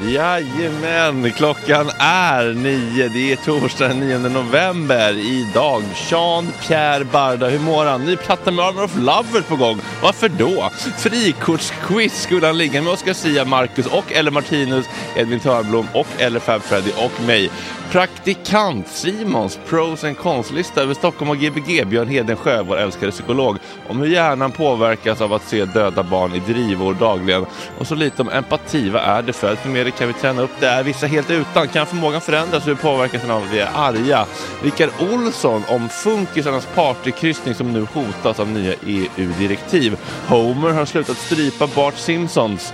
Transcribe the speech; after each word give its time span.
Jajamän, 0.00 1.32
klockan 1.32 1.90
är 1.98 2.54
nio. 2.54 3.08
Det 3.08 3.32
är 3.32 3.36
torsdag 3.36 3.88
den 3.88 4.00
9 4.00 4.18
november. 4.18 5.12
Idag 5.12 5.82
Jean-Pierre 5.94 7.04
Barda, 7.04 7.48
hur 7.48 7.58
mår 7.58 7.84
han? 7.84 8.04
Ny 8.04 8.16
platta 8.16 8.50
med 8.50 8.64
Armor 8.64 8.84
of 8.84 8.96
Lovers 8.96 9.44
på 9.44 9.56
gång. 9.56 9.80
Varför 10.02 10.28
då? 10.28 10.70
Frikortsquiz 10.98 12.22
skulle 12.22 12.46
han 12.46 12.58
ligga 12.58 12.82
med 12.82 12.92
Oscar 12.92 13.12
Sia, 13.12 13.44
Marcus 13.44 13.86
och 13.86 14.12
eller 14.12 14.30
Martinus, 14.30 14.86
Edvin 15.16 15.40
Törnblom 15.40 15.86
och 15.94 16.06
eller 16.18 16.40
Fab 16.40 16.62
Freddy 16.62 16.90
och 16.96 17.20
mig. 17.26 17.50
Praktikant 17.90 18.88
Simons 18.88 19.58
pros 19.66 20.04
and 20.04 20.18
cons-lista 20.18 20.82
över 20.82 20.94
Stockholm 20.94 21.30
och 21.30 21.36
Gbg, 21.36 21.86
Björn 21.86 22.08
Hedensjö, 22.08 22.62
vår 22.62 22.78
älskade 22.78 23.12
psykolog. 23.12 23.58
om 23.88 24.00
hur 24.00 24.06
hjärnan 24.06 24.52
påverkas 24.52 25.20
av 25.20 25.32
att 25.32 25.48
se 25.48 25.64
döda 25.64 26.02
barn 26.02 26.34
i 26.34 26.38
drivor 26.38 26.94
dagligen 26.94 27.46
och 27.78 27.86
så 27.86 27.94
lite 27.94 28.22
om 28.22 28.28
empati. 28.28 28.90
Vad 28.90 29.02
är 29.02 29.22
det 29.22 29.32
för? 29.32 29.54
För 29.54 29.68
mer 29.68 29.90
kan 29.90 30.08
vi 30.08 30.14
träna 30.14 30.42
upp 30.42 30.50
det? 30.60 30.68
Är 30.68 30.82
vissa 30.82 31.06
helt 31.06 31.30
utan? 31.30 31.68
Kan 31.68 31.86
förmågan 31.86 32.20
förändras? 32.20 32.66
Hur 32.66 32.74
påverkas 32.74 33.22
den 33.22 33.30
av 33.30 33.42
att 33.42 33.52
vi 33.52 33.58
är 33.58 33.70
arga? 33.74 34.26
Rickard 34.62 34.90
Olsson 35.12 35.62
om 35.68 35.88
funkisarnas 35.88 36.68
partykryssning 36.74 37.54
som 37.54 37.72
nu 37.72 37.86
hotas 37.92 38.40
av 38.40 38.48
nya 38.48 38.74
EU-direktiv. 38.86 39.96
Homer 40.26 40.70
har 40.70 40.84
slutat 40.84 41.16
strypa 41.16 41.66
Bart 41.66 41.96
Simpsons 41.96 42.72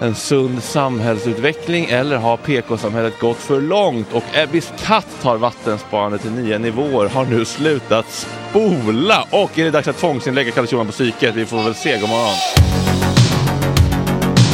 en 0.00 0.14
sund 0.14 0.62
samhällsutveckling 0.62 1.84
eller 1.84 2.16
har 2.16 2.36
PK-samhället 2.36 3.20
gått 3.20 3.36
för 3.36 3.60
långt? 3.60 4.12
Och 4.12 4.24
Ebbis 4.34 4.72
katt 4.84 5.06
tar 5.22 5.36
vattensparande 5.36 6.18
till 6.18 6.32
nya 6.32 6.58
nivåer, 6.58 7.08
har 7.08 7.24
nu 7.24 7.44
slutat 7.44 8.06
spola. 8.50 9.24
Och 9.30 9.58
är 9.58 9.64
det 9.64 9.70
dags 9.70 9.88
att 9.88 9.98
tvångsinlägga 9.98 10.50
Kalle 10.50 10.66
Schulman 10.66 10.86
på 10.86 10.92
psyket? 10.92 11.34
Vi 11.34 11.46
får 11.46 11.62
väl 11.62 11.74
se. 11.74 11.98
God 11.98 12.08
morgon. 12.08 12.34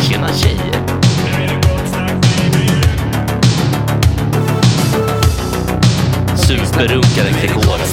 Tjena 0.09 0.29
tjejer! 0.29 0.75
Superrunkaren 6.37 7.35
Gregor. 7.41 7.84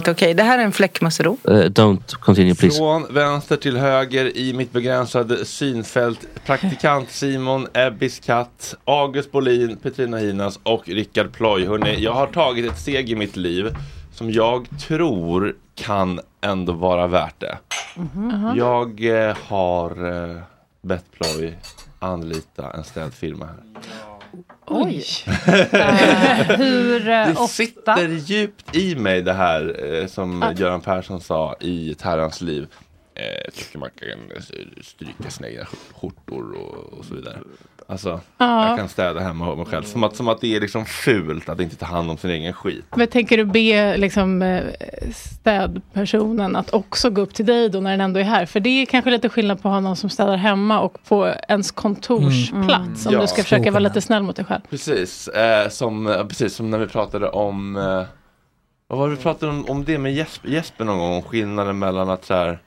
Inte 0.00 0.10
okej. 0.10 0.34
Det 0.34 0.42
här 0.42 0.58
är 0.58 0.62
en 0.62 0.72
fläckmussero. 0.72 1.36
Uh, 1.48 1.54
don't 1.54 2.14
continue 2.14 2.54
please. 2.54 2.78
Från 2.78 3.14
vänster 3.14 3.56
till 3.56 3.76
höger 3.76 4.36
i 4.36 4.52
mitt 4.52 4.72
begränsade 4.72 5.44
synfält. 5.44 6.26
Praktikant 6.46 7.10
Simon, 7.10 7.66
Ebbis 7.74 8.20
katt, 8.20 8.74
August 8.84 9.32
Bolin, 9.32 9.76
Petrina 9.76 10.16
Hinas 10.16 10.60
och 10.62 10.88
Rickard 10.88 11.32
Ploy. 11.32 11.66
Hörrni, 11.66 11.96
jag 11.98 12.12
har 12.12 12.26
tagit 12.26 12.72
ett 12.72 12.78
steg 12.78 13.10
i 13.10 13.16
mitt 13.16 13.36
liv 13.36 13.76
som 14.14 14.30
jag 14.30 14.68
tror 14.80 15.56
kan 15.74 16.20
ändå 16.40 16.72
vara 16.72 17.06
värt 17.06 17.40
det. 17.40 17.58
Jag 18.56 19.04
eh, 19.04 19.36
har 19.46 19.90
eh, 20.30 20.42
bett 20.82 21.04
Ploy 21.12 21.54
anlita 21.98 22.70
en 22.70 22.84
städfirma 22.84 23.46
här. 23.46 23.56
Oj. 24.66 25.04
Eh, 25.72 26.56
hur 26.58 27.08
eh, 27.08 27.26
Det 27.26 27.32
ofta? 27.32 27.46
sitter 27.46 28.08
djupt 28.08 28.76
i 28.76 28.96
mig 28.96 29.22
det 29.22 29.32
här 29.32 29.84
eh, 29.94 30.06
som 30.06 30.54
Göran 30.56 30.80
Persson 30.80 31.20
sa 31.20 31.54
i 31.60 31.90
ett 31.90 32.02
herrans 32.02 32.40
liv. 32.40 32.66
Eh, 33.20 33.50
tycker 33.54 33.78
man 33.78 33.90
kan 34.00 34.08
eh, 34.08 34.42
stryka 34.82 35.30
sina 35.30 35.48
egna 35.48 35.64
skjortor 36.00 36.52
och, 36.52 36.98
och 36.98 37.04
så 37.04 37.14
vidare. 37.14 37.38
Alltså, 37.86 38.20
Ja. 38.38 38.68
jag 38.68 38.78
kan 38.78 38.88
städa 38.88 39.20
hemma 39.20 39.44
hos 39.44 39.56
mig 39.56 39.66
själv. 39.66 39.82
Som 39.82 40.04
att, 40.04 40.16
som 40.16 40.28
att 40.28 40.40
det 40.40 40.56
är 40.56 40.60
liksom 40.60 40.86
fult 40.86 41.48
att 41.48 41.60
inte 41.60 41.76
ta 41.76 41.86
hand 41.86 42.10
om 42.10 42.16
sin 42.16 42.30
egen 42.30 42.52
skit. 42.52 42.84
Men 42.96 43.08
tänker 43.08 43.36
du 43.36 43.44
be 43.44 43.96
liksom, 43.96 44.42
eh, 44.42 44.62
städpersonen 45.14 46.56
att 46.56 46.74
också 46.74 47.10
gå 47.10 47.20
upp 47.20 47.34
till 47.34 47.46
dig 47.46 47.68
då 47.68 47.80
när 47.80 47.90
den 47.90 48.00
ändå 48.00 48.20
är 48.20 48.24
här? 48.24 48.46
För 48.46 48.60
det 48.60 48.68
är 48.82 48.86
kanske 48.86 49.10
lite 49.10 49.28
skillnad 49.28 49.62
på 49.62 49.68
att 49.68 49.72
ha 49.74 49.80
någon 49.80 49.96
som 49.96 50.10
städar 50.10 50.36
hemma 50.36 50.80
och 50.80 51.04
på 51.08 51.34
ens 51.48 51.70
kontorsplats. 51.70 53.06
Om 53.06 53.12
Ja. 53.12 53.20
du 53.20 53.26
ska 53.26 53.42
försöka 53.42 53.70
vara 53.70 53.80
lite 53.80 54.00
snäll 54.00 54.22
mot 54.22 54.36
dig 54.36 54.44
själv. 54.44 54.60
Precis, 54.70 55.28
eh, 55.28 55.68
som, 55.68 56.06
eh, 56.06 56.26
precis 56.26 56.54
som 56.54 56.70
när 56.70 56.78
vi 56.78 56.86
pratade 56.86 57.28
om 57.28 57.76
eh, 57.76 58.02
Vad 58.86 58.98
var 58.98 59.08
det 59.08 59.14
vi 59.16 59.22
pratade 59.22 59.52
om, 59.52 59.64
om 59.70 59.84
det 59.84 59.98
med 59.98 60.14
Jesper, 60.14 60.48
Jesper 60.48 60.84
någon 60.84 60.98
gång? 60.98 61.12
Om 61.16 61.22
skillnaden 61.22 61.78
mellan 61.78 62.10
att 62.10 62.24
så 62.24 62.34
här 62.34 62.58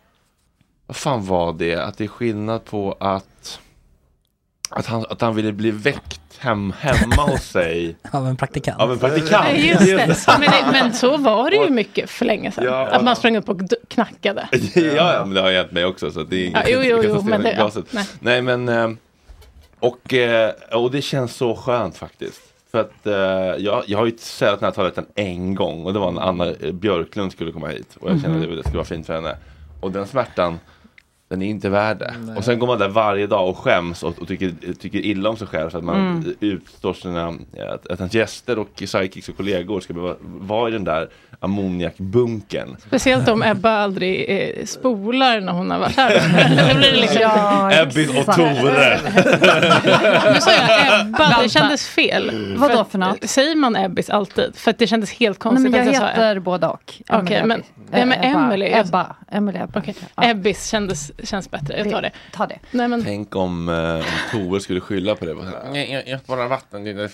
Vad 0.88 0.96
fan 0.96 1.26
var 1.26 1.54
det? 1.54 1.76
Att 1.76 1.98
det 1.98 2.04
är 2.04 2.08
skillnad 2.08 2.66
på 2.66 2.98
att 3.00 3.60
Att 4.70 4.86
han, 4.86 5.06
att 5.10 5.22
han 5.22 5.36
ville 5.36 5.52
bli 5.52 5.72
väckt 5.72 6.20
hem, 6.38 6.74
hemma 6.80 7.16
hos 7.32 7.42
sig 7.44 7.96
Av 8.12 8.28
en 8.28 8.36
praktikant. 8.38 8.82
Av 8.82 8.92
en 8.92 9.00
praktikant 9.00 9.44
Nej, 9.44 9.68
Just 9.70 10.26
det. 10.26 10.38
Men, 10.40 10.72
men 10.72 10.94
så 10.94 11.18
var 11.18 11.50
det 11.50 11.56
ju 11.56 11.70
mycket 11.70 12.10
för 12.10 12.26
länge 12.26 12.52
sedan. 12.52 12.64
Ja, 12.64 12.88
att 12.88 13.04
man 13.04 13.16
sprang 13.16 13.38
upp 13.38 13.50
och 13.50 13.60
knackade. 13.88 14.48
ja, 14.76 14.82
ja, 15.14 15.26
men 15.26 15.34
det 15.34 15.42
har 15.42 15.52
hänt 15.52 15.72
mig 15.72 15.86
också 15.86 16.12
så 16.12 16.20
att 16.22 16.30
det 16.30 16.36
är 16.36 16.46
inget 16.48 16.70
Ja, 16.70 16.76
jo, 16.84 17.02
jo, 17.04 17.14
jo, 17.16 17.22
men 17.22 17.42
det- 17.42 17.54
ja, 17.58 17.72
nej. 17.92 18.06
nej. 18.20 18.42
men 18.42 18.70
eh, 18.70 18.90
och, 19.80 20.14
eh, 20.14 20.52
och 20.72 20.92
det 20.92 21.02
känns 21.02 21.36
så 21.36 21.56
skönt 21.56 21.98
faktiskt. 21.98 22.42
För 22.72 22.82
att 22.82 23.08
eh, 23.08 23.14
jag, 23.64 23.84
jag 23.88 23.98
har 23.98 24.06
ju 24.06 24.18
städat 24.18 24.60
den 24.60 24.68
här 24.68 24.74
toaletten 24.74 25.06
en 25.16 25.56
gång 25.56 25.86
och 25.86 25.94
det 25.94 26.00
var 26.00 26.12
när 26.12 26.22
Anna 26.22 26.54
Björklund 26.74 27.32
skulle 27.32 27.52
komma 27.52 27.68
hit 27.68 27.96
och 28.00 28.12
jag 28.12 28.22
kände 28.22 28.38
Mhm. 28.40 28.50
att 28.52 28.58
det 28.58 28.64
skulle 28.64 28.78
vara 28.78 28.86
fint 28.86 29.06
för 29.06 29.14
henne. 29.16 29.38
Och 29.82 29.92
den 29.92 30.08
smärtan 30.08 30.60
den 31.34 31.42
är 31.42 31.50
inte 31.50 31.70
värd 31.70 31.98
det. 32.00 32.14
Och 32.38 32.44
sen 32.46 32.60
går 32.60 32.68
man 32.68 32.80
där 32.80 32.88
varje 32.88 33.28
dag 33.28 33.50
och 33.50 33.58
skäms 33.58 34.04
och, 34.04 34.20
och 34.22 34.28
tycker, 34.28 34.54
tycker 34.80 35.00
illa 35.00 35.30
om 35.30 35.38
sig 35.38 35.48
själv 35.48 35.70
för 35.70 35.78
att 35.78 35.84
man 35.84 35.96
Mm. 36.04 36.36
utstår 36.40 36.94
sina, 36.94 37.28
att, 37.74 37.88
att 37.88 38.00
ens 38.00 38.14
gäster 38.14 38.60
och 38.60 38.70
sidekicks 38.86 39.30
och 39.30 39.38
kollegor 39.38 39.80
ska 39.80 39.94
behöva 39.94 40.16
vara 40.22 40.70
i 40.70 40.72
den 40.72 40.84
där 40.84 41.10
ammoniakbunkern. 41.40 42.76
Speciellt 42.88 43.28
om 43.30 43.44
Ebba 43.44 43.70
aldrig 43.70 44.26
eh, 44.30 44.66
spolar 44.66 45.42
när 45.42 45.54
hon 45.54 45.72
har 45.72 45.80
varit 45.80 45.96
här. 45.98 46.12
Då 46.74 46.80
blir 46.80 46.92
det 46.92 46.98
liksom... 47.02 47.72
Ebbis 47.74 48.10
och 48.28 48.36
Tore. 48.36 49.00
Nu 50.34 50.40
sa 50.42 50.52
jag 50.52 51.02
Ebba, 51.02 51.42
det 51.44 51.50
kändes 51.50 51.88
fel. 51.88 52.56
Vadå 52.58 52.86
för 52.92 52.98
något? 52.98 53.30
Säger 53.30 53.56
man 53.56 53.76
Ebbis 53.76 54.10
alltid? 54.10 54.56
För 54.56 54.72
att 54.72 54.78
det 54.80 54.88
kändes 54.88 55.12
helt 55.12 55.38
Nej, 55.38 55.40
konstigt 55.52 55.72
men 55.72 55.80
jag 55.86 55.96
att 55.96 56.02
jag 56.02 56.08
heter 56.10 56.40
både 56.40 56.68
och. 56.68 56.94
Okej, 57.10 57.38
Emelie 57.38 57.46
men, 57.46 57.64
ja, 58.00 58.06
men 58.06 58.12
Eh, 58.22 58.30
Ebba. 58.32 58.44
Emily. 58.44 58.66
Ebba. 58.74 59.16
Emily 59.32 59.60
Ebba. 59.60 59.80
Okej. 59.80 59.96
Ja. 60.16 60.24
Ebbis 60.30 60.68
kändes, 60.70 61.12
känns 61.26 61.52
bättre, 61.52 61.78
jag 61.78 61.90
tar 61.90 62.02
det. 62.02 62.12
Ta 62.32 62.48
det. 62.48 62.60
Nej, 62.72 62.88
men, 62.88 63.04
Tänk 63.04 63.36
om, 63.36 63.70
eh, 63.70 63.96
om 63.96 64.04
Tore 64.32 64.60
skulle 64.60 64.80
skylla 64.80 65.16
på 65.16 65.26
det. 65.26 65.36
Bara 65.36 65.46
Nej, 65.72 65.92
jag, 65.92 66.08
jag 66.08 66.20
sparar 66.20 66.48
vatten. 66.48 66.84
Det 66.84 67.10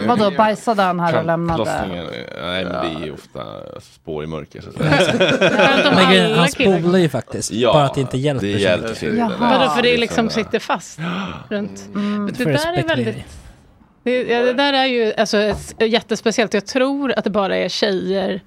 Vadå, 0.06 0.30
bajsade 0.30 0.82
han 0.82 1.00
här 1.00 1.18
och 1.18 1.24
lämnade? 1.24 1.64
Kantlossningen, 1.64 2.06
Nej, 2.42 2.64
men 2.64 2.72
det 2.72 3.00
är 3.02 3.06
ju 3.06 3.12
ofta 3.12 3.40
spår 3.80 4.24
i 4.24 4.26
mörker. 4.26 4.60
Så 4.60 4.70
Men 5.94 6.10
grejen, 6.10 6.38
han 6.38 6.48
spolar 6.48 6.98
ju 6.98 7.08
faktiskt. 7.08 7.52
Ja, 7.52 7.72
bara 7.72 7.84
att 7.84 7.94
det 7.94 8.00
inte 8.00 8.18
hjälper. 8.18 8.46
det 8.46 8.52
hjälper 8.52 9.04
inte. 9.04 9.36
Vadå, 9.40 9.70
för 9.70 9.82
det 9.82 9.94
är 9.94 9.98
liksom 9.98 10.30
sitter 10.30 10.58
fast 10.58 10.98
runt. 11.48 11.88
Det 12.28 12.44
För 12.44 12.52
där 12.52 12.72
är 12.72 12.82
väldigt... 12.82 13.16
Det, 14.02 14.22
ja, 14.22 14.42
det 14.42 14.52
där 14.52 14.72
är 14.72 14.86
ju 14.86 15.12
alltså, 15.14 15.54
jättespeciellt. 15.78 16.54
Jag 16.54 16.66
tror 16.66 17.12
att 17.12 17.24
det 17.24 17.30
bara 17.30 17.56
är 17.56 17.68
tjejer, 17.68 18.40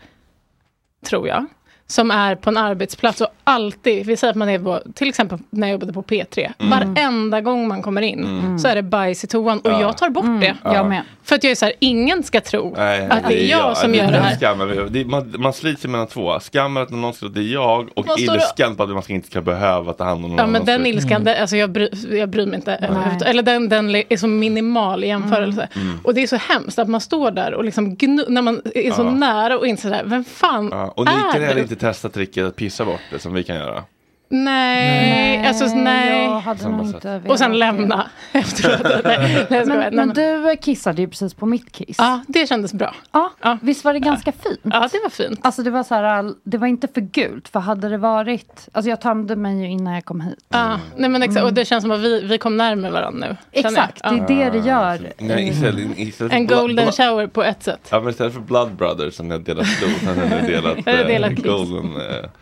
tror 1.06 1.28
jag, 1.28 1.46
som 1.92 2.12
är 2.12 2.36
på 2.36 2.50
en 2.50 2.58
arbetsplats 2.58 3.22
och 3.22 3.28
alltid, 3.44 4.06
vi 4.06 4.18
säger 4.18 4.32
att 4.32 4.38
man 4.38 4.50
är 4.50 4.60
på, 4.60 4.82
till 4.94 5.10
exempel 5.10 5.38
när 5.50 5.68
jag 5.68 5.72
jobbade 5.72 5.94
på 5.94 6.04
P3, 6.04 6.52
varenda 6.58 7.42
gång 7.42 7.68
man 7.68 7.82
kommer 7.82 8.02
in 8.02 8.60
så 8.60 8.68
är 8.68 8.76
det 8.76 8.84
bajs 8.84 9.24
i 9.24 9.28
toan 9.28 9.60
och 9.60 9.72
jag 9.72 9.98
tar 9.98 10.10
bort 10.10 10.42
det. 10.42 10.56
Jag 10.64 10.90
med. 10.90 11.04
För 11.24 11.36
att 11.36 11.44
jag 11.44 11.52
är 11.52 11.56
så 11.56 11.66
här, 11.66 11.74
ingen 11.80 12.24
ska 12.24 12.42
tro 12.42 12.74
Nej, 12.78 13.08
att 13.10 13.28
det 13.28 13.44
är 13.44 13.50
jag 13.50 13.78
som 13.78 13.96
gör 13.96 14.12
det 14.12 14.18
här. 14.18 14.36
Skammen, 14.36 14.88
det, 14.90 15.06
man, 15.06 15.34
man 15.38 15.54
sliter 15.54 15.90
mellan 15.90 16.08
två. 16.08 16.40
Skammen 16.40 16.84
att 16.84 16.90
någon 16.90 17.14
tror 17.14 17.30
att 17.30 17.36
det 17.36 17.42
är 17.42 17.54
jag 17.54 17.90
och 17.96 18.20
ilskan 18.20 18.76
på 18.76 18.84
att 18.84 18.90
man 18.90 19.04
ska 19.04 19.14
inte 19.14 19.28
ska 19.28 19.42
behöva 19.42 19.94
ta 19.94 20.04
hand 20.04 20.26
om 20.26 20.32
någon 20.32 20.40
Ja 20.40 20.48
men 20.48 20.66
den 20.66 20.86
ilskan, 20.86 21.24
den, 21.24 21.42
alltså 21.42 21.58
jag, 21.58 21.72
bry, 21.72 21.90
jag 22.12 22.30
bryr 22.30 22.46
mig 22.46 22.56
inte. 22.56 22.74
överhuvudtaget. 22.74 23.22
Eller 23.22 23.44
den, 23.44 23.70
den 23.70 23.96
är 23.96 24.18
så 24.18 24.28
minimal 24.28 25.04
i 25.04 25.08
jämförelse. 25.08 25.68
Mm. 25.76 26.00
Och 26.04 26.14
det 26.14 26.24
är 26.24 26.28
så 26.28 26.36
hemskt 26.36 26.80
att 26.80 26.90
man 26.90 27.02
står 27.02 27.32
där 27.32 27.54
och 27.54 27.64
liksom 27.64 27.96
gnu, 27.96 28.26
när 28.28 28.42
man 28.42 28.62
är 28.76 28.92
så 28.92 29.02
Ja. 29.02 29.12
nära 29.12 29.58
och 29.58 29.68
inser 29.68 29.90
sådär, 29.90 30.04
vem 30.06 30.24
fan 30.24 30.70
Ja, 30.72 30.94
och 30.96 31.08
är 31.08 31.58
inte 31.60 31.76
testa 31.80 32.10
tricket 32.10 32.46
att 32.46 32.56
pissa 32.56 32.86
bort 32.86 33.02
det 33.12 33.20
som 33.20 33.34
vi 33.34 33.44
kan 33.44 33.56
göra. 33.56 33.84
Nej, 34.32 35.48
alltså 35.48 35.66
nej. 35.76 36.24
Jag 36.24 36.40
hade 36.40 36.70
nog 36.70 36.86
inte 36.86 37.10
velat 37.10 37.30
Och 37.30 37.40
sen 37.40 37.60
lämna 37.60 38.10
efteråt. 38.32 39.04
nej, 39.06 39.18
nej, 39.20 39.46
jag. 39.50 39.68
Men, 39.68 39.78
Nej, 39.80 39.92
men 39.92 40.10
du 40.10 40.56
kissade 40.62 41.02
ju 41.02 41.08
precis 41.08 41.34
på 41.34 41.46
mitt 41.46 41.72
kiss. 41.72 41.96
Ja, 41.98 42.22
det 42.28 42.48
kändes 42.50 42.74
bra. 42.74 42.96
Ja, 43.12 43.32
Ja. 43.42 43.58
Visst 43.62 43.86
var 43.86 43.94
det 43.94 44.00
ganska 44.00 44.32
fint? 44.32 44.60
Ja, 44.64 44.90
det 44.92 45.00
var 45.04 45.10
fint. 45.10 45.40
Alltså 45.42 45.64
det 45.64 45.70
var 45.72 45.84
så 45.84 45.96
här, 45.96 46.34
det 46.44 46.58
var 46.58 46.68
inte 46.68 46.88
för 46.94 47.02
gult. 47.02 47.50
För 47.50 47.60
hade 47.60 47.90
det 47.90 47.98
varit, 47.98 48.70
alltså 48.72 48.90
jag 48.90 49.02
tömde 49.02 49.36
mig 49.36 49.60
ju 49.62 49.68
innan 49.70 49.94
jag 49.94 50.06
kom 50.06 50.22
hit. 50.22 50.46
Ja, 50.50 50.80
nej, 50.98 51.10
men 51.10 51.24
exakt. 51.24 51.44
Och 51.46 51.54
det 51.54 51.66
känns 51.66 51.82
som 51.82 51.92
att 51.92 52.00
vi, 52.00 52.22
vi 52.22 52.38
kom 52.38 52.58
närmare 52.58 52.92
varandra 52.92 53.28
nu. 53.28 53.38
jag. 53.52 53.66
Exakt, 53.66 54.02
det 54.04 54.10
är 54.34 54.52
det 54.52 54.60
det 54.60 54.68
gör. 54.68 55.00
Nej, 55.18 55.48
istället, 55.48 56.00
istället 56.00 56.34
En 56.34 56.48
golden 56.48 56.88
bla- 56.88 56.92
shower 56.92 57.28
på 57.28 57.44
ett 57.44 57.64
sätt. 57.64 57.88
Ja 57.92 58.00
men 58.00 58.10
istället 58.10 58.34
för 58.34 58.42
Blood 58.42 58.72
Brothers 58.76 59.14
som 59.14 59.32
har 59.32 59.38
delat 59.40 59.66
blod, 59.80 59.92
så 60.00 60.06
har 60.06 60.42
ni 60.42 60.48
delat, 60.52 60.78
Jag 60.86 61.00
eh, 61.02 61.08
delat. 61.08 61.34
Golden. 61.36 61.94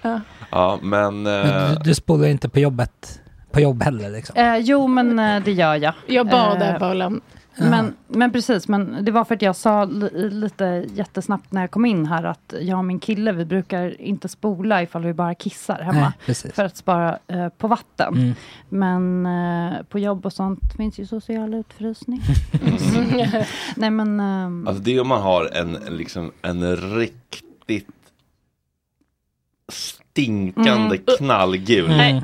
Eh, 0.03 0.17
Ja. 0.49 0.79
men, 0.81 1.23
Men 1.23 1.45
eh, 1.45 1.69
du, 1.69 1.75
du 1.83 1.95
spolar 1.95 2.27
inte 2.27 2.49
på 2.49 2.59
jobbet, 2.59 3.21
på 3.51 3.59
jobb 3.59 3.83
heller 3.83 4.09
liksom. 4.09 4.35
Eh, 4.37 4.57
jo 4.57 4.87
men 4.87 5.19
eh, 5.19 5.43
det 5.43 5.51
gör 5.51 5.75
jag. 5.75 5.93
Jag 6.07 6.27
bad 6.29 6.61
Eh, 6.61 6.95
lämna. 6.95 7.21
Men, 7.59 7.93
men 8.07 8.31
precis, 8.31 8.67
men 8.67 9.05
det 9.05 9.11
var 9.11 9.25
för 9.25 9.35
att 9.35 9.41
jag 9.41 9.55
sa 9.55 9.85
li, 9.85 10.29
lite 10.29 10.85
jättesnabbt 10.93 11.51
när 11.51 11.61
jag 11.61 11.71
kom 11.71 11.85
in 11.85 12.05
här 12.05 12.23
att 12.23 12.53
jag 12.61 12.77
och 12.77 12.85
min 12.85 12.99
kille, 12.99 13.31
vi 13.31 13.45
brukar 13.45 14.01
inte 14.01 14.27
spola 14.27 14.83
ifall 14.83 15.03
vi 15.05 15.13
bara 15.13 15.35
kissar 15.35 15.79
hemma. 15.79 16.13
Nej. 16.27 16.35
För 16.53 16.65
att 16.65 16.77
spara 16.77 17.19
eh, 17.27 17.49
på 17.49 17.67
vatten. 17.67 18.13
Mm. 18.13 18.33
Men 18.69 19.25
eh, 19.25 19.83
på 19.83 19.99
jobb 19.99 20.25
och 20.25 20.33
sånt 20.33 20.73
finns 20.77 20.99
ju 20.99 21.05
social 21.05 21.53
utfrysning. 21.53 22.21
Nej 23.75 23.89
men... 23.89 24.19
ehm, 24.19 24.67
alltså 24.67 24.83
det 24.83 24.95
är 24.95 25.01
om 25.01 25.07
man 25.07 25.21
har 25.21 25.49
en 25.53 25.77
liksom, 25.89 26.31
en 26.41 26.75
riktigt 26.75 27.87
stinkande 30.17 30.95
Mm. 30.95 31.17
knallgul 31.17 31.87
Nej. 31.87 32.21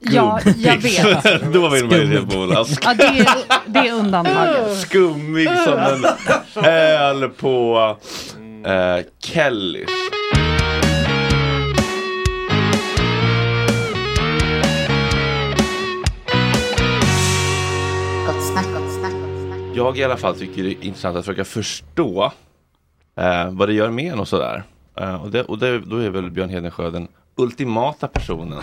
Ja, 0.00 0.40
jag 0.56 0.76
vet. 0.76 1.24
Då 1.52 1.68
vill 1.68 1.84
man 1.84 1.98
ju 1.98 2.20
se 2.20 2.26
på 2.26 2.38
Olas. 2.38 2.78
Ja, 2.84 2.94
det 2.94 3.04
är, 3.04 3.26
det 3.66 3.78
är 3.78 3.92
undantaget. 3.92 4.78
Skummig 4.88 5.48
som 5.64 5.78
en 5.78 6.64
öl 6.64 7.28
på 7.28 7.96
eh, 8.66 9.04
Kellys. 9.24 9.88
Jag 19.76 19.98
i 19.98 20.04
alla 20.04 20.16
fall 20.16 20.34
tycker 20.34 20.62
det 20.62 20.68
är 20.70 20.84
intressant 20.84 21.16
att 21.16 21.24
försöka 21.24 21.44
förstå 21.44 22.32
eh, 23.16 23.50
vad 23.50 23.68
det 23.68 23.72
gör 23.74 23.90
med 23.90 24.12
en 24.12 24.20
och 24.20 24.28
sådär. 24.28 24.62
Eh, 25.00 25.22
och 25.22 25.30
det, 25.30 25.42
och 25.42 25.58
det, 25.58 25.78
då 25.78 25.96
är 25.96 26.10
väl 26.10 26.30
Björn 26.30 26.48
Hedensjö 26.48 26.90
den 26.90 27.08
ultimata 27.36 28.08
personen 28.08 28.60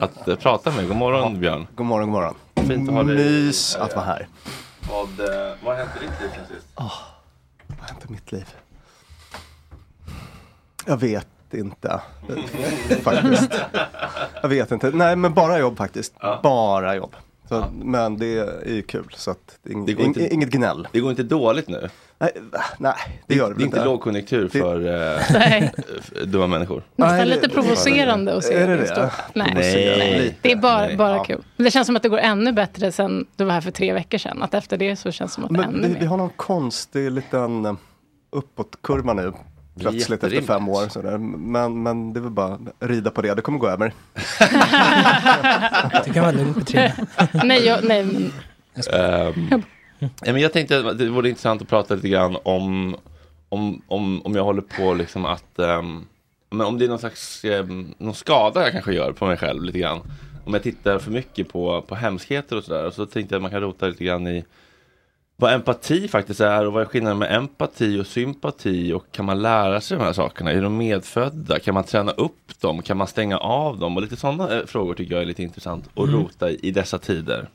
att 0.00 0.28
eh, 0.28 0.36
prata 0.36 0.70
med. 0.72 0.88
God 0.88 0.96
morgon 0.96 1.40
Björn. 1.40 1.66
God 1.74 1.86
morgon, 1.86 2.10
god 2.10 2.20
morgon. 2.20 2.34
Fint 2.68 2.88
att 2.88 2.94
ha 2.94 3.02
dig. 3.02 3.16
Mys 3.16 3.76
att 3.76 3.94
vara 3.96 4.04
här. 4.04 4.28
Vad, 4.90 5.20
eh, 5.20 5.52
vad 5.64 5.76
har 5.76 5.84
hänt 5.84 5.90
i 5.96 6.04
ditt 6.06 6.20
liv 6.20 6.30
sen 6.34 6.56
sist? 6.56 6.66
Vad 6.74 7.78
har 7.78 7.86
hänt 7.88 8.04
i 8.08 8.12
mitt 8.12 8.32
liv? 8.32 8.54
Jag 10.86 10.96
vet 10.96 11.26
inte. 11.50 12.00
faktiskt. 13.02 13.52
Jag 14.42 14.48
vet 14.48 14.70
inte. 14.72 14.90
Nej, 14.90 15.16
men 15.16 15.34
bara 15.34 15.58
jobb 15.58 15.76
faktiskt. 15.76 16.14
Bara 16.42 16.96
jobb. 16.96 17.16
Så, 17.48 17.64
Men 17.82 18.18
det 18.18 18.26
är 18.66 18.72
ju 18.72 18.82
kul. 18.82 19.06
Så 19.16 19.30
att 19.30 19.58
det 19.62 19.72
ing, 19.72 19.86
Det 19.86 19.92
går 19.92 20.04
inte- 20.06 20.20
ing, 20.20 20.32
inget 20.32 20.50
gnäll. 20.50 20.88
Det 20.92 21.00
går 21.00 21.10
inte 21.10 21.22
dåligt 21.22 21.68
nu. 21.68 21.88
Nej, 22.18 22.30
nej 22.78 22.94
det 23.26 23.34
gör 23.34 23.48
det 23.48 23.54
Det 23.54 23.62
är 23.62 23.64
inte 23.64 23.76
inte. 23.76 23.84
lågkonjunktur 23.88 24.42
Det- 24.52 24.58
för 24.58 24.86
eh, 24.86 25.20
f- 25.98 26.10
dumma 26.24 26.46
människor. 26.46 26.82
Nästan 26.96 27.28
lite 27.28 27.40
det- 27.46 27.48
provocerande 27.54 28.34
att 28.36 28.44
se 28.44 28.54
Är 28.54 28.68
det 28.68 28.76
det 28.76 28.94
det? 28.94 29.12
Nej. 29.34 29.52
Nej. 29.54 30.38
Det 30.42 30.52
är 30.52 30.56
bara, 30.56 30.78
Nej. 30.86 30.96
bara 30.96 31.16
Ja. 31.16 31.24
kul. 31.24 31.44
Men 31.56 31.64
det 31.64 31.70
känns 31.70 31.86
som 31.86 31.96
att 31.96 32.02
det 32.02 32.08
går 32.08 32.18
ännu 32.18 32.52
bättre 32.52 32.92
sen 32.92 33.26
du 33.36 33.44
var 33.44 33.52
här 33.52 33.60
för 33.60 33.70
tre 33.70 33.92
veckor 33.92 34.18
sedan. 34.18 34.42
Att 34.42 34.54
efter 34.54 34.76
det 34.76 34.96
så 34.96 35.10
känns 35.12 35.30
det 35.30 35.34
som 35.34 35.44
att 35.44 35.50
det 35.54 35.60
är 35.60 35.64
ännu 35.64 35.88
vi, 35.88 35.94
vi 35.94 36.00
mer. 36.00 36.06
har 36.06 36.16
någon 36.16 36.30
konstig 36.36 37.10
liten 37.10 37.64
eh, 37.66 37.74
uppåtkurva 38.32 39.12
nu. 39.12 39.32
Det 39.74 39.80
Plötsligt 39.80 40.24
efter 40.24 40.42
fem 40.42 40.68
år. 40.68 40.88
Sådär. 40.88 41.18
Men, 41.18 41.82
men 41.82 42.12
det 42.12 42.20
är 42.20 42.22
väl 42.22 42.30
bara 42.30 42.58
rida 42.80 43.10
på 43.10 43.22
det. 43.22 43.34
Det 43.34 43.42
kommer 43.42 43.58
gå 43.58 43.68
över. 43.68 43.92
Du 46.04 46.12
kan 46.12 46.22
vara 46.22 46.32
lugn 46.32 46.54
Petrina. 46.54 46.92
Nej, 47.44 47.66
jag, 47.66 47.84
nej, 47.84 48.04
men 48.04 48.32
ja, 50.04 50.32
men 50.32 50.38
jag 50.38 50.52
tänkte 50.52 50.78
att 50.78 50.98
det 50.98 51.08
vore 51.08 51.28
intressant 51.28 51.62
att 51.62 51.68
prata 51.68 51.94
lite 51.94 52.08
grann 52.08 52.36
om 52.42 52.96
om, 53.48 53.82
om, 53.86 54.22
om 54.22 54.34
jag 54.34 54.44
håller 54.44 54.62
på 54.62 54.94
liksom 54.94 55.24
att 55.24 55.58
ehm, 55.58 56.06
men 56.50 56.66
om 56.66 56.78
det 56.78 56.84
är 56.84 56.88
någon 56.88 56.98
slags 56.98 57.44
ehm, 57.44 57.94
någon 57.98 58.14
skada 58.14 58.62
jag 58.62 58.72
kanske 58.72 58.94
gör 58.94 59.12
på 59.12 59.26
mig 59.26 59.36
själv 59.36 59.62
lite 59.62 59.78
grann. 59.78 60.00
Om 60.44 60.54
jag 60.54 60.62
tittar 60.62 60.98
för 60.98 61.10
mycket 61.10 61.48
på, 61.48 61.82
på 61.82 61.94
hemskheter 61.94 62.56
och 62.56 62.64
sådär. 62.64 62.90
Så 62.90 63.06
tänkte 63.06 63.34
jag 63.34 63.38
att 63.38 63.42
man 63.42 63.50
kan 63.50 63.60
rota 63.60 63.86
lite 63.86 64.04
grann 64.04 64.26
i 64.26 64.44
vad 65.36 65.52
empati 65.52 66.08
faktiskt 66.08 66.40
är 66.40 66.66
och 66.66 66.72
vad 66.72 66.82
är 66.82 66.86
skillnaden 66.86 67.18
med 67.18 67.36
empati 67.36 68.00
och 68.00 68.06
sympati 68.06 68.92
och 68.92 69.04
kan 69.12 69.24
man 69.24 69.42
lära 69.42 69.80
sig 69.80 69.96
de 69.98 70.04
här 70.04 70.12
sakerna? 70.12 70.50
Är 70.52 70.62
de 70.62 70.76
medfödda? 70.76 71.58
Kan 71.58 71.74
man 71.74 71.84
träna 71.84 72.12
upp 72.12 72.60
dem? 72.60 72.82
Kan 72.82 72.96
man 72.96 73.06
stänga 73.06 73.38
av 73.38 73.78
dem? 73.78 73.96
Och 73.96 74.02
lite 74.02 74.16
sådana 74.16 74.56
eh, 74.58 74.66
frågor 74.66 74.94
tycker 74.94 75.14
jag 75.14 75.22
är 75.22 75.26
lite 75.26 75.42
intressant 75.42 75.84
att 75.94 75.98
Mm. 76.08 76.20
rota 76.20 76.50
i, 76.50 76.58
i 76.62 76.70
dessa 76.70 76.98
tider. 76.98 77.48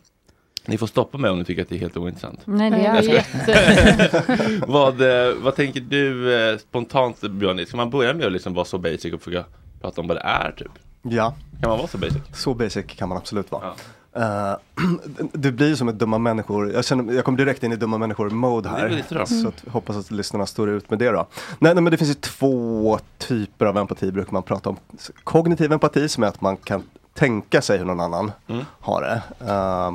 Ni 0.65 0.77
får 0.77 0.87
stoppa 0.87 1.17
mig 1.17 1.31
om 1.31 1.39
ni 1.39 1.45
tycker 1.45 1.61
att 1.61 1.69
det 1.69 1.75
är 1.75 1.79
helt 1.79 1.97
ointressant. 1.97 2.39
Nej, 2.45 2.69
det 2.71 2.77
är 2.77 2.95
jag 2.95 3.05
är 3.05 3.13
jätte... 3.13 4.61
vad, 4.67 5.01
eh, 5.01 5.33
vad 5.37 5.55
tänker 5.55 5.79
du 5.81 6.35
eh, 6.51 6.57
spontant 6.57 7.21
Björn? 7.21 7.65
Ska 7.65 7.77
man 7.77 7.89
börja 7.89 8.13
med 8.13 8.25
att 8.25 8.31
liksom 8.31 8.53
vara 8.53 8.65
så 8.65 8.77
basic 8.77 9.13
och 9.13 9.21
försöka 9.21 9.45
prata 9.81 10.01
om 10.01 10.07
vad 10.07 10.17
det 10.17 10.21
är 10.21 10.51
typ? 10.51 10.71
Ja, 11.01 11.35
Kan 11.61 11.69
man 11.69 11.77
vara 11.77 11.87
så 11.87 11.97
basic? 11.97 12.17
så 12.33 12.53
basic 12.53 12.85
kan 12.87 13.09
man 13.09 13.17
absolut 13.17 13.51
vara. 13.51 13.73
Eh, 14.13 14.55
det 15.33 15.51
blir 15.51 15.75
som 15.75 15.87
ett 15.89 15.99
dumma 15.99 16.17
människor, 16.17 16.71
jag, 16.71 16.85
känner, 16.85 17.13
jag 17.13 17.25
kommer 17.25 17.37
direkt 17.37 17.63
in 17.63 17.71
i 17.71 17.75
dumma 17.75 17.97
människor-mode 17.97 18.69
här. 18.69 19.25
Så 19.25 19.47
att, 19.47 19.63
hoppas 19.67 19.95
att 19.97 20.11
lyssnarna 20.11 20.45
står 20.45 20.69
ut 20.69 20.89
med 20.89 20.99
det 20.99 21.09
då. 21.11 21.27
Nej, 21.59 21.73
nej 21.73 21.83
men 21.83 21.91
det 21.91 21.97
finns 21.97 22.09
ju 22.09 22.13
två 22.15 22.99
typer 23.17 23.65
av 23.65 23.77
empati 23.77 24.11
brukar 24.11 24.31
man 24.33 24.43
prata 24.43 24.69
om. 24.69 24.77
Kognitiv 25.23 25.71
empati 25.73 26.09
som 26.09 26.23
är 26.23 26.27
att 26.27 26.41
man 26.41 26.57
kan 26.57 26.83
tänka 27.13 27.61
sig 27.61 27.77
hur 27.77 27.85
någon 27.85 27.99
annan 27.99 28.31
Mm. 28.47 28.65
har 28.79 29.01
det. 29.01 29.21
Eh, 29.51 29.93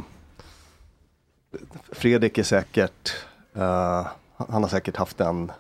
Fredrik 1.93 2.39
är 2.39 2.43
säkert, 2.43 3.15
eh, 3.57 4.07
han 4.37 4.63
har 4.63 4.69
säkert 4.69 4.97
haft 4.97 5.21
en 5.21 5.53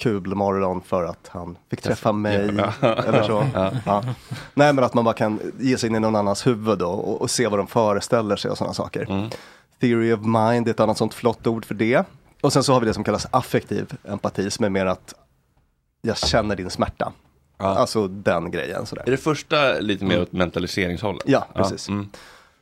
kul 0.00 0.34
morgon 0.34 0.80
för 0.80 1.04
att 1.04 1.28
han 1.28 1.56
fick 1.70 1.82
träffa 1.82 2.12
mig. 2.12 2.50
Ja. 2.56 2.72
Eller 3.06 3.22
så. 3.22 3.46
Ja. 3.54 3.72
Ja. 3.86 4.04
Nej 4.54 4.72
men 4.72 4.84
att 4.84 4.94
man 4.94 5.04
bara 5.04 5.14
kan 5.14 5.40
ge 5.58 5.78
sig 5.78 5.88
in 5.88 5.96
i 5.96 6.00
någon 6.00 6.16
annans 6.16 6.46
huvud 6.46 6.82
och, 6.82 7.20
och 7.20 7.30
se 7.30 7.48
vad 7.48 7.58
de 7.58 7.66
föreställer 7.66 8.36
sig 8.36 8.50
och 8.50 8.58
sådana 8.58 8.74
saker. 8.74 9.10
Mm. 9.10 9.30
Theory 9.80 10.12
of 10.12 10.20
mind 10.20 10.68
är 10.68 10.70
ett 10.70 10.80
annat 10.80 10.98
sånt 10.98 11.14
flott 11.14 11.46
ord 11.46 11.64
för 11.64 11.74
det. 11.74 12.04
Och 12.40 12.52
sen 12.52 12.64
så 12.64 12.72
har 12.72 12.80
vi 12.80 12.86
det 12.86 12.94
som 12.94 13.04
kallas 13.04 13.26
affektiv 13.30 13.92
empati 14.04 14.50
som 14.50 14.64
är 14.64 14.68
mer 14.68 14.86
att 14.86 15.14
jag 16.02 16.18
känner 16.18 16.56
din 16.56 16.70
smärta. 16.70 17.12
Ja. 17.58 17.66
Alltså 17.66 18.08
den 18.08 18.50
grejen. 18.50 18.86
Sådär. 18.86 19.02
Är 19.06 19.10
det 19.10 19.16
första 19.16 19.78
lite 19.80 20.04
mer 20.04 20.22
åt 20.22 20.32
mentaliseringshållet? 20.32 21.22
Ja, 21.26 21.46
precis. 21.54 21.88
Mm. 21.88 22.08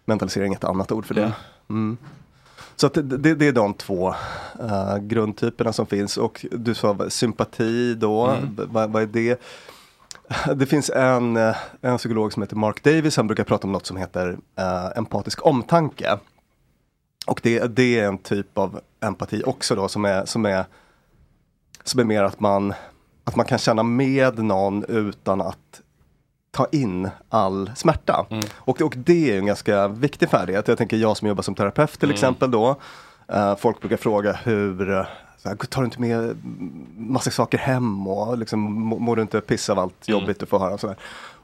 Mentalisering 0.05 0.53
är 0.53 0.57
ett 0.57 0.65
annat 0.65 0.93
ord 0.93 1.07
för 1.07 1.15
det. 1.15 1.33
Mm. 1.71 1.97
Så 2.81 2.89
det, 2.89 3.03
det, 3.03 3.35
det 3.35 3.47
är 3.47 3.53
de 3.53 3.75
två 3.75 4.15
eh, 4.61 4.99
grundtyperna 4.99 5.73
som 5.73 5.87
finns. 5.87 6.17
Och 6.17 6.47
du 6.51 6.75
sa 6.75 7.11
sympati 7.11 7.95
då, 7.95 8.27
Mm. 8.27 8.57
Vad, 8.73 8.91
vad 8.91 9.03
är 9.03 9.07
det? 9.07 9.41
Det 10.57 10.67
finns 10.67 10.91
en, 10.91 11.37
eh, 11.37 11.57
en 11.81 11.99
psykolog 11.99 12.33
som 12.33 12.43
heter 12.43 12.57
Mark 12.57 12.85
Davis, 12.85 13.17
han 13.17 13.27
brukar 13.27 13.45
prata 13.45 13.67
om 13.67 13.73
något 13.73 13.87
som 13.87 13.97
heter 13.97 14.39
eh, 14.59 14.99
empatisk 14.99 15.47
omtanke. 15.47 16.19
Och 17.27 17.41
det, 17.43 17.77
det 17.77 17.99
är 17.99 18.09
en 18.09 18.19
typ 18.19 18.59
av 18.59 18.81
empati 19.01 19.43
också 19.47 19.75
då 19.75 19.89
som 19.89 20.05
är, 20.05 20.25
som 20.25 20.47
är, 20.47 20.65
som 21.85 22.01
är 22.01 22.05
mer 22.05 22.23
att 22.23 22.41
man, 22.41 22.75
att 23.25 23.37
man 23.37 23.47
kan 23.47 23.59
känna 23.59 23.83
med 23.83 24.39
någon 24.39 24.85
utan 24.85 25.41
att 25.41 25.81
ta 26.51 26.67
in 26.73 27.09
all 27.29 27.71
smärta. 27.77 28.27
Och, 28.57 28.81
och 28.83 28.95
det 28.97 29.33
är 29.33 29.39
en 29.39 29.47
ganska 29.47 29.89
viktig 29.89 30.29
färdighet. 30.29 30.69
Jag 30.69 30.79
tänker 30.79 30.97
jag 30.97 31.17
som 31.17 31.29
jobbar 31.29 31.43
som 31.43 31.55
terapeut 31.55 32.01
till 32.01 32.11
exempel 32.11 32.51
då. 32.51 32.77
eh, 33.29 33.57
folk 33.57 33.81
brukar 33.81 33.97
fråga 33.97 34.33
hur, 34.33 34.91
eh, 34.91 35.05
så 35.39 35.49
här, 35.49 35.57
tar 35.57 35.83
du 35.83 35.85
inte 35.85 36.01
med 36.01 36.37
massa 36.97 37.31
saker 37.31 37.59
hem 37.59 38.07
och 38.09 38.39
liksom, 38.39 38.61
må- 38.61 38.99
mår 38.99 39.17
du 39.17 39.23
inte 39.23 39.41
piss 39.41 39.71
av 39.71 39.79
allt 39.79 40.09
jobbigt 40.09 40.41
du 40.41 40.47
får 40.47 40.59
höra? 40.59 40.75
Och, 40.75 40.81
sådär. 40.81 40.97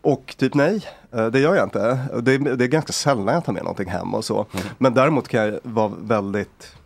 och 0.02 0.34
typ 0.38 0.54
nej, 0.54 0.84
eh, 1.12 1.26
det 1.26 1.40
gör 1.40 1.54
jag 1.54 1.66
inte. 1.66 1.98
Det, 2.22 2.34
är- 2.34 2.56
det 2.56 2.64
är 2.64 2.68
ganska 2.68 2.92
sällan 2.92 3.34
jag 3.34 3.44
tar 3.44 3.52
med 3.52 3.62
någonting 3.62 3.88
hem 3.88 4.14
och 4.14 4.24
så. 4.24 4.46
Men 4.78 4.94
däremot 4.94 5.28
kan 5.28 5.40
jag 5.46 5.58
vara 5.62 5.92
väldigt 6.00 6.76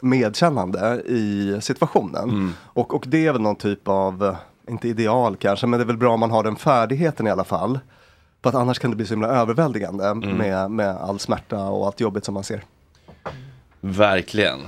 medkännande 0.00 1.02
i 1.06 1.58
situationen. 1.62 2.52
Och, 2.62 2.94
och 2.94 3.04
det 3.08 3.26
är 3.26 3.32
väl 3.32 3.40
någon 3.42 3.56
typ 3.56 3.88
av, 3.88 4.36
inte 4.68 4.88
ideal 4.88 5.36
kanske, 5.36 5.66
men 5.66 5.78
det 5.78 5.84
är 5.84 5.86
väl 5.86 5.96
bra 5.96 6.14
om 6.14 6.20
man 6.20 6.30
har 6.30 6.42
den 6.42 6.56
färdigheten 6.56 7.26
i 7.26 7.30
alla 7.30 7.44
fall. 7.44 7.78
För 8.42 8.48
att 8.48 8.54
annars 8.54 8.78
kan 8.78 8.90
det 8.90 8.96
bli 8.96 9.06
så 9.06 9.12
himla 9.14 9.28
överväldigande 9.28 10.14
med, 10.14 10.70
med 10.70 10.88
all 10.96 11.18
smärta 11.18 11.64
och 11.64 11.86
allt 11.86 12.00
jobbigt 12.00 12.24
som 12.24 12.34
man 12.34 12.44
ser. 12.44 12.62
Verkligen. 13.80 14.58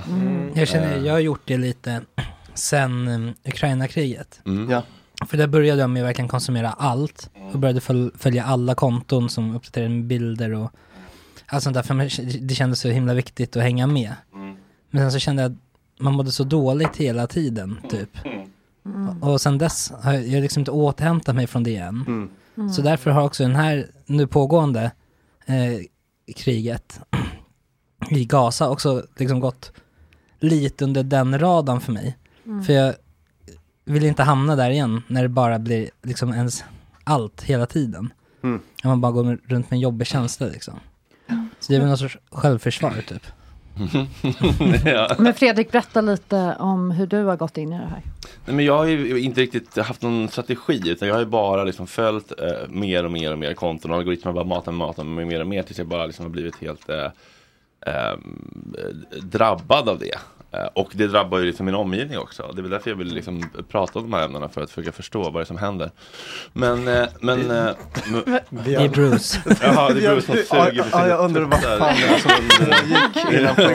Jag 0.53 0.67
känner, 0.67 0.97
jag 0.97 1.13
har 1.13 1.19
gjort 1.19 1.41
det 1.45 1.57
lite 1.57 2.01
sen 2.53 3.07
um, 3.07 3.33
Ukraina-kriget. 3.45 4.39
Mm. 4.45 4.69
Ja. 4.69 4.83
För 5.27 5.37
där 5.37 5.47
började 5.47 5.81
jag 5.81 5.89
med 5.89 6.03
att 6.03 6.07
verkligen 6.09 6.27
konsumera 6.27 6.69
allt. 6.71 7.29
Och 7.53 7.59
började 7.59 7.81
föl- 7.81 8.11
följa 8.17 8.43
alla 8.43 8.75
konton 8.75 9.29
som 9.29 9.55
uppdaterade 9.55 9.89
med 9.89 10.03
bilder 10.03 10.53
och 10.53 10.71
allt 11.45 11.63
sånt 11.63 11.73
där. 11.73 11.83
För 11.83 12.47
det 12.47 12.55
kändes 12.55 12.79
så 12.79 12.89
himla 12.89 13.13
viktigt 13.13 13.57
att 13.57 13.63
hänga 13.63 13.87
med. 13.87 14.13
Men 14.89 15.03
sen 15.03 15.11
så 15.11 15.19
kände 15.19 15.41
jag 15.41 15.51
att 15.51 15.57
man 15.99 16.13
mådde 16.13 16.31
så 16.31 16.43
dåligt 16.43 16.95
hela 16.95 17.27
tiden, 17.27 17.79
typ. 17.89 18.09
Och 19.21 19.41
sen 19.41 19.57
dess 19.57 19.91
har 20.01 20.13
jag, 20.13 20.41
liksom 20.41 20.61
inte 20.61 20.71
återhämtat 20.71 21.35
mig 21.35 21.47
från 21.47 21.63
det 21.63 21.77
än. 21.77 22.29
Så 22.75 22.81
därför 22.81 23.11
har 23.11 23.21
också 23.23 23.43
den 23.43 23.55
här 23.55 23.87
nu 24.05 24.27
pågående 24.27 24.91
eh, 25.45 25.79
kriget 26.35 26.99
i 28.09 28.25
Gaza 28.25 28.69
också 28.69 29.03
liksom 29.17 29.39
gått 29.39 29.71
lite 30.39 30.85
under 30.85 31.03
den 31.03 31.39
radarn 31.39 31.81
för 31.81 31.91
mig. 31.91 32.17
För 32.65 32.73
jag 32.73 32.93
vill 33.85 34.05
inte 34.05 34.23
hamna 34.23 34.55
där 34.55 34.69
igen 34.69 35.01
när 35.07 35.21
det 35.21 35.29
bara 35.29 35.59
blir 35.59 35.89
liksom 36.03 36.33
ens 36.33 36.63
allt 37.03 37.43
hela 37.43 37.65
tiden. 37.65 38.13
Mm. 38.43 38.61
När 38.83 38.89
man 38.91 39.01
bara 39.01 39.11
går 39.11 39.23
runt 39.23 39.69
med 39.69 39.77
en 39.77 39.79
jobbig 39.79 40.07
känsla 40.07 40.47
liksom. 40.47 40.79
Så 41.59 41.71
det 41.71 41.75
är 41.75 41.79
väl 41.79 41.87
någon 41.87 41.97
sorts 41.97 42.17
självförsvar 42.31 43.03
typ. 43.07 43.23
ja. 44.85 45.15
Men 45.19 45.33
Fredrik, 45.33 45.71
berätta 45.71 46.01
lite 46.01 46.55
om 46.59 46.91
hur 46.91 47.07
du 47.07 47.23
har 47.23 47.37
gått 47.37 47.57
in 47.57 47.73
i 47.73 47.77
det 47.77 47.85
här. 47.85 48.01
Nej, 48.45 48.55
men 48.55 48.65
jag 48.65 48.77
har 48.77 48.85
ju 48.85 49.19
inte 49.19 49.41
riktigt 49.41 49.77
haft 49.77 50.01
någon 50.01 50.29
strategi 50.29 50.81
utan 50.89 51.07
jag 51.07 51.15
har 51.15 51.19
ju 51.19 51.25
bara 51.25 51.63
liksom 51.63 51.87
följt 51.87 52.31
eh, 52.39 52.69
mer 52.69 53.05
och 53.05 53.11
mer 53.11 53.31
och 53.31 53.39
mer 53.39 53.53
konton 53.53 53.91
och 53.91 53.97
algoritmer 53.97 54.31
bara 54.31 54.43
matat 54.43 54.73
matat 54.73 55.05
med 55.05 55.27
mer 55.27 55.41
och 55.41 55.47
mer 55.47 55.63
tills 55.63 55.77
jag 55.77 55.87
bara 55.87 56.05
liksom 56.05 56.25
har 56.25 56.29
blivit 56.29 56.55
helt 56.55 56.89
eh, 56.89 57.05
eh, 57.85 58.17
drabbad 59.23 59.89
av 59.89 59.99
det. 59.99 60.17
Eh, 60.51 60.59
Och 60.75 60.89
det 60.93 61.07
drabbar 61.07 61.39
ju 61.39 61.45
liksom 61.45 61.65
min 61.65 61.75
omgivning 61.75 62.17
också. 62.19 62.51
Det 62.53 62.59
är 62.59 62.61
väl 62.61 62.71
därför 62.71 62.89
jag 62.89 62.97
vill 62.97 63.13
liksom 63.13 63.49
prata 63.69 63.99
om 63.99 64.11
de 64.11 64.17
här 64.17 64.25
ämnena 64.25 64.49
för 64.49 64.61
att 64.61 64.69
försöka 64.71 64.91
förstå 64.91 65.23
vad 65.23 65.33
det 65.33 65.39
är 65.39 65.45
som 65.45 65.57
händer. 65.57 65.91
Men, 66.53 66.87
eh, 66.87 67.05
men... 67.21 67.51
eh, 67.51 67.67
m- 68.07 68.39
Det 68.49 68.75
är 68.75 68.89
Bruce. 68.89 69.39
Jaha, 69.61 69.89
det 69.93 70.05
är 70.05 70.11
Bruce 70.15 70.25
som 70.25 70.35
suger 70.35 70.83
på 70.83 70.89
ja, 70.91 71.07
jag 71.07 71.19
undrar 71.19 71.41
vad 71.41 71.61
fan 71.61 71.95
det 71.95 72.07
är 72.07 72.19
som 72.19 72.31
gick 72.89 73.29
du 73.29 73.37
liten 73.37 73.71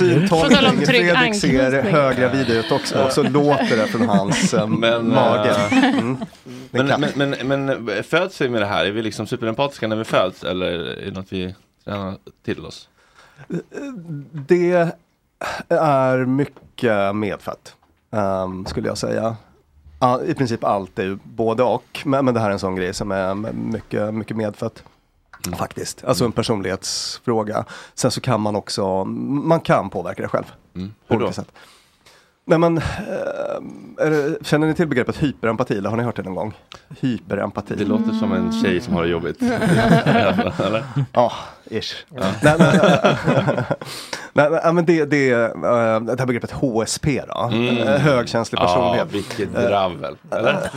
ljud? 0.00 0.30
På 0.30 0.36
tal 0.36 0.66
om 0.66 0.80
Syntolkning. 0.80 0.86
Fredrik 0.86 1.34
ser 1.40 1.82
höggravid 1.82 2.50
ut 2.50 2.72
också 2.72 3.02
och 3.04 3.12
så 3.12 3.22
låter 3.22 3.76
det 3.76 3.86
från 3.86 4.08
hans 4.08 4.54
Men, 4.68 5.08
mage. 5.08 5.54
Mm. 5.70 6.16
Men, 6.70 6.86
men, 7.14 7.30
men, 7.44 7.66
men 7.66 8.02
föds 8.04 8.40
vi 8.40 8.48
med 8.48 8.62
det 8.62 8.66
här? 8.66 8.84
Är 8.84 8.90
vi 8.90 9.02
liksom 9.02 9.26
superempatiska 9.26 9.88
när 9.88 9.96
vi 9.96 10.04
föds 10.04 10.44
eller 10.44 10.66
är 10.66 11.04
det 11.04 11.10
något 11.10 11.26
vi 11.32 11.54
tränar 11.84 12.14
till 12.44 12.66
oss? 12.66 12.88
Det 14.32 14.92
är 15.68 16.24
mycket 16.26 17.16
medfött, 17.16 17.76
ehm, 18.10 18.66
skulle 18.66 18.88
jag 18.88 18.98
säga. 18.98 19.36
Ja, 20.00 20.22
I 20.22 20.34
princip 20.34 20.64
allt 20.64 20.98
är 20.98 21.02
ju 21.02 21.18
både 21.24 21.62
och, 21.62 22.02
men, 22.04 22.24
men 22.24 22.34
det 22.34 22.40
här 22.40 22.48
är 22.48 22.52
en 22.52 22.58
sån 22.58 22.76
grej 22.76 22.94
som 22.94 23.10
är 23.10 23.34
mycket, 23.52 24.14
mycket 24.14 24.36
medfött. 24.36 24.82
Faktiskt, 25.58 26.04
alltså 26.04 26.24
en 26.24 26.32
personlighetsfråga. 26.32 27.64
Sen 27.94 28.10
så 28.10 28.20
kan 28.20 28.40
man 28.40 28.56
också, 28.56 29.04
man 29.04 29.60
kan 29.60 29.90
påverka 29.90 30.22
det 30.22 30.28
själv. 30.28 30.52
Mm. 30.74 30.94
På 31.08 31.14
Hur 31.14 31.20
då? 31.20 31.24
olika 31.26 31.34
sätt. 31.42 31.52
Nej 32.44 32.58
men, 32.58 32.78
eh, 32.78 32.82
är 34.06 34.10
det, 34.10 34.46
känner 34.46 34.66
ni 34.66 34.74
till 34.74 34.88
begreppet 34.88 35.16
hyperempati? 35.16 35.78
Eller 35.78 35.90
har 35.90 35.96
ni 35.96 36.02
hört 36.02 36.16
det 36.16 36.22
någon 36.22 36.34
gång? 36.34 36.54
Hyperempati. 37.00 37.74
Det 37.74 37.84
låter 37.84 38.12
som 38.12 38.32
en 38.32 38.52
tjej 38.52 38.80
som 38.80 38.94
har 38.94 39.02
det 39.02 39.08
jobbigt. 39.08 39.40
Ja, 41.12 41.32
ish. 41.70 41.94
Nej, 44.32 44.72
men 44.74 44.84
det, 44.84 45.04
det 45.04 45.30
eh, 45.30 45.48
det 46.00 46.18
här 46.18 46.26
begreppet 46.26 46.52
HSP 46.52 47.22
då. 47.28 47.50
Mm. 47.52 47.78
Eh, 47.78 48.00
Högkänslig 48.00 48.58
Ja, 48.60 48.66
personlighet. 48.66 49.12
vilket 49.12 49.54
Eh, 49.56 49.62
dravel. 49.62 50.16
Eller? 50.30 50.58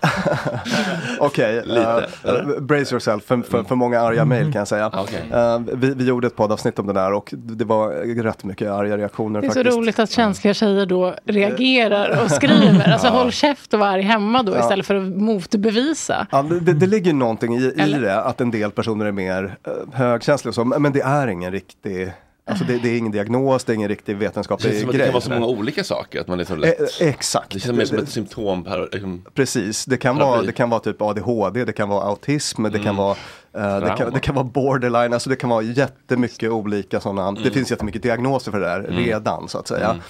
Okej, 1.18 1.58
eh, 1.76 1.96
eh, 2.24 2.60
brace 2.60 2.94
yourself 2.94 3.24
för, 3.24 3.42
för, 3.42 3.62
för 3.62 3.74
många 3.74 4.00
arga 4.00 4.24
mejl 4.24 4.52
kan 4.52 4.58
jag 4.58 4.68
säga. 4.68 4.90
Okej. 4.94 5.24
Eh, 5.32 5.60
vi, 5.74 5.94
vi 5.94 6.04
gjorde 6.04 6.26
ett 6.26 6.36
poddavsnitt 6.36 6.78
om 6.78 6.86
det 6.86 6.92
där 6.92 7.12
och 7.12 7.30
det 7.32 7.64
var 7.64 7.88
rätt 8.22 8.44
mycket 8.44 8.70
arga 8.70 8.98
reaktioner 8.98 9.40
Det 9.40 9.46
är 9.46 9.50
så 9.50 9.54
faktiskt. 9.54 9.76
roligt 9.78 9.98
att 9.98 10.10
känsliga 10.10 10.54
tjejer 10.54 10.86
då 10.86 11.14
reagerar 11.24 12.24
och 12.24 12.30
skriver. 12.30 12.92
Alltså 12.92 13.06
Ja. 13.06 13.12
håll 13.12 13.32
käft 13.32 13.74
och 13.74 13.80
var 13.80 13.86
arg 13.86 14.02
hemma 14.02 14.42
då 14.42 14.52
Ja. 14.54 14.60
istället 14.60 14.86
för 14.86 14.94
att 14.94 15.02
motbevisa. 15.02 16.26
Ja, 16.30 16.42
det, 16.42 16.72
det, 16.72 16.86
ligger 16.86 17.12
någonting 17.12 17.56
i, 17.56 17.62
i 17.62 17.72
Eller? 17.78 18.00
det, 18.00 18.20
att 18.20 18.40
en 18.40 18.50
del 18.50 18.70
personer 18.70 19.06
är 19.06 19.12
mer 19.12 19.56
uh, 19.68 19.94
högkänsliga 19.94 20.50
och 20.50 20.54
så, 20.54 20.64
men 20.64 20.92
det 20.92 21.00
är 21.00 21.26
ingen 21.26 21.52
riktig, 21.52 22.12
alltså 22.46 22.64
det, 22.64 22.78
det 22.78 22.88
är 22.88 22.98
ingen 22.98 23.12
diagnos, 23.12 23.64
det 23.64 23.72
är 23.72 23.74
ingen 23.74 23.88
riktig 23.88 24.14
Det 24.14 24.18
vetenskaplig 24.18 24.72
grej. 24.72 24.84
det 24.92 25.04
kan 25.04 25.12
vara 25.12 25.20
så 25.20 25.30
många 25.30 25.46
olika 25.46 25.84
saker. 25.84 26.20
Att 26.20 26.28
man 26.28 26.40
är 26.40 26.44
så 26.44 26.56
lätt. 26.56 27.00
Eh, 27.00 27.08
exakt. 27.08 27.50
Det 27.52 27.60
känns 27.60 27.76
mer 27.78 27.84
som 27.84 27.98
ett 27.98 28.08
symptom 28.08 28.64
per... 28.64 28.88
Liksom, 28.92 29.24
Precis, 29.34 29.84
det 29.84 29.96
kan, 29.96 30.16
Terapi. 30.16 30.30
vara, 30.30 30.42
det 30.42 30.52
kan 30.52 30.70
vara 30.70 30.80
typ 30.80 31.02
ADHD, 31.02 31.64
det 31.64 31.72
kan 31.72 31.88
vara 31.88 32.04
autism, 32.04 32.62
det 32.62 32.70
kan 32.70 32.80
Mm. 32.82 32.96
vara 32.96 33.16
eh, 33.54 33.80
det, 33.80 33.94
kan, 33.98 34.12
det 34.12 34.20
kan 34.20 34.34
vara 34.34 34.44
borderline, 34.44 35.12
alltså 35.12 35.30
det 35.30 35.36
kan 35.36 35.50
vara 35.50 35.62
jättemycket 35.62 36.50
olika 36.50 37.00
sådana, 37.00 37.32
det 37.32 37.40
Mm. 37.40 37.52
finns 37.52 37.70
jättemycket 37.70 38.02
diagnoser 38.02 38.52
för 38.52 38.60
det 38.60 38.66
där 38.66 38.78
Mm. 38.80 38.96
redan 39.04 39.48
så 39.48 39.58
att 39.58 39.68
säga. 39.68 39.90
Mm. 39.90 40.02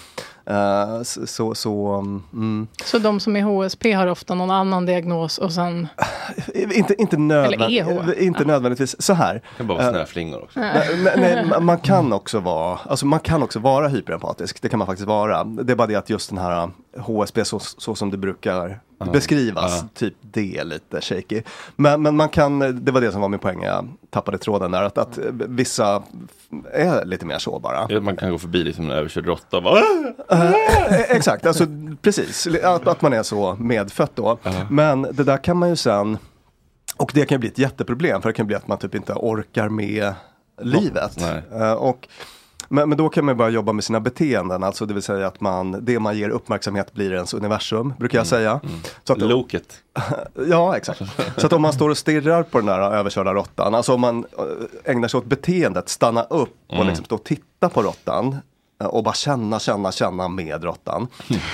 Eh, 0.50 1.02
så, 1.02 1.26
så, 1.26 1.54
så 1.54 1.94
mm, 2.32 2.66
Så 2.84 2.98
de 2.98 3.20
som 3.20 3.36
är 3.36 3.42
HSP 3.42 3.92
har 3.92 4.06
ofta 4.06 4.34
någon 4.34 4.50
annan 4.50 4.86
diagnos 4.86 5.38
och 5.38 5.52
sen... 5.52 5.88
inte, 6.54 6.94
inte, 7.02 7.16
nödvänd, 7.16 7.62
Eller 7.62 8.10
EH. 8.12 8.22
inte 8.22 8.44
nödvändigtvis 8.44 9.02
så 9.02 9.12
här. 9.14 9.34
det 9.34 9.40
kan 9.56 9.66
bara 9.66 9.78
vara 9.78 9.86
Eh, 9.86 9.92
snöflingor 9.92 10.42
också. 10.42 10.60
Nej, 10.60 10.88
nej, 11.04 11.14
nej, 11.16 11.44
ma- 11.50 11.60
man 11.60 11.78
kan 11.78 12.12
också 12.12 12.40
vara, 12.40 12.78
alltså 12.88 13.06
man 13.06 13.20
kan 13.20 13.42
också 13.42 13.58
vara 13.58 13.88
hyperempatisk, 13.88 14.62
det 14.62 14.68
kan 14.68 14.78
man 14.78 14.86
faktiskt 14.86 15.08
vara. 15.08 15.44
Det 15.44 15.72
är 15.72 15.76
bara 15.76 15.86
det 15.86 15.94
att 15.96 16.10
just 16.10 16.28
den 16.30 16.38
här 16.38 16.70
HSB 16.98 17.44
så, 17.44 17.58
så 17.58 17.94
som 17.94 18.10
det 18.10 18.16
brukar 18.16 18.80
Ja. 18.98 19.06
beskrivas, 19.06 19.78
Ja. 19.82 19.88
typ 19.94 20.14
det 20.20 20.58
är 20.58 20.64
lite 20.64 21.00
shaky. 21.00 21.42
Men, 21.76 22.02
men 22.02 22.16
man 22.16 22.28
kan, 22.28 22.84
det 22.84 22.92
var 22.92 23.00
det 23.00 23.12
som 23.12 23.20
var 23.20 23.28
min 23.28 23.40
poäng, 23.40 23.62
jag 23.62 23.88
tappade 24.10 24.38
tråden 24.38 24.70
där, 24.70 24.82
att, 24.82 24.98
att 24.98 25.18
vissa 25.32 26.02
är 26.72 27.04
lite 27.04 27.26
mer 27.26 27.38
så 27.38 27.58
bara. 27.58 27.86
Ja, 27.88 28.00
Man 28.00 28.16
kan 28.16 28.30
gå 28.30 28.38
förbi 28.38 28.64
liksom 28.64 28.84
en 28.84 28.90
överkörd 28.90 29.26
råtta 29.26 29.60
bara... 29.60 29.78
Eh, 30.30 31.10
exakt, 31.10 31.46
alltså 31.46 31.66
precis. 32.02 32.46
Att, 32.64 32.86
att 32.86 33.02
man 33.02 33.12
är 33.12 33.22
så 33.22 33.54
medfött 33.54 34.12
då. 34.14 34.38
Men 34.70 35.02
det 35.02 35.24
där 35.24 35.44
kan 35.44 35.56
man 35.56 35.68
ju 35.68 35.76
sen, 35.76 36.18
och 36.96 37.10
det 37.14 37.24
kan 37.26 37.40
bli 37.40 37.48
ett 37.48 37.58
jätteproblem 37.58 38.22
för 38.22 38.28
det 38.28 38.32
kan 38.34 38.46
bli 38.46 38.56
att 38.56 38.68
man 38.68 38.78
typ 38.78 38.94
inte 38.94 39.12
orkar 39.12 39.68
med 39.68 40.14
livet. 40.62 41.22
Eh, 41.52 41.72
och, 41.72 42.08
men, 42.68 42.88
men 42.88 42.98
då 42.98 43.08
kan 43.08 43.24
man 43.24 43.36
börja 43.36 43.50
jobba 43.50 43.72
med 43.72 43.84
sina 43.84 44.00
beteenden, 44.00 44.62
alltså 44.64 44.86
det 44.86 44.94
vill 44.94 45.02
säga 45.02 45.26
att 45.26 45.40
man, 45.40 45.84
det 45.84 45.98
man 45.98 46.18
ger 46.18 46.28
uppmärksamhet 46.30 46.92
blir 46.92 47.12
ens 47.12 47.34
universum, 47.34 47.94
brukar 47.98 48.18
jag 48.18 48.26
säga. 48.26 48.60
Så 49.04 49.12
att, 49.12 49.18
Loket. 49.18 49.82
Ja, 50.48 50.76
exakt. 50.76 51.02
Så 51.36 51.46
att 51.46 51.52
om 51.52 51.62
man 51.62 51.72
står 51.72 51.90
och 51.90 51.98
stirrar 51.98 52.42
på 52.42 52.58
den 52.58 52.66
där 52.66 52.78
överkörda 52.80 53.34
råttan, 53.34 53.74
alltså 53.74 53.94
om 53.94 54.00
man 54.00 54.24
eh, 54.38 54.92
ägnar 54.92 55.08
sig 55.08 55.18
åt 55.18 55.24
beteendet, 55.26 55.88
stanna 55.88 56.22
upp 56.22 56.56
och 56.68 56.74
Mm. 56.74 56.86
liksom 56.86 57.04
stå 57.04 57.14
och 57.14 57.24
titta 57.24 57.68
på 57.68 57.82
råttan 57.82 58.36
eh, 58.80 58.86
och 58.86 59.04
bara 59.04 59.14
känna, 59.14 59.58
känna, 59.58 59.92
känna 59.92 60.28
med 60.28 60.64
råttan. 60.64 61.06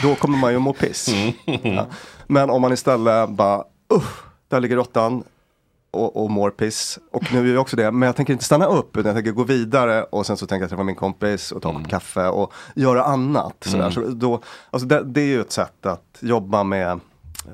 Då 0.03 0.14
kommer 0.14 0.38
man 0.38 0.53
ju 0.53 0.59
må 0.59 0.72
piss. 0.72 1.09
Ja. 1.62 1.87
Men 2.27 2.51
om 2.51 2.62
man 2.62 2.72
istället 2.72 3.29
bara, 3.31 3.64
usch, 3.94 4.22
där 4.48 4.61
ligger 4.61 4.77
råttan 4.77 5.25
och, 5.92 6.22
och 6.22 6.31
mår 6.31 6.50
piss. 6.50 6.98
Och 7.11 7.33
nu 7.33 7.46
gör 7.46 7.55
jag 7.55 7.61
också 7.61 7.76
det, 7.76 7.90
men 7.90 8.07
jag 8.07 8.16
tänker 8.16 8.33
inte 8.33 8.44
stanna 8.44 8.66
upp 8.66 8.96
utan 8.96 9.07
jag 9.07 9.16
tänker 9.16 9.33
gå 9.33 9.44
vidare 9.44 10.02
och 10.02 10.26
sen 10.26 10.37
så 10.37 10.46
tänker 10.46 10.62
jag 10.62 10.70
träffa 10.70 10.83
min 10.83 10.94
kompis 10.94 11.52
och 11.52 11.62
ta 11.62 11.68
en 11.68 11.74
kopp 11.74 11.88
kaffe 11.88 12.28
och 12.28 12.52
göra 12.74 13.05
annat. 13.05 13.57
Sådär. 13.61 13.78
Mm. 13.78 13.92
Så 13.92 14.00
då, 14.00 14.42
alltså 14.70 14.88
det, 14.88 15.02
det 15.05 15.20
är 15.20 15.26
ju 15.26 15.40
ett 15.40 15.52
sätt 15.52 15.87
att 15.87 16.18
jobba 16.20 16.64
med, 16.64 17.00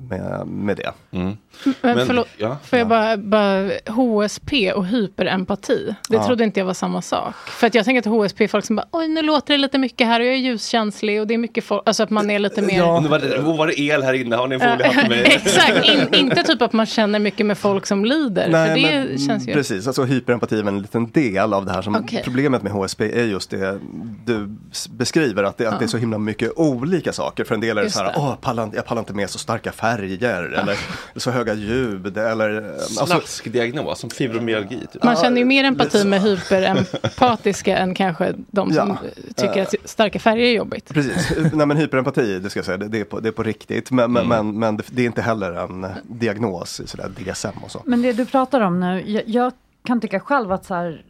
med, 0.09 0.46
med 0.46 0.77
det. 0.77 0.92
Men, 1.11 1.37
Men- 1.81 2.07
förlåt, 2.07 2.29
ja. 2.37 2.57
får 2.64 2.79
jag 2.79 2.88
bara, 2.88 3.16
bara 3.16 3.70
HSP 3.87 4.72
och 4.72 4.87
hyperempati. 4.87 5.94
Det 6.09 6.16
Ja. 6.16 6.27
trodde 6.27 6.44
inte 6.44 6.61
jag 6.61 6.64
var 6.64 6.74
samma 6.74 7.03
sak. 7.03 7.35
För 7.37 7.66
att 7.66 7.74
jag 7.74 7.85
tänker 7.85 7.98
att 8.01 8.07
HSP 8.29 8.44
är 8.44 8.48
folk 8.48 8.64
som 8.64 8.77
bara, 8.77 8.87
oj 8.92 9.09
nu 9.09 9.22
låter 9.22 9.55
det 9.55 9.59
lite 9.59 9.79
mycket 9.79 10.07
här 10.07 10.20
och 10.20 10.27
jag 10.27 10.35
är 10.35 10.38
ljuskänslig 10.38 11.20
och 11.20 11.27
det 11.27 11.35
är 11.35 11.38
mycket 11.38 11.64
folk, 11.64 11.83
alltså 11.87 12.03
att 12.03 12.11
man 12.11 12.31
är 12.31 12.38
lite 12.38 12.62
mer... 12.62 12.88
Och 12.92 13.03
Nu 13.03 13.09
var, 13.09 13.18
det, 13.18 13.38
oh, 13.38 13.57
var 13.59 13.66
det 13.66 13.81
el 13.81 14.03
här 14.03 14.14
inne, 14.14 14.37
har 14.37 14.48
ni 14.48 14.55
en 14.55 14.61
foliehatt 14.61 15.09
mig? 15.09 15.22
Exakt, 15.27 15.87
In, 15.88 16.14
inte 16.14 16.42
typ 16.42 16.62
att 16.62 16.72
man 16.72 16.87
känner 16.87 17.18
mycket 17.18 17.46
med 17.46 17.59
folk 17.59 17.87
som 17.87 18.05
lider. 18.05 18.44
för 18.44 18.74
det 18.74 18.83
men, 19.09 19.18
känns 19.18 19.48
ju... 19.48 19.53
Precis, 19.53 19.87
alltså 19.87 20.05
hyperempati 20.05 20.59
är 20.61 20.68
en 20.68 20.83
liten 20.83 21.11
del 21.11 21.53
av 21.55 21.64
det 21.66 21.72
här. 21.72 21.83
Som 21.83 21.96
Okej. 21.96 22.20
Problemet 22.24 22.62
med 22.62 22.72
HSP 22.72 23.01
är 23.20 23.24
just 23.24 23.51
det 23.51 23.79
du 24.24 24.57
beskriver, 24.90 25.42
att 25.44 25.59
det, 25.59 25.66
att 25.66 25.79
det 25.79 25.85
är 25.85 25.88
så 25.88 25.98
himla 25.98 26.18
mycket 26.18 26.53
olika 26.57 27.12
saker. 27.12 27.44
För 27.44 27.55
en 27.55 27.61
del 27.61 27.70
är 27.70 27.74
det 27.83 27.87
Just 27.87 27.96
så 27.96 28.03
här, 28.05 28.12
det. 28.12 28.18
Åh, 28.18 28.35
pallar, 28.40 28.62
inte- 28.64 28.77
jag 28.77 28.87
pallar 28.87 29.01
inte 29.03 29.14
med 29.14 29.31
så 29.31 29.38
starka 29.38 29.72
färger 29.81 30.43
eller 30.43 30.77
så 31.17 31.31
höga 31.31 31.55
ljud. 31.55 32.19
Eller, 32.19 32.73
alltså, 32.73 33.07
Snaskdiagnos, 33.07 33.99
som 33.99 34.11
fibromyalgi. 34.11 34.81
Typ. 34.93 35.03
Man 35.03 35.17
känner 35.17 35.38
ju 35.38 35.45
mer 35.45 35.64
empati 35.64 36.05
med 36.05 36.23
hyperempatiska 36.23 37.77
än 37.79 37.95
kanske 37.95 38.33
de 38.37 38.73
som 38.73 38.88
Ja. 38.88 38.97
tycker 39.37 39.62
att 39.62 39.75
starka 39.85 40.19
färger 40.19 40.45
är 40.47 40.53
jobbigt. 40.53 40.88
Precis, 40.95 41.33
nej 41.53 41.67
men 41.67 41.77
hyperempati, 41.77 42.38
det 42.38 42.51
ska 42.51 42.59
jag 42.59 42.64
säga, 42.64 42.77
det, 42.77 43.01
är, 43.01 43.05
på, 43.05 43.21
det 43.21 43.29
är 43.29 43.33
på 43.33 43.43
riktigt. 43.43 43.91
Men, 43.91 44.12
men, 44.12 44.25
Mm. 44.29 44.47
men, 44.47 44.59
men 44.59 44.77
det, 44.77 44.83
det 44.91 45.03
är 45.03 45.07
inte 45.07 45.23
heller 45.23 45.53
en 45.53 45.87
diagnos, 46.03 46.81
sådär 46.87 47.09
DSM 47.09 47.59
och 47.64 47.71
så. 47.71 47.83
Men 47.87 48.03
det 48.03 48.12
du 48.12 48.25
pratar 48.27 48.61
om 48.61 48.81
nu, 48.81 49.03
jag, 49.07 49.23
jag 49.27 49.53
kan 49.85 50.01
tycka 50.01 50.21
själv 50.21 50.53
att, 50.53 50.64
så 50.67 50.75
här, 50.75 51.03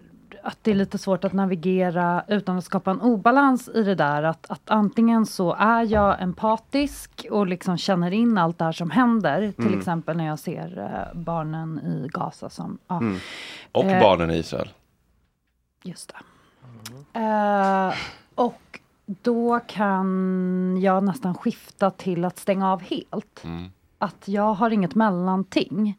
att 0.48 0.58
det 0.62 0.70
är 0.70 0.74
lite 0.74 0.98
svårt 0.98 1.24
att 1.24 1.32
navigera 1.32 2.24
utan 2.28 2.58
att 2.58 2.64
skapa 2.64 2.90
en 2.90 3.00
obalans 3.00 3.68
i 3.68 3.82
det 3.82 3.94
där. 3.94 4.22
Att, 4.22 4.50
att 4.50 4.70
antingen 4.70 5.26
så 5.26 5.54
är 5.54 5.82
jag 5.92 6.22
empatisk 6.22 7.26
och 7.30 7.46
liksom 7.46 7.76
känner 7.76 8.10
in 8.10 8.38
allt 8.38 8.58
det 8.58 8.64
här 8.64 8.72
som 8.72 8.90
händer. 8.90 9.52
Till 9.52 9.66
Mm. 9.66 9.78
exempel 9.78 10.16
när 10.16 10.26
jag 10.26 10.38
ser 10.38 10.78
eh, 10.78 11.18
barnen 11.20 11.78
i 11.78 12.08
Gaza 12.12 12.50
som... 12.50 12.78
Ja, 12.88 12.96
Mm. 12.96 13.18
Och 13.72 13.84
Eh, 13.84 14.00
barnen 14.00 14.30
i 14.30 14.34
Israel. 14.36 14.68
Just 15.84 16.12
det. 16.12 17.20
Eh, 17.20 17.94
och 18.34 18.80
då 19.06 19.60
kan 19.66 20.78
jag 20.82 21.04
nästan 21.04 21.34
skifta 21.34 21.90
till 21.90 22.24
att 22.24 22.38
stänga 22.38 22.72
av 22.72 22.82
helt. 22.82 23.44
Mm. 23.44 23.70
Att 23.98 24.28
jag 24.28 24.54
har 24.54 24.70
inget 24.70 24.94
mellanting. 24.94 25.98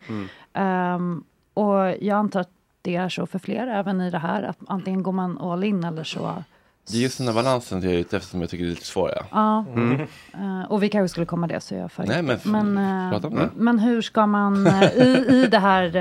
Ehm, 0.54 1.24
och 1.54 1.76
jag 2.02 2.10
antar 2.18 2.40
att 2.40 2.50
det 2.82 2.96
är 2.96 3.10
så 3.10 3.26
för 3.28 3.40
fler, 3.40 3.68
även 3.68 4.02
i 4.02 4.10
det 4.10 4.18
här, 4.18 4.44
att 4.44 4.58
antingen 4.68 5.04
går 5.04 5.12
man 5.12 5.38
all 5.38 5.64
in 5.64 5.84
eller 5.84 6.04
så. 6.04 6.44
Det 6.92 6.98
är 6.98 7.02
just 7.02 7.18
den 7.18 7.28
här 7.28 7.34
balansen 7.34 7.82
jag 7.82 7.94
är 7.94 7.98
ute 7.98 8.18
efter 8.18 8.30
som 8.30 8.42
jag 8.42 8.50
tycker 8.50 8.66
är 8.66 8.70
lite 8.70 8.86
svår. 8.86 9.12
Ja. 9.16 9.26
Ja. 9.32 9.66
Mm. 9.74 10.02
Eh, 10.34 10.72
och 10.72 10.84
vi 10.84 10.90
kanske 10.90 11.10
skulle 11.10 11.26
komma 11.26 11.48
det, 11.48 11.62
så 11.62 11.76
jag 11.76 11.92
för 11.92 12.04
Nej, 12.04 12.22
men 12.22 12.40
men, 12.44 12.76
det. 13.22 13.50
men 13.56 13.80
hur 13.80 14.02
ska 14.02 14.26
man 14.26 14.68
eh, 14.68 14.84
i, 14.84 15.26
i, 15.30 15.48
det 15.48 15.60
här, 15.60 15.96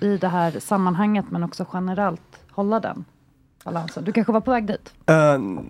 i 0.00 0.16
det 0.16 0.28
här 0.28 0.60
sammanhanget, 0.60 1.24
men 1.30 1.44
också 1.44 1.66
generellt, 1.72 2.40
hålla 2.50 2.80
den 2.80 3.04
balansen? 3.64 4.04
Du 4.04 4.12
kanske 4.12 4.32
var 4.32 4.40
på 4.40 4.50
väg 4.50 4.66
dit? 4.66 4.94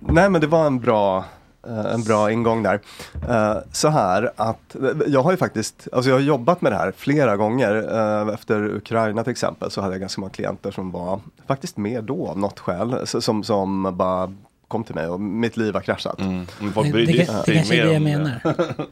Nej 0.00 0.30
men 0.30 0.40
det 0.40 0.46
var 0.46 0.66
en 0.66 0.80
bra 0.80 1.24
en 1.68 2.02
bra 2.02 2.33
ingång 2.33 2.62
där. 2.62 2.81
Eh, 3.28 3.57
så 3.72 3.88
här 3.88 4.31
att 4.37 4.74
eh, 4.74 4.90
jag 5.07 5.22
har 5.22 5.31
ju 5.31 5.37
faktiskt, 5.37 5.88
alltså 5.92 6.11
jag 6.11 6.16
har 6.16 6.20
jobbat 6.22 6.61
med 6.62 6.72
det 6.72 6.76
här 6.76 6.92
flera 6.96 7.37
gånger. 7.37 7.74
Eh, 8.28 8.35
efter 8.35 8.76
Ukraina 8.76 9.24
till 9.24 9.31
exempel 9.31 9.70
så 9.70 9.81
hade 9.81 9.94
jag 9.94 10.00
ganska 10.00 10.20
många 10.20 10.33
klienter 10.33 10.70
som 10.70 10.90
var 10.90 11.20
faktiskt 11.46 11.76
med 11.76 12.04
då 12.04 12.28
av 12.28 12.38
något 12.38 12.59
skäl. 12.61 13.07
Som, 13.07 13.44
som 13.44 13.96
bara 13.96 14.35
kom 14.68 14.85
till 14.85 14.94
mig 14.94 15.07
och 15.07 15.20
mitt 15.20 15.57
liv 15.57 15.74
har 15.74 15.81
kraschat. 15.81 16.20
Mm. 16.20 16.46
Det, 16.61 16.92
det, 16.92 17.07
sig 17.07 17.16
det 17.46 17.54
kanske 17.54 17.76
är 17.76 17.87
det 17.87 17.92
jag 17.92 18.02
menar. 18.02 18.40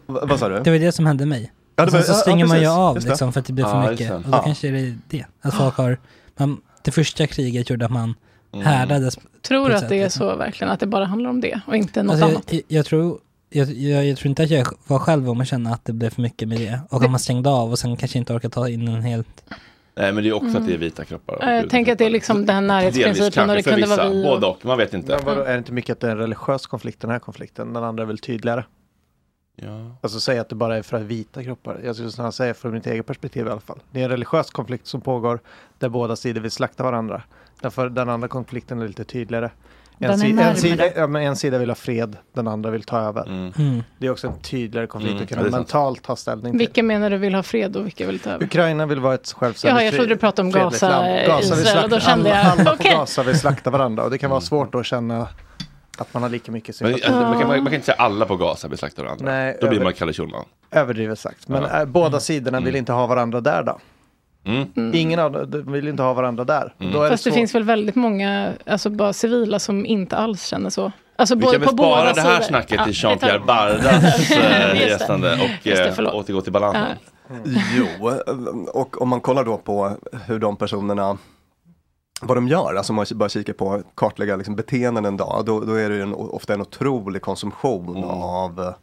Va, 0.07 0.21
vad 0.27 0.39
sa 0.39 0.49
du? 0.49 0.61
Det 0.61 0.71
var 0.71 0.79
det 0.79 0.93
som 0.93 1.07
hände 1.07 1.27
mig. 1.27 1.53
Ja, 1.77 1.85
och 1.85 1.91
det 1.91 2.03
sen 2.03 2.15
så 2.15 2.21
stänger 2.21 2.45
ja, 2.45 2.49
man 2.49 2.61
ju 2.61 2.67
av 2.67 2.95
det. 2.95 3.09
liksom, 3.09 3.33
för 3.33 3.41
att 3.41 3.47
det 3.47 3.53
blir 3.53 3.65
för 3.65 3.91
just 3.91 3.91
mycket. 3.91 4.09
det. 4.09 4.15
Och 4.15 4.23
då 4.23 4.31
Ja. 4.31 4.43
kanske 4.43 4.71
det 4.71 4.79
är 4.79 4.99
det. 5.09 5.25
Att 5.43 5.55
folk 5.55 5.77
har, 5.77 5.99
man, 6.37 6.61
det 6.83 6.91
första 6.91 7.27
kriget 7.27 7.71
gjorde 7.71 7.85
att 7.85 7.91
man 7.91 8.15
Mm. 8.61 8.67
härdades. 8.73 9.19
Tror 9.43 9.69
du 9.69 9.75
att 9.75 9.89
det 9.89 10.03
är 10.03 10.09
så 10.09 10.37
verkligen? 10.37 10.73
Att 10.73 10.81
det 10.81 10.87
bara 10.87 11.05
handlar 11.05 11.31
om 11.31 11.41
det 11.41 11.61
och 11.67 11.77
inte 11.77 12.03
något 12.03 12.13
Alltså, 12.13 12.27
annat? 12.29 12.53
jag, 12.53 12.63
jag, 12.69 12.87
tror, 12.87 13.19
jag, 13.51 13.69
jag, 13.69 14.07
jag 14.07 14.17
tror 14.19 14.29
inte 14.31 14.43
att 14.43 14.51
jag 14.51 14.67
var 14.87 14.99
själv 14.99 15.31
om 15.31 15.41
att 15.41 15.49
känna 15.49 15.71
att 15.71 15.85
det 15.85 15.93
blev 15.93 16.11
för 16.11 16.23
mycket 16.23 16.49
med 16.49 16.59
det. 16.61 16.81
Och 16.91 17.03
att 17.05 17.11
man 17.11 17.21
stängde 17.21 17.51
av 17.51 17.71
och 17.71 17.79
sen 17.79 17.97
kanske 17.97 18.19
inte 18.19 18.33
orkar 18.35 18.49
ta 18.49 18.69
in 18.69 18.89
en 18.89 19.03
helt... 19.03 19.45
Nej 19.99 20.13
men 20.13 20.25
det 20.25 20.31
är 20.31 20.33
också 20.33 20.47
Mm. 20.49 20.63
att 20.63 20.69
det 20.69 20.75
är 20.75 20.79
vita 20.79 21.05
kroppar. 21.05 21.53
jag 21.53 21.71
tänker 21.71 21.93
att 21.93 21.99
det 21.99 22.05
är 22.07 22.11
liksom 22.11 22.47
den 22.47 22.69
Delvis 22.69 22.69
närhetsprincipen 22.97 23.49
det 23.49 23.55
kanske 23.63 23.71
för 23.71 23.77
vissa, 23.77 24.09
vi. 24.09 24.23
både 24.23 24.47
Och, 24.47 24.65
man 24.65 24.79
vet 24.79 24.95
inte. 24.95 25.17
Men 25.17 25.25
vadå, 25.25 25.41
är 25.43 25.53
det 25.53 25.59
inte 25.59 25.73
mycket 25.73 25.93
att 25.93 26.01
det 26.01 26.07
är 26.07 26.11
en 26.11 26.19
religiös 26.19 26.67
konflikt, 26.67 27.01
den 27.01 27.11
här 27.11 27.19
konflikten? 27.19 27.73
Den 27.73 27.85
andra 27.85 28.03
är 28.03 28.07
väl 28.07 28.19
tydligare? 28.19 28.65
Ja. 29.63 29.97
Alltså 30.01 30.21
säga 30.21 30.41
att 30.41 30.49
det 30.49 30.55
bara 30.55 30.77
är 30.77 30.83
för 30.83 30.99
vita 30.99 31.45
kroppar. 31.45 31.81
Jag 31.85 31.95
skulle 31.97 32.11
snarare 32.11 32.33
säga 32.33 32.55
från 32.55 32.73
mitt 32.73 32.87
eget 32.87 33.07
perspektiv 33.07 33.47
i 33.47 33.51
alla 33.51 33.61
fall. 33.61 33.79
Det 33.93 34.01
är 34.01 34.05
en 34.05 34.11
religiös 34.11 34.51
konflikt 34.51 34.87
som 34.87 35.01
pågår 35.01 35.41
där 35.79 35.89
båda 35.89 36.17
sidor 36.17 36.41
vill 36.41 36.51
slakta 36.51 36.83
varandra. 36.83 37.23
Därför 37.61 37.89
den 37.89 38.09
andra 38.09 38.29
konflikten 38.29 38.83
är 38.83 38.89
lite 38.89 39.05
tydligare. 39.05 39.51
En, 39.99 40.19
si- 40.19 40.31
en, 40.41 40.57
sida, 40.57 40.85
ja, 40.97 41.07
men 41.07 41.23
en 41.23 41.37
sida 41.37 41.59
vill 41.59 41.71
ha 41.71 41.75
fred, 41.75 42.17
den 42.33 42.49
andra 42.49 42.71
vill 42.71 42.83
ta 42.83 42.99
över. 43.01 43.27
Mm. 43.27 43.53
Mm. 43.59 43.83
Det 43.99 44.07
är 44.07 44.11
också 44.11 44.27
en 44.27 44.39
tydligare 44.39 44.87
konflikt 44.87 45.13
Mm, 45.13 45.23
att 45.23 45.29
kunna 45.29 45.51
mentalt 45.51 46.03
ta 46.03 46.17
ställning 46.17 46.53
till. 46.53 46.59
vilka 46.59 46.83
menar 46.83 47.11
du 47.11 47.17
vill 47.19 47.35
ha 47.35 47.43
fred 47.43 47.77
och 47.77 47.87
vilka 47.87 48.07
vill 48.07 48.19
ta 48.19 48.31
över? 48.31 48.45
Ukraina 48.45 48.87
vill 48.87 49.01
vara 49.01 49.15
ett 49.15 49.33
självständigt 49.39 49.81
Ja, 49.81 49.85
jag 49.85 49.95
trodde 49.95 50.09
du 50.09 50.17
pratade 50.17 50.47
om 50.47 50.53
Gaza. 50.53 50.89
Gaza 51.27 51.55
Israel, 51.61 51.85
och 51.85 51.91
då 51.91 52.01
kände 52.01 52.29
jag, 52.29 52.39
alla, 52.39 52.51
alla 52.63 52.73
okej. 52.75 52.93
på 52.93 52.99
Gaza 52.99 53.23
vill 53.23 53.39
slakta 53.39 53.71
varandra 53.71 54.05
och 54.05 54.11
det 54.11 54.19
kan 54.19 54.31
vara 54.31 54.41
svårt 54.41 54.75
att 54.75 54.87
känna 54.87 55.29
att 55.99 56.15
man 56.15 56.23
har 56.23 56.31
lika 56.31 56.53
mycket 56.53 56.81
Men, 56.81 56.89
sympati. 56.93 57.05
alltså, 57.13 57.21
man, 57.31 57.39
kan, 57.39 57.49
man, 57.49 57.65
kan 57.65 57.75
inte 57.75 57.87
säga 57.87 57.97
alla 57.99 58.27
på 58.27 58.37
Gaza 58.37 58.69
vill 58.69 58.79
slakta 58.79 59.03
varandra. 59.03 59.25
Nej, 59.25 59.59
Då 59.61 59.67
blir 59.67 59.77
över- 59.77 59.85
man 59.85 59.93
Kalle 59.95 60.13
Schulman. 60.13 60.45
Överdrivet 60.71 61.19
sagt. 61.19 61.49
Men 61.49 61.63
Ja. 61.63 61.81
äh, 61.81 61.85
båda 61.85 62.21
sidorna 62.21 62.61
vill 62.61 62.77
inte 62.77 62.93
ha 62.93 63.07
varandra 63.07 63.41
där 63.41 63.63
då. 63.63 63.79
Mm. 64.47 64.95
Ingen 64.95 65.19
av 65.19 65.33
dem 65.33 65.51
de 65.51 65.73
vill 65.73 65.89
inte 65.89 66.03
ha 66.03 66.13
varandra 66.15 66.45
där. 66.45 66.75
Mm. 66.81 66.93
Då 66.93 67.03
är 67.03 67.11
Fast 67.11 67.25
det, 67.25 67.31
svårt. 67.31 67.37
finns 67.39 67.55
väl 67.55 67.63
väldigt 67.63 67.95
många, 67.95 68.53
alltså 68.67 68.91
bara 68.91 69.13
civila 69.13 69.59
som 69.59 69.87
inte 69.87 70.17
alls 70.17 70.47
känner 70.47 70.71
så. 70.71 70.93
Alltså 71.17 71.35
Vi 71.35 71.43
kan 71.47 71.61
väl 71.61 71.69
spara 71.69 72.13
det 72.13 72.21
här 72.21 72.31
sidor. 72.35 72.43
snacket 72.47 72.85
till 72.85 72.93
Jean-Pierre 72.93 73.45
Bardas 73.47 74.31
eh, 74.31 74.39
det. 74.73 74.77
gästande 74.89 75.33
och 75.33 75.67
Just 75.67 75.97
det, 75.97 76.03
eh, 76.03 76.15
återgå 76.15 76.41
till 76.41 76.53
balansen. 76.53 76.97
Jo, 77.77 78.11
och 78.73 79.03
om 79.03 79.09
man 79.09 79.21
kollar 79.21 79.45
då 79.45 79.57
på 79.59 79.97
hur 80.27 80.39
de 80.39 80.57
personerna 80.57 81.19
vad 82.23 82.37
de 82.37 82.49
gör, 82.49 82.75
alltså 82.75 82.93
om 82.93 82.95
man 82.97 83.07
bara 83.15 83.29
kikar 83.29 83.53
på 83.53 83.83
kartlägga 83.95 84.37
liksom 84.37 84.57
beteenden 84.57 85.05
en 85.05 85.17
dag, 85.17 85.43
då, 85.47 85.61
då 85.61 85.75
är 85.75 85.89
det 85.89 85.95
ju 85.97 86.03
en, 86.03 86.15
ofta 86.15 86.55
en 86.55 86.61
otrolig 86.61 87.23
konsumtion 87.23 88.05
av 88.05 88.61
eh, 88.61 88.75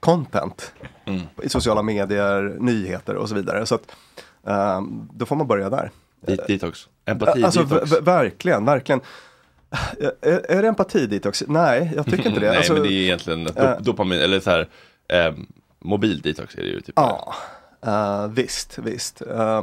content 0.00 0.72
Mm. 1.06 1.20
i 1.42 1.48
sociala 1.48 1.82
medier, 1.82 2.56
nyheter 2.60 3.14
och 3.14 3.28
så 3.28 3.34
vidare. 3.34 3.66
Så 3.66 3.74
att, 3.74 3.92
då 5.12 5.26
får 5.26 5.36
man 5.36 5.46
börja 5.46 5.70
där. 5.70 5.90
Det- 6.26 6.46
Detox. 6.46 6.88
Empati 7.04 7.44
Alltså 7.44 7.62
detox. 7.62 7.92
v- 7.92 7.96
v- 7.96 8.04
verkligen, 8.04 8.64
verkligen. 8.64 9.00
Är, 10.20 10.50
är 10.50 10.62
det 10.62 10.68
empati 10.68 11.06
detox? 11.06 11.44
Nej, 11.48 11.92
jag 11.96 12.04
tycker 12.06 12.28
inte 12.28 12.40
det. 12.40 12.46
Nej 12.48 12.56
Alltså, 12.56 12.72
men 12.72 12.82
det 12.82 12.88
är 12.88 12.92
egentligen 13.02 13.46
eh, 13.46 13.52
dop- 13.52 13.80
dopamin, 13.82 14.20
eller 14.20 14.40
så 14.40 14.50
här, 14.50 14.68
eh, 15.08 15.34
mobil 15.78 16.20
detox 16.20 16.54
är 16.54 16.62
det 16.62 16.68
ju 16.68 16.80
typ. 16.80 16.92
Ja, 16.96 17.34
eh, 17.86 18.26
visst, 18.28 18.78
visst. 18.78 19.22
Eh, 19.22 19.62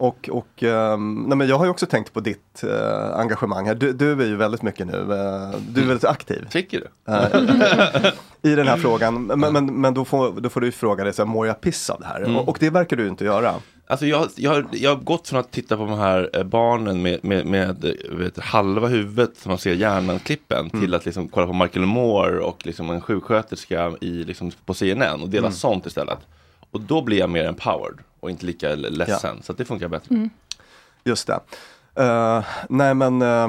och 0.00 0.28
och 0.32 0.62
ehm, 0.62 1.24
nej 1.28 1.38
men 1.38 1.48
jag 1.48 1.58
har 1.58 1.64
ju 1.64 1.70
också 1.70 1.86
tänkt 1.86 2.12
på 2.12 2.20
ditt 2.20 2.62
eh, 2.62 3.18
engagemang 3.18 3.66
här. 3.66 3.74
Du, 3.74 3.92
du 3.92 4.12
är 4.22 4.26
ju 4.26 4.36
väldigt 4.36 4.62
mycket 4.62 4.86
nu, 4.86 4.92
eh, 4.98 5.58
du 5.68 5.82
är 5.82 5.86
väldigt 5.86 6.04
aktiv. 6.04 6.46
Tycker 6.50 6.80
du? 6.80 7.12
Eh, 7.12 8.12
I 8.52 8.54
den 8.54 8.68
här 8.68 8.76
frågan. 8.76 9.22
Men, 9.26 9.52
men, 9.52 9.66
men 9.80 9.94
då, 9.94 10.04
får, 10.04 10.40
då 10.40 10.48
får 10.48 10.60
du 10.60 10.66
ju 10.66 10.72
fråga 10.72 11.04
dig, 11.04 11.12
så 11.12 11.22
här, 11.22 11.26
mår 11.26 11.46
jag 11.46 11.60
piss 11.60 11.90
av 11.90 12.00
det 12.00 12.06
här? 12.06 12.20
Mm. 12.20 12.36
Och, 12.36 12.48
och 12.48 12.56
det 12.60 12.70
verkar 12.70 12.96
du 12.96 13.08
inte 13.08 13.24
göra. 13.24 13.54
Alltså 13.86 14.06
jag, 14.06 14.28
jag, 14.36 14.50
har- 14.50 14.66
jag 14.72 14.90
har 14.96 15.02
gått 15.02 15.28
från 15.28 15.40
att 15.40 15.50
titta 15.50 15.76
på 15.76 15.84
de 15.86 15.98
här 15.98 16.44
barnen 16.44 17.02
med, 17.02 17.24
med, 17.24 17.46
med 17.46 17.94
vet, 18.10 18.38
halva 18.38 18.86
huvudet 18.88 19.36
som 19.36 19.48
man 19.50 19.58
ser 19.58 19.74
hjärnan-klippen 19.74 20.70
till 20.70 20.94
att 20.94 21.04
liksom 21.04 21.28
kolla 21.28 21.46
på 21.46 21.52
Michael 21.52 21.86
Moore 21.86 22.38
och 22.40 22.66
liksom 22.66 22.90
en 22.90 23.00
sjuksköterska 23.00 23.92
i, 24.00 24.10
liksom, 24.24 24.50
på 24.66 24.74
CNN 24.74 25.22
och 25.22 25.28
dela 25.28 25.46
Mm. 25.46 25.52
sånt 25.52 25.86
istället. 25.86 26.18
Och 26.70 26.80
då 26.80 27.02
blir 27.02 27.18
jag 27.18 27.30
mer 27.30 27.44
empowered 27.44 27.98
och 28.20 28.30
inte 28.30 28.46
lika 28.46 28.68
ledsen. 28.74 29.42
Så 29.42 29.52
att 29.52 29.58
det 29.58 29.64
funkar 29.64 29.88
bättre. 29.88 30.28
Just 31.04 31.26
det. 31.26 31.40
Eh, 32.02 32.44
nej 32.68 32.94
men 32.94 33.22
eh, 33.22 33.48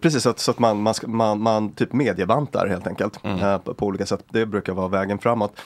precis 0.00 0.22
så 0.22 0.30
att, 0.30 0.38
så 0.38 0.50
att 0.50 0.58
man, 0.58 0.82
man, 0.82 0.94
man, 1.06 1.40
man 1.40 1.72
typ 1.72 1.92
mediebantar 1.92 2.66
helt 2.66 2.86
enkelt. 2.86 3.18
eh, 3.24 3.58
på, 3.58 3.74
på 3.74 3.86
olika 3.86 4.06
sätt. 4.06 4.24
Det 4.28 4.46
brukar 4.46 4.72
vara 4.72 4.88
vägen 4.88 5.18
framåt. 5.18 5.60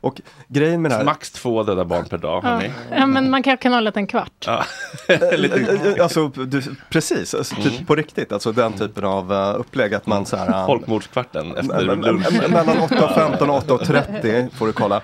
Och 0.00 0.20
grejen 0.48 0.82
med 0.82 0.90
det 0.90 0.94
här. 0.96 1.04
Max 1.04 1.30
två 1.30 1.62
döda 1.62 1.84
barn 1.84 2.04
per 2.04 2.18
dag, 2.18 2.40
Ja. 2.44 2.62
ja, 2.96 3.06
men 3.06 3.30
man 3.30 3.42
kan 3.42 3.56
kan 3.56 3.72
hålla 3.72 3.90
det 3.90 4.00
en 4.00 4.06
kvart. 4.06 4.44
Ja. 4.46 4.64
Alltså, 6.02 6.28
du, 6.28 6.62
precis, 6.90 7.34
alltså, 7.34 7.54
typ 7.54 7.72
Mm. 7.72 7.86
på 7.86 7.94
riktigt. 7.94 8.32
Alltså 8.32 8.52
den 8.52 8.72
typen 8.72 9.04
av 9.04 9.32
uh, 9.32 9.60
upplägg 9.60 9.94
att 9.94 10.06
man 10.06 10.26
så 10.26 10.36
här. 10.36 10.66
Folkmordskvarten 10.66 11.56
efter 11.56 11.80
lunch. 11.82 12.06
me- 12.06 12.48
Mellan 12.50 12.78
8 12.78 13.04
och 13.04 13.10
15 13.14 13.50
och 13.50 13.56
8 13.56 13.74
och 13.74 13.84
30 13.84 14.48
får 14.54 14.66
du 14.66 14.72
kolla. 14.72 15.02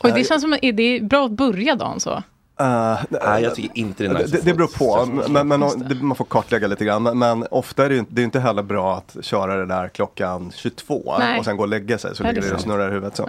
Och 0.00 0.12
det 0.12 0.24
känns 0.24 0.42
som 0.42 0.52
att 0.52 0.60
det 0.60 0.82
är 0.82 1.00
bra 1.00 1.26
att 1.26 1.32
börja 1.32 1.74
dagen 1.74 2.00
så. 2.00 2.22
Uh, 2.60 3.04
Nej, 3.10 3.42
jag 3.42 3.54
tycker 3.54 3.78
inte 3.78 4.02
det 4.02 4.10
är 4.10 4.14
nice 4.14 4.36
det, 4.36 4.44
det 4.44 4.54
beror 4.54 4.66
på, 4.66 5.06
men, 5.28 5.48
men 5.48 5.60
det, 5.60 5.94
man 5.94 6.16
får 6.16 6.24
kartlägga 6.24 6.66
lite 6.66 6.84
grann. 6.84 7.18
Men, 7.18 7.46
ofta 7.50 7.84
är 7.84 7.88
det 7.88 7.94
ju 7.94 7.98
inte, 7.98 8.14
det 8.14 8.22
är 8.22 8.24
inte 8.24 8.40
heller 8.40 8.62
bra 8.62 8.96
att 8.96 9.16
köra 9.24 9.56
det 9.56 9.66
där 9.66 9.88
klockan 9.88 10.52
22 10.54 11.14
Nej. 11.18 11.38
och 11.38 11.44
sen 11.44 11.56
gå 11.56 11.62
och 11.62 11.68
lägga 11.68 11.98
sig 11.98 12.16
så 12.16 12.22
ligger 12.22 12.42
det 12.42 12.52
och 12.52 12.60
snurrar 12.60 12.88
i 12.88 12.92
huvudet. 12.92 13.16
Så. 13.16 13.28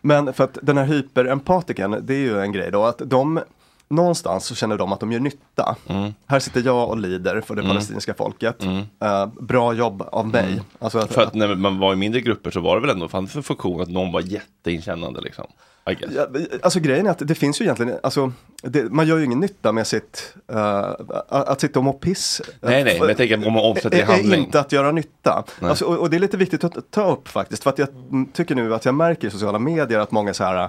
Men 0.00 0.32
för 0.32 0.44
att 0.44 0.58
den 0.62 0.76
här 0.76 0.84
hyperempatiken, 0.84 1.96
det 2.02 2.14
är 2.14 2.18
ju 2.18 2.40
en 2.40 2.52
grej 2.52 2.70
då 2.70 2.84
att 2.84 3.02
de 3.04 3.40
Någonstans 3.94 4.44
så 4.44 4.54
känner 4.54 4.76
de 4.78 4.92
att 4.92 5.00
de 5.00 5.12
gör 5.12 5.20
nytta. 5.20 5.76
Här 6.26 6.38
sitter 6.40 6.62
jag 6.64 6.88
och 6.88 6.96
lider 6.98 7.40
för 7.40 7.54
det 7.54 7.62
Mm. 7.62 7.70
palestinska 7.74 8.14
folket. 8.14 8.62
Eh, 9.02 9.26
bra 9.40 9.72
jobb 9.72 10.02
av 10.12 10.28
mig. 10.28 10.60
Alltså 10.78 10.98
att, 10.98 11.12
För 11.12 11.22
att 11.22 11.34
när 11.34 11.54
man 11.54 11.78
var 11.78 11.92
i 11.92 11.96
mindre 11.96 12.20
grupper 12.20 12.50
så 12.50 12.60
var 12.60 12.74
det 12.74 12.80
väl 12.80 12.90
ändå 12.90 13.08
fanns 13.08 13.32
för 13.32 13.42
funktion 13.42 13.80
att 13.80 13.88
någon 13.88 14.12
var 14.12 14.20
jätteinkännande 14.20 15.20
liksom. 15.20 15.46
Ja, 15.86 16.26
alltså 16.62 16.80
grejen 16.80 17.06
är 17.06 17.10
att 17.10 17.18
det 17.28 17.34
finns 17.34 17.60
ju 17.60 17.64
egentligen, 17.64 17.98
alltså, 18.02 18.32
det, 18.62 18.92
man 18.92 19.06
gör 19.06 19.18
ju 19.18 19.24
ingen 19.24 19.40
nytta 19.40 19.72
med 19.72 19.86
sitt, 19.86 20.34
eh, 20.52 20.84
att, 21.28 21.60
sitta 21.60 21.78
och 21.78 21.84
må 21.84 21.92
piss. 21.92 22.40
Nej, 22.60 22.84
nej, 22.84 22.98
men 23.00 23.08
jag 23.08 23.16
tänker 23.16 23.46
om 23.46 23.52
man 23.52 23.64
omsätter 23.64 23.96
i 23.96 24.00
är, 24.00 24.02
är 24.02 24.06
handling. 24.06 24.44
inte 24.44 24.60
att 24.60 24.72
göra 24.72 24.92
nytta. 24.92 25.44
Alltså, 25.60 25.84
och, 25.84 25.98
och 25.98 26.10
det 26.10 26.16
är 26.16 26.20
lite 26.20 26.36
viktigt 26.36 26.64
att 26.64 26.90
ta 26.90 27.12
upp 27.12 27.28
faktiskt, 27.28 27.62
för 27.62 27.70
att 27.70 27.78
jag 27.78 27.88
mm, 28.10 28.26
tycker 28.32 28.54
nu 28.54 28.74
att 28.74 28.84
jag 28.84 28.94
märker 28.94 29.28
i 29.28 29.30
sociala 29.30 29.58
medier 29.58 29.98
att 29.98 30.10
många 30.10 30.34
så 30.34 30.44
här, 30.44 30.68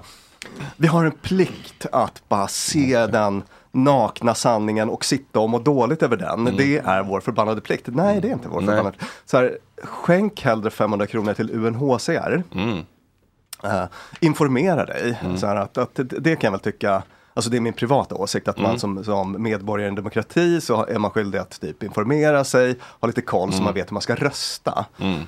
vi 0.78 0.88
har 0.88 1.06
en 1.06 1.12
plikt 1.12 1.86
att 1.92 2.24
bara 2.30 2.48
se 2.48 3.08
den 3.08 3.44
nakna 3.72 4.36
sanningen 4.36 4.90
och 4.90 5.06
sitta 5.06 5.40
och 5.40 5.50
må 5.50 5.60
dåligt 5.60 6.04
över 6.04 6.18
den. 6.18 6.46
Det 6.58 6.78
är 6.78 7.04
vår 7.04 7.20
förbannade 7.22 7.62
plikt. 7.62 7.88
Nej, 7.88 8.22
det 8.22 8.28
är 8.30 8.34
inte 8.34 8.48
vår 8.50 8.58
Mm. 8.62 8.66
Nej. 8.66 8.76
förbannade 8.76 8.98
plikt. 8.98 9.12
Så 9.26 9.38
här, 9.38 9.58
skänk 9.84 10.42
hellre 10.42 10.70
500 10.72 11.08
kronor 11.08 11.34
till 11.34 11.52
UNHCR. 11.52 12.44
Mm. 12.54 12.80
Eh, 13.64 13.84
informera 14.20 14.86
dig. 14.86 15.20
Så 15.38 15.48
här 15.48 15.56
att, 15.56 15.78
att 15.78 15.90
det, 15.96 16.36
kan 16.36 16.48
jag 16.48 16.52
väl 16.52 16.60
tycka, 16.60 17.04
alltså 17.34 17.50
det 17.52 17.58
är 17.58 17.62
min 17.62 17.74
privata 17.74 18.16
åsikt, 18.16 18.48
att 18.48 18.58
man 18.58 18.66
Mm. 18.66 18.80
som, 18.80 19.04
som 19.04 19.44
medborgare 19.44 19.86
i 19.88 19.90
en 19.90 19.96
demokrati 19.96 20.62
så 20.62 20.86
är 20.86 21.00
man 21.00 21.12
skyldig 21.12 21.40
att 21.40 21.62
typ 21.62 21.84
informera 21.84 22.44
sig, 22.44 22.76
ha 23.00 23.08
lite 23.08 23.22
koll 23.22 23.54
så 23.54 23.64
man 23.64 23.74
vet 23.74 23.90
hur 23.90 23.94
man 23.94 24.02
ska 24.02 24.16
rösta. 24.16 24.86
Mm. 25.00 25.22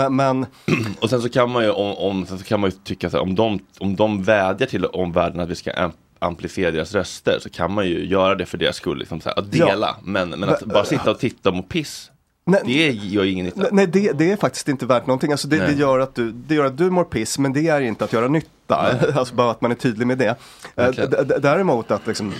Eh, 0.00 0.10
men, 0.10 0.16
men 0.16 0.46
Och 1.00 1.10
sen 1.10 1.22
så 1.22 1.28
kan 1.28 1.50
man 1.50 1.64
ju, 1.64 1.70
om, 1.70 1.94
om, 1.96 2.26
sen 2.26 2.38
så 2.38 2.44
kan 2.44 2.60
man 2.60 2.70
ju 2.70 2.76
tycka 2.84 3.06
att 3.06 3.14
om 3.14 3.34
de, 3.34 3.58
om 3.78 3.96
de 3.96 4.22
vädjar 4.22 4.66
till 4.68 4.84
omvärlden 4.86 5.40
att 5.40 5.48
vi 5.48 5.54
ska 5.54 5.70
am- 5.72 5.92
amplifiera 6.18 6.70
deras 6.70 6.94
röster 6.94 7.38
så 7.42 7.50
kan 7.50 7.72
man 7.72 7.86
ju 7.86 8.06
göra 8.06 8.34
det 8.34 8.46
för 8.46 8.58
deras 8.58 8.76
skull, 8.76 8.98
liksom 8.98 9.20
så 9.20 9.28
här, 9.28 9.38
att 9.38 9.54
Ja. 9.54 9.66
dela. 9.66 9.96
Men, 10.02 10.28
men 10.30 10.48
att 10.48 10.62
bara 10.64 10.84
sitta 10.84 11.10
och 11.10 11.18
titta 11.18 11.48
och 11.48 11.54
må 11.56 11.62
piss, 11.62 12.10
Nej. 12.44 12.60
det 12.64 12.90
gör 12.90 13.24
ingen 13.24 13.44
nytta. 13.46 13.66
Nej, 13.72 13.86
det, 13.86 14.12
det 14.12 14.32
är 14.32 14.36
faktiskt 14.36 14.68
inte 14.68 14.86
värt 14.86 15.06
någonting. 15.06 15.32
Alltså 15.32 15.48
det, 15.48 15.56
det, 15.66 15.72
gör 15.72 15.98
att 15.98 16.14
du, 16.14 16.32
det 16.32 16.54
gör 16.54 16.64
att 16.64 16.78
du 16.78 16.90
mår 16.90 17.04
piss, 17.04 17.38
men 17.38 17.52
det 17.52 17.68
är 17.68 17.80
inte 17.80 18.04
att 18.04 18.12
göra 18.12 18.28
nytta. 18.28 18.48
Alltså 19.14 19.34
bara 19.34 19.50
att 19.50 19.60
man 19.60 19.70
är 19.70 19.74
tydlig 19.74 20.06
med 20.06 20.18
det. 20.18 20.34
Eh, 20.76 20.90
d- 20.90 21.06
d- 21.24 21.34
Däremot 21.42 21.90
att 21.90 22.06
liksom 22.06 22.32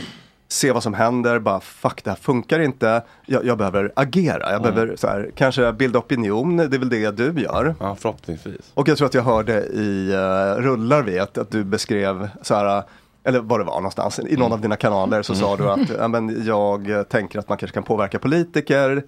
se 0.53 0.73
vad 0.73 0.83
som 0.83 0.95
händer, 0.95 1.39
bara 1.39 1.61
fuck 1.61 2.05
det 2.05 2.11
här 2.11 2.17
funkar 2.17 2.61
inte, 2.61 3.03
jag, 3.27 3.45
jag 3.45 3.59
behöver 3.59 3.93
agera, 3.97 4.53
jag 4.53 4.63
behöver 4.63 4.97
så 4.97 5.07
här, 5.07 5.31
kanske 5.37 5.73
bilda 5.73 5.99
opinion, 5.99 6.57
det 6.57 6.65
är 6.65 6.79
väl 6.79 6.89
det 6.89 7.11
du 7.11 7.41
gör. 7.43 7.75
Ja, 7.81 7.97
förhoppningsvis. 8.01 8.73
Och 8.75 8.89
jag 8.89 8.97
tror 8.99 9.07
att 9.07 9.15
jag 9.15 9.23
hörde 9.23 9.65
i 9.67 10.13
uh, 10.15 10.63
Rullar 10.63 11.03
vi 11.03 11.19
att, 11.19 11.39
du 11.51 11.65
beskrev 11.65 12.29
så 12.43 12.55
här, 12.55 12.83
eller 13.25 13.41
vad 13.41 13.61
det 13.61 13.65
var 13.65 13.75
någonstans, 13.75 14.19
i 14.29 14.37
någon 14.37 14.53
av 14.53 14.61
dina 14.61 14.77
kanaler 14.77 15.23
så 15.23 15.35
sa 15.35 15.57
du 15.57 15.71
att 15.71 15.89
ja, 15.99 16.09
men 16.09 16.45
jag 16.47 17.05
tänker 17.09 17.39
att 17.39 17.49
man 17.49 17.59
kanske 17.59 17.75
kan 17.75 17.83
påverka 17.83 18.19
politiker 18.19 19.03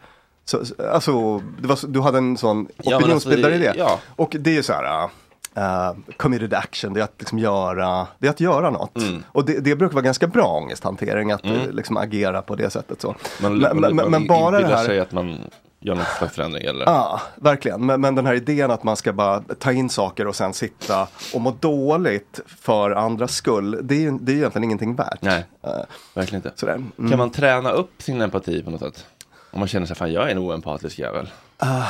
Så, 0.44 0.64
så- 0.66 0.74
alltså, 0.92 1.12
var, 1.58 1.86
du 1.92 2.00
hade 2.00 2.18
en 2.18 2.36
sån 2.36 2.68
Ja, 2.76 2.90
men 2.90 2.98
opinionsbildare 2.98 3.54
alltså, 3.54 3.70
i 3.70 3.72
det. 3.72 3.78
ja. 3.78 3.98
Och 4.16 4.36
det 4.40 4.50
är 4.50 4.54
ju 4.54 4.62
så 4.62 4.72
här, 4.72 5.10
uh, 5.58 6.14
committed 6.16 6.54
action, 6.54 6.94
det 6.94 7.00
är 7.00 7.04
att 7.04 7.14
liksom 7.18 7.38
göra, 7.38 8.06
det 8.18 8.26
är 8.26 8.30
att 8.30 8.40
göra 8.40 8.70
något. 8.70 8.98
Och 9.26 9.44
det, 9.44 9.60
det 9.60 9.76
brukar 9.76 9.94
vara 9.94 10.02
ganska 10.04 10.26
bra 10.26 10.46
ångesthantering, 10.46 11.32
att 11.32 11.44
Mm. 11.44 11.60
eh, 11.60 11.70
liksom 11.70 11.96
agera 11.96 12.42
på 12.42 12.54
det 12.56 12.70
sättet. 12.70 13.00
Så. 13.00 13.14
Man, 13.42 13.58
men, 13.58 13.76
men, 13.80 13.96
men, 13.96 14.10
men 14.10 14.26
bara 14.26 14.60
det 14.60 14.66
här, 14.66 14.84
sig 14.84 15.00
att 15.00 15.12
man 15.12 15.38
gör 15.80 15.94
någon 15.94 16.04
slags 16.18 16.34
förändring 16.34 16.64
eller? 16.64 16.84
Ja, 16.86 17.20
verkligen. 17.36 17.86
Men, 17.86 18.00
men 18.00 18.14
den 18.14 18.26
här 18.26 18.34
idén 18.34 18.70
att 18.70 18.82
man 18.82 18.96
ska 18.96 19.12
bara 19.12 19.40
ta 19.40 19.72
in 19.72 19.88
saker 19.90 20.26
och 20.26 20.36
sen 20.36 20.52
sitta 20.52 21.08
och 21.34 21.40
må 21.40 21.50
dåligt 21.60 22.40
för 22.46 22.90
andras 22.90 23.34
skull, 23.34 23.78
det 23.82 23.94
är 23.94 24.00
ju 24.00 24.18
det 24.20 24.32
är 24.32 24.36
egentligen 24.36 24.64
ingenting 24.64 24.94
värt. 24.96 25.22
Nej, 25.22 25.46
Eh, 25.62 25.70
verkligen 26.14 26.44
inte. 26.44 26.60
Sådär. 26.60 26.74
Mm. 26.74 27.10
Kan 27.10 27.18
man 27.18 27.30
träna 27.30 27.70
upp 27.70 28.02
sin 28.02 28.20
empati 28.22 28.62
på 28.62 28.70
något 28.70 28.80
sätt? 28.80 29.06
Om 29.50 29.58
man 29.58 29.68
känner 29.68 29.86
sig, 29.86 29.96
fan 29.96 30.12
jag 30.12 30.26
är 30.26 30.28
en 30.32 30.38
oempatisk 30.38 30.98
jävel. 30.98 31.30
Eh, 31.62 31.84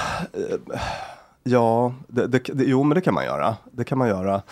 ja, 1.45 1.95
det, 2.09 2.27
det, 2.27 2.39
det, 2.39 2.65
jo 2.65 2.83
men 2.83 2.95
det 2.95 3.01
kan 3.01 3.15
man 3.15 3.25
göra. 3.25 3.57
Det 3.73 3.85
kan 3.85 3.99
man 3.99 4.09
göra. 4.09 4.43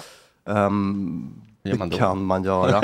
Gör 1.65 1.77
man 1.79 1.89
det 1.89 1.97
då? 1.97 1.99
kan 1.99 2.25
man 2.25 2.45
göra. 2.45 2.83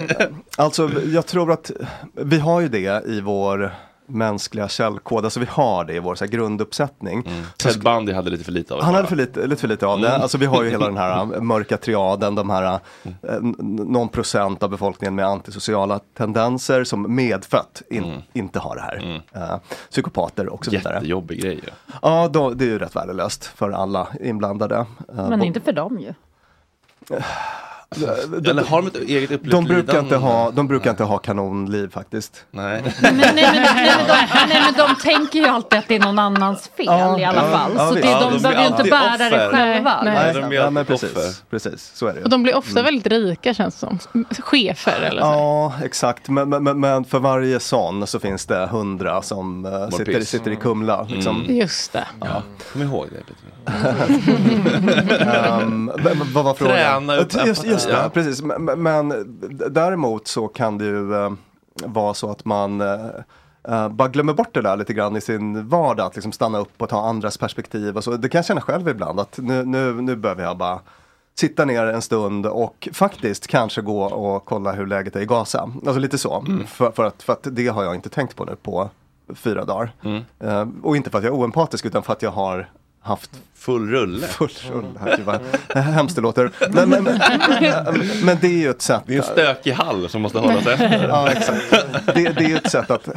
alltså 0.56 0.90
jag 1.12 1.26
tror 1.26 1.52
att 1.52 1.70
vi 2.14 2.38
har 2.38 2.60
ju 2.60 2.68
det 2.68 3.06
i 3.06 3.20
vår 3.20 3.72
mänskliga 4.12 4.68
källkod, 4.68 5.24
alltså 5.24 5.40
vi 5.40 5.46
har 5.46 5.84
det 5.84 5.94
i 5.94 5.98
vår 5.98 6.14
så 6.14 6.24
här, 6.24 6.32
grunduppsättning. 6.32 7.24
Så 7.56 7.68
Ted 7.68 7.82
Bundy 7.82 8.12
hade 8.12 8.30
lite 8.30 8.44
för 8.44 8.52
lite 8.52 8.74
av 8.74 8.78
det. 8.80 8.84
Han 8.84 8.92
bara. 8.92 8.96
hade 8.98 9.08
för 9.08 9.16
lite, 9.16 9.46
lite 9.46 9.60
för 9.60 9.68
lite 9.68 9.86
av 9.86 10.00
det. 10.00 10.08
Mm. 10.08 10.22
Alltså 10.22 10.38
vi 10.38 10.46
har 10.46 10.62
ju 10.62 10.70
hela 10.70 10.86
den 10.86 10.96
här 10.96 11.20
äh, 11.34 11.40
mörka 11.40 11.76
triaden, 11.76 12.34
de 12.34 12.50
här 12.50 12.78
n- 13.22 13.56
någon 13.88 14.08
procent 14.08 14.62
av 14.62 14.70
befolkningen 14.70 15.14
med 15.14 15.26
antisociala 15.26 16.00
tendenser 16.16 16.84
som 16.84 17.14
medfött 17.14 17.82
in, 17.90 18.22
inte 18.32 18.58
har 18.58 18.76
det 18.76 18.82
här. 18.82 19.22
Äh, 19.34 19.56
psykopater 19.90 20.48
och 20.48 20.64
så 20.64 20.70
vidare. 20.70 20.94
Jättejobbig 20.94 21.40
grej 21.42 21.54
ju. 21.54 21.70
Ja, 22.02 22.28
då, 22.32 22.50
det 22.50 22.64
är 22.64 22.68
ju 22.68 22.78
rätt 22.78 22.96
värdelöst 22.96 23.44
för 23.44 23.70
alla 23.70 24.08
inblandade. 24.20 24.76
Äh, 25.18 25.28
Men 25.28 25.42
inte 25.42 25.60
för 25.60 25.72
dem 25.72 25.98
ju. 26.00 26.14
Eller 28.50 28.64
har 28.64 28.82
de 28.82 28.86
ett 28.88 28.96
eget 28.96 29.30
upplevt 29.30 29.52
de 29.52 29.64
brukar, 29.64 29.80
inte 29.98 30.14
lidande? 30.14 30.16
ha, 30.16 30.50
de 30.50 30.68
brukar 30.68 30.90
inte 30.90 31.04
ha 31.04 31.18
kanonliv 31.18 31.90
faktiskt. 31.90 32.44
Nej. 32.50 32.82
Nej 32.84 32.94
men, 33.02 33.16
nej, 33.16 33.32
men, 33.34 33.44
nej, 33.44 33.92
men 33.96 34.06
de, 34.06 34.14
nej 34.48 34.62
men 34.64 34.74
de 34.86 34.94
tänker 35.02 35.38
ju 35.38 35.46
alltid 35.46 35.78
att 35.78 35.88
det 35.88 35.94
är 35.94 36.00
någon 36.00 36.18
annans 36.18 36.70
fel 36.76 36.86
Ja, 36.86 37.18
i 37.18 37.24
alla 37.24 37.40
fall. 37.40 37.70
ja, 37.76 37.88
så 37.88 37.94
det, 37.94 38.00
Ja, 38.00 38.20
de 38.20 38.32
de 38.32 38.42
behöver 38.42 38.62
ju 38.62 38.66
inte 38.68 38.82
bära 38.82 39.16
det 39.18 39.26
offer. 39.26 39.50
själva. 39.50 40.02
Nej, 40.02 40.14
Nej, 40.14 40.34
de 40.42 40.48
blir 40.48 40.58
ja, 40.58 40.70
men 40.70 40.80
alltid 40.80 41.00
precis, 41.00 41.16
offer. 41.16 41.34
precis, 41.50 41.92
så 41.94 42.06
är 42.06 42.12
det 42.12 42.18
ju. 42.18 42.24
Och 42.24 42.30
de 42.30 42.42
blir 42.42 42.56
ofta 42.56 42.82
väldigt 42.82 43.06
rika 43.06 43.54
känns 43.54 43.74
det 43.74 43.80
som. 43.80 43.98
Chefer 44.42 45.00
eller 45.00 45.20
så. 45.20 45.26
Ja, 45.26 45.72
exakt. 45.84 46.28
Men, 46.28 46.48
men, 46.48 46.80
men- 46.80 47.04
för 47.04 47.18
varje 47.18 47.60
sån 47.60 48.06
så 48.06 48.20
finns 48.20 48.46
det 48.46 48.66
hundra 48.70 49.22
som 49.22 49.64
uh, 49.66 49.88
sitter, 49.90 50.20
sitter 50.20 50.50
i 50.50 50.56
Kumla. 50.56 51.06
Liksom. 51.08 51.44
Just 51.48 51.92
det. 51.92 52.04
Ja, 52.20 52.42
kom 52.72 52.82
ihåg 52.82 53.06
det. 53.12 53.22
Men 56.02 56.32
vad 56.32 56.44
var 56.44 56.54
frågan? 56.54 56.76
Träna 57.06 57.16
upp 57.16 57.46
just, 57.46 57.64
just 57.64 57.81
det, 57.86 57.92
empati, 57.92 58.04
ja. 58.04 58.10
precis. 58.10 58.42
Men, 58.42 58.82
men- 58.82 59.40
däremot 59.70 60.28
så 60.28 60.48
kan 60.48 60.78
det 60.78 60.84
ju 60.84 61.14
eh, 61.14 61.32
vara 61.84 62.14
så 62.14 62.30
att 62.30 62.44
man 62.44 62.80
eh, 62.80 63.06
eh, 63.68 63.88
bara 63.88 64.08
glömmer 64.08 64.32
bort 64.34 64.54
det 64.54 64.62
där 64.62 64.76
lite 64.76 64.92
grann 64.92 65.16
i 65.16 65.20
sin 65.20 65.68
vardag. 65.68 66.06
Att 66.06 66.16
liksom 66.16 66.32
stanna 66.32 66.58
upp 66.58 66.82
och 66.82 66.88
ta 66.88 67.08
andras 67.08 67.38
perspektiv 67.38 67.96
och 67.96 68.04
så. 68.04 68.10
Det 68.10 68.28
kan 68.28 68.38
jag 68.38 68.46
känna 68.46 68.60
själv 68.60 68.88
ibland 68.88 69.20
att 69.20 69.38
nu, 69.38 69.64
nu, 69.64 69.92
nu 69.92 70.16
behöver 70.16 70.42
jag 70.42 70.56
bara 70.56 70.80
sitta 71.34 71.64
ner 71.64 71.86
en 71.86 72.02
stund 72.02 72.46
och 72.46 72.88
faktiskt 72.92 73.46
kanske 73.46 73.80
gå 73.82 74.02
och 74.04 74.44
kolla 74.44 74.72
hur 74.72 74.86
läget 74.86 75.16
är 75.16 75.20
i 75.20 75.26
Gaza. 75.26 75.60
Alltså 75.62 75.98
lite 75.98 76.18
så. 76.18 76.44
För, 76.66 76.90
för, 76.90 77.04
att, 77.04 77.22
för 77.22 77.32
att 77.32 77.46
det 77.50 77.68
har 77.68 77.84
jag 77.84 77.94
inte 77.94 78.08
tänkt 78.08 78.36
på 78.36 78.44
nu 78.44 78.56
på 78.62 78.90
fyra 79.34 79.64
dagar. 79.64 79.92
Eh, 80.40 80.68
och 80.82 80.96
inte 80.96 81.10
för 81.10 81.18
att 81.18 81.24
jag 81.24 81.34
är 81.34 81.38
oempatisk 81.38 81.86
utan 81.86 82.02
för 82.02 82.12
att 82.12 82.22
jag 82.22 82.30
har 82.30 82.68
haft 83.02 83.30
Full 83.62 83.88
rulle. 83.90 84.26
Full 84.26 84.50
rulle, 84.70 84.88
herregud 85.00 85.26
vad 85.26 85.84
hemskt 85.84 86.16
det 86.16 86.22
låter. 86.22 86.50
Men, 86.70 86.88
men, 86.88 87.04
men, 87.04 88.24
men 88.24 88.38
det 88.40 88.46
är 88.46 88.58
ju 88.58 88.70
ett 88.70 88.82
sätt. 88.82 89.02
Det 89.06 89.14
är 89.14 89.18
en 89.18 89.22
stökig 89.22 89.72
hall 89.72 90.08
som 90.08 90.22
måste 90.22 90.38
hållas 90.38 90.66
efter. 90.66 91.08
Ja, 91.08 91.30
exakt. 91.30 91.70
Det, 92.06 92.12
det 92.14 92.44
är 92.44 92.48
ju 92.48 92.56
ett 92.56 92.70
sätt 92.70 92.90
att 92.90 93.08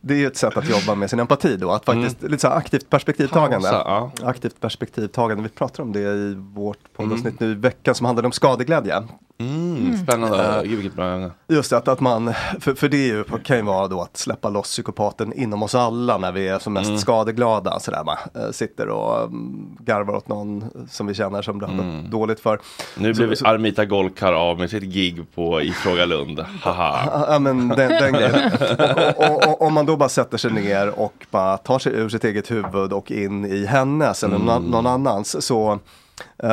Det 0.00 0.14
är 0.14 0.18
ju 0.18 0.26
ett 0.26 0.36
sätt 0.36 0.56
att 0.56 0.68
jobba 0.68 0.94
med 0.94 1.10
sin 1.10 1.20
empati 1.20 1.56
då, 1.56 1.70
att 1.70 1.84
faktiskt 1.84 2.22
lite 2.22 2.38
så 2.38 2.48
aktivt 2.48 2.90
perspektivtagande. 2.90 3.68
Pausa, 3.70 4.10
Aktivt 4.26 4.60
perspektivtagande, 4.60 5.42
vi 5.42 5.48
pratar 5.48 5.82
om 5.82 5.92
det 5.92 6.00
i 6.00 6.34
vårt 6.34 6.92
poddavsnitt 6.96 7.40
nu 7.40 7.50
i 7.50 7.54
veckan 7.54 7.94
som 7.94 8.06
handlade 8.06 8.26
om 8.26 8.32
skadeglädje. 8.32 9.02
Mm, 9.40 9.96
spännande, 10.06 10.60
Gud, 10.64 10.78
vilket 10.78 10.94
bra 10.96 11.06
ämne. 11.14 11.30
Just 11.48 11.70
det, 11.70 11.76
att, 11.76 11.88
att 11.88 12.00
man, 12.00 12.34
för, 12.60 12.74
för 12.74 12.88
det 12.88 12.96
är 12.96 13.06
ju, 13.06 13.24
kan 13.44 13.56
ju 13.56 13.62
vara 13.62 13.88
då 13.88 14.00
att 14.02 14.16
släppa 14.16 14.48
loss 14.48 14.66
psykopaten 14.66 15.32
inom 15.32 15.62
oss 15.62 15.74
alla 15.74 16.18
när 16.18 16.32
vi 16.32 16.48
är 16.48 16.58
som 16.58 16.72
mest 16.72 16.88
Mm. 16.88 16.98
skadeglada. 17.00 17.80
Sådär, 17.80 18.04
man, 18.04 18.16
eh, 18.44 18.50
sitter 18.50 18.88
och 18.88 19.24
um, 19.24 19.76
garvar 19.80 20.14
åt 20.14 20.28
någon 20.28 20.64
som 20.90 21.06
vi 21.06 21.14
känner 21.14 21.42
som 21.42 21.58
det 21.60 21.66
har 21.66 21.74
gått 21.74 22.10
dåligt 22.10 22.40
för. 22.40 22.60
Nu 22.96 23.14
Så- 23.14 23.22
blev 23.26 23.34
så- 23.34 23.46
Armita 23.46 23.84
Golkar 23.84 24.32
av 24.32 24.58
med 24.58 24.70
sitt 24.70 24.82
gig 24.82 25.24
på 25.34 25.60
i 25.62 25.72
Fråga 25.72 26.04
Lund. 26.04 26.40
Haha. 26.62 27.24
Ja 27.28 27.38
men 27.38 27.68
den, 27.68 27.88
den 27.88 28.12
grejen. 28.12 28.50
Och, 29.16 29.30
och, 29.30 29.48
och, 29.48 29.62
om 29.62 29.74
man 29.74 29.86
då 29.86 29.96
bara 29.96 30.08
sätter 30.08 30.38
sig 30.38 30.52
ner 30.52 31.00
och 31.00 31.26
bara 31.30 31.56
tar 31.56 31.78
sig 31.78 31.92
ur 31.92 32.08
sitt 32.08 32.24
eget 32.24 32.50
huvud 32.50 32.92
och 32.92 33.10
in 33.10 33.44
i 33.44 33.66
hennes 33.66 34.24
eller 34.24 34.38
någon, 34.38 34.62
någon 34.64 34.86
annans 34.86 35.46
så 35.46 35.78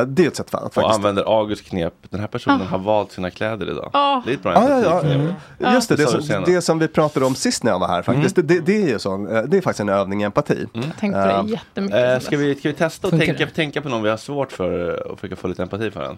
det 0.08 0.24
är 0.24 0.28
ett 0.28 0.36
sätt 0.36 0.56
att 0.56 0.78
Och 0.78 0.94
använder 0.94 1.40
August 1.40 1.66
knep. 1.66 1.94
Den 2.10 2.20
här 2.20 2.28
personen 2.28 2.62
har 2.68 2.78
valt 2.78 3.12
sina 3.12 3.30
kläder 3.30 3.70
idag. 3.72 3.90
Ja. 3.94 4.22
Det 4.26 4.32
är 4.32 4.36
ett 4.36 4.44
bra 4.44 4.54
Ja, 4.54 4.70
ja, 4.70 4.82
ja. 4.84 5.02
empatiknep. 5.02 5.74
Just 5.74 5.90
det, 5.90 5.96
det, 5.96 6.04
du 6.18 6.22
som, 6.22 6.44
det 6.44 6.62
som 6.62 6.80
vi 6.80 6.88
pratade 6.88 7.26
om 7.26 7.36
sist 7.36 7.64
när 7.64 7.72
jag 7.72 7.80
var 7.80 7.88
här 7.88 8.02
faktiskt. 8.02 8.36
Det, 8.36 8.42
det, 8.42 8.60
det 8.60 8.84
är 8.84 8.88
ju 8.88 9.00
sån, 9.00 9.36
eh, 9.36 9.44
det 9.44 9.58
är 9.58 9.62
faktiskt 9.62 9.80
en 9.80 9.90
övning 9.90 10.22
i 10.22 10.26
empati. 10.26 10.66
Tänk 11.00 11.14
på 11.14 11.20
det 11.20 11.32
Eh, 11.32 11.46
jättemycket. 11.48 11.98
Eh, 11.98 12.12
sen 12.12 12.22
ska, 12.22 12.38
vi, 12.38 12.56
ska 12.56 12.70
vi 12.70 12.76
testa 12.76 13.08
att 13.08 13.20
tänka, 13.20 13.46
det? 13.46 13.52
tänka 13.52 13.82
på 13.82 13.90
någon 13.90 14.04
vi 14.04 14.10
har 14.10 14.18
svårt 14.18 14.52
för 14.52 15.08
och 15.08 15.20
försöka 15.20 15.36
få 15.36 15.48
lite 15.48 15.64
empati 15.64 15.92
för 15.92 16.02
den? 16.04 16.18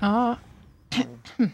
Ja. 0.00 0.34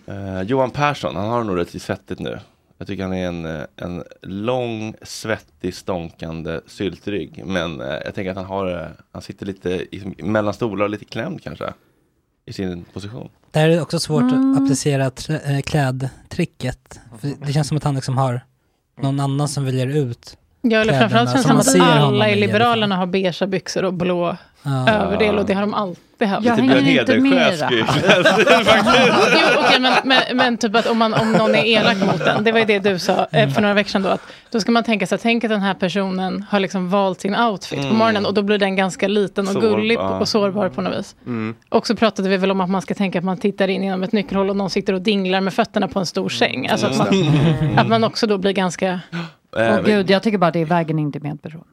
Eh, 0.06 0.42
Johan 0.42 0.70
Persson, 0.70 1.16
han 1.16 1.28
har 1.28 1.44
nog 1.44 1.58
rätt 1.58 1.82
svettigt 1.82 2.20
nu. 2.20 2.38
Jag 2.80 2.86
tycker 2.86 3.02
han 3.02 3.12
är 3.12 3.26
en, 3.26 3.44
eh, 3.44 3.62
en 3.76 4.04
lång, 4.22 4.94
svettig, 5.02 5.74
stånkande 5.74 6.60
syltrygg. 6.66 7.42
Men 7.46 7.80
eh, 7.80 7.86
jag 7.86 8.14
tänker 8.14 8.30
att 8.30 8.36
han 8.36 8.46
har, 8.46 8.80
eh, 8.80 8.86
han 9.12 9.22
sitter 9.22 9.46
lite 9.46 9.70
i, 9.70 10.14
mellan 10.22 10.54
stolar 10.54 10.84
och 10.84 10.90
lite 10.90 11.04
klämd 11.04 11.42
kanske. 11.42 11.72
I 12.46 12.52
sin 12.52 12.84
position. 12.84 13.28
Där 13.50 13.64
är 13.64 13.68
det 13.68 13.80
också 13.80 13.98
svårt 14.00 14.22
Mm. 14.22 14.52
att 14.52 14.62
applicera 14.62 15.10
klädtricket. 15.62 17.00
För 17.20 17.46
det 17.46 17.52
känns 17.52 17.68
som 17.68 17.76
att 17.76 17.84
han 17.84 17.94
liksom 17.94 18.18
har 18.18 18.40
någon 19.00 19.20
annan 19.20 19.48
som 19.48 19.64
väljer 19.64 19.86
ut. 19.86 20.36
Ja, 20.62 20.78
eller 20.80 20.84
kläderna 20.84 21.08
framförallt 21.08 21.46
känns 21.46 21.66
det 21.66 21.72
som 21.72 21.80
att 21.80 21.90
alla 22.02 22.30
i 22.30 22.40
Liberalerna 22.40 22.96
har 22.96 23.06
beigea 23.06 23.46
byxor 23.46 23.84
och 23.84 23.94
blå 23.94 24.36
Ja. 24.62 24.88
överdel 24.90 25.38
och 25.38 25.46
det 25.46 25.54
har 25.54 25.60
de 25.60 25.74
alltid 25.74 26.28
haft. 26.28 26.46
Jag 26.46 26.58
Lite 26.58 26.72
hänger 26.78 27.00
inte 27.00 27.18
med. 27.20 27.70
Jo, 29.32 29.60
okej, 29.66 29.80
men, 29.80 29.92
men, 30.04 30.36
men 30.36 30.56
typ 30.56 30.76
att 30.76 30.86
om, 30.86 30.98
man, 30.98 31.14
om 31.14 31.32
någon 31.32 31.54
är 31.54 31.64
elak 31.64 31.96
mot 32.06 32.24
den, 32.24 32.44
det 32.44 32.52
var 32.52 32.58
ju 32.58 32.64
det 32.64 32.78
du 32.78 32.98
sa 32.98 33.26
eh, 33.32 33.48
för 33.50 33.60
några 33.62 33.74
veckor 33.74 33.88
sedan 33.90 34.02
då, 34.02 34.08
att 34.08 34.20
då 34.50 34.60
ska 34.60 34.72
man 34.72 34.84
tänka 34.84 35.06
sig, 35.06 35.18
tänk 35.18 35.44
att 35.44 35.50
den 35.50 35.60
här 35.60 35.74
personen 35.74 36.44
har 36.50 36.60
liksom 36.60 36.90
valt 36.90 37.20
sin 37.20 37.36
outfit 37.36 37.88
på 37.88 37.94
morgonen 37.94 38.26
och 38.26 38.34
då 38.34 38.42
blir 38.42 38.58
den 38.58 38.76
ganska 38.76 39.08
liten 39.08 39.46
och 39.46 39.52
Sårbar. 39.52 39.68
gullig 39.68 39.98
på- 39.98 40.02
och 40.04 40.28
sårbar 40.28 40.68
på 40.68 40.80
något 40.82 40.98
vis. 40.98 41.16
Och 41.68 41.86
så 41.86 41.96
pratade 41.96 42.28
vi 42.28 42.36
väl 42.36 42.50
om 42.50 42.60
att 42.60 42.70
man 42.70 42.82
ska 42.82 42.94
tänka 42.94 43.18
att 43.18 43.24
man 43.24 43.36
tittar 43.36 43.68
in 43.68 43.82
genom 43.82 44.02
ett 44.02 44.12
nyckelhål 44.12 44.50
och 44.50 44.56
någon 44.56 44.70
sitter 44.70 44.92
och 44.92 45.02
dinglar 45.02 45.40
med 45.40 45.54
fötterna 45.54 45.88
på 45.88 45.98
en 45.98 46.06
stor 46.06 46.28
säng. 46.28 46.68
Alltså 46.68 46.86
att 46.86 46.96
man, 46.98 47.08
att 47.78 47.88
man 47.88 48.04
också 48.04 48.26
då 48.26 48.38
blir 48.38 48.52
ganska, 48.52 49.00
Eh, 49.56 49.62
Åh 49.62 49.74
men 49.74 49.84
gud, 49.84 50.10
jag 50.10 50.22
tycker 50.22 50.38
bara 50.38 50.50
det 50.50 50.58
är 50.60 50.64
vägen 50.64 50.98
in 50.98 51.12
till 51.12 51.22
medberoende. 51.22 51.66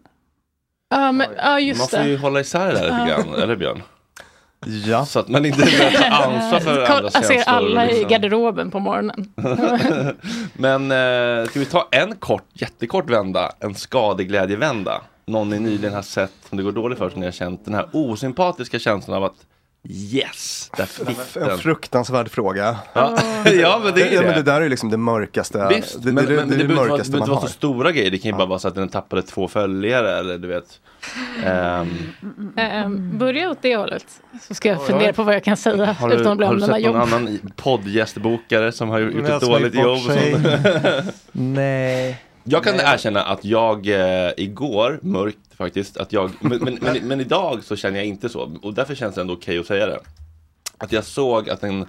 Ja 0.90 1.12
men, 1.12 1.28
ja 1.38 1.50
man 1.52 1.66
just 1.66 1.90
får 1.90 2.00
ju 2.00 2.12
det. 2.12 2.18
hålla 2.22 2.40
isär 2.40 2.68
det 2.68 2.74
där 2.74 2.84
lite 2.84 3.08
grann, 3.24 3.42
eller 3.44 3.56
Björn? 3.56 3.82
Ja. 4.86 5.06
Så 5.06 5.20
att 5.20 5.28
man 5.28 5.46
inte 5.46 5.58
börjar 5.60 5.92
ta 5.92 6.06
ansvar 6.26 6.60
för 6.60 6.86
Kolla, 6.86 6.96
andras 6.98 7.14
Jag 7.14 7.26
ser 7.26 7.34
känslor. 7.34 7.56
alla 7.56 7.86
i 7.86 7.88
liksom. 7.88 8.10
garderoben 8.10 8.72
på 8.72 8.80
morgonen. 8.80 9.34
Men 10.54 10.92
eh, 10.92 11.50
ska 11.50 11.60
vi 11.60 11.66
ta 11.66 11.88
en 11.92 12.16
kort, 12.16 12.44
jättekort 12.54 13.10
vända, 13.10 13.52
en 13.60 13.76
skadeglädjevända? 13.76 15.02
Någon 15.26 15.50
ni 15.50 15.60
nyligen 15.60 15.94
har 15.94 16.02
sett 16.02 16.32
som 16.50 16.58
det 16.58 16.64
går 16.64 16.72
dåligt 16.72 16.98
för, 16.98 17.10
som 17.10 17.20
ni 17.20 17.26
har 17.28 17.32
känt 17.32 17.66
den 17.66 17.74
här 17.74 17.86
osympatiska 17.94 18.80
känslan 18.80 19.18
av 19.18 19.24
att 19.24 19.36
yes, 19.90 20.72
där 20.78 20.86
fick 20.86 21.18
En 21.36 21.48
den. 21.48 21.58
fruktansvärd 21.58 22.30
fråga. 22.32 22.76
Ja, 22.94 23.18
ja 23.46 23.82
men 23.84 23.94
det 23.94 24.02
är 24.02 24.14
ja, 24.14 24.22
men 24.22 24.30
det. 24.30 24.36
det 24.36 24.42
där 24.44 24.58
är 24.58 24.62
ju 24.62 24.70
liksom 24.70 24.90
det 24.90 24.98
mörkaste. 24.98 25.68
Visst, 25.76 26.04
det, 26.04 26.12
men, 26.12 26.26
det, 26.26 26.32
det, 26.32 26.36
men 26.36 26.50
det, 26.50 26.56
det, 26.56 26.56
är 26.56 26.58
det 26.58 26.64
inte 26.64 26.76
vara- 26.76 26.88
mörkaste 26.88 27.12
behöver 27.12 27.28
man 27.28 27.36
inte 27.36 27.42
vara 27.42 27.48
så 27.52 27.54
stora 27.58 27.92
grejer. 27.92 28.12
Det 28.12 28.18
kan 28.18 28.32
ju 28.32 28.38
bara 28.38 28.48
vara 28.48 28.60
så 28.60 28.68
att 28.68 28.76
den 28.76 28.90
tappade 28.90 29.22
två 29.22 29.48
följare 29.48 30.20
eller 30.20 30.38
du 30.38 30.48
vet. 30.48 30.80
Ehm, 31.46 31.88
Um, 32.86 33.18
börja 33.18 33.50
åt 33.52 33.58
det 33.62 33.76
hållet. 33.76 34.06
Så 34.42 34.54
ska 34.54 34.70
jag 34.70 34.86
fundera 34.88 35.14
på 35.14 35.24
vad 35.24 35.36
jag 35.36 35.44
kan 35.44 35.58
säga 35.58 35.86
har 35.86 36.10
du, 36.10 36.16
utan 36.16 36.32
att 36.32 36.38
bli 36.38 36.48
har 36.48 36.54
du 36.54 36.60
sett 36.62 36.70
någon 36.70 36.82
jobb. 36.82 36.96
annan 36.96 37.40
poddgästbokare 37.56 38.72
som 38.72 38.90
har 38.90 39.00
gjort 39.00 39.30
ett 39.30 39.42
dåligt 39.42 39.74
jobb? 39.76 40.00
Nej. 41.32 42.24
Jag 42.50 42.64
kan 42.64 42.76
Nej. 42.76 42.86
erkänna 42.88 43.24
att 43.24 43.46
jag 43.46 43.88
eh, 43.88 44.32
igår, 44.38 45.00
mörkt 45.02 45.56
faktiskt, 45.56 45.98
att 45.98 46.14
jag, 46.14 46.32
men, 46.40 46.60
men, 46.64 46.78
men, 46.82 46.98
men 47.08 47.22
idag 47.22 47.64
så 47.64 47.76
känner 47.76 47.98
jag 47.98 48.06
inte 48.06 48.30
så. 48.30 48.58
Och 48.62 48.74
därför 48.74 48.96
känns 48.96 49.16
det 49.16 49.22
ändå 49.22 49.34
okej 49.34 49.60
att 49.60 49.66
säga 49.66 49.86
det. 49.86 50.00
Att 50.78 50.92
jag 50.92 51.04
såg 51.04 51.50
att 51.50 51.64
en, 51.64 51.86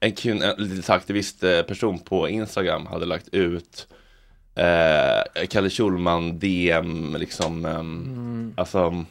en, 0.00 0.12
kun, 0.12 0.42
en 0.42 0.54
lite 0.56 0.94
aktivist 0.94 1.44
eh, 1.44 1.62
person 1.62 1.98
på 1.98 2.28
Instagram 2.28 2.86
hade 2.86 3.06
lagt 3.06 3.28
ut 3.28 3.86
eh, 4.54 5.46
Kalle 5.48 5.70
Schulman 5.70 6.38
DM 6.38 7.16
liksom, 7.18 7.64
ehm, 7.64 8.54
alltså 8.56 9.04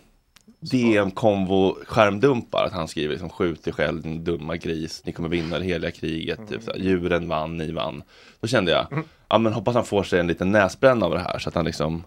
DM 0.59 1.11
konvo 1.11 1.77
skärmdumpar, 1.85 2.63
att 2.65 2.73
han 2.73 2.87
skriver 2.87 3.11
liksom 3.13 3.29
skjut 3.29 3.63
dig 3.63 3.73
själv 3.73 4.01
din 4.01 4.23
dumma 4.23 4.55
gris, 4.57 5.01
ni 5.05 5.11
kommer 5.11 5.29
vinna 5.29 5.59
det 5.59 5.65
heliga 5.65 5.91
kriget, 5.91 6.39
typ, 6.49 6.63
såhär, 6.63 6.79
djuren 6.79 7.27
vann, 7.27 7.57
ni 7.57 7.71
vann. 7.71 8.03
Då 8.39 8.47
kände 8.47 8.71
jag, 8.71 9.03
ja 9.29 9.37
men 9.37 9.53
hoppas 9.53 9.75
han 9.75 9.85
får 9.85 10.03
sig 10.03 10.19
en 10.19 10.27
liten 10.27 10.51
näsbränna 10.51 11.05
av 11.05 11.11
det 11.13 11.19
här 11.19 11.39
så 11.39 11.49
att 11.49 11.55
han 11.55 11.65
liksom 11.65 12.03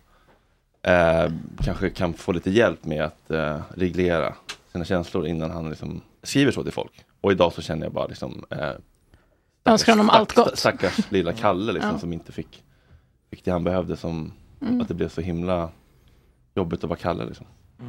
eh, 0.82 1.32
kanske 1.64 1.90
kan 1.90 2.14
få 2.14 2.32
lite 2.32 2.50
hjälp 2.50 2.84
med 2.84 3.04
att 3.04 3.30
eh, 3.30 3.60
reglera 3.76 4.34
sina 4.72 4.84
känslor 4.84 5.26
innan 5.26 5.50
han 5.50 5.68
liksom 5.70 6.00
skriver 6.22 6.52
så 6.52 6.62
till 6.62 6.72
folk. 6.72 6.92
Och 7.20 7.32
idag 7.32 7.52
så 7.52 7.62
känner 7.62 7.86
jag 7.86 7.92
bara 7.92 8.06
liksom 8.06 8.44
eh, 8.50 8.70
Önskar 9.64 9.92
honom 9.92 10.10
allt 10.10 10.34
gott. 10.34 10.58
Stackars 10.58 11.10
lilla 11.10 11.32
Kalle 11.32 11.72
liksom 11.72 11.90
Ja. 11.92 11.98
som 11.98 12.12
inte 12.12 12.32
fick, 12.32 12.62
fick 13.30 13.44
det 13.44 13.50
han 13.50 13.64
behövde 13.64 13.96
som 13.96 14.32
Mm. 14.62 14.80
att 14.80 14.88
det 14.88 14.94
blev 14.94 15.08
så 15.08 15.20
himla 15.20 15.68
jobbigt 16.54 16.84
att 16.84 16.90
vara 16.90 16.98
Kalle 16.98 17.24
liksom. 17.24 17.46
Eh, 17.80 17.86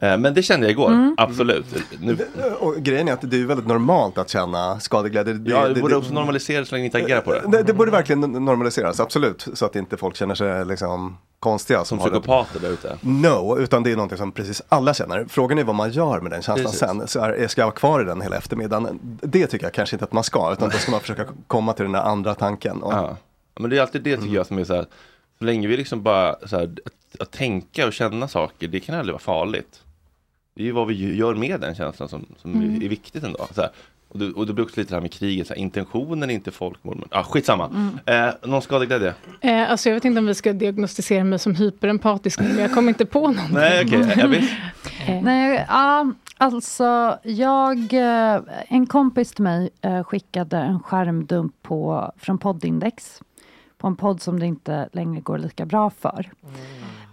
Men 0.00 0.34
det 0.34 0.42
kände 0.42 0.66
jag 0.66 0.70
igår, 0.70 0.88
Mm. 0.88 1.14
absolut. 1.18 1.66
Nu, 2.00 2.18
Och 2.60 2.76
grejen 2.76 3.08
är 3.08 3.12
att 3.12 3.30
det 3.30 3.36
är 3.40 3.46
väldigt 3.46 3.66
normalt 3.66 4.18
att 4.18 4.28
känna 4.30 4.80
skadeglädje. 4.80 5.40
ja, 5.46 5.68
det 5.68 5.80
borde 5.80 5.96
också 5.96 6.12
normaliseras 6.12 6.68
så 6.68 6.74
länge 6.74 6.82
ni 6.82 6.86
inte 6.86 6.98
agerar 6.98 7.20
på 7.20 7.32
det. 7.32 7.42
Det, 7.48 7.62
det 7.62 7.72
borde 7.72 7.90
verkligen 7.90 8.20
normaliseras, 8.20 9.00
absolut. 9.00 9.46
Så 9.54 9.66
att 9.66 9.76
inte 9.76 9.96
folk 9.96 10.16
känner 10.16 10.34
sig 10.34 10.64
liksom 10.66 11.16
konstiga. 11.40 11.84
Som 11.84 11.98
har 11.98 12.06
det- 12.06 12.12
psykopater 12.12 12.60
där 12.60 12.70
ute. 12.70 12.96
No, 13.00 13.58
utan 13.58 13.82
det 13.82 13.92
är 13.92 13.96
någonting 13.96 14.18
som 14.18 14.32
precis 14.32 14.62
alla 14.68 14.94
känner. 14.94 15.26
Frågan 15.28 15.58
är 15.58 15.64
vad 15.64 15.74
man 15.74 15.90
gör 15.90 16.20
med 16.20 16.32
den 16.32 16.42
känslan 16.42 16.64
Precis. 16.64 16.78
sen. 16.80 17.08
Så 17.08 17.20
är, 17.20 17.48
ska 17.48 17.60
jag 17.60 17.66
vara 17.66 17.74
kvar 17.76 18.00
i 18.00 18.04
den 18.04 18.20
hela 18.20 18.36
eftermiddagen? 18.36 18.98
Det 19.22 19.46
tycker 19.46 19.66
jag 19.66 19.74
kanske 19.74 19.96
inte 19.96 20.04
att 20.04 20.12
man 20.12 20.24
ska, 20.24 20.52
utan 20.52 20.68
då 20.70 20.78
ska 20.78 20.90
man 20.90 21.00
försöka 21.00 21.24
komma 21.46 21.72
till 21.72 21.82
den 21.84 21.92
där 21.92 22.00
andra 22.02 22.34
tanken. 22.34 22.82
Och, 22.82 22.92
Ja. 22.92 23.16
Men 23.60 23.70
det 23.70 23.76
är 23.76 23.80
alltid 23.80 24.02
det 24.02 24.16
tycker 24.16 24.34
jag 24.34 24.46
som 24.46 24.58
är 24.58 24.64
så 24.64 24.74
här, 24.74 24.86
så 25.38 25.44
länge 25.44 25.68
vi 25.68 25.76
liksom 25.76 26.02
bara 26.02 26.36
så 26.46 26.56
här, 26.56 26.64
att, 26.86 27.20
att 27.20 27.30
tänka 27.30 27.86
och 27.86 27.92
känna 27.92 28.28
saker, 28.28 28.68
det 28.68 28.80
kan 28.80 28.94
aldrig 28.94 29.12
vara 29.12 29.22
farligt. 29.22 29.81
Det 30.54 30.62
är 30.62 30.66
ju 30.66 30.72
vad 30.72 30.86
vi 30.86 31.16
gör 31.16 31.34
med 31.34 31.60
den 31.60 31.74
känslan 31.74 32.08
som, 32.08 32.26
som 32.36 32.52
Mm. 32.54 32.82
är 32.82 32.88
viktigt 32.88 33.24
ändå. 33.24 33.46
Så 33.54 33.60
här, 33.60 33.70
och, 34.08 34.18
det, 34.18 34.30
och 34.32 34.46
det 34.46 34.52
blir 34.52 34.64
också 34.64 34.80
lite 34.80 34.90
det 34.92 34.96
här 34.96 35.00
med 35.00 35.12
kriget, 35.12 35.46
så 35.46 35.54
här, 35.54 35.60
intentionen 35.60 36.30
är 36.30 36.34
inte 36.34 36.50
folkmord. 36.50 36.96
Men, 36.96 37.08
ah, 37.10 37.22
skitsamma. 37.22 37.66
Mm. 37.66 38.28
Eh, 38.28 38.34
någon 38.48 38.62
skadeglädje? 38.62 39.14
Eh, 39.40 39.70
alltså 39.70 39.88
jag 39.88 39.94
vet 39.94 40.04
inte 40.04 40.18
om 40.18 40.26
vi 40.26 40.34
ska 40.34 40.52
diagnostisera 40.52 41.24
mig 41.24 41.38
som 41.38 41.54
hyperempatisk 41.54 42.40
nu, 42.40 42.48
men 42.48 42.58
jag 42.58 42.74
kommer 42.74 42.88
inte 42.88 43.06
på 43.06 43.20
någonting. 43.20 43.54
Nej, 43.54 43.84
okej. 43.86 44.14
Ebbe? 44.24 44.48
Nej, 45.22 45.66
ja, 45.68 46.12
alltså 46.38 47.18
jag, 47.22 47.92
eh, 47.94 48.40
en 48.68 48.86
kompis 48.86 49.32
till 49.32 49.44
mig 49.44 49.70
eh, 49.80 50.04
skickade 50.04 50.56
en 50.58 50.80
skärmdump 50.80 51.54
på, 51.62 52.12
från 52.18 52.38
poddindex. 52.38 53.20
På 53.78 53.86
en 53.86 53.96
podd 53.96 54.22
som 54.22 54.40
det 54.40 54.46
inte 54.46 54.88
längre 54.92 55.20
går 55.20 55.38
lika 55.38 55.66
bra 55.66 55.90
för. 55.90 56.30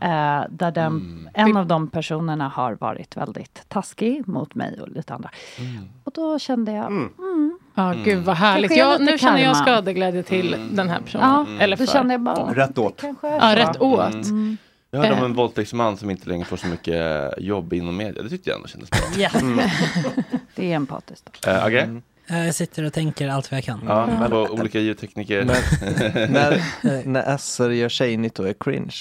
Eh, 0.01 0.43
där 0.49 0.71
den, 0.71 1.29
en 1.33 1.57
av 1.57 1.65
de 1.67 1.87
personerna 1.87 2.47
har 2.49 2.73
varit 2.73 3.17
väldigt 3.17 3.63
taskig 3.67 4.27
mot 4.27 4.55
mig 4.55 4.81
och 4.81 4.89
lite 4.89 5.13
andra. 5.13 5.29
Och 6.03 6.11
då 6.15 6.39
kände 6.39 6.71
jag, 6.71 6.85
mm. 6.85 7.59
Ja, 7.75 7.93
gud 8.05 8.23
vad 8.23 8.35
härligt. 8.35 8.69
Kanske 8.71 8.83
är 8.85 8.91
Jag, 8.91 8.99
lite 9.01 9.11
nu 9.11 9.17
känner 9.17 9.37
jag 9.43 9.53
karma. 9.53 9.65
skadeglädje 9.65 10.23
till 10.23 10.55
den 10.71 10.89
här 10.89 10.99
personen. 10.99 11.27
Ja, 11.57 11.63
Eller 11.63 11.77
då 11.77 11.85
för. 11.85 11.93
kände 11.93 12.13
jag 12.13 12.21
bara, 12.21 12.53
Rätt 12.55 12.77
åt. 12.77 13.03
Ja, 13.21 13.55
rätt 13.55 13.81
åt. 13.81 14.13
Mm. 14.25 14.57
Jag 14.91 14.99
hörde 14.99 15.11
om 15.13 15.17
Eh. 15.19 15.25
en 15.25 15.33
våldtäktsman 15.33 15.97
som 15.97 16.09
inte 16.09 16.29
längre 16.29 16.45
får 16.45 16.57
så 16.57 16.67
mycket 16.67 17.33
jobb 17.37 17.73
inom 17.73 17.97
media. 17.97 18.23
Det 18.23 18.29
tyckte 18.29 18.49
jag 18.49 18.55
ändå 18.57 18.67
kändes 18.67 18.89
bra. 18.89 18.99
Yes. 19.17 19.33
Det 20.55 20.71
är 20.71 20.75
empatiskt. 20.75 21.47
Eh, 21.47 21.63
Agge? 21.63 21.81
Mm. 21.81 22.01
Jag 22.45 22.55
sitter 22.55 22.83
och 22.83 22.93
tänker 22.93 23.29
allt 23.29 23.51
vad 23.51 23.57
jag 23.57 23.65
kan. 23.65 23.79
Ja, 23.87 24.07
på 24.29 24.35
olika 24.37 24.79
ljudtekniker. 24.79 25.45
Men, 25.45 25.55
när, 26.33 26.61
när 27.05 27.37
SR 27.37 27.69
gör 27.69 27.89
tjejnytt 27.89 28.39
och 28.39 28.49
är 28.49 28.53
cringe. 28.53 28.91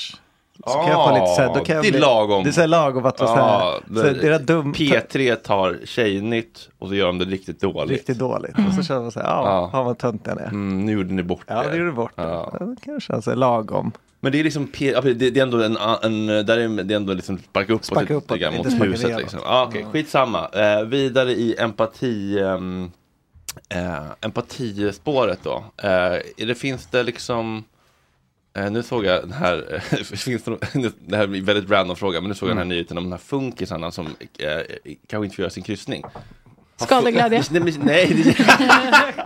Så 0.66 0.72
kan 0.72 0.88
jag 0.88 1.08
få 1.08 1.14
lite 1.14 1.26
så 1.26 1.40
här, 1.42 1.54
då 1.54 1.64
kan 1.64 1.74
jag 1.76 1.84
det 1.84 1.88
är 1.88 1.92
bli- 1.92 2.00
lagom. 2.00 2.42
Det 2.44 2.50
är 2.50 2.52
så 2.52 2.60
här 2.60 2.68
lagom 2.68 3.06
att 3.06 3.20
vara 3.20 3.28
så 3.30 3.34
här, 3.36 3.42
Ja, 3.42 3.80
så 3.88 4.02
det 4.02 4.28
är 4.28 4.38
dum, 4.38 4.72
P3 4.72 5.34
tar 5.36 5.78
tjejnytt 5.84 6.68
och 6.78 6.88
så 6.88 6.94
gör 6.94 7.06
de 7.06 7.18
det 7.18 7.24
riktigt 7.24 7.60
dåligt. 7.60 7.90
riktigt 7.90 8.18
dåligt. 8.18 8.54
Och 8.68 8.74
så 8.74 8.82
känner 8.82 9.00
man 9.00 9.12
så 9.12 9.20
här, 9.20 9.26
ja, 9.26 9.42
Ja. 9.44 9.70
ja. 9.72 9.82
vad 9.82 9.98
tönt 9.98 10.24
den 10.24 10.38
är. 10.38 10.44
Mm, 10.46 10.86
nu 10.86 10.92
gjorde 10.92 11.12
ni 11.14 11.22
bort 11.22 11.44
Ja, 11.46 11.62
det. 11.62 11.70
det 11.70 11.76
gjorde 11.76 11.92
bort 11.92 12.12
det. 12.16 12.22
Ja. 12.22 12.56
Ja. 12.60 12.66
Det 12.96 13.22
så 13.22 13.30
här 13.30 13.36
lagom. 13.36 13.92
Men 14.20 14.32
det 14.32 14.40
är 14.40 14.44
liksom, 14.44 14.68
ja, 14.78 15.00
det, 15.00 15.36
är 15.36 15.42
ändå 15.42 15.62
en, 15.62 15.76
en 16.02 16.26
där 16.26 16.58
är 16.58 16.82
det 16.84 16.94
är 16.94 16.96
ändå 16.96 17.12
liksom 17.12 17.38
sparka 17.38 17.72
uppåt 17.72 17.84
Sparka 17.84 18.00
lite 18.00 18.14
uppåt, 18.14 18.38
grann 18.38 18.54
inte 18.54 18.70
mot 18.70 18.86
huset 18.86 19.18
liksom. 19.18 19.40
Ah, 19.46 19.64
Okej, 19.64 19.86
skitsamma. 19.92 20.48
Eh, 20.48 20.82
vidare 20.82 21.32
i 21.32 21.56
empati, 21.58 22.38
ehm, 22.38 22.90
eh, 23.68 24.02
empatispåret 24.20 25.38
då. 25.42 25.64
Eh, 25.82 26.46
det 26.46 26.54
finns 26.54 26.86
det 26.86 27.02
liksom 27.02 27.64
nu 28.70 28.82
såg 28.82 29.04
jag 29.04 29.22
den 29.22 29.32
här, 29.32 29.82
finns 30.16 30.42
det, 30.42 30.58
det 31.06 31.16
här 31.16 31.26
blir 31.26 31.40
en 31.40 31.44
väldigt 31.46 31.70
random 31.70 31.96
fråga, 31.96 32.20
men 32.20 32.28
nu 32.28 32.34
såg 32.34 32.48
jag 32.48 32.56
den 32.56 32.58
här 32.58 32.64
nyheten 32.64 32.98
om 32.98 33.04
de 33.04 33.12
här 33.12 33.18
funkisarna 33.18 33.90
som 33.90 34.06
eh, 34.06 34.48
kanske 35.08 35.24
inte 35.24 35.36
får 35.36 35.42
göra 35.42 35.50
sin 35.50 35.62
kryssning. 35.62 36.04
Skadeglädje. 36.76 37.42
Nej, 37.50 37.60
men- 37.60 37.74
nej, 37.86 38.06
det, 38.24 38.46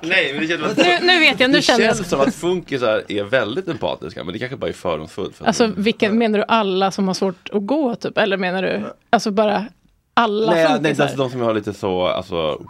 nej, 0.02 0.32
men 0.32 0.42
det 0.42 0.48
känns 0.48 0.76
Nu, 0.76 0.98
nu 1.06 1.20
vet 1.20 1.40
jag, 1.40 1.50
nu 1.50 1.56
det 1.56 1.62
känner 1.62 1.84
jag. 1.84 1.96
känns 1.96 2.08
som 2.08 2.20
att 2.20 2.34
funkisar 2.34 3.02
är 3.08 3.24
väldigt 3.24 3.68
empatiska, 3.68 4.24
men 4.24 4.32
det 4.32 4.38
kanske 4.38 4.56
bara 4.56 4.68
är 4.68 4.72
fördomsfullt. 4.72 5.36
för 5.36 5.44
Alltså 5.44 5.66
vilken, 5.76 6.18
menar 6.18 6.38
du 6.38 6.44
alla 6.48 6.90
som 6.90 7.06
har 7.06 7.14
svårt 7.14 7.48
att 7.52 7.66
gå 7.66 7.94
typ? 7.94 8.18
Eller 8.18 8.36
menar 8.36 8.62
du, 8.62 8.82
alltså 9.10 9.30
bara 9.30 9.66
alla 10.14 10.52
nej, 10.52 10.64
nej, 10.64 10.74
funkisar? 10.76 11.02
alltså 11.04 11.18
de 11.18 11.30
som 11.30 11.40
har 11.40 11.54
lite 11.54 11.72
så, 11.74 12.06
alltså, 12.06 12.62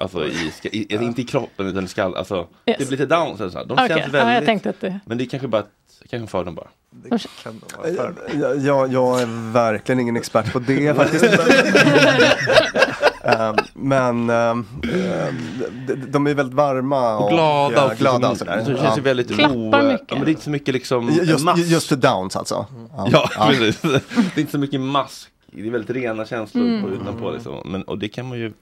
alltså 0.00 0.26
i, 0.26 0.52
i, 0.62 0.94
inte 0.94 1.20
i 1.20 1.24
kroppen 1.24 1.66
utan 1.66 1.84
i 1.84 1.88
skall, 1.88 2.16
alltså, 2.16 2.36
Yes. 2.66 2.78
det 2.78 2.88
blir 2.88 2.98
lite 2.98 3.06
down, 3.16 3.38
så 3.38 3.50
så 3.50 3.58
här. 3.58 3.64
de 3.66 3.72
Okej, 3.72 3.88
känns 3.88 4.00
ja, 4.00 4.10
väldigt, 4.12 4.34
jag 4.34 4.44
tänkte 4.44 4.70
att 4.70 4.80
det... 4.80 5.00
men 5.06 5.18
det 5.18 5.24
är 5.24 5.28
kanske 5.28 5.48
bara, 5.48 5.60
ett- 5.60 5.68
kanske 6.00 6.16
en 6.16 6.26
fördom 6.26 6.54
bara. 6.54 6.68
Det 6.90 7.08
kan 7.42 7.60
vara. 7.76 8.12
Jag, 8.40 8.58
jag, 8.58 8.92
jag 8.92 9.22
är 9.22 9.52
verkligen 9.52 10.00
ingen 10.00 10.16
expert 10.16 10.52
på 10.52 10.58
det 10.58 10.94
faktiskt. 10.96 11.24
Ehm, 13.24 13.54
Men 13.74 14.30
ehm, 14.30 14.66
de, 15.86 15.94
de 16.08 16.26
är 16.26 16.34
väldigt 16.34 16.54
varma 16.54 17.16
och, 17.16 17.24
Och 17.24 17.30
glada, 17.30 17.74
ja, 17.76 17.84
och 17.92 17.98
glada 17.98 18.30
och 18.30 18.36
sådär. 18.36 18.64
Det 18.66 18.76
känns 18.76 18.98
ju 18.98 19.02
väldigt 19.02 19.34
Klappar 19.34 19.82
mycket. 19.92 20.06
Ja, 20.08 20.14
men 20.16 20.20
det 20.24 20.28
är 20.28 20.30
inte 20.30 20.42
så 20.42 20.50
mycket 20.50 20.74
liksom 20.74 21.08
Just, 21.22 21.44
mask. 21.44 21.62
just 21.66 21.88
för 21.88 21.96
downs 21.96 22.36
alltså. 22.36 22.66
Ja, 23.12 23.30
precis. 23.48 23.80
Det 23.82 23.90
är 24.36 24.40
inte 24.40 24.52
så 24.52 24.58
mycket 24.58 24.80
mask. 24.80 25.28
Det 25.52 25.66
är 25.66 25.70
väldigt 25.70 25.90
rena 25.96 26.26
känslor 26.26 26.64
Mm. 26.64 26.82
på 26.82 26.88
utanpå 26.88 27.30
liksom. 27.30 27.54
Men, 27.64 27.82
och 27.82 27.98
det 27.98 28.08
kan 28.08 28.28
man 28.28 28.38
ju 28.38 28.52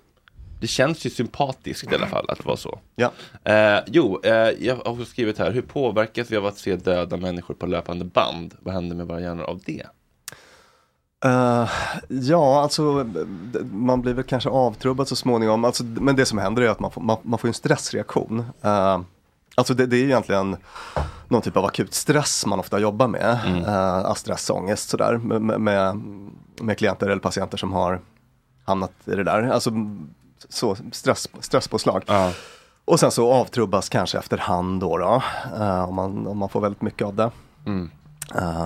det 0.60 0.66
känns 0.66 1.06
ju 1.06 1.10
sympatiskt 1.10 1.92
i 1.92 1.94
alla 1.94 2.06
fall 2.06 2.26
att 2.28 2.44
vara 2.44 2.56
så. 2.56 2.78
Ja. 2.96 3.12
Eh, 3.44 3.78
jo, 3.86 4.20
eh, 4.24 4.32
jag 4.60 4.76
har 4.76 4.88
också 4.88 5.04
skrivit 5.04 5.38
här, 5.38 5.50
hur 5.50 5.62
påverkas 5.62 6.30
vi 6.30 6.36
av 6.36 6.46
att 6.46 6.58
se 6.58 6.76
döda 6.76 7.16
människor 7.16 7.54
på 7.54 7.66
löpande 7.66 8.04
band? 8.04 8.54
Vad 8.60 8.74
händer 8.74 8.96
med 8.96 9.06
våra 9.06 9.20
hjärnor 9.20 9.44
av 9.44 9.60
det? 9.66 9.86
Eh, 11.24 11.68
ja, 12.08 12.62
alltså 12.62 13.10
man 13.72 14.02
blir 14.02 14.14
väl 14.14 14.24
kanske 14.24 14.50
avtrubbad 14.50 15.08
så 15.08 15.16
småningom. 15.16 15.64
Alltså, 15.64 15.84
men 15.84 16.16
det 16.16 16.26
som 16.26 16.38
händer 16.38 16.62
är 16.62 16.68
att 16.68 16.80
man 16.80 16.90
får, 16.90 17.00
man, 17.00 17.16
man 17.22 17.38
får 17.38 17.48
en 17.48 17.54
stressreaktion. 17.54 18.38
Uh, 18.64 19.00
alltså 19.54 19.74
det, 19.74 19.86
det 19.86 19.96
är 19.96 20.04
egentligen 20.04 20.56
någon 21.28 21.42
typ 21.42 21.56
av 21.56 21.64
akut 21.64 21.94
stress 21.94 22.46
man 22.46 22.60
ofta 22.60 22.78
jobbar 22.78 23.08
med. 23.08 23.38
Mm. 23.46 23.64
Uh, 23.64 24.14
stress, 24.14 24.50
ångest 24.50 24.88
sådär. 24.88 25.16
Med- 25.16 25.60
med, 25.60 25.96
med 26.60 26.78
klienter 26.78 27.06
eller 27.06 27.20
patienter 27.20 27.58
som 27.58 27.72
har 27.72 28.00
hamnat 28.64 28.92
i 29.04 29.10
det 29.10 29.24
där. 29.24 29.42
Alltså 29.42 29.70
så, 30.48 30.76
stress, 30.92 31.28
stresspåslag. 31.40 32.02
Ja. 32.06 32.32
Och 32.84 33.00
sen 33.00 33.10
så 33.10 33.32
avtrubbas 33.32 33.88
kanske 33.88 34.18
efterhand 34.18 34.80
då, 34.80 34.98
då 34.98 35.22
eh, 35.60 35.88
om, 35.88 35.94
man, 35.94 36.26
om 36.26 36.38
man 36.38 36.48
får 36.48 36.60
väldigt 36.60 36.82
mycket 36.82 37.06
av 37.06 37.14
det. 37.14 37.30
Mm. 37.66 37.90
Eh, 38.34 38.64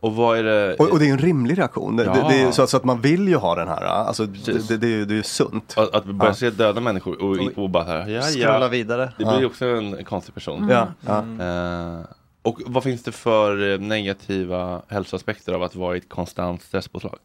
Och 0.00 0.14
vad 0.14 0.38
är 0.38 0.42
det? 0.42 0.74
och, 0.74 0.90
och 0.92 0.98
det 0.98 1.08
är 1.08 1.12
en 1.12 1.18
rimlig 1.18 1.58
reaktion. 1.58 1.96
Det, 1.96 2.04
Ja. 2.04 2.12
det, 2.12 2.20
det 2.28 2.34
är 2.40 2.46
ju 2.46 2.52
så, 2.52 2.62
att- 2.62 2.70
så 2.70 2.76
att 2.76 2.84
man 2.84 3.00
vill 3.00 3.28
ju 3.28 3.36
ha 3.36 3.54
den 3.54 3.68
här, 3.68 3.82
alltså, 3.84 4.26
det, 4.26 4.68
det, 4.68 4.76
det, 4.76 4.86
är 4.86 4.90
ju- 4.90 5.04
det 5.04 5.14
är 5.14 5.16
ju 5.16 5.22
sunt. 5.22 5.74
Att, 5.76 5.94
att 5.94 6.06
vi 6.06 6.12
börjar 6.12 6.30
Ja. 6.32 6.36
se 6.36 6.50
döda 6.50 6.80
människor 6.80 7.22
och, 7.22 7.58
och 7.64 7.70
bara 7.70 7.84
här, 7.84 8.08
ja, 8.08 8.28
ja. 8.60 8.68
vidare. 8.68 9.12
Det 9.18 9.24
blir 9.24 9.40
Ja. 9.40 9.46
också 9.46 9.66
en 9.66 10.04
konstig 10.04 10.34
person. 10.34 10.68
Ja, 10.70 10.86
ja. 11.06 11.44
Eh, 11.44 12.00
och 12.42 12.60
vad 12.66 12.82
finns 12.82 13.02
det 13.02 13.12
för 13.12 13.72
eh, 13.72 13.78
negativa 13.78 14.82
hälsoaspekter 14.88 15.52
av 15.52 15.62
att 15.62 15.74
vara 15.76 15.94
i 15.94 15.98
ett 15.98 16.08
konstant 16.08 16.62
stresspåslag? 16.62 17.18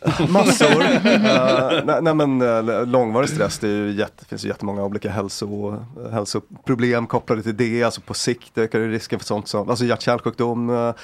Massor. 0.28 0.82
Eh, 1.30 1.84
nej, 1.84 2.02
nej 2.02 2.14
men 2.14 2.42
uh, 2.42 2.86
långvarig 2.86 3.28
stress, 3.28 3.58
det 3.58 3.68
är 3.68 3.72
ju 3.72 3.92
jätte, 3.92 4.24
finns 4.24 4.44
ju 4.44 4.48
jättemånga 4.48 4.84
olika 4.84 5.10
hälso, 5.10 5.76
hälsoproblem 6.12 7.06
kopplade 7.06 7.42
till 7.42 7.56
det. 7.56 7.82
Alltså 7.82 8.00
på 8.00 8.14
sikt 8.14 8.58
ökar 8.58 8.78
ju 8.78 8.90
risken 8.90 9.18
för 9.18 9.26
sånt 9.26 9.48
som 9.48 9.70
alltså 9.70 9.84
hjärt-kärlsjukdom, 9.84 10.70
eh, 10.70 10.94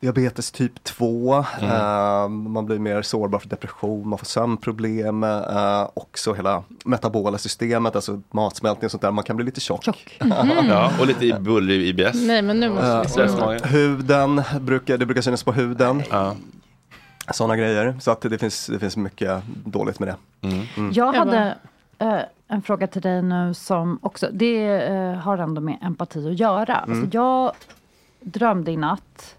diabetes 0.00 0.50
typ 0.50 0.84
2. 0.84 1.44
Mm. 1.60 2.52
man 2.52 2.66
blir 2.66 2.78
mer 2.78 3.02
sårbar 3.02 3.38
för 3.38 3.48
depression, 3.48 4.08
man 4.08 4.18
får 4.18 4.26
sömnproblem. 4.26 5.22
Uh, 5.24 5.88
också 5.94 6.32
hela 6.32 6.62
metabola 6.84 7.38
systemet, 7.38 7.96
alltså 7.96 8.20
matsmältning 8.30 8.84
och 8.84 8.90
sånt 8.90 9.02
där. 9.02 9.10
Man 9.10 9.24
kan 9.24 9.36
bli 9.36 9.44
lite 9.44 9.60
tjock. 9.60 10.18
Ja, 10.68 10.92
och 11.00 11.06
lite 11.06 11.40
bullrig 11.40 11.88
IBS. 11.88 12.14
Nej 12.14 12.42
men 12.42 12.60
nu 12.60 12.70
måste 12.70 13.58
vi. 13.62 13.68
Huden, 13.68 14.42
brukar, 14.60 14.98
det 14.98 15.06
brukar 15.06 15.22
synas 15.22 15.42
på 15.42 15.52
huden. 15.52 16.02
Ja. 16.10 16.34
Sådana 17.34 17.56
grejer. 17.56 17.96
Så 18.00 18.10
att 18.10 18.20
det, 18.20 18.38
finns, 18.38 18.66
det 18.66 18.78
finns 18.78 18.96
mycket 18.96 19.42
dåligt 19.64 19.98
med 19.98 20.08
det. 20.08 20.48
Mm. 20.48 20.66
Mm. 20.76 20.92
Jag 20.92 21.12
hade 21.12 21.58
eh, 21.98 22.20
en 22.48 22.62
fråga 22.62 22.86
till 22.86 23.02
dig 23.02 23.22
nu 23.22 23.54
som 23.54 23.98
också, 24.02 24.28
det 24.32 24.86
eh, 24.86 25.14
har 25.14 25.38
ändå 25.38 25.60
med 25.60 25.78
empati 25.82 26.28
att 26.28 26.40
göra. 26.40 26.78
Mm. 26.78 26.90
Alltså 26.90 27.16
jag 27.18 27.52
drömde 28.20 28.70
i 28.70 28.76
natt, 28.76 29.36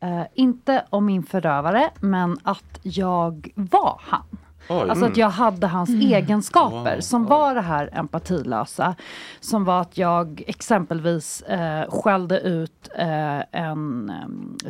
eh, 0.00 0.22
inte 0.34 0.84
om 0.90 1.06
min 1.06 1.22
förövare, 1.22 1.90
men 2.00 2.38
att 2.42 2.78
jag 2.82 3.52
var 3.54 4.00
han. 4.02 4.38
Oj. 4.68 4.90
Alltså 4.90 5.04
att 5.04 5.16
jag 5.16 5.28
hade 5.30 5.66
hans 5.66 5.90
egenskaper 5.90 6.94
Wow. 6.94 7.00
som 7.00 7.26
var 7.26 7.54
det 7.54 7.60
här 7.60 7.88
empatilösa. 7.92 8.94
Som 9.40 9.64
var 9.64 9.80
att 9.80 9.98
jag 9.98 10.42
exempelvis 10.46 11.42
eh, 11.42 11.90
skällde 11.90 12.40
ut 12.40 12.88
eh, 12.98 13.40
en 13.52 14.10
eh, 14.10 14.68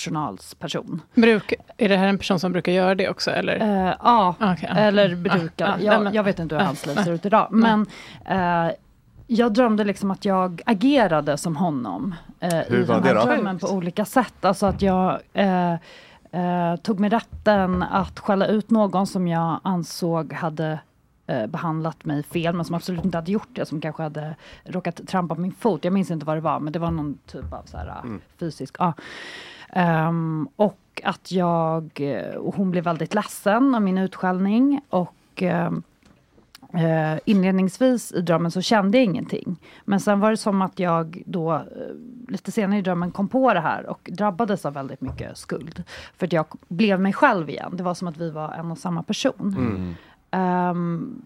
servicepersonalsperson. 0.00 1.02
Bruk, 1.14 1.54
är 1.76 1.88
det 1.88 1.96
här 1.96 2.06
en 2.06 2.18
person 2.18 2.40
som 2.40 2.52
brukar 2.52 2.72
göra 2.72 2.94
det 2.94 3.08
också? 3.08 3.30
Eller? 3.30 3.60
Eh, 3.88 3.94
ja, 4.02 4.34
ja. 4.40 4.54
eller 4.68 5.12
Ah, 5.12 5.16
brukar. 5.38 5.66
ah, 5.68 5.76
nej, 5.76 5.86
jag, 5.86 6.14
jag 6.14 6.22
vet 6.22 6.38
inte 6.38 6.54
hur 6.54 6.62
ah, 6.62 6.66
hans 6.66 6.86
liv 6.86 6.96
ah, 7.00 7.04
ser 7.04 7.12
ut 7.12 7.26
idag. 7.26 7.48
Men 7.50 7.86
eh, 8.26 8.72
jag 9.26 9.52
drömde 9.52 9.84
liksom 9.84 10.10
att 10.10 10.24
jag 10.24 10.62
agerade 10.66 11.36
som 11.36 11.56
honom. 11.56 12.14
Eh, 12.40 12.48
Hur 12.68 12.80
I 12.80 12.84
var 12.84 12.94
den 12.94 13.02
det 13.02 13.08
här 13.08 13.14
då? 13.14 13.24
drömmen 13.24 13.58
på 13.58 13.68
olika 13.68 14.04
sätt. 14.04 14.44
Alltså 14.44 14.66
att 14.66 14.82
jag 14.82 15.18
eh, 15.32 15.74
eh, 16.32 16.76
tog 16.76 17.00
mig 17.00 17.10
rätten 17.10 17.82
att 17.82 18.18
skälla 18.18 18.46
ut 18.46 18.70
någon 18.70 19.06
som 19.06 19.28
jag 19.28 19.60
ansåg 19.62 20.32
hade 20.32 20.80
eh, 21.26 21.46
behandlat 21.46 22.04
mig 22.04 22.22
fel, 22.22 22.54
men 22.54 22.64
som 22.64 22.74
absolut 22.74 23.04
inte 23.04 23.18
hade 23.18 23.32
gjort 23.32 23.48
det, 23.52 23.66
som 23.66 23.80
kanske 23.80 24.02
hade 24.02 24.36
råkat 24.64 25.00
trampa 25.08 25.34
på 25.34 25.40
min 25.40 25.52
fot. 25.52 25.84
Jag 25.84 25.92
minns 25.92 26.10
inte 26.10 26.26
vad 26.26 26.36
det 26.36 26.40
var, 26.40 26.60
men 26.60 26.72
det 26.72 26.78
var 26.78 26.90
någon 26.90 27.18
typ 27.26 27.52
av 27.52 27.62
så 27.64 27.76
här, 27.76 28.00
Mm. 28.04 28.20
fysisk... 28.38 28.76
Ja. 28.78 28.92
Ehm, 29.72 30.48
och 30.56 30.78
att 31.04 31.32
jag... 31.32 31.90
eh, 32.00 32.34
Och 32.34 32.54
hon 32.56 32.70
blev 32.70 32.84
väldigt 32.84 33.14
ledsen 33.14 33.74
av 33.74 33.82
min 33.82 33.98
utskällning. 33.98 34.80
Och 34.90 35.14
ehm, 35.42 35.82
eh, 36.74 37.18
inledningsvis 37.24 38.12
i 38.12 38.20
drömmen 38.20 38.50
så 38.50 38.60
kände 38.60 38.98
jag 38.98 39.04
ingenting. 39.04 39.56
Men 39.84 40.00
sen 40.00 40.20
var 40.20 40.30
det 40.30 40.36
som 40.36 40.62
att 40.62 40.78
jag 40.78 41.22
då 41.26 41.52
eh, 41.54 41.62
lite 42.28 42.52
senare 42.52 42.78
i 42.78 42.82
drömmen 42.82 43.10
kom 43.10 43.28
på 43.28 43.54
det 43.54 43.60
här 43.60 43.86
och 43.86 44.08
drabbades 44.12 44.66
av 44.66 44.72
väldigt 44.74 45.00
mycket 45.00 45.38
skuld. 45.38 45.82
För 46.18 46.26
att 46.26 46.32
jag 46.32 46.46
blev 46.68 47.00
mig 47.00 47.12
själv 47.12 47.50
igen. 47.50 47.70
Det 47.76 47.82
var 47.82 47.94
som 47.94 48.08
att 48.08 48.16
vi 48.16 48.30
var 48.30 48.52
en 48.52 48.70
och 48.70 48.78
samma 48.78 49.02
person. 49.02 49.54
Mm. 49.58 49.94
Ehm, 50.30 51.22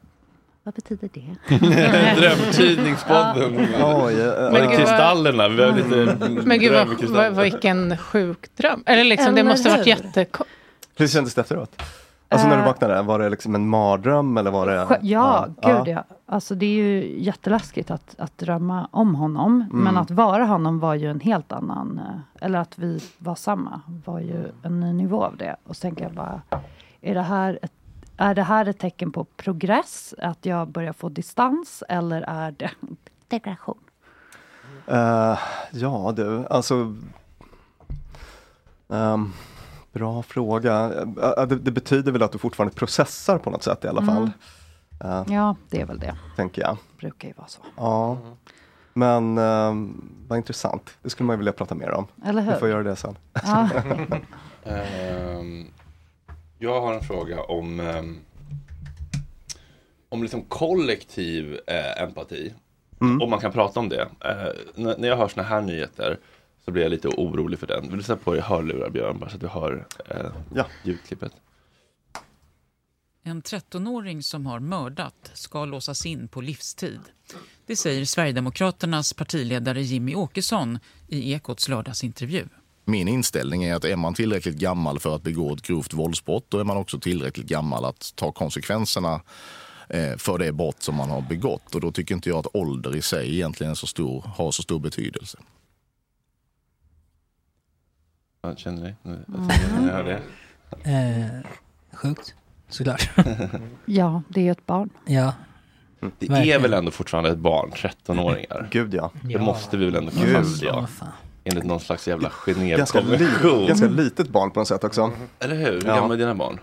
vad 0.62 0.74
betyder 0.74 1.08
det? 1.12 1.36
Drömtidningspodden. 2.20 3.58
Eh, 3.58 4.52
Men 4.52 4.76
kristallerna. 4.76 5.48
Vi 5.48 5.62
har 5.64 5.72
lite 5.72 6.16
Men 6.46 6.58
gud, 6.58 6.72
vad, 6.72 7.32
vad, 7.32 7.44
vilken 7.44 7.98
sjuk 7.98 8.56
dröm. 8.56 8.82
Eller 8.86 9.04
liksom, 9.04 9.34
det 9.34 9.40
Eller 9.40 9.50
måste 9.50 9.68
ha 9.68 9.76
varit 9.76 9.86
hur? 9.86 9.90
jättekonstigt. 9.90 10.50
Hur 10.96 11.06
kändes 11.08 11.34
det 11.34 11.40
efteråt? 11.40 11.82
Alltså 12.34 12.48
när 12.48 12.56
du 12.56 12.62
Eh. 12.62 12.66
vaknade, 12.66 13.02
var 13.02 13.18
det 13.18 13.28
liksom 13.28 13.54
en 13.54 13.68
mardröm 13.68 14.36
eller 14.36 14.50
var 14.50 14.66
det? 14.66 14.84
Sjö- 14.84 14.98
Ja, 15.02 15.46
gud 15.62 15.88
ja. 15.88 16.04
Alltså 16.26 16.54
det 16.54 16.66
är 16.66 16.74
ju 16.84 17.22
jätteläskigt 17.22 17.90
att, 17.90 18.14
att 18.18 18.38
drömma 18.38 18.88
om 18.90 19.14
honom. 19.14 19.64
Men 19.72 19.96
att 19.98 20.10
vara 20.10 20.44
honom 20.44 20.78
var 20.80 20.94
ju 20.94 21.10
en 21.10 21.20
helt 21.20 21.52
annan, 21.52 21.98
eh, 22.04 22.44
eller 22.46 22.58
att 22.58 22.78
vi 22.78 23.00
var 23.18 23.34
samma, 23.34 23.80
var 24.06 24.20
ju 24.20 24.52
en 24.62 24.80
ny 24.80 24.92
nivå 24.92 25.24
av 25.24 25.36
det. 25.36 25.56
Och 25.66 25.76
så 25.76 25.80
tänker 25.80 26.04
jag 26.04 26.12
bara, 26.12 26.42
är 27.00 27.14
det 27.14 27.22
här 27.22 27.58
ett, 27.62 27.72
är 28.16 28.34
det 28.34 28.42
här 28.42 28.66
ett 28.66 28.78
tecken 28.78 29.12
på 29.12 29.24
progress? 29.24 30.14
Att 30.18 30.46
jag 30.46 30.68
börjar 30.68 30.92
få 30.92 31.08
distans? 31.08 31.82
Eller 31.88 32.22
är 32.22 32.50
det 32.58 32.70
degradation? 33.28 33.78
Eh, 34.86 35.38
ja 35.72 36.12
du, 36.16 36.46
alltså. 36.50 36.94
ehm, 38.88 39.32
bra 39.94 40.22
fråga. 40.22 40.88
Det, 41.48 41.56
det 41.58 41.70
betyder 41.70 42.12
väl 42.12 42.22
att 42.22 42.32
du 42.32 42.38
fortfarande 42.38 42.74
processar 42.74 43.38
på 43.38 43.50
något 43.50 43.62
sätt 43.62 43.84
i 43.84 43.88
alla 43.88 44.02
fall. 44.02 44.30
Eh, 45.04 45.22
Ja, 45.34 45.56
det 45.70 45.80
är 45.80 45.86
väl 45.86 45.98
det. 45.98 46.16
tänker 46.36 46.62
jag. 46.62 46.76
Brukar 46.98 47.28
ju 47.28 47.34
vara 47.36 47.46
så. 47.48 47.60
Ja. 47.76 48.18
Men 48.92 49.38
um, 49.38 50.10
vad 50.28 50.38
intressant. 50.38 50.90
Det 51.02 51.10
skulle 51.10 51.26
man 51.26 51.34
ju 51.34 51.38
vilja 51.38 51.52
prata 51.52 51.74
mer 51.74 51.90
om. 51.90 52.06
Eller 52.24 52.42
hur? 52.42 52.52
Vi 52.52 52.58
får 52.58 52.68
göra 52.68 52.82
det 52.82 52.96
sen. 52.96 53.16
Ja. 53.32 53.68
Ehm, 54.66 55.66
jag 56.58 56.80
har 56.80 56.94
en 56.94 57.00
fråga 57.00 57.42
om, 57.42 57.80
ehm, 57.80 58.18
om 60.08 60.22
liksom 60.22 60.42
kollektiv 60.42 61.58
eh, 61.66 62.02
empati. 62.02 62.54
Om 62.98 63.30
man 63.30 63.40
kan 63.40 63.52
prata 63.52 63.80
om 63.80 63.88
det. 63.88 64.08
När, 64.74 64.98
när 64.98 65.08
jag 65.08 65.16
hör 65.16 65.28
såna 65.28 65.46
här 65.46 65.60
nyheter 65.60 66.18
så 66.64 66.70
blir 66.70 66.82
jag 66.82 66.90
lite 66.90 67.08
orolig 67.08 67.58
för 67.58 67.66
den. 67.66 67.88
Vill 67.88 67.96
du 67.96 68.02
sätta 68.02 68.16
på 68.24 68.32
dig 68.32 68.42
hörlurar 68.42 68.90
Björn, 68.90 69.18
bara 69.18 69.30
så 69.30 69.34
att 69.36 69.40
du 69.40 69.48
hör 69.48 69.86
eh, 70.10 70.26
Ja. 70.54 70.66
ljudklippet? 70.82 71.32
En 73.26 73.42
13-åring 73.42 74.22
som 74.22 74.46
har 74.46 74.60
mördat 74.60 75.30
ska 75.34 75.64
låsas 75.64 76.06
in 76.06 76.28
på 76.28 76.40
livstid. 76.40 77.00
Det 77.66 77.76
säger 77.76 78.04
Sverigedemokraternas 78.04 79.12
partiledare 79.12 79.82
Jimmy 79.82 80.14
Åkesson 80.14 80.78
i 81.08 81.32
Ekots 81.32 81.68
lördagsintervju. 81.68 82.44
Min 82.84 83.08
inställning 83.08 83.64
är 83.64 83.74
att 83.74 83.84
är 83.84 83.96
man 83.96 84.14
tillräckligt 84.14 84.56
gammal 84.56 84.98
för 84.98 85.16
att 85.16 85.22
begå 85.22 85.54
ett 85.54 85.62
grovt 85.62 85.92
våldsbrott 85.94 86.44
då 86.48 86.58
är 86.58 86.64
man 86.64 86.76
också 86.76 86.98
tillräckligt 87.00 87.46
gammal 87.46 87.84
att 87.84 88.12
ta 88.16 88.32
konsekvenserna 88.32 89.20
eh, 89.88 90.16
för 90.16 90.38
det 90.38 90.52
brott 90.52 90.82
som 90.82 90.94
man 90.94 91.10
har 91.10 91.20
begått. 91.20 91.74
Och 91.74 91.80
då 91.80 91.92
tycker 91.92 92.14
inte 92.14 92.28
jag 92.28 92.38
att 92.38 92.46
ålder 92.56 92.96
i 92.96 93.02
sig 93.02 93.34
egentligen 93.34 93.70
är 93.70 93.74
så 93.74 93.86
stor, 93.86 94.22
har 94.36 94.50
så 94.50 94.62
stor 94.62 94.78
betydelse. 94.80 95.38
Vad 98.44 98.58
känner 98.58 98.82
ni? 98.82 98.94
nu? 99.02 99.24
Hör 99.90 100.04
det? 100.04 100.20
Eh, 100.90 101.26
sjukt, 101.96 102.34
såklart. 102.68 103.10
Ja, 103.84 104.22
det 104.28 104.40
är 104.40 104.44
ju 104.44 104.50
ett 104.50 104.66
barn. 104.66 104.90
ja. 105.04 105.32
Det 106.18 106.26
är 106.26 106.30
Verkligen. 106.30 106.62
väl 106.62 106.72
ändå 106.74 106.90
fortfarande 106.90 107.30
ett 107.30 107.38
barn, 107.38 107.70
13-åringar? 107.74 108.68
Gud 108.70 108.94
ja. 108.94 109.10
Det 109.22 109.32
Ja. 109.32 109.38
måste 109.42 109.76
vi 109.76 109.84
väl 109.84 109.94
ändå 109.96 110.10
kunna 110.10 110.24
Gud. 110.24 110.36
fastslå? 110.36 110.86
Enligt 111.44 111.64
någon 111.64 111.80
slags 111.80 112.08
jävla 112.08 112.28
li- 112.46 112.52
Genèvekonvention. 112.54 113.66
ganska 113.66 113.86
litet 113.86 114.28
barn 114.28 114.50
på 114.50 114.60
något 114.60 114.68
sätt 114.68 114.84
också. 114.84 115.12
Eller 115.38 115.56
hur? 115.56 115.64
Hur 115.72 115.82
Ja. 115.86 115.94
gamla 115.96 116.14
är 116.14 116.18
dina 116.18 116.34
barn? 116.34 116.60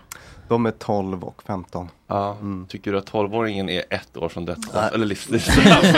De 0.48 0.66
är 0.66 0.70
12 0.70 1.24
och 1.24 1.42
15. 1.46 1.88
Ja. 2.06 2.36
Mm. 2.40 2.66
Tycker 2.66 2.92
du 2.92 2.98
att 2.98 3.10
12-åringen 3.12 3.68
är 3.70 3.82
ett 3.90 4.16
år 4.16 4.28
från 4.28 4.44
dödsstraff? 4.44 4.92
Eller 4.94 5.06
livstidsstraff? 5.06 5.82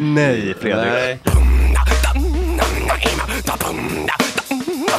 Nej, 0.00 0.54
Fredrik. 0.54 0.92
Nej. 0.92 1.20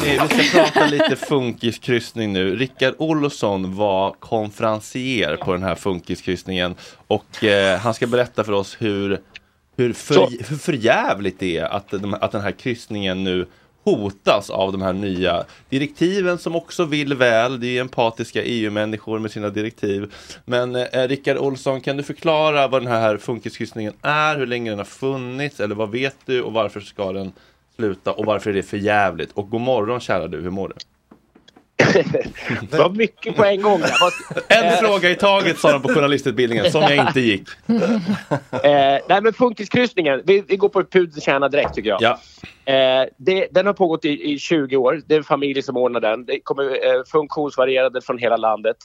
Vi 0.04 0.18
ska 0.18 0.64
prata 0.64 0.86
lite 0.86 1.16
funkiskryssning 1.16 2.34
nu. 2.34 2.56
Rickard 2.56 2.94
Olsson 2.98 3.76
var 3.76 4.12
konferencier 4.12 5.36
på 5.36 5.54
den 5.54 5.64
här 5.64 5.76
funkiskryssningen 5.76 6.76
och 7.08 7.44
eh, 7.44 7.80
han 7.80 7.94
ska 7.94 8.08
berätta 8.08 8.44
för 8.44 8.52
oss 8.52 8.78
hur, 8.80 9.20
hur, 9.78 9.94
för, 9.94 10.50
hur 10.50 10.58
förjävligt 10.58 11.40
det 11.40 11.58
är 11.58 11.66
att, 11.66 11.92
de, 11.92 12.14
att 12.14 12.32
den 12.32 12.42
här 12.42 12.52
kryssningen 12.52 13.24
nu 13.24 13.46
hotas 13.84 14.50
av 14.50 14.72
de 14.72 14.82
här 14.82 14.94
nya 14.94 15.44
direktiven 15.70 16.38
som 16.38 16.56
också 16.56 16.86
vill 16.86 17.14
väl. 17.14 17.60
Det 17.60 17.78
är 17.78 17.82
empatiska 17.82 18.44
EU-människor 18.44 19.20
med 19.20 19.32
sina 19.32 19.50
direktiv. 19.50 20.14
Men 20.46 20.76
eh, 20.76 21.08
Rickard 21.08 21.38
Olsson, 21.38 21.82
kan 21.82 21.98
du 21.98 22.04
förklara 22.04 22.68
vad 22.68 22.82
den 22.82 22.92
här 22.92 23.18
funkiskryssningen 23.18 23.94
är, 24.02 24.38
hur 24.38 24.48
länge 24.48 24.70
den 24.70 24.78
har 24.78 24.86
funnits, 24.86 25.60
eller 25.60 25.76
vad 25.76 25.92
vet 25.92 26.18
du 26.26 26.42
och 26.42 26.54
varför 26.54 26.80
ska 26.80 27.12
den 27.14 27.32
sluta 27.76 28.14
och 28.14 28.26
varför 28.26 28.50
är 28.50 28.54
det 28.54 28.64
för 28.64 28.78
jävligt? 28.78 29.32
Och 29.32 29.50
god 29.50 29.62
morgon 29.62 30.00
kära 30.00 30.28
du, 30.28 30.42
hur 30.42 30.50
mår 30.50 30.68
du? 30.68 30.76
Det 32.70 32.78
var 32.78 32.90
mycket 32.90 33.36
på 33.36 33.46
en 33.46 33.62
gång. 33.62 33.82
En 34.48 34.78
fråga 34.78 35.10
i 35.10 35.16
taget 35.16 35.60
sa 35.60 35.72
de 35.72 35.82
på 35.82 35.90
journalistutbildningen, 35.90 36.72
som 36.72 36.82
jag 36.82 37.08
inte 37.08 37.20
gick. 37.20 37.50
Eh, 38.52 39.00
nej 39.10 39.22
men 39.22 39.34
funkiskryssningen, 39.34 40.22
vi, 40.26 40.44
vi 40.48 40.56
går 40.56 40.70
på 40.70 40.84
pudelns 40.84 41.24
kärna 41.24 41.50
direkt 41.50 41.74
tycker 41.74 41.90
jag. 41.90 42.02
Ja. 42.02 42.20
Eh, 42.74 43.08
det, 43.18 43.48
den 43.52 43.66
har 43.66 43.74
pågått 43.74 44.06
i, 44.06 44.34
i 44.34 44.40
20 44.40 44.78
år. 44.78 45.02
Det 45.08 45.14
är 45.14 45.18
en 45.18 45.24
familj 45.24 45.62
som 45.62 45.78
ordnar 45.78 46.00
den. 46.00 46.26
Det 46.26 46.40
kommer 46.40 46.64
eh, 46.64 47.04
funktionsvarierade 47.12 48.02
från 48.02 48.18
hela 48.18 48.38
landet. 48.38 48.78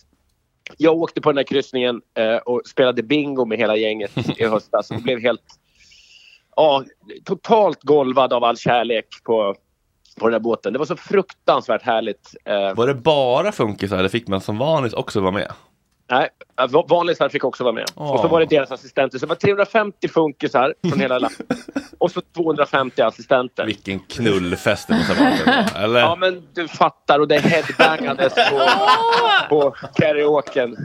Jag 0.77 0.97
åkte 0.97 1.21
på 1.21 1.33
den 1.33 1.37
här 1.37 1.45
kryssningen 1.45 2.01
eh, 2.19 2.37
och 2.37 2.63
spelade 2.67 3.03
bingo 3.03 3.45
med 3.45 3.59
hela 3.59 3.77
gänget 3.77 4.11
i 4.41 4.45
höstas 4.45 4.91
och 4.91 5.03
blev 5.03 5.21
helt 5.21 5.60
ja, 6.61 6.85
totalt 7.25 7.83
golvad 7.83 8.33
av 8.33 8.45
all 8.45 8.57
kärlek 8.57 9.07
på, 9.25 9.55
på 10.21 10.27
den 10.27 10.33
här 10.33 10.41
båten. 10.41 10.73
Det 10.73 10.79
var 10.79 10.87
så 10.87 10.97
fruktansvärt 10.97 11.83
härligt. 11.83 12.35
Eh, 12.45 12.75
Var 12.75 12.87
det 12.87 12.95
bara 12.95 13.53
funkisar 13.53 13.99
eller 13.99 14.09
fick 14.09 14.29
man 14.29 14.41
som 14.41 14.59
vanligt 14.59 14.95
också 14.95 15.21
vara 15.21 15.33
med? 15.33 15.53
Nej, 16.11 16.29
va- 16.71 16.85
vanlisar 16.89 17.29
fick 17.29 17.45
också 17.45 17.65
vara 17.65 17.75
med. 17.75 17.85
Åh. 17.95 18.11
Och 18.13 18.21
så 18.21 18.29
var 18.29 18.41
det 18.41 18.47
deras 18.47 18.71
assistenter. 18.73 19.19
Så 19.19 19.27
det 19.27 19.29
var 19.29 19.37
350 19.37 20.09
funkisar 20.09 20.75
från 20.89 21.01
hela 21.01 21.19
landet. 21.19 21.41
Och 21.99 22.11
så 22.11 22.21
250 22.37 23.03
assistenter. 23.03 23.65
Vilken 23.67 24.01
knullfest 24.01 24.89
det 24.89 24.95
måste 24.95 25.15
ha 25.15 25.25
varit, 25.31 25.77
eller? 25.77 26.01
Ja, 26.01 26.17
men 26.21 26.43
du 26.55 26.69
fattar. 26.69 27.19
Och 27.19 27.29
det 27.29 27.39
headbangades 27.39 28.35
på, 28.35 28.61
på 29.49 29.75
karaoken. 29.95 30.77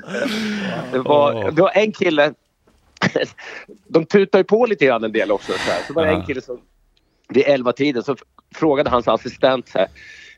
Det 0.91 0.99
var, 0.99 1.51
det 1.51 1.61
var 1.61 1.71
en 1.75 1.91
kille... 1.91 2.33
De 3.87 4.05
tutar 4.05 4.39
ju 4.39 4.43
på 4.43 4.65
lite 4.65 4.85
grann 4.85 5.03
en 5.03 5.11
del 5.11 5.31
också. 5.31 5.51
Så, 5.51 5.71
här. 5.71 5.81
så 5.87 5.93
var 5.93 6.05
det 6.05 6.11
en 6.11 6.25
kille 6.25 6.41
som 6.41 6.61
vid 7.29 7.43
elva 7.47 7.73
tiden 7.73 8.03
så 8.03 8.15
frågade 8.55 8.89
hans 8.89 9.07
assistent 9.07 9.67
så 9.67 9.77
här, 9.77 9.87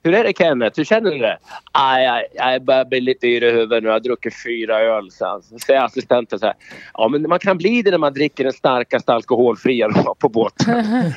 hur 0.04 0.14
är 0.14 0.24
det 0.24 0.38
Kenneth? 0.38 0.80
Hur 0.80 0.84
känner 0.84 1.12
du 1.12 1.18
det? 1.18 1.38
Ah, 1.72 2.00
jag, 2.00 2.24
jag 2.34 2.64
börjar 2.64 2.86
bli 2.86 3.02
lite 3.02 3.28
yr 3.28 3.44
i 3.44 3.52
huvudet 3.52 3.84
nu. 3.84 3.90
Jag 3.90 3.96
har 3.96 4.00
druckit 4.00 4.34
fyra 4.44 4.80
öl. 4.80 5.12
Så. 5.12 5.42
Så 5.44 5.60
säger 5.60 5.82
assistenten 5.82 6.40
så 6.40 6.46
här. 6.46 6.56
Ja 6.94 7.08
men 7.08 7.22
man 7.22 7.40
kan 7.40 7.58
bli 7.58 7.82
det 7.82 7.92
när 7.92 7.98
man 7.98 8.14
dricker 8.14 8.44
den 8.44 8.54
starkaste 8.54 9.14
alkoholfria 9.14 9.90
på 10.20 10.30
båt. 10.30 10.54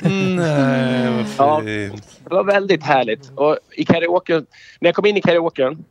Nej, 0.01 1.25
Ja, 1.37 1.61
det 1.65 2.35
var 2.35 2.43
väldigt 2.43 2.83
härligt. 2.83 3.31
Och 3.35 3.57
i 3.71 3.85
karaoke, 3.85 4.33
när 4.33 4.87
jag 4.87 4.95
kom 4.95 5.05
in 5.05 5.17
i 5.17 5.21
karaoken 5.21 5.85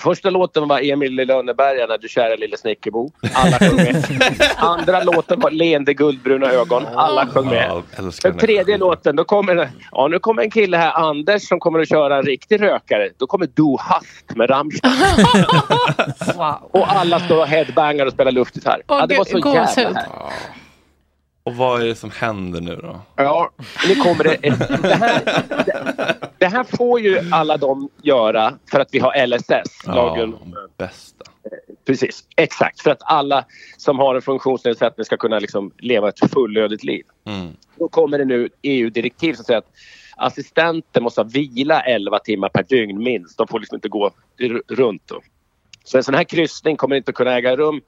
första 0.00 0.30
låten 0.30 0.68
var 0.68 0.80
Emil 0.80 1.20
i 1.20 1.24
Lönneberga 1.24 1.86
när 1.86 1.98
du 1.98 2.08
kära 2.08 2.36
lille 2.36 2.56
Snickerbo. 2.56 3.10
Alla 3.34 3.58
sjöng 3.58 3.76
med. 3.76 4.04
Andra 4.56 5.02
låten 5.02 5.40
var 5.40 5.50
Leende 5.50 5.94
guldbruna 5.94 6.46
ögon. 6.46 6.86
Alla 6.94 7.26
sjöng 7.26 7.48
med. 7.48 7.82
Den 8.22 8.38
tredje 8.38 8.78
låten, 8.78 9.16
då 9.16 9.24
kommer 9.24 9.70
ja 9.92 10.08
nu 10.08 10.18
kommer 10.18 10.42
en 10.42 10.50
kille 10.50 10.76
här, 10.76 10.92
Anders, 10.92 11.48
som 11.48 11.60
kommer 11.60 11.80
att 11.80 11.88
köra 11.88 12.16
en 12.16 12.22
riktig 12.22 12.62
rökare. 12.62 13.08
Då 13.16 13.26
kommer 13.26 13.48
Du 13.54 13.76
Hast 13.80 14.36
med 14.36 14.50
Rammstein. 14.50 14.92
Och 16.70 16.92
alla 16.92 17.20
står 17.20 17.38
och 17.38 17.46
headbangar 17.46 18.06
och 18.06 18.12
spelar 18.12 18.32
luftgitarr. 18.32 18.82
Ja, 18.86 19.06
det 19.06 19.18
var 19.18 19.24
så 19.24 19.38
jävla 19.38 19.64
härligt. 19.64 19.98
Och 21.48 21.56
vad 21.56 21.82
är 21.82 21.86
det 21.86 21.94
som 21.94 22.10
händer 22.10 22.60
nu 22.60 22.76
då? 22.76 23.00
Ja, 23.16 23.50
nu 23.88 23.94
kommer 23.94 24.24
det. 24.24 24.34
ett- 24.34 24.82
Det 24.82 24.94
här, 24.94 25.20
det, 25.66 26.16
det 26.38 26.46
här 26.46 26.64
får 26.64 27.00
ju 27.00 27.20
alla 27.32 27.56
de 27.56 27.88
göra 28.02 28.54
för 28.70 28.80
att 28.80 28.88
vi 28.92 28.98
har 28.98 29.26
LSS, 29.26 29.86
lagen 29.86 30.34
bästa. 30.78 31.24
Precis, 31.86 32.24
exakt. 32.36 32.80
För 32.80 32.90
att 32.90 32.98
alla 33.02 33.44
som 33.76 33.98
har 33.98 34.14
en 34.14 34.22
funktionsnedsättning 34.22 35.04
ska 35.04 35.16
kunna 35.16 35.38
liksom 35.38 35.70
leva 35.78 36.08
ett 36.08 36.30
fullödigt 36.32 36.84
liv. 36.84 37.04
Mm. 37.26 37.48
Då 37.78 37.88
kommer 37.88 38.18
det 38.18 38.24
nu 38.24 38.48
EU-direktiv 38.62 39.34
som 39.34 39.44
säger 39.44 39.58
att 39.58 39.70
assistenter 40.16 41.00
måste 41.00 41.20
ha 41.20 41.28
vila 41.28 41.80
11 41.80 42.18
timmar 42.18 42.48
per 42.48 42.62
dygn 42.62 42.98
minst. 43.02 43.38
De 43.38 43.46
får 43.48 43.60
liksom 43.60 43.74
inte 43.76 43.88
gå 43.88 44.10
runt. 44.68 45.02
Då. 45.06 45.20
Så 45.84 45.96
en 45.96 46.02
sån 46.04 46.14
här 46.14 46.24
kryssning 46.24 46.76
kommer 46.76 46.96
inte 46.96 47.12
kunna 47.12 47.36
äga 47.36 47.56
rum. 47.56 47.80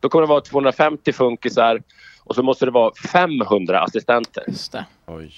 Då 0.00 0.08
kommer 0.08 0.22
det 0.22 0.28
vara 0.28 0.40
250 0.40 1.12
funkisar 1.12 1.82
och 2.26 2.34
så 2.34 2.42
måste 2.42 2.64
det 2.64 2.70
vara 2.70 2.92
500 3.12 3.80
assistenter. 3.80 4.44
Oj. 5.06 5.32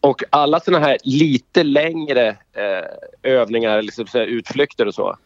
Och 0.00 0.22
alla 0.30 0.60
såna 0.60 0.78
här 0.78 0.98
lite 1.04 1.62
längre 1.62 2.28
eh, 2.28 3.32
övningar, 3.32 3.82
liksom 3.82 4.06
så 4.06 4.18
här 4.18 4.26
utflykter 4.26 4.86
och 4.86 4.94
så. 4.94 5.16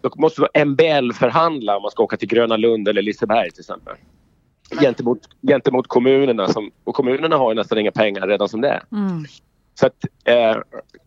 Då 0.00 0.10
måste 0.16 0.40
man 0.40 0.68
MBL-förhandla 0.68 1.76
om 1.76 1.82
man 1.82 1.90
ska 1.90 2.02
åka 2.02 2.16
till 2.16 2.28
Gröna 2.28 2.56
Lund 2.56 2.88
eller 2.88 3.02
Liseberg 3.02 3.50
till 3.50 3.60
exempel. 3.60 3.94
Gentemot, 4.80 5.18
gentemot 5.48 5.86
kommunerna. 5.86 6.48
Som, 6.48 6.70
och 6.84 6.94
kommunerna 6.94 7.36
har 7.36 7.50
ju 7.50 7.54
nästan 7.54 7.78
inga 7.78 7.92
pengar 7.92 8.26
redan 8.26 8.48
som 8.48 8.60
det 8.60 8.68
är. 8.68 8.82
Mm. 8.92 9.24
Så 9.74 9.86
att, 9.86 10.04
eh, 10.24 10.56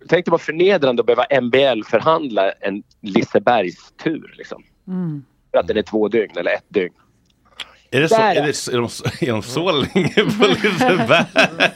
tänk 0.07 0.25
dig 0.25 0.31
vad 0.31 0.41
förnedrande 0.41 0.99
att 0.99 1.05
behöva 1.05 1.25
MBL-förhandla 1.41 2.51
en 2.51 2.83
Lisebergstur. 3.01 4.35
Liksom. 4.37 4.63
Mm. 4.87 5.25
För 5.51 5.59
att 5.59 5.67
den 5.67 5.77
är 5.77 5.81
två 5.81 6.07
dygn 6.07 6.37
eller 6.37 6.51
ett 6.51 6.65
dygn. 6.67 6.93
Är, 7.91 8.01
det 8.01 8.09
så, 8.09 8.15
är, 8.15 8.35
det, 8.35 8.67
är, 8.73 8.77
de, 8.77 8.89
så- 8.89 9.05
är 9.21 9.31
de 9.31 9.41
så 9.41 9.71
länge 9.71 10.13
på 10.13 10.47
Liseberg? 10.47 11.25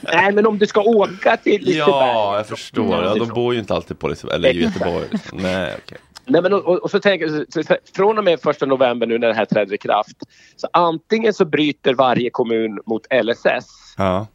Nej, 0.00 0.32
men 0.32 0.46
om 0.46 0.58
du 0.58 0.66
ska 0.66 0.80
åka 0.82 1.36
till 1.36 1.60
Liseberg. 1.64 1.78
Ja, 1.90 2.36
jag 2.36 2.46
förstår. 2.46 3.04
Ja, 3.04 3.14
de 3.14 3.28
bor 3.28 3.54
ju 3.54 3.60
inte 3.60 3.74
alltid 3.74 3.98
på 3.98 4.08
Liseberg. 4.08 4.34
Eller 4.36 4.54
i. 4.56 4.62
Göteborg. 4.62 5.08
Nej, 5.32 5.74
okej. 5.84 5.98
Nej, 6.26 6.42
men 6.42 6.52
och, 6.52 6.82
och, 6.82 6.90
så 6.90 7.00
tänker 7.00 7.28
så, 7.62 7.76
från 7.96 8.18
och 8.18 8.24
med 8.24 8.40
första 8.40 8.66
november 8.66 9.06
nu 9.06 9.18
när 9.18 9.28
det 9.28 9.34
här 9.34 9.44
träder 9.44 9.74
i 9.74 9.78
kraft. 9.78 10.16
Så 10.56 10.68
antingen 10.72 11.34
så 11.34 11.44
bryter 11.44 11.94
varje 11.94 12.30
kommun 12.30 12.78
mot 12.86 13.02
LSS 13.24 13.94
Ja. 13.96 14.26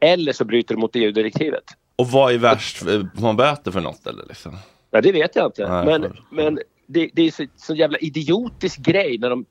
eller 0.00 0.32
så 0.32 0.44
bryter 0.44 0.74
de 0.74 0.80
mot 0.80 0.96
EU-direktivet. 0.96 1.64
Och 1.96 2.08
vad 2.08 2.34
är 2.34 2.38
värst? 2.38 2.78
Får 2.78 3.20
man 3.22 3.36
böter 3.36 3.70
för 3.70 3.80
något 3.80 4.06
eller? 4.06 4.24
Liksom? 4.28 4.58
Ja, 4.90 5.00
det 5.00 5.12
vet 5.12 5.36
jag 5.36 5.46
inte. 5.46 5.68
Nej, 5.68 5.84
men 5.98 6.16
men 6.30 6.58
det, 6.86 7.10
det 7.12 7.22
är 7.22 7.30
så, 7.30 7.44
så 7.56 7.74
jävla 7.74 7.98
idiotisk 7.98 8.78
grej 8.78 9.18
när 9.18 9.30
de 9.30 9.44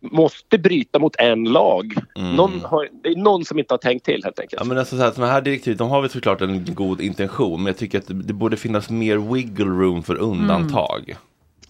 måste 0.00 0.58
bryta 0.58 0.98
mot 0.98 1.16
en 1.16 1.44
lag. 1.44 1.94
Någon 2.16 2.60
har, 2.64 2.88
det 3.02 3.08
är 3.08 3.16
någon 3.16 3.44
som 3.44 3.58
inte 3.58 3.74
har 3.74 3.78
tänkt 3.78 4.04
till 4.04 4.24
helt 4.24 4.38
enkelt. 4.38 4.62
Ja, 4.62 4.68
men 4.68 4.78
alltså, 4.78 4.96
så 4.96 5.02
här, 5.02 5.10
såna 5.10 5.26
här 5.26 5.40
direktiv, 5.40 5.76
de 5.76 5.90
har 5.90 6.00
väl 6.00 6.10
såklart 6.10 6.40
en 6.40 6.74
god 6.74 7.00
intention. 7.00 7.62
Men 7.62 7.66
jag 7.66 7.76
tycker 7.76 7.98
att 7.98 8.06
det, 8.06 8.14
det 8.14 8.32
borde 8.32 8.56
finnas 8.56 8.90
mer 8.90 9.16
wiggle 9.16 9.64
room 9.64 10.02
för 10.02 10.14
undantag. 10.16 11.16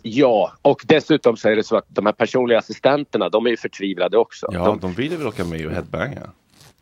Ja, 0.02 0.52
och 0.62 0.82
dessutom 0.86 1.36
så 1.36 1.48
är 1.48 1.56
det 1.56 1.62
så 1.62 1.76
att 1.76 1.84
de 1.88 2.06
här 2.06 2.12
personliga 2.12 2.58
assistenterna, 2.58 3.28
de 3.28 3.46
är 3.46 3.50
ju 3.50 3.56
förtvivlade 3.56 4.18
också. 4.18 4.48
Ja, 4.52 4.64
De, 4.64 4.78
de 4.78 4.92
vill 4.92 5.16
väl 5.16 5.26
åka 5.26 5.44
med 5.44 5.66
och 5.66 5.72
headbanga. 5.72 6.30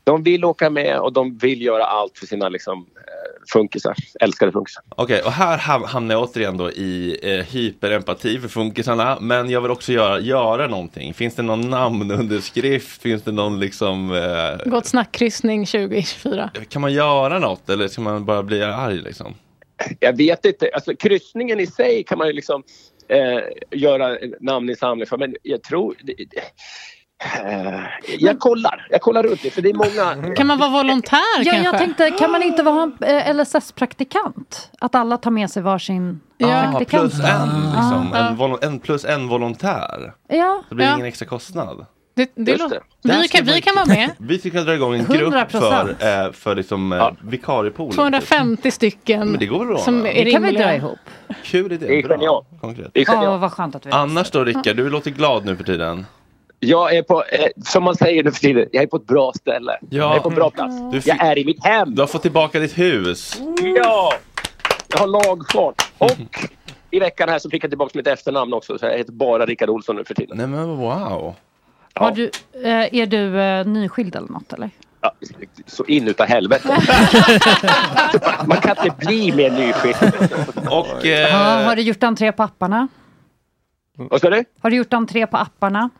De 0.08 0.22
vill 0.22 0.44
åka 0.44 0.70
med 0.70 0.98
och 1.00 1.12
de 1.12 1.38
vill 1.38 1.62
göra 1.62 1.84
allt 1.84 2.18
för 2.18 2.26
sina 2.26 2.48
liksom, 2.48 2.78
eh, 2.96 3.52
funkisar, 3.52 3.94
älskade 4.20 4.52
funkisar. 4.52 4.82
Okej, 4.88 5.22
och 5.22 5.32
här 5.32 5.58
ham- 5.58 5.86
hamnar 5.86 6.14
jag 6.14 6.22
återigen 6.22 6.56
då 6.56 6.70
i 6.70 7.18
eh, 7.22 7.44
hyperempati 7.46 8.38
för 8.38 8.48
funkisarna. 8.48 9.18
Men 9.20 9.50
jag 9.50 9.60
vill 9.60 9.70
också 9.70 9.92
göra, 9.92 10.20
göra 10.20 10.66
någonting. 10.66 11.14
Finns 11.14 11.34
det 11.34 11.42
någon 11.42 11.70
namnunderskrift? 11.70 13.02
Finns 13.02 13.22
det 13.22 13.32
någon 13.32 13.60
liksom... 13.60 14.12
Eh, 14.12 14.70
Gott 14.70 14.86
snack-kryssning 14.86 15.66
2024. 15.66 16.50
kan 16.68 16.82
man 16.82 16.92
göra 16.92 17.38
något 17.38 17.68
eller 17.68 17.88
ska 17.88 18.00
man 18.00 18.24
bara 18.24 18.42
bli 18.42 18.62
arg 18.62 18.96
liksom? 19.00 19.34
Jag 20.00 20.16
vet 20.16 20.44
inte, 20.44 20.70
alltså 20.74 20.96
kryssningen 20.96 21.60
i 21.60 21.66
sig 21.66 22.04
kan 22.04 22.18
man 22.18 22.26
ju 22.26 22.32
liksom 22.32 22.62
eh, 23.08 23.40
göra 23.70 24.18
namninsamling 24.40 25.06
för 25.06 25.16
men 25.18 25.36
jag 25.42 25.62
tror... 25.62 25.94
Det, 26.02 26.14
det, 26.14 26.40
jag 28.18 28.38
kollar, 28.38 28.86
jag 28.90 29.00
kollar 29.00 29.22
runt 29.22 29.42
det 29.42 29.50
för 29.50 29.62
det 29.62 29.70
är 29.70 29.74
många... 29.74 30.34
Kan 30.36 30.46
man 30.46 30.58
vara 30.58 30.70
volontär 30.70 31.18
Ja, 31.38 31.44
kanske? 31.52 31.62
jag 31.64 31.78
tänkte, 31.78 32.10
kan 32.10 32.30
man 32.30 32.42
inte 32.42 32.62
vara 32.62 32.82
en 32.82 33.26
eh, 33.28 33.34
LSS-praktikant? 33.34 34.70
Att 34.80 34.94
alla 34.94 35.16
tar 35.16 35.30
med 35.30 35.50
sig 35.50 35.62
varsin 35.62 36.20
Ja, 36.38 36.46
praktikant? 36.48 36.88
plus 37.12 37.24
en, 37.24 37.48
liksom, 37.76 38.08
Ja. 38.12 38.46
en, 38.62 38.68
en 38.72 38.78
plus 38.80 39.04
en 39.04 39.28
volontär. 39.28 40.12
Ja. 40.28 40.62
Det 40.68 40.74
blir 40.74 40.86
Ja. 40.86 40.94
ingen 40.94 41.06
extra 41.06 41.26
kostnad. 41.26 41.86
Det, 42.16 42.30
det 42.34 42.44
det. 42.56 42.80
Vi, 43.02 43.10
kan, 43.10 43.24
ska 43.28 43.42
vi 43.42 43.60
kan 43.62 43.74
vara 43.74 43.86
med. 43.86 44.10
Vi 44.18 44.38
ska 44.38 44.60
dra 44.60 44.74
igång 44.74 44.94
en 44.94 45.04
grupp 45.04 45.34
100%. 45.34 45.48
för, 45.50 45.88
eh, 46.26 46.32
för 46.32 46.54
liksom, 46.54 46.92
eh, 46.92 47.10
vikariepool. 47.20 47.92
250 47.94 48.70
stycken 48.70 49.30
Men 49.30 49.40
det 49.40 49.46
går 49.46 49.66
bra? 49.66 49.78
som 49.78 50.02
Det 50.02 50.30
kan 50.32 50.42
vi 50.42 50.52
dra 50.52 50.74
ihop. 50.74 50.98
Kul 51.44 51.72
idé. 51.72 51.86
Det 51.86 51.98
är 51.98 52.02
bra. 52.02 52.16
genialt. 52.16 52.46
Konkret. 52.60 52.90
Det 52.94 53.00
är 53.00 53.04
genialt. 53.04 53.28
Åh, 53.28 53.38
vad 53.40 53.52
skönt 53.52 53.74
att 53.74 53.86
vi 53.86 53.90
Annars 53.90 54.30
då 54.30 54.44
Rickard, 54.44 54.76
du 54.76 54.90
låter 54.90 55.10
glad 55.10 55.44
nu 55.44 55.56
för 55.56 55.64
tiden. 55.64 56.06
Jag 56.60 56.96
är 56.96 57.02
på, 57.02 57.24
eh, 57.24 57.46
som 57.66 57.82
man 57.84 57.94
säger 57.94 58.24
nu 58.24 58.32
för 58.32 58.40
tiden, 58.40 58.68
jag 58.72 58.82
är 58.82 58.86
på 58.86 58.96
ett 58.96 59.06
bra 59.06 59.32
ställe. 59.32 59.78
Jag 59.90 60.16
är 60.16 60.20
på 60.20 60.28
en 60.28 60.34
bra 60.34 60.50
plats. 60.50 60.74
Du 60.92 61.00
fick- 61.00 61.12
Jag 61.12 61.26
är 61.26 61.38
i 61.38 61.44
mitt 61.44 61.64
hem. 61.64 61.94
Du 61.94 62.02
har 62.02 62.06
fått 62.06 62.22
tillbaka 62.22 62.58
ditt 62.60 62.78
hus. 62.78 63.40
Ja! 63.84 64.12
Jag 64.88 64.98
har 64.98 65.06
lagfart. 65.06 65.90
Och 65.98 66.16
i 66.90 66.98
veckan 66.98 67.28
här 67.28 67.38
så 67.38 67.50
fick 67.50 67.64
jag 67.64 67.70
tillbaka 67.70 67.90
mitt 67.94 68.06
efternamn 68.06 68.52
också. 68.54 68.78
Så 68.78 68.86
jag 68.86 68.98
heter 68.98 69.12
bara 69.12 69.46
Rickard 69.46 69.68
Olsson 69.70 69.96
nu 69.96 70.04
för 70.04 70.14
tiden. 70.14 70.36
Nej 70.36 70.46
men 70.46 70.76
wow. 70.76 71.34
Har 71.94 72.10
du, 72.10 72.30
eh, 72.64 72.94
är 72.94 73.06
du 73.06 73.40
eh, 73.40 73.66
nyskild 73.66 74.16
eller 74.16 74.28
något 74.28 74.52
eller? 74.52 74.70
Ja, 75.00 75.12
så 75.66 75.84
in 75.84 76.08
utav 76.08 76.26
helvete. 76.26 76.68
man 78.46 78.56
kan 78.56 78.76
inte 78.84 78.96
bli 79.06 79.32
mer 79.32 79.50
nyskild. 79.50 79.96
Och, 80.70 81.06
Ja, 81.06 81.62
har 81.66 81.76
du 81.76 81.82
gjort 81.82 82.02
entré 82.02 82.32
på 82.32 82.42
apparna? 82.42 82.88
Vad 83.96 84.20
sa 84.20 84.30
du? 84.30 84.44
Har 84.60 84.70
du 84.70 84.76
gjort 84.76 84.92
entré 84.92 85.26
på 85.26 85.36
apparna? 85.36 85.90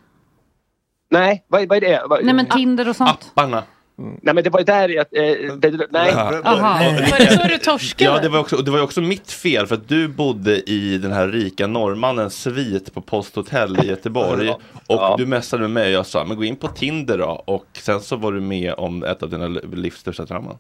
Nej, 1.11 1.45
vad, 1.49 1.69
vad 1.69 1.77
är 1.77 1.81
det? 1.81 2.03
Vad, 2.07 2.25
Nej 2.25 2.35
men 2.35 2.49
Tinder 2.49 2.89
och 2.89 2.97
sånt? 2.97 3.33
Apparna. 3.35 3.63
Nej 4.01 4.35
men 4.35 4.45
det 4.45 4.51
var 4.51 4.61
ju 4.61 4.65
där 4.65 5.01
att... 5.01 5.09
Eh, 5.13 5.23
det, 5.57 5.87
nej. 5.91 6.15
Var 6.15 7.19
det 7.19 7.31
så 7.43 7.49
du 7.49 7.59
torskade? 7.59 8.11
Ja, 8.11 8.19
det 8.23 8.29
var, 8.29 8.39
också, 8.39 8.57
det 8.57 8.71
var 8.71 8.81
också 8.81 9.01
mitt 9.01 9.33
fel 9.33 9.67
för 9.67 9.75
att 9.75 9.89
du 9.89 10.09
bodde 10.09 10.71
i 10.71 10.99
den 10.99 11.13
här 11.13 11.29
rika 11.29 11.67
norrmannens 11.67 12.43
svit 12.43 12.95
på 12.95 13.01
Posthotell 13.01 13.79
i 13.85 13.89
Göteborg. 13.89 14.53
Och 14.87 15.19
du 15.19 15.27
messade 15.27 15.63
med 15.63 15.71
mig 15.71 15.87
och 15.87 15.93
jag 15.93 16.07
sa, 16.07 16.25
men 16.25 16.37
gå 16.37 16.45
in 16.45 16.57
på 16.57 16.69
Tinder 16.69 17.19
då. 17.19 17.43
Och 17.45 17.65
sen 17.73 18.01
så 18.01 18.17
var 18.17 18.33
du 18.33 18.41
med 18.41 18.75
om 18.75 19.05
ett 19.05 19.23
av 19.23 19.31
dina 19.31 19.47
livs 19.73 19.99
största 20.01 20.27
trauman. 20.27 20.59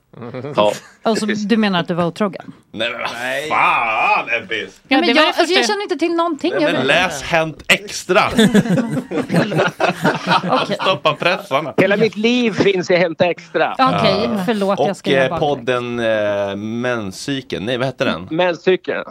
Ja. 0.56 0.72
Alltså, 1.02 1.26
du 1.26 1.56
menar 1.56 1.80
att 1.80 1.88
du 1.88 1.94
var 1.94 2.04
otrogen? 2.04 2.52
Nej 2.72 2.90
men 2.90 3.00
vad 3.00 3.10
fan 3.48 4.28
Ebbis! 4.42 4.80
Ja, 4.88 5.00
det 5.00 5.06
men 5.06 5.16
jag, 5.16 5.26
alltså, 5.26 5.54
jag 5.54 5.66
känner 5.66 5.82
inte 5.82 5.96
till 5.96 6.14
någonting. 6.14 6.52
Nej, 6.54 6.62
Jag 6.62 6.72
men 6.72 6.86
läs 6.86 7.22
Hänt 7.22 7.62
Extra! 7.68 8.22
Stoppa 10.82 11.14
pressarna! 11.14 11.74
Hela 11.76 11.96
mitt 11.96 12.16
liv 12.16 12.52
finns 12.52 12.90
i 12.90 12.96
Hänt 12.96 13.20
Extra. 13.30 13.74
Okej, 13.78 14.28
förlåt. 14.46 14.78
jag 14.78 14.90
Och 14.90 14.96
ska 14.96 15.10
göra 15.10 15.24
eh, 15.34 15.38
podden 15.38 15.98
eh, 16.00 16.56
Menscykeln, 16.56 17.64
nej 17.66 17.76
vad 17.78 17.86
hette 17.86 18.04
den? 18.04 18.28
Menscykeln. 18.30 19.04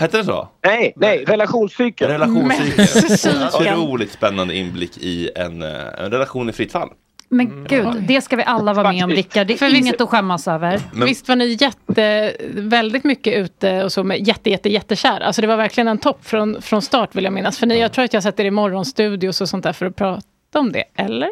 Hette 0.00 0.16
den 0.16 0.26
så? 0.26 0.48
Nej, 0.66 0.92
nej, 0.96 1.24
relationscykeln. 1.24 2.10
Relationscykeln. 2.12 3.42
Otroligt 3.54 4.12
spännande 4.12 4.56
inblick 4.56 4.98
i 4.98 5.30
en, 5.36 5.62
eh, 5.62 5.68
en 5.98 6.10
relation 6.10 6.48
i 6.48 6.52
fritt 6.52 6.72
fall. 6.72 6.88
Men 7.32 7.64
gud, 7.68 7.86
det 8.08 8.20
ska 8.20 8.36
vi 8.36 8.42
alla 8.44 8.72
vara 8.74 8.92
med 8.92 9.04
om 9.04 9.10
Rickard. 9.10 9.46
Det 9.46 9.56
För 9.56 9.66
är 9.66 9.70
vi- 9.70 9.78
inget 9.78 10.00
att 10.00 10.08
skämmas 10.08 10.48
över. 10.48 10.80
Men- 10.92 11.08
Visst 11.08 11.28
var 11.28 11.36
ni 11.36 11.56
jätte, 11.60 12.32
väldigt 12.48 13.04
mycket 13.04 13.34
ute 13.38 13.84
och 13.84 13.92
så 13.92 14.04
med 14.04 14.28
jätte, 14.28 14.50
jätte, 14.50 14.68
jättekär. 14.68 15.20
Alltså 15.20 15.40
det 15.40 15.46
var 15.48 15.56
verkligen 15.56 15.88
en 15.88 15.98
topp 15.98 16.18
från, 16.22 16.62
från 16.62 16.82
start 16.82 17.14
vill 17.16 17.24
jag 17.24 17.32
minnas. 17.32 17.58
För 17.58 17.66
ni, 17.66 17.80
jag 17.80 17.92
tror 17.92 18.04
att 18.04 18.12
jag 18.14 18.22
sett 18.22 18.40
er 18.40 18.44
i 18.44 18.50
morgonstudios 18.50 19.40
och 19.40 19.48
sånt 19.48 19.64
där 19.64 19.72
för 19.72 19.86
att 19.86 19.96
prata 19.96 20.22
om 20.58 20.72
det. 20.72 20.84
Eller? 20.96 21.30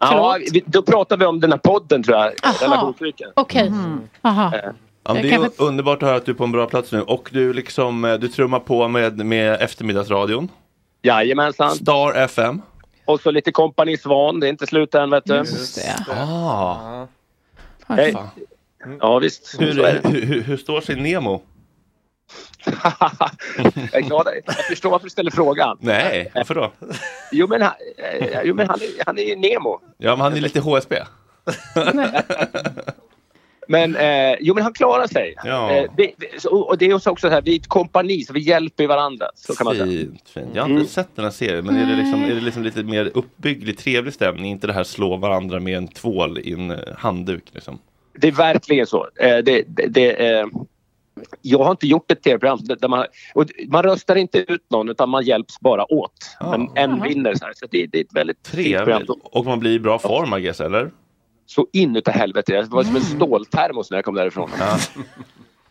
Ja, 0.00 0.38
vi, 0.52 0.62
då 0.66 0.82
pratar 0.82 1.16
vi 1.16 1.24
om 1.24 1.40
den 1.40 1.50
här 1.52 1.58
podden 1.58 2.02
tror 2.02 2.16
jag. 2.16 2.32
Relationscykeln. 2.62 3.32
Okej. 3.36 3.72
Aha. 4.22 4.54
Eh, 4.56 4.70
Ja, 5.06 5.12
det 5.14 5.20
är 5.20 5.30
kanske- 5.30 5.62
underbart 5.64 6.02
att 6.02 6.06
höra 6.08 6.16
att 6.16 6.26
du 6.26 6.32
är 6.32 6.36
på 6.36 6.44
en 6.44 6.52
bra 6.52 6.66
plats 6.66 6.92
nu 6.92 7.02
och 7.02 7.28
du 7.32 7.52
liksom, 7.52 8.04
eh, 8.04 8.14
du 8.14 8.28
trummar 8.28 8.58
på 8.60 8.88
med, 8.88 9.26
med 9.26 9.60
eftermiddagsradion. 9.62 10.48
Jajamensan. 11.02 11.70
Star 11.70 12.14
FM. 12.14 12.62
Och 13.04 13.20
så 13.20 13.30
lite 13.30 13.52
kompani 13.52 13.96
Svan, 13.96 14.40
det 14.40 14.46
är 14.46 14.48
inte 14.48 14.66
slut 14.66 14.94
än 14.94 15.10
vet 15.10 15.24
du. 15.24 15.34
Just 15.36 15.76
det. 15.76 16.12
Ah. 16.14 17.06
Hej. 17.86 18.12
Fan. 18.12 18.28
Ja 19.00 19.18
visst, 19.18 19.56
Hur, 19.60 19.66
hur, 20.12 20.20
hur, 20.20 20.42
hur 20.42 20.56
står 20.56 20.80
sig 20.80 20.96
Nemo? 20.96 21.42
Jag 23.92 23.94
är 23.94 24.00
glad. 24.00 24.28
Jag 24.46 24.54
förstår 24.56 24.90
varför 24.90 25.04
du 25.06 25.10
ställer 25.10 25.30
frågan. 25.30 25.78
Nej, 25.80 26.30
varför 26.34 26.54
då? 26.54 26.72
Jo 27.32 27.46
men, 27.46 27.62
han, 27.62 27.72
eh, 27.98 28.40
jo, 28.44 28.54
men 28.54 28.68
han, 28.68 28.78
är, 28.80 29.04
han 29.06 29.18
är 29.18 29.22
ju 29.22 29.36
Nemo. 29.36 29.80
Ja, 29.98 30.10
men 30.16 30.20
han 30.20 30.32
är 30.36 30.40
lite 30.40 30.60
HSB. 30.60 30.96
Men, 33.68 33.96
eh, 33.96 34.36
jo, 34.40 34.54
men 34.54 34.62
han 34.62 34.72
klarar 34.72 35.06
sig. 35.06 35.34
Ja. 35.44 35.70
Eh, 35.72 35.90
det, 35.96 36.12
och 36.50 36.78
det 36.78 36.86
är 36.86 36.94
också 36.94 37.16
så 37.16 37.28
här, 37.28 37.42
vi 37.42 37.54
är 37.54 37.60
ett 37.60 37.68
kompani 37.68 38.24
så 38.24 38.32
vi 38.32 38.40
hjälper 38.40 38.86
varandra. 38.86 39.26
Så 39.34 39.54
kan 39.54 39.64
man 39.64 39.74
säga. 39.74 39.86
Fint, 39.86 40.28
fint. 40.28 40.48
Jag 40.52 40.62
har 40.62 40.68
inte 40.68 40.74
Mm. 40.80 40.86
sett 40.86 41.08
den 41.16 41.24
här 41.24 41.32
serien, 41.32 41.64
men 41.66 41.76
är 41.76 41.86
det, 41.86 41.96
liksom, 42.02 42.24
är 42.24 42.34
det 42.34 42.40
liksom 42.40 42.62
lite 42.62 42.82
mer 42.82 43.10
uppbygglig, 43.14 43.78
trevlig 43.78 44.14
stämning? 44.14 44.50
Inte 44.50 44.66
det 44.66 44.72
här 44.72 44.84
slå 44.84 45.16
varandra 45.16 45.60
med 45.60 45.76
en 45.76 45.88
tvål 45.88 46.38
i 46.38 46.52
en 46.52 46.78
handduk 46.98 47.44
liksom? 47.52 47.78
Det 48.18 48.28
är 48.28 48.32
verkligen 48.32 48.86
så. 48.86 49.08
Eh, 49.20 49.36
det, 49.38 49.64
det, 49.66 49.86
det, 49.86 50.30
eh, 50.30 50.46
jag 51.42 51.58
har 51.58 51.70
inte 51.70 51.86
gjort 51.86 52.10
ett 52.10 52.22
tv-program 52.22 52.58
där 52.62 52.88
man, 52.88 53.06
och 53.34 53.46
man 53.68 53.82
röstar 53.82 54.16
inte 54.16 54.38
ut 54.38 54.70
någon 54.70 54.88
utan 54.88 55.08
man 55.08 55.24
hjälps 55.24 55.60
bara 55.60 55.92
åt. 55.92 56.36
Men 56.40 56.68
en 56.74 57.02
vinner. 57.02 57.34
Så, 57.34 57.44
här. 57.44 57.52
så 57.56 57.66
det, 57.70 57.86
det 57.86 57.98
är 57.98 58.04
ett 58.04 58.14
väldigt. 58.14 58.42
Trevligt. 58.42 59.10
Och 59.24 59.44
man 59.44 59.60
blir 59.60 59.72
i 59.72 59.78
bra 59.78 59.98
form, 59.98 60.38
I 60.38 60.40
guess, 60.40 60.60
eller? 60.60 60.90
Så 61.46 61.66
inutav 61.72 62.14
helvete. 62.14 62.52
Det 62.52 62.68
var 62.68 62.84
som 62.84 62.96
en 62.96 63.02
ståltermos 63.02 63.90
när 63.90 63.98
jag 63.98 64.04
kom 64.04 64.14
därifrån. 64.14 64.50
Ja. 64.58 64.78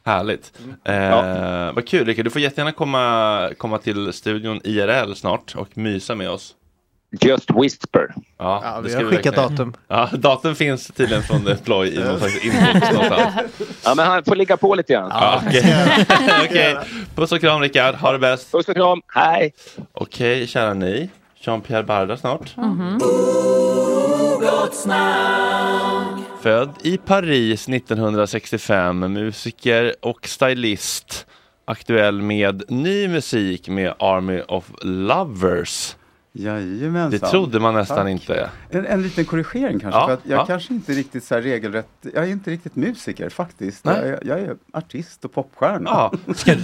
Härligt. 0.05 0.53
Eh, 0.83 1.73
Vad 1.73 1.87
kul 1.87 2.05
Rickard, 2.05 2.25
du 2.25 2.31
får 2.31 2.41
jättegärna 2.41 2.71
komma, 2.71 3.49
komma 3.57 3.77
till 3.77 4.13
studion 4.13 4.61
IRL 4.63 5.13
snart 5.13 5.55
och 5.55 5.77
mysa 5.77 6.15
med 6.15 6.29
oss. 6.29 6.55
Just 7.21 7.49
Whisper. 7.51 8.13
Ja, 8.39 8.61
Ja, 8.63 8.75
det 8.77 8.81
vi 8.83 8.89
ska 8.89 9.03
har 9.03 9.11
skickat 9.11 9.35
datum. 9.35 9.73
Ja, 9.87 10.09
datum 10.13 10.55
finns 10.55 10.87
tydligen 10.87 11.23
från 11.23 11.49
Ploy 11.63 11.87
i 11.87 11.99
någon 12.03 12.19
slags 12.19 12.45
inbox 12.45 12.91
någonstans. 12.93 13.35
Ja, 13.83 13.95
men 13.95 14.05
han 14.07 14.23
får 14.23 14.35
ligga 14.35 14.57
på 14.57 14.75
lite 14.75 14.93
grann. 14.93 15.09
Ja, 15.13 15.41
Okej, 15.47 15.75
Okej. 16.45 16.77
puss 17.15 17.31
och 17.31 17.39
kram 17.41 17.61
Rickard, 17.61 17.95
ha 17.95 18.11
det 18.11 18.19
bäst. 18.19 18.51
Puss 18.51 18.67
och 18.67 18.75
kram, 18.75 19.01
hej. 19.07 19.53
Okej, 19.93 20.47
kära 20.47 20.73
ni. 20.73 21.09
Jean-Pierre 21.41 21.83
Barda 21.83 22.17
snart. 22.17 22.55
Född 26.41 26.69
i 26.81 26.97
Paris 26.97 27.69
1965, 27.69 28.99
musiker 29.13 29.95
och 30.01 30.27
stylist. 30.27 31.25
Aktuell 31.65 32.21
med 32.21 32.63
ny 32.67 33.07
musik 33.07 33.67
med 33.69 33.93
Army 33.99 34.41
of 34.47 34.71
Lovers. 34.81 35.95
Jajamensan. 36.35 37.11
Det 37.11 37.19
trodde 37.19 37.59
man 37.59 37.73
nästan 37.73 37.97
Tack. 37.97 38.09
inte. 38.09 38.49
En, 38.69 38.85
en 38.85 39.01
liten 39.01 39.25
korrigering 39.25 39.79
kanske. 39.79 39.99
Ja, 39.99 40.07
för 40.07 40.17
jag 40.23 40.39
ja. 40.39 40.45
kanske 40.45 40.73
inte 40.73 40.91
riktigt 40.91 41.23
så 41.23 41.35
här 41.35 41.41
regelrätt, 41.41 41.87
jag 42.13 42.23
är 42.23 42.27
inte 42.27 42.51
riktigt 42.51 42.75
musiker 42.75 43.29
faktiskt. 43.29 43.85
Jag, 43.85 44.25
jag 44.25 44.39
är 44.39 44.55
artist 44.73 45.25
och 45.25 45.33
popstjärna. 45.33 45.89
Ja. 45.89 46.33
Ska, 46.35 46.55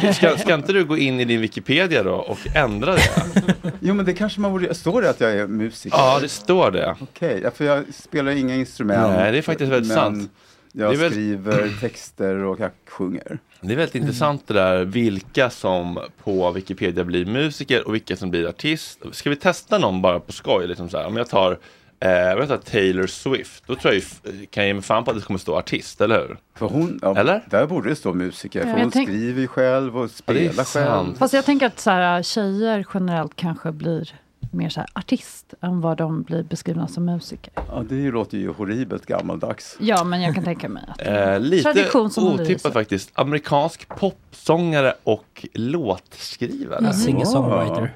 ska, 0.00 0.12
ska, 0.12 0.38
ska 0.38 0.54
inte 0.54 0.72
du 0.72 0.84
gå 0.84 0.96
in 0.96 1.20
i 1.20 1.24
din 1.24 1.40
Wikipedia 1.40 2.02
då 2.02 2.14
och 2.14 2.38
ändra 2.56 2.94
det? 2.94 3.24
Jo 3.80 3.94
men 3.94 4.04
det 4.04 4.14
kanske 4.14 4.40
man 4.40 4.52
borde, 4.52 4.74
står 4.74 5.02
det 5.02 5.10
att 5.10 5.20
jag 5.20 5.32
är 5.32 5.46
musiker? 5.46 5.98
Ja, 5.98 6.18
det 6.20 6.28
står 6.28 6.70
det. 6.70 6.96
Okej, 7.00 7.40
ja, 7.44 7.50
för 7.50 7.64
jag 7.64 7.84
spelar 7.94 8.32
inga 8.32 8.54
instrument. 8.54 9.16
Nej, 9.16 9.32
det 9.32 9.38
är 9.38 9.42
faktiskt 9.42 9.72
väldigt 9.72 9.92
sant. 9.92 10.30
Jag 10.72 10.94
väl- 10.96 11.10
skriver 11.10 11.80
texter 11.80 12.36
och 12.36 12.60
jag 12.60 12.70
sjunger. 12.88 13.38
Det 13.60 13.72
är 13.72 13.76
väldigt 13.76 13.94
intressant 13.94 14.42
det 14.46 14.54
där 14.54 14.84
vilka 14.84 15.50
som 15.50 15.98
på 16.24 16.50
Wikipedia 16.50 17.04
blir 17.04 17.26
musiker 17.26 17.86
och 17.86 17.94
vilka 17.94 18.16
som 18.16 18.30
blir 18.30 18.48
artist. 18.48 19.00
Ska 19.12 19.30
vi 19.30 19.36
testa 19.36 19.78
någon 19.78 20.02
bara 20.02 20.20
på 20.20 20.32
skoj? 20.32 20.66
Liksom 20.66 20.88
så 20.88 20.98
här. 20.98 21.06
Om 21.06 21.16
jag 21.16 21.28
tar, 21.28 21.58
eh, 22.00 22.10
jag 22.10 22.48
tar 22.48 22.56
Taylor 22.56 23.06
Swift, 23.06 23.64
då 23.66 23.74
tror 23.74 23.94
jag 23.94 24.02
kan 24.50 24.62
jag 24.62 24.66
ge 24.66 24.74
mig 24.74 24.82
fan 24.82 25.04
på 25.04 25.10
att 25.10 25.16
det 25.16 25.22
kommer 25.22 25.38
stå 25.38 25.56
artist, 25.58 26.00
eller 26.00 26.18
hur? 26.20 26.36
För 26.58 26.66
hon, 26.66 26.98
ja, 27.02 27.16
Eller? 27.16 27.42
Där 27.50 27.66
borde 27.66 27.88
det 27.88 27.96
stå 27.96 28.12
musiker. 28.14 28.58
Ja. 28.60 28.64
För 28.66 28.72
Jag 28.72 28.78
hon 28.80 28.90
tänk- 28.90 29.08
skriver 29.08 29.40
ju 29.40 29.46
själv 29.48 29.96
och 29.98 30.04
Ja, 30.04 30.08
spelar 30.08 30.64
själv. 30.64 31.14
Fast 31.18 31.34
jag 31.34 31.44
tänker 31.44 31.66
att 31.66 31.80
så 31.80 31.90
här, 31.90 32.22
tjejer 32.22 32.86
generellt 32.94 33.36
kanske 33.36 33.72
blir 33.72 34.14
mer 34.50 34.68
så 34.68 34.80
här 34.80 34.88
artist 34.94 35.54
än 35.60 35.80
vad 35.80 35.96
de 35.96 36.22
blir 36.22 36.42
beskrivna 36.42 36.88
som 36.88 37.04
musiker. 37.04 37.52
Ja, 37.54 37.84
det 37.88 38.10
låter 38.10 38.38
ju 38.38 38.52
horribelt 38.52 39.06
gammaldags. 39.06 39.76
Ja, 39.80 40.04
men 40.04 40.22
jag 40.22 40.34
kan 40.34 40.44
tänka 40.44 40.68
mig 40.68 40.84
att 40.88 41.06
Eh, 41.06 41.40
lite 41.40 41.72
Tradition 41.72 42.10
som 42.10 42.24
håller 42.24 42.42
i 42.42 42.46
otippat 42.46 42.72
faktiskt. 42.72 43.10
Amerikansk 43.14 43.88
popsångare 43.88 44.94
och 45.04 45.46
låtskrivare. 45.52 46.78
Mm. 46.78 46.92
Singer-songwriter. 46.92 47.90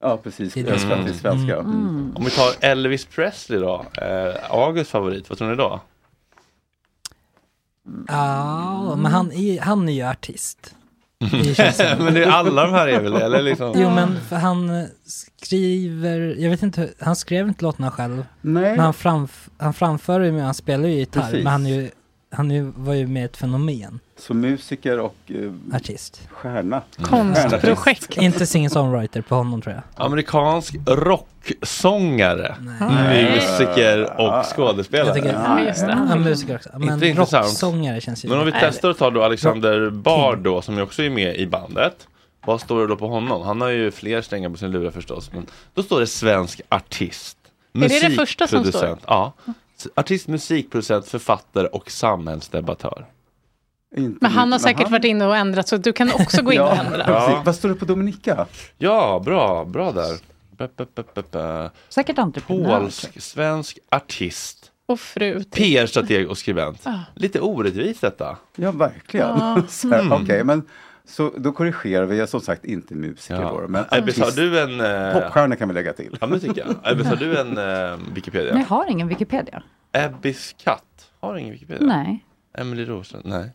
Ja, 0.00 0.16
precis. 0.16 0.54
Det 0.54 0.60
är 0.60 0.64
det. 0.64 0.70
Översatt 0.70 1.06
till 1.06 1.18
svenska. 1.18 1.56
Mm. 1.58 1.70
Mm. 1.72 2.12
Om 2.16 2.24
vi 2.24 2.30
tar 2.30 2.50
Elvis 2.60 3.04
Presley 3.06 3.60
då, 3.60 3.86
eh, 4.02 4.34
Augusts 4.50 4.90
favorit, 4.92 5.28
vad 5.28 5.38
tror 5.38 5.48
ni 5.48 5.56
då? 5.56 5.80
Ja, 8.08 8.96
men 8.96 9.12
han 9.12 9.32
är, 9.32 9.60
han 9.60 9.88
är 9.88 9.92
ju 9.92 10.02
artist. 10.02 10.74
Men 12.04 12.14
det 12.14 12.24
är 12.24 12.30
alla 12.30 12.62
de 12.64 12.72
här 12.72 12.88
är 12.88 13.00
väl 13.00 13.12
det, 13.12 13.24
eller 13.24 13.42
liksom? 13.42 13.72
Jo 13.76 13.90
men 13.90 14.20
för 14.28 14.36
han 14.36 14.68
eh, 14.80 14.84
skriver, 15.06 16.34
jag 16.38 16.50
vet 16.50 16.62
inte, 16.62 16.88
han 17.00 17.16
skrev 17.16 17.48
inte 17.48 17.64
låtarna 17.64 17.90
själv. 17.90 18.24
Nej. 18.40 18.62
Men 18.70 18.78
han, 18.78 18.94
framf, 18.94 19.48
han 19.58 19.74
framför 19.74 20.20
ju, 20.20 20.32
med- 20.32 20.44
han 20.44 20.54
spelar 20.54 20.88
ju 20.88 20.94
gitarr, 20.94 21.22
Precis. 21.22 21.44
men 21.44 21.52
han, 21.52 21.66
är 21.66 21.70
ju, 21.70 21.90
han 22.34 22.50
ju, 22.50 22.72
var 22.76 22.94
ju 22.94 23.06
med 23.06 23.24
ett 23.24 23.36
fenomen. 23.36 24.00
Så 24.18 24.34
musiker 24.34 24.98
och 25.00 25.16
eh, 25.28 25.76
Artist. 25.76 26.28
stjärna. 26.30 26.82
Konstprojekt. 27.02 28.16
Inte 28.16 28.46
singer-songwriter 28.46 29.22
på 29.22 29.34
honom 29.34 29.62
tror 29.62 29.74
jag. 29.74 30.06
Amerikansk 30.06 30.74
rocksångare, 30.86 32.54
musiker 33.12 34.20
och 34.20 34.44
skådespelare. 34.56 35.06
Jag 35.08 35.16
tycker, 35.16 35.32
Ja, 35.32 35.60
just 35.60 35.80
det. 35.80 36.06
Ja, 36.10 36.16
musiker 36.16 36.56
också. 36.56 36.70
Men 36.78 37.04
Inte 37.04 37.20
rocksångare 37.36 38.00
känns 38.00 38.24
ju... 38.24 38.28
Men 38.28 38.38
om 38.38 38.46
vi 38.46 38.52
testar 38.60 38.90
att 38.90 38.98
ta 38.98 39.10
då 39.10 39.22
Alexander 39.22 39.90
Bard 39.90 40.38
då, 40.38 40.62
som 40.62 40.76
ju 40.76 40.82
också 40.82 41.02
är 41.02 41.10
med 41.10 41.36
i 41.36 41.46
bandet. 41.46 42.08
Vad 42.46 42.60
står 42.60 42.80
det 42.80 42.86
då 42.86 42.96
på 42.96 43.08
honom? 43.08 43.42
Han 43.42 43.60
har 43.60 43.68
ju 43.68 43.90
fler 43.90 44.22
strängar 44.22 44.50
på 44.50 44.56
sin 44.56 44.70
lura 44.70 44.90
förstås. 44.90 45.30
Men 45.32 45.46
då 45.74 45.82
står 45.82 46.00
det 46.00 46.06
svensk 46.06 46.60
artist. 46.68 47.36
Är 47.74 47.80
det 47.88 48.08
det 48.08 48.10
första 48.10 48.46
som 48.46 48.58
Musikproducent. 48.58 49.00
Ja. 49.06 49.32
Artist, 49.94 50.28
musikproducent, 50.28 51.06
författare 51.08 51.66
och 51.66 51.90
samhällsdebattör. 51.90 53.06
Inte 53.96 54.18
Men 54.20 54.30
han 54.30 54.52
har 54.52 54.58
säkert 54.58 54.90
varit 54.90 55.04
inne 55.04 55.26
och 55.26 55.36
ändrat 55.36 55.68
så 55.68 55.76
du 55.76 55.92
kan 55.92 56.10
också 56.12 56.42
gå 56.42 56.52
in 56.52 56.60
och 56.60 56.76
ändra. 56.76 57.04
Ja. 57.06 57.42
Vad 57.44 57.54
står 57.54 57.68
det 57.68 57.74
på 57.74 57.84
Dominika? 57.84 58.46
Ja, 58.78 59.22
bra, 59.24 59.64
bra 59.64 59.92
där. 59.92 60.18
Ba, 60.56 60.68
ba, 60.76 61.22
ba. 61.30 61.70
säkert 61.88 62.18
entreprenör. 62.18 62.80
Polsk, 62.80 63.22
svensk 63.22 63.78
artist. 63.90 64.70
Och 64.86 65.00
fru. 65.00 65.44
PR-strateg 65.44 66.30
och 66.30 66.38
skribent. 66.38 66.80
Ja. 66.84 67.00
Lite 67.14 67.40
orättvist 67.40 68.00
detta. 68.00 68.36
Ja, 68.56 68.70
verkligen. 68.70 69.26
Ja. 69.26 69.62
Här, 69.82 70.00
Mm. 70.00 70.12
Okej, 70.12 70.44
men 70.44 70.62
så 71.08 71.32
då 71.36 71.52
korrigerar 71.52 72.04
vi. 72.06 72.16
Jag 72.16 72.22
är 72.22 72.26
som 72.26 72.40
sagt 72.40 72.64
inte 72.64 72.94
musiker 72.94 73.40
Ja. 73.42 73.60
då. 73.62 73.68
Men 73.68 73.84
Ebbes, 73.92 74.18
har 74.20 74.30
du 74.30 74.60
en... 74.60 74.80
Eh... 74.80 75.12
popstjärna 75.22 75.56
kan 75.56 75.68
vi 75.68 75.74
lägga 75.74 75.92
till. 75.92 76.16
Ja, 76.20 76.26
men 76.26 76.40
tycker 76.40 76.66
jag. 76.82 76.92
Ebbes, 76.92 77.06
har 77.06 77.16
du 77.16 77.38
en 77.38 77.58
eh, 77.58 77.98
Wikipedia? 78.14 78.52
Men 78.52 78.62
jag 78.62 78.68
har 78.68 78.90
ingen 78.90 79.08
Wikipedia. 79.08 79.62
Ebbis 79.92 80.54
katt 80.64 81.10
har 81.20 81.36
ingen 81.36 81.52
Wikipedia? 81.52 81.86
Nej. 81.86 82.24
Emily 82.58 82.84
Rosen? 82.84 83.22
Nej. 83.24 83.50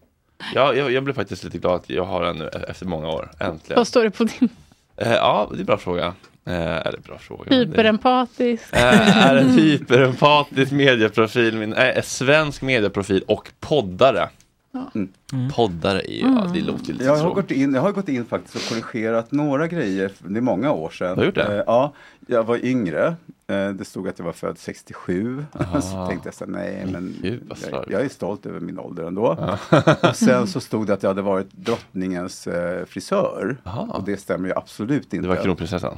Ja, 0.55 0.73
jag, 0.73 0.91
jag 0.91 1.03
blev 1.03 1.13
faktiskt 1.13 1.43
lite 1.43 1.57
glad 1.57 1.75
att 1.75 1.89
jag 1.89 2.05
har 2.05 2.25
den 2.25 2.35
nu 2.37 2.47
efter 2.67 2.85
många 2.85 3.07
år. 3.07 3.31
Äntligen. 3.39 3.79
Vad 3.79 3.87
står 3.87 4.03
det 4.03 4.11
på 4.11 4.23
din? 4.23 4.49
Eh, 4.97 5.11
ja, 5.13 5.47
det 5.51 5.57
är 5.57 5.59
en 5.59 5.65
bra 5.65 5.77
fråga. 5.77 6.13
Eh, 6.45 6.77
eller 6.87 6.99
bra 6.99 7.17
fråga. 7.17 7.43
det- 7.49 7.55
Hyperempatisk. 7.55 8.73
Eh, 8.73 9.25
är 9.27 9.35
en 9.35 9.49
hyperempatisk 9.49 10.71
medieprofil, 10.71 11.57
min, 11.57 11.73
äh, 11.73 12.01
svensk 12.03 12.61
medieprofil 12.61 13.23
och 13.27 13.51
poddare. 13.59 14.29
Mm. 14.73 15.49
Poddare 15.55 15.99
är 15.99 16.13
ju, 16.13 16.19
ja 16.19 16.51
det 16.53 16.61
låter 16.61 16.93
lite 16.93 17.05
Jag 17.05 17.15
har, 17.15 17.33
gått 17.33 17.51
in, 17.51 17.73
jag 17.73 17.81
har 17.81 17.91
gått 17.91 18.09
in 18.09 18.25
faktiskt 18.25 18.55
och 18.55 18.61
korrigerat 18.61 19.31
några 19.31 19.67
grejer. 19.67 20.11
Det 20.19 20.39
är 20.39 20.41
många 20.41 20.71
år 20.71 20.89
sedan. 20.89 21.15
Du 21.15 21.21
har 21.21 21.25
gjort 21.25 21.35
det? 21.35 21.57
Eh, 21.57 21.63
ja, 21.67 21.93
jag 22.27 22.43
var 22.43 22.65
yngre. 22.65 23.15
Eh, 23.47 23.69
det 23.69 23.85
stod 23.85 24.07
att 24.07 24.19
jag 24.19 24.25
var 24.25 24.33
född 24.33 24.57
67. 24.57 25.45
Ah. 25.51 25.81
så 25.81 26.07
tänkte 26.07 26.27
jag 26.27 26.33
så 26.33 26.45
nej 26.45 26.85
men 26.91 27.15
Gud, 27.21 27.53
jag, 27.71 27.85
jag 27.89 28.01
är 28.01 28.09
stolt 28.09 28.45
över 28.45 28.59
min 28.59 28.79
ålder 28.79 29.03
ändå. 29.03 29.37
och 30.09 30.15
sen 30.15 30.47
så 30.47 30.59
stod 30.59 30.87
det 30.87 30.93
att 30.93 31.03
jag 31.03 31.09
hade 31.09 31.21
varit 31.21 31.51
drottningens 31.51 32.47
eh, 32.47 32.85
frisör. 32.85 33.57
Och 33.89 34.03
det 34.03 34.17
stämmer 34.17 34.47
ju 34.47 34.55
absolut 34.55 35.13
inte. 35.13 35.17
Det 35.17 35.35
var 35.35 35.43
kronprinsessan. 35.43 35.97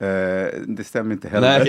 Eh, 0.00 0.60
det 0.66 0.84
stämmer 0.84 1.12
inte 1.12 1.28
heller. 1.28 1.64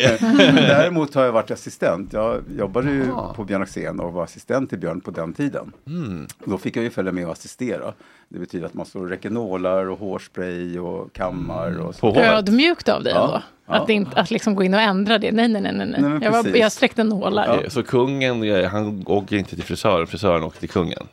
Däremot 0.67 1.15
har 1.15 1.23
jag 1.23 1.31
varit 1.31 1.51
assistent. 1.51 2.13
Jag 2.13 2.41
jobbade 2.57 2.91
ju 2.91 3.11
Ah. 3.11 3.33
på 3.33 3.43
Björn 3.43 3.61
Axén 3.61 3.99
och 3.99 4.13
var 4.13 4.23
assistent 4.23 4.69
till 4.69 4.79
Björn 4.79 5.01
på 5.01 5.11
den 5.11 5.33
tiden. 5.33 5.71
Mm. 5.87 6.27
Då 6.45 6.57
fick 6.57 6.77
jag 6.77 6.83
ju 6.83 6.89
följa 6.89 7.11
med 7.11 7.25
och 7.25 7.31
assistera. 7.31 7.93
Det 8.29 8.39
betyder 8.39 8.65
att 8.65 8.73
man 8.73 8.85
står 8.85 8.99
och 8.99 9.09
räcker 9.09 9.29
nålar 9.29 9.89
och 9.89 9.99
hårspray 9.99 10.79
och 10.79 11.13
kammar 11.13 11.79
och 11.79 11.95
så. 11.95 12.15
Ödmjukt 12.15 12.89
av 12.89 13.03
dig 13.03 13.13
Ja, 13.13 13.23
ändå. 13.25 13.41
ja. 13.65 13.73
Att, 13.75 13.89
inte, 13.89 14.19
att 14.19 14.31
liksom 14.31 14.55
gå 14.55 14.63
in 14.63 14.73
och 14.73 14.81
ändra 14.81 15.17
det. 15.17 15.31
Nej, 15.31 15.47
nej, 15.47 15.61
nej. 15.61 15.73
nej. 15.73 15.95
Nej, 16.01 16.19
jag, 16.21 16.31
var, 16.31 16.57
jag 16.57 16.71
sträckte 16.71 17.03
nålar. 17.03 17.55
Okej, 17.57 17.69
Så 17.71 17.83
kungen, 17.83 18.43
eh, 18.43 18.69
han 18.69 19.03
åker 19.05 19.35
inte 19.37 19.55
till 19.55 19.63
frisören, 19.63 20.07
frisören 20.07 20.43
åker 20.43 20.59
till 20.59 20.69
kungen. 20.69 21.07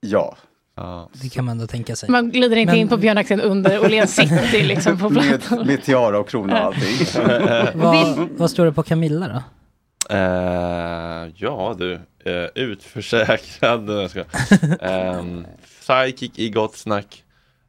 Ja. 0.00 0.36
Det 1.12 1.28
kan 1.28 1.44
man 1.44 1.52
ändå 1.52 1.66
tänka 1.66 1.96
sig. 1.96 2.10
Man 2.10 2.30
glider 2.30 2.56
inte 2.56 2.72
Men- 2.72 2.80
in 2.80 2.88
på 2.88 2.96
Björn 2.96 3.18
Axén 3.18 3.40
under 3.40 3.80
Åhléns 3.84 4.14
City 4.16 4.62
liksom 4.62 4.98
på 4.98 5.10
med, 5.10 5.22
plattan. 5.42 5.66
med 5.66 5.82
tiara 5.82 6.18
och 6.18 6.28
krona 6.28 6.60
och 6.60 6.66
allting. 6.66 7.24
vad, 7.80 8.28
vad 8.36 8.50
står 8.50 8.64
det 8.64 8.72
på 8.72 8.82
Camilla 8.82 9.28
då? 9.28 9.42
Eh, 10.14 11.28
ja 11.36 11.74
du, 11.78 11.92
uh, 11.94 12.46
utförsäkrad, 12.54 13.90
psychic 15.80 16.30
i 16.38 16.50
gott 16.50 16.76
snack. 16.76 17.22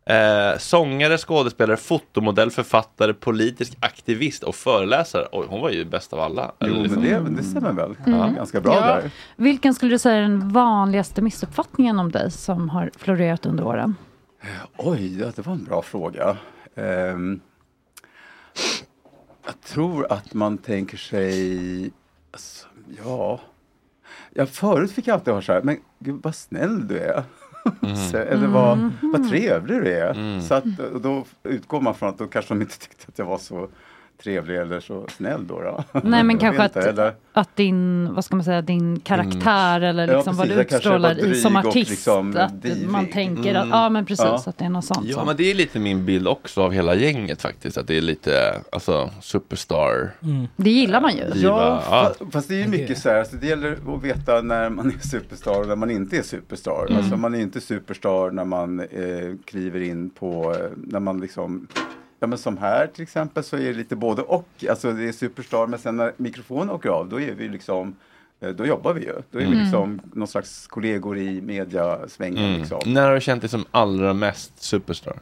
Eh, 0.09 0.57
sångare, 0.57 1.17
skådespelare, 1.17 1.77
fotomodell, 1.77 2.51
författare, 2.51 3.13
politisk 3.13 3.77
aktivist 3.79 4.43
och 4.43 4.55
föreläsare. 4.55 5.27
Oj, 5.31 5.45
hon 5.49 5.61
var 5.61 5.69
ju 5.69 5.85
bäst 5.85 6.13
av 6.13 6.19
alla. 6.19 6.51
Jo, 6.59 6.67
Eller 6.67 6.81
liksom- 6.81 7.01
men 7.03 7.23
det, 7.35 7.41
det 7.41 7.47
stämmer 7.47 7.71
väl. 7.71 7.95
Mm. 8.05 8.35
Ganska 8.35 8.61
bra 8.61 8.73
Ja. 8.75 8.81
där. 8.81 9.11
Vilken 9.35 9.73
skulle 9.73 9.91
du 9.91 9.99
säga 9.99 10.15
är 10.17 10.21
den 10.21 10.49
vanligaste 10.49 11.21
missuppfattningen 11.21 11.99
om 11.99 12.11
dig 12.11 12.31
som 12.31 12.69
har 12.69 12.91
florerat 12.97 13.45
under 13.45 13.63
åren? 13.65 13.95
Oj, 14.77 15.19
ja, 15.19 15.31
det 15.35 15.45
var 15.45 15.53
en 15.53 15.63
bra 15.63 15.81
fråga. 15.81 16.37
Ehm, 16.75 17.39
jag 19.45 19.61
tror 19.61 20.11
att 20.11 20.33
man 20.33 20.57
tänker 20.57 20.97
sig, 20.97 21.91
alltså, 22.31 22.67
ja. 23.03 23.39
ja, 24.33 24.45
förut 24.45 24.91
fick 24.91 25.07
jag 25.07 25.13
alltid 25.13 25.33
höra 25.33 25.41
så 25.41 25.53
här, 25.53 25.61
men 25.61 25.77
gud 25.99 26.19
vad 26.23 26.35
snäll 26.35 26.87
du 26.87 26.97
är. 26.99 27.23
Så, 28.11 28.17
eller 28.17 28.47
vad, 28.47 28.73
Mm. 28.77 28.91
vad 29.01 29.29
trevlig 29.29 29.81
du 29.81 29.91
är. 29.93 30.09
Mm. 30.11 30.41
Så 30.41 30.53
att, 30.53 30.63
och 30.93 31.01
då 31.01 31.25
utgår 31.43 31.81
man 31.81 31.95
från 31.95 32.09
att 32.09 32.17
då 32.17 32.27
kanske 32.27 32.53
de 32.53 32.61
inte 32.61 32.79
tyckte 32.79 33.05
att 33.07 33.19
jag 33.19 33.25
var 33.25 33.37
så 33.37 33.67
trevlig 34.23 34.57
eller 34.57 34.79
så 34.79 35.07
snäll 35.17 35.47
då. 35.47 35.61
då. 35.61 35.83
Nej 36.03 36.23
men 36.23 36.37
kanske 36.39 36.63
att, 36.63 36.75
eller- 36.77 37.13
att 37.33 37.55
din, 37.55 38.13
vad 38.13 38.25
ska 38.25 38.35
man 38.35 38.45
säga, 38.45 38.61
din 38.61 38.99
karaktär 38.99 39.81
eller 39.81 40.07
Ja, 40.07 40.15
liksom 40.15 40.35
vad 40.35 40.47
precis, 40.47 40.69
du 40.69 40.75
utstrålar 40.75 41.25
i 41.25 41.35
som 41.35 41.55
artist. 41.55 41.89
liksom 41.89 42.37
att 42.37 42.61
divig. 42.61 42.89
man 42.89 43.07
tänker 43.07 43.55
att, 43.55 43.65
Mm. 43.65 43.77
ja 43.79 43.89
men 43.89 44.05
precis, 44.05 44.25
Ja. 44.25 44.43
att 44.45 44.57
det 44.57 44.65
är 44.65 44.69
något 44.69 44.85
sånt. 44.85 45.07
Ja, 45.07 45.19
så. 45.19 45.25
men 45.25 45.37
det 45.37 45.51
är 45.51 45.55
lite 45.55 45.79
min 45.79 46.05
bild 46.05 46.27
också 46.27 46.61
av 46.61 46.71
hela 46.71 46.95
gänget 46.95 47.41
faktiskt. 47.41 47.77
Att 47.77 47.87
det 47.87 47.97
är 47.97 48.01
lite, 48.01 48.61
alltså, 48.71 49.09
superstar. 49.21 50.11
Det 50.55 50.69
gillar 50.69 51.01
man 51.01 51.11
ju. 51.17 51.23
Diva. 51.23 51.35
Ja, 51.35 51.83
Ja. 51.89 52.11
fa- 52.19 52.31
fast 52.31 52.47
det 52.47 52.55
är 52.55 52.59
ju 52.63 52.67
mycket 52.67 52.97
så 52.97 53.09
här, 53.09 53.19
alltså 53.19 53.35
det 53.35 53.47
gäller 53.47 53.71
att 53.95 54.03
veta 54.03 54.41
när 54.41 54.69
man 54.69 54.87
är 54.87 55.07
superstar 55.07 55.61
och 55.61 55.67
när 55.67 55.75
man 55.75 55.91
inte 55.91 56.17
är 56.17 56.21
superstar. 56.21 56.85
Mm. 56.89 56.97
Alltså 56.97 57.17
man 57.17 57.35
är 57.35 57.39
inte 57.39 57.61
superstar 57.61 58.31
när 58.31 58.45
man 58.45 58.79
eh, 58.79 58.85
kliver 59.45 59.81
in 59.81 60.09
på, 60.09 60.55
eh, 60.59 60.71
när 60.77 60.99
man 60.99 61.19
liksom 61.19 61.67
Ja 62.19 62.27
men 62.27 62.37
som 62.37 62.57
här 62.57 62.87
till 62.87 63.03
exempel 63.03 63.43
så 63.43 63.55
är 63.57 63.61
det 63.61 63.73
lite 63.73 63.95
både 63.95 64.21
och. 64.21 64.47
Alltså 64.69 64.91
det 64.93 65.07
är 65.07 65.11
superstar 65.11 65.67
men 65.67 65.79
sen 65.79 65.97
när 65.97 66.13
mikrofonen 66.17 66.69
åker 66.69 66.89
av 66.89 67.09
då 67.09 67.19
är 67.21 67.31
vi 67.33 67.47
liksom 67.49 67.95
eh, 68.39 68.49
då 68.49 68.65
jobbar 68.65 68.93
vi 68.93 69.01
ju. 69.05 69.13
Då 69.31 69.39
är 69.39 69.43
vi 69.43 69.47
Mm. 69.47 69.59
liksom 69.59 70.01
någon 70.13 70.27
slags 70.27 70.67
kollegor 70.67 71.17
i 71.17 71.41
mediasvängen. 71.41 72.43
Mm. 72.45 72.59
Liksom. 72.59 72.79
När 72.85 73.07
har 73.07 73.13
du 73.15 73.21
känt 73.21 73.41
dig 73.41 73.49
som 73.49 73.65
allra 73.71 74.13
mest 74.13 74.63
superstar? 74.63 75.19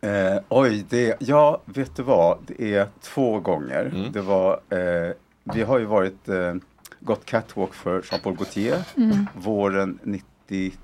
Eh, 0.00 0.38
oj, 0.48 0.84
det, 0.88 1.16
ja, 1.20 1.60
vet 1.64 1.96
du 1.96 2.02
vad? 2.02 2.38
Det 2.46 2.74
är 2.74 2.86
två 3.00 3.40
gånger. 3.40 3.92
Mm. 3.94 4.12
Det 4.12 4.20
var, 4.20 4.60
eh, 4.68 5.12
vi 5.54 5.62
har 5.62 5.78
ju 5.78 5.84
varit, 5.84 6.28
eh, 6.28 6.54
gått 7.00 7.24
catwalk 7.24 7.74
för 7.74 8.02
Jean-Paul 8.10 8.34
Gaultier 8.36 8.82
Mm. 8.96 9.26
våren 9.34 9.98
92. 10.02 10.76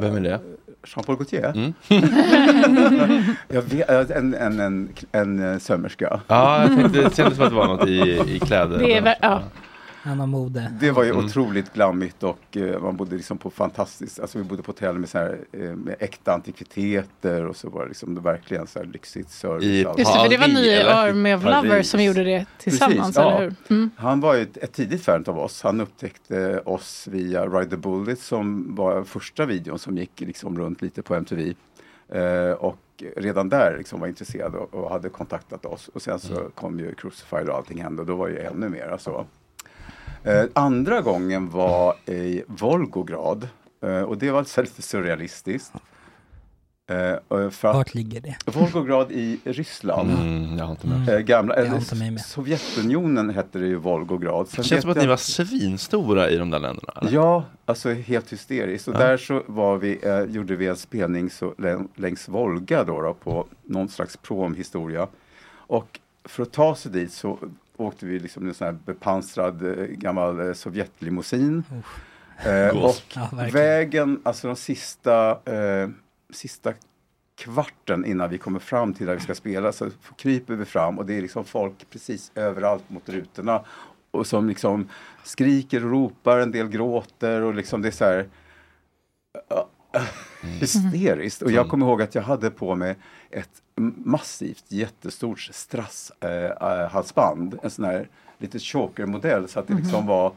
Vem 0.00 0.16
är 0.16 0.20
det? 0.20 0.40
Jean-Paul 0.84 1.16
Gaultier? 1.16 1.52
Mm. 1.56 1.74
jag 3.48 3.62
vet, 3.62 3.90
eh, 3.90 4.16
en, 4.16 4.34
en, 4.34 4.60
en, 4.60 4.88
en 5.12 5.52
eh, 5.52 5.58
sömmerska. 5.58 6.20
Ja, 6.26 6.62
jag 6.62 6.76
tänkte, 6.76 7.00
det 7.00 7.16
kändes 7.16 7.36
som 7.36 7.44
att 7.44 7.50
det 7.50 7.56
var 7.56 7.66
något 7.66 7.88
i, 7.88 8.22
i 8.34 8.38
kläder. 8.38 8.78
Det 8.78 8.96
är, 8.96 9.16
ja. 9.20 9.42
Han 10.02 10.20
har 10.20 10.26
mode. 10.26 10.72
Det 10.80 10.90
var 10.90 11.04
ju 11.04 11.10
Mm. 11.10 11.24
otroligt 11.24 11.72
glammigt 11.74 12.22
och 12.22 12.56
eh, 12.56 12.82
man 12.82 12.96
bodde 12.96 13.16
liksom 13.16 13.38
på 13.38 13.50
fantastiskt, 13.50 14.20
alltså 14.20 14.38
vi 14.38 14.44
bodde 14.44 14.62
på 14.62 14.68
hotell 14.72 14.98
med, 14.98 15.08
så 15.08 15.18
här, 15.18 15.38
eh, 15.52 15.60
med 15.60 15.96
äkta 15.98 16.32
antikviteter 16.34 17.46
och 17.46 17.56
så 17.56 17.70
var 17.70 17.82
det 17.82 17.88
liksom 17.88 18.14
det 18.14 18.20
verkligen 18.20 18.66
så 18.66 18.78
här 18.78 18.86
lyxigt 18.86 19.30
service. 19.30 19.64
I 19.64 19.86
allt. 19.86 19.98
Just 19.98 20.12
det, 20.14 20.20
för 20.20 20.28
det 20.28 20.36
var 20.36 20.48
ni? 20.48 20.78
Army 20.82 21.34
of 21.34 21.44
Lovers 21.44 21.86
som 21.86 22.02
gjorde 22.02 22.24
det 22.24 22.46
tillsammans, 22.58 22.98
Precis, 22.98 23.16
ja. 23.16 23.30
eller 23.30 23.40
hur? 23.40 23.54
Mm. 23.76 23.90
Han 23.96 24.20
var 24.20 24.34
ju 24.34 24.42
ett, 24.42 24.56
ett 24.56 24.72
tidigt 24.72 25.02
fan 25.04 25.24
av 25.26 25.38
oss. 25.38 25.62
Han 25.62 25.80
upptäckte 25.80 26.60
oss 26.64 27.06
via 27.10 27.46
Ride 27.46 27.70
the 27.70 27.76
Bullet 27.76 28.20
som 28.20 28.74
var 28.74 29.04
första 29.04 29.46
videon 29.46 29.78
som 29.78 29.96
gick 29.98 30.20
liksom 30.20 30.58
runt 30.58 30.82
lite 30.82 31.02
på 31.02 31.14
MTV. 31.14 31.54
Eh, 32.08 32.52
och 32.52 32.76
redan 33.16 33.48
där 33.48 33.74
liksom 33.78 34.00
var 34.00 34.08
intresserad 34.08 34.54
och, 34.54 34.74
och 34.74 34.90
hade 34.90 35.08
kontaktat 35.08 35.66
oss. 35.66 35.88
Och 35.94 36.02
sen 36.02 36.18
så 36.18 36.34
kom 36.54 36.78
ju 36.80 36.94
Crucified 36.94 37.48
och 37.48 37.56
allting 37.56 37.82
hände 37.82 38.02
och 38.02 38.06
då 38.08 38.16
var 38.16 38.28
ju 38.28 38.38
ännu 38.38 38.68
mer. 38.68 38.96
Så. 38.98 39.26
Eh, 40.24 40.44
andra 40.52 41.00
gången 41.00 41.50
var 41.50 41.94
i 42.10 42.42
Volgograd 42.46 43.48
eh, 43.82 44.00
och 44.02 44.18
det 44.18 44.30
var 44.30 44.44
så 44.44 44.60
här 44.60 44.66
lite 44.66 44.82
surrealistiskt. 44.82 45.72
Eh, 46.90 47.12
och 47.28 47.52
för 47.54 47.72
Vart 47.72 47.94
ligger 47.94 48.20
det? 48.20 48.36
Volgograd 48.46 49.12
i 49.12 49.40
Ryssland. 49.44 50.10
Mm, 50.10 50.58
jag 50.58 50.64
har 50.64 50.70
inte 50.70 50.86
med. 50.86 51.08
Eh, 51.08 51.18
gamla, 51.18 51.56
Jag 51.60 51.66
har 51.70 51.76
inte 51.78 51.94
med. 51.94 52.20
Sovjetunionen 52.20 53.30
hette 53.30 53.58
det 53.58 53.66
ju 53.66 53.76
Volgograd. 53.76 54.48
Sen 54.48 54.62
Det 54.62 54.68
känns 54.68 54.82
som 54.82 54.90
att 54.90 54.96
ni 54.96 55.06
var 55.06 55.16
svinstora 55.16 56.30
i 56.30 56.36
de 56.36 56.50
där 56.50 56.58
länderna. 56.58 56.92
eller? 57.02 57.12
Ja, 57.12 57.44
alltså 57.64 57.92
helt 57.92 58.32
hysteriskt. 58.32 58.88
Och 58.88 58.94
Ja. 58.94 58.98
där 58.98 59.16
så 59.16 59.42
var 59.46 59.76
vi, 59.76 59.98
eh, 60.02 60.20
gjorde 60.22 60.56
vi 60.56 60.66
en 60.66 60.76
spelning 60.76 61.30
så, 61.30 61.54
lä- 61.58 61.84
längs 61.94 62.28
Volga 62.28 62.84
då, 62.84 63.00
då 63.02 63.14
på 63.14 63.46
någon 63.64 63.88
slags 63.88 64.16
promhistoria. 64.16 65.06
Och 65.52 66.00
för 66.24 66.42
att 66.42 66.52
ta 66.52 66.74
sig 66.74 66.92
dit 66.92 67.12
så 67.12 67.38
åkte 67.80 68.06
vi 68.06 68.18
liksom 68.18 68.46
i 68.46 68.48
en 68.48 68.54
sån 68.54 68.64
här 68.64 68.78
bepansrad 68.84 69.62
eh, 69.62 69.86
gammal 69.86 70.40
eh, 70.40 70.52
Sovjetlimousin. 70.52 71.64
Eh, 72.44 72.72
Gås. 72.72 72.98
och 72.98 73.16
Ja, 73.16 73.48
vägen, 73.52 74.20
alltså 74.22 74.46
de 74.46 74.56
sista, 74.56 75.30
eh, 75.30 75.88
sista 76.30 76.72
kvarten 77.36 78.04
innan 78.04 78.30
vi 78.30 78.38
kommer 78.38 78.58
fram 78.58 78.94
till 78.94 79.06
där 79.06 79.14
vi 79.14 79.20
ska 79.20 79.34
spela 79.34 79.72
så 79.72 79.90
kryper 80.16 80.54
vi 80.54 80.64
fram 80.64 80.98
och 80.98 81.06
det 81.06 81.14
är 81.14 81.22
liksom 81.22 81.44
folk 81.44 81.90
precis 81.90 82.32
överallt 82.34 82.90
mot 82.90 83.08
rutorna 83.08 83.64
och 84.10 84.26
som 84.26 84.48
liksom 84.48 84.88
skriker 85.24 85.84
och 85.84 85.90
ropar, 85.90 86.38
en 86.38 86.50
del 86.50 86.68
gråter 86.68 87.42
och 87.42 87.54
liksom 87.54 87.82
det 87.82 87.88
är 87.88 87.92
så 87.92 88.04
här 88.04 88.26
hysteriskt. 90.42 91.42
Och 91.42 91.50
jag 91.52 91.68
kommer 91.68 91.86
ihåg 91.86 92.02
att 92.02 92.14
jag 92.14 92.22
hade 92.22 92.50
på 92.50 92.74
mig 92.74 92.96
ett 93.30 93.62
massivt 94.04 94.64
jättestort 94.68 95.40
strasshalsband, 95.52 97.54
äh, 97.54 97.60
en 97.62 97.70
sån 97.70 97.84
här 97.84 98.08
lite 98.38 98.58
choker-modell 98.58 99.48
så 99.48 99.60
att 99.60 99.68
det 99.68 99.74
liksom 99.74 100.06
var 100.06 100.32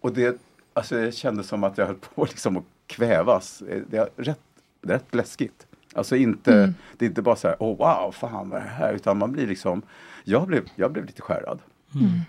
och 0.00 0.12
det, 0.12 0.40
alltså 0.74 0.94
det 0.94 1.12
kändes 1.12 1.46
som 1.48 1.64
att 1.64 1.78
jag 1.78 1.86
höll 1.86 1.96
på 2.14 2.24
liksom 2.30 2.56
att 2.56 2.64
kvävas. 2.86 3.62
Det 3.90 3.96
är 3.98 4.08
rätt, 4.16 4.40
rätt 4.82 5.14
läskigt. 5.14 5.66
Alltså 5.94 6.16
inte, 6.16 6.54
Mm. 6.54 6.74
det 6.98 7.04
är 7.04 7.08
inte 7.08 7.22
bara 7.22 7.36
så 7.36 7.48
här, 7.48 7.56
oh 7.60 7.76
wow, 7.78 8.12
fan 8.12 8.48
vad 8.50 8.60
är 8.60 8.64
det 8.64 8.70
här? 8.70 8.92
Utan 8.94 9.18
man 9.18 9.32
blir 9.32 9.46
liksom, 9.46 9.82
jag 10.24 10.46
blev, 10.46 10.64
jag 10.76 10.92
blev 10.92 11.06
lite 11.06 11.22
skärrad. 11.22 11.58
Mm. 11.94 12.20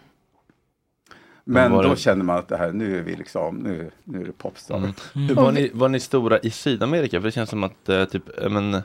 Men 1.43 1.71
då 1.71 1.81
det- 1.81 1.95
känner 1.95 2.23
man 2.23 2.37
att 2.37 2.47
det 2.47 2.57
här, 2.57 2.71
nu 2.71 2.97
är 2.97 3.01
vi 3.03 3.15
liksom, 3.15 3.55
nu, 3.57 3.91
nu 4.03 4.21
är 4.21 4.25
det 4.25 4.31
popstar. 4.31 4.77
Mm. 5.15 5.35
Var, 5.35 5.51
ni, 5.51 5.71
var 5.73 5.89
ni 5.89 5.99
stora 5.99 6.39
i 6.39 6.49
Sydamerika? 6.51 7.19
För 7.21 7.25
det 7.27 7.31
känns 7.31 7.49
som 7.49 7.63
att 7.63 7.89
eh, 7.89 8.05
typ, 8.05 8.23
men, 8.49 8.81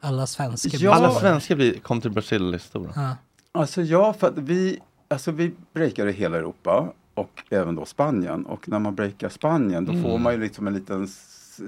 Alla 0.00 0.26
svenskar. 0.26 0.78
Ja. 0.82 0.92
alla 0.94 1.10
svenskar 1.10 1.80
kom 1.82 2.00
till 2.00 2.10
Brasil 2.10 2.54
är 2.54 2.58
stora. 2.58 2.90
Ja. 2.96 3.16
Alltså 3.52 3.82
ja, 3.82 4.12
för 4.12 4.26
att 4.28 4.38
vi, 4.38 4.78
alltså 5.08 5.30
vi 5.30 5.52
breakar 5.74 6.06
i 6.06 6.12
hela 6.12 6.36
Europa 6.36 6.92
och 7.14 7.42
även 7.50 7.74
då 7.74 7.84
Spanien. 7.84 8.46
Och 8.46 8.68
när 8.68 8.78
man 8.78 8.94
breakar 8.94 9.28
Spanien 9.28 9.84
då 9.84 9.92
får 9.92 10.08
Mm. 10.10 10.22
man 10.22 10.32
ju 10.32 10.40
liksom 10.40 10.66
en 10.66 10.74
liten 10.74 11.08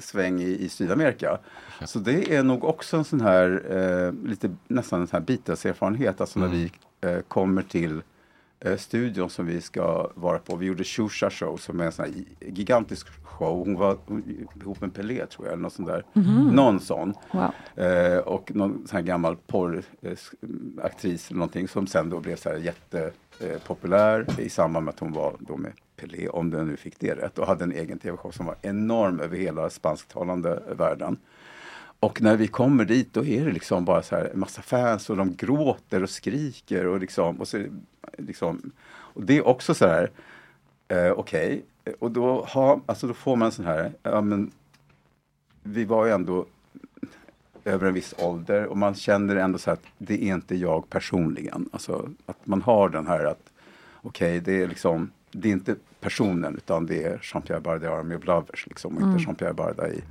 sväng 0.01 0.41
i, 0.41 0.49
i 0.65 0.69
Sydamerika. 0.69 1.39
Så 1.87 1.99
det 1.99 2.35
är 2.37 2.43
nog 2.43 2.65
också 2.65 2.97
en 2.97 3.05
sån 3.05 3.21
här, 3.21 3.63
eh, 3.71 4.29
lite 4.29 4.51
nästan 4.69 5.01
en 5.01 5.07
sån 5.07 5.17
här 5.21 5.27
Beatles-erfarenhet. 5.27 6.21
Alltså 6.21 6.39
när 6.41 6.49
vi 6.49 6.73
eh, 7.01 7.19
kommer 7.29 7.63
till 7.63 8.03
studion 8.77 9.31
som 9.31 9.47
vi 9.47 9.61
ska 9.61 10.11
vara 10.15 10.39
på. 10.39 10.57
Vi 10.57 10.67
gjorde 10.67 10.85
Shusha 10.85 11.31
Show 11.31 11.57
som 11.57 11.81
är 11.81 11.85
en 11.85 11.93
sån 11.93 12.05
här 12.05 12.15
gigantisk 12.41 13.07
show. 13.23 13.59
Hon 13.59 13.75
var 13.75 13.99
ihop 14.61 14.81
med 14.81 14.95
Pelé 14.95 15.27
tror 15.27 15.47
jag, 15.47 15.53
eller 15.53 15.63
något 15.63 15.73
sånt 15.73 15.89
där. 15.89 16.05
Mhm. 16.13 16.49
Någon 16.49 16.81
sån. 16.81 17.15
Wow. 17.33 17.85
Eh, 17.85 18.19
och 18.19 18.55
någon 18.55 18.87
sån 18.87 18.97
här 18.97 19.03
gammal 19.03 19.37
porraktris 19.37 21.31
eller 21.31 21.39
någonting 21.39 21.69
som 21.69 21.87
sen 21.87 22.11
då 22.11 22.21
blev 22.21 22.37
så 22.37 22.49
här 22.49 22.57
jättepopulär 22.57 24.27
eh, 24.29 24.41
i 24.41 24.49
samband 24.49 24.85
med 24.85 24.95
att 24.95 25.01
hon 25.01 25.13
var 25.13 25.37
då 25.39 25.57
med 25.57 25.73
Pelé, 25.97 26.29
om 26.29 26.51
den 26.51 26.67
nu 26.67 26.77
fick 26.77 27.01
det 27.01 27.15
rätt, 27.15 27.39
och 27.39 27.47
hade 27.47 27.65
en 27.65 27.73
egen 27.73 27.99
tv-show 27.99 28.31
som 28.31 28.47
var 28.47 28.57
enorm 28.63 29.21
över 29.21 29.37
hela 29.37 29.71
spansktalande 29.71 30.63
världen. 30.77 31.17
Och 32.01 32.23
när 32.23 32.37
vi 32.37 32.47
kommer 32.47 32.85
dit 32.85 33.13
då 33.13 33.25
är 33.25 33.45
det 33.45 33.53
liksom 33.53 33.85
bara 33.85 34.03
så 34.03 34.17
här 34.17 34.31
en 34.33 34.41
massa 34.41 34.63
fans 34.63 35.11
och 35.11 35.17
de 35.17 35.35
gråter 35.37 36.03
och 36.03 36.11
skriker 36.11 36.87
och 36.87 37.01
liksom, 37.01 37.41
och 37.41 37.49
så, 37.49 37.65
liksom 38.19 38.73
och 38.91 39.23
det 39.23 39.37
är 39.37 39.47
också 39.47 39.75
så 39.75 39.87
här, 39.87 40.11
eh, 40.89 41.11
okej, 41.11 41.65
och 41.99 42.11
då, 42.11 42.45
har, 42.49 42.81
alltså 42.87 43.07
då 43.07 43.15
får 43.15 43.37
man 43.37 43.53
sån 43.53 43.65
här, 43.65 43.93
ja 44.03 44.21
men 44.21 44.51
vi 45.63 45.85
var 45.85 46.07
ju 46.07 46.13
ändå 46.13 46.47
över 47.65 47.87
en 47.87 47.95
viss 47.95 48.15
ålder 48.19 48.67
och 48.67 48.77
man 48.77 48.95
känner 48.95 49.37
ändå 49.37 49.59
så 49.59 49.71
att 49.71 49.83
det 49.99 50.15
är 50.15 50.35
inte 50.35 50.55
jag 50.57 50.91
personligen. 50.91 51.69
Alltså 51.73 52.09
att 52.27 52.47
man 52.47 52.63
har 52.63 52.89
den 52.89 53.07
här 53.07 53.25
att 53.25 53.51
okej, 54.03 54.41
det 54.41 54.63
är 54.63 54.69
liksom 54.69 55.11
det 55.31 55.49
är 55.49 55.53
inte 55.53 55.77
personen 56.01 56.55
utan 56.57 56.87
det 56.87 57.05
är 57.05 57.19
Jean-Pierre 57.23 57.61
Barda 57.61 57.91
Army 57.91 58.15
of 58.15 58.25
Lovers 58.27 58.67
liksom, 58.67 58.97
och 58.97 59.03
Mm. 59.03 59.13
inte 59.15 59.25
Jean-Pierre 59.25 59.53
Barda 59.55 59.89
i, 59.89 60.03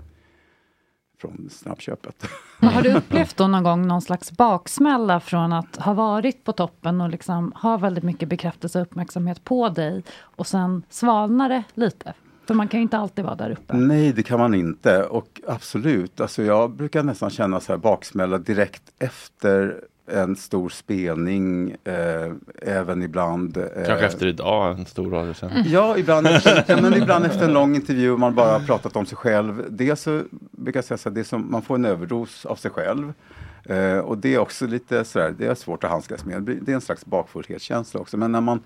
från 1.21 1.49
snabbköpet. 1.51 2.25
Men 2.59 2.69
har 2.69 2.81
du 2.81 2.93
upplevt 2.93 3.37
då 3.37 3.47
någon 3.47 3.63
gång 3.63 3.87
någon 3.87 4.01
slags 4.01 4.31
baksmälla 4.31 5.19
från 5.19 5.53
att 5.53 5.75
ha 5.75 5.93
varit 5.93 6.43
på 6.43 6.51
toppen 6.51 7.01
och 7.01 7.09
liksom 7.09 7.53
ha 7.55 7.77
väldigt 7.77 8.03
mycket 8.03 8.29
bekräftelse 8.29 8.79
och 8.79 8.85
uppmärksamhet 8.85 9.43
på 9.43 9.69
dig 9.69 10.03
och 10.19 10.47
sen 10.47 10.83
svalnar 10.89 11.49
det 11.49 11.63
lite? 11.73 12.13
För 12.47 12.53
man 12.53 12.67
kan 12.67 12.79
ju 12.79 12.81
inte 12.81 12.97
alltid 12.97 13.25
vara 13.25 13.35
där 13.35 13.51
uppe. 13.51 13.73
Nej, 13.73 14.13
det 14.13 14.23
kan 14.23 14.39
man 14.39 14.53
inte. 14.53 15.03
Och 15.03 15.41
absolut, 15.47 16.21
alltså 16.21 16.43
jag 16.43 16.71
brukar 16.71 17.03
nästan 17.03 17.29
känna 17.29 17.59
så 17.59 17.71
här 17.71 17.77
baksmälla 17.77 18.37
direkt 18.37 18.83
efter 18.99 19.81
en 20.07 20.35
stor 20.35 20.69
spelning, 20.69 21.75
eh, 21.83 22.31
även 22.61 23.03
ibland. 23.03 23.57
Eh, 23.57 23.63
Kanske 23.85 24.05
efter 24.05 24.27
idag, 24.27 24.79
en 24.79 24.85
stor 24.85 25.11
radiosändning. 25.11 25.63
Ja, 25.67 25.97
ibland 25.97 26.27
efter, 26.27 26.63
ja, 26.67 26.81
men 26.81 26.93
ibland 26.93 27.25
efter 27.25 27.45
en 27.45 27.53
lång 27.53 27.75
intervju 27.75 28.11
och 28.11 28.19
man 28.19 28.35
bara 28.35 28.51
har 28.51 28.59
pratat 28.59 28.95
om 28.95 29.05
sig 29.05 29.17
själv. 29.17 29.65
Dels 29.69 30.01
så 30.01 30.23
brukar 30.51 30.77
jag 30.77 30.85
säga 30.85 30.97
så 30.97 31.09
här, 31.09 31.13
det 31.15 31.21
är 31.21 31.23
som, 31.23 31.51
man 31.51 31.61
får 31.61 31.75
en 31.75 31.85
överdos 31.85 32.45
av 32.45 32.55
sig 32.55 32.71
själv. 32.71 33.13
Eh, 33.63 33.97
och 33.97 34.17
det 34.17 34.33
är 34.35 34.39
också 34.39 34.67
lite 34.67 35.05
sådär, 35.05 35.35
det 35.37 35.45
är 35.45 35.55
svårt 35.55 35.83
att 35.83 35.89
handskas 35.89 36.25
med. 36.25 36.41
Det 36.61 36.71
är 36.71 36.75
en 36.75 36.81
slags 36.81 37.05
bakfullhetskänsla 37.05 37.99
också. 37.99 38.17
Men 38.17 38.31
när 38.31 38.41
man 38.41 38.59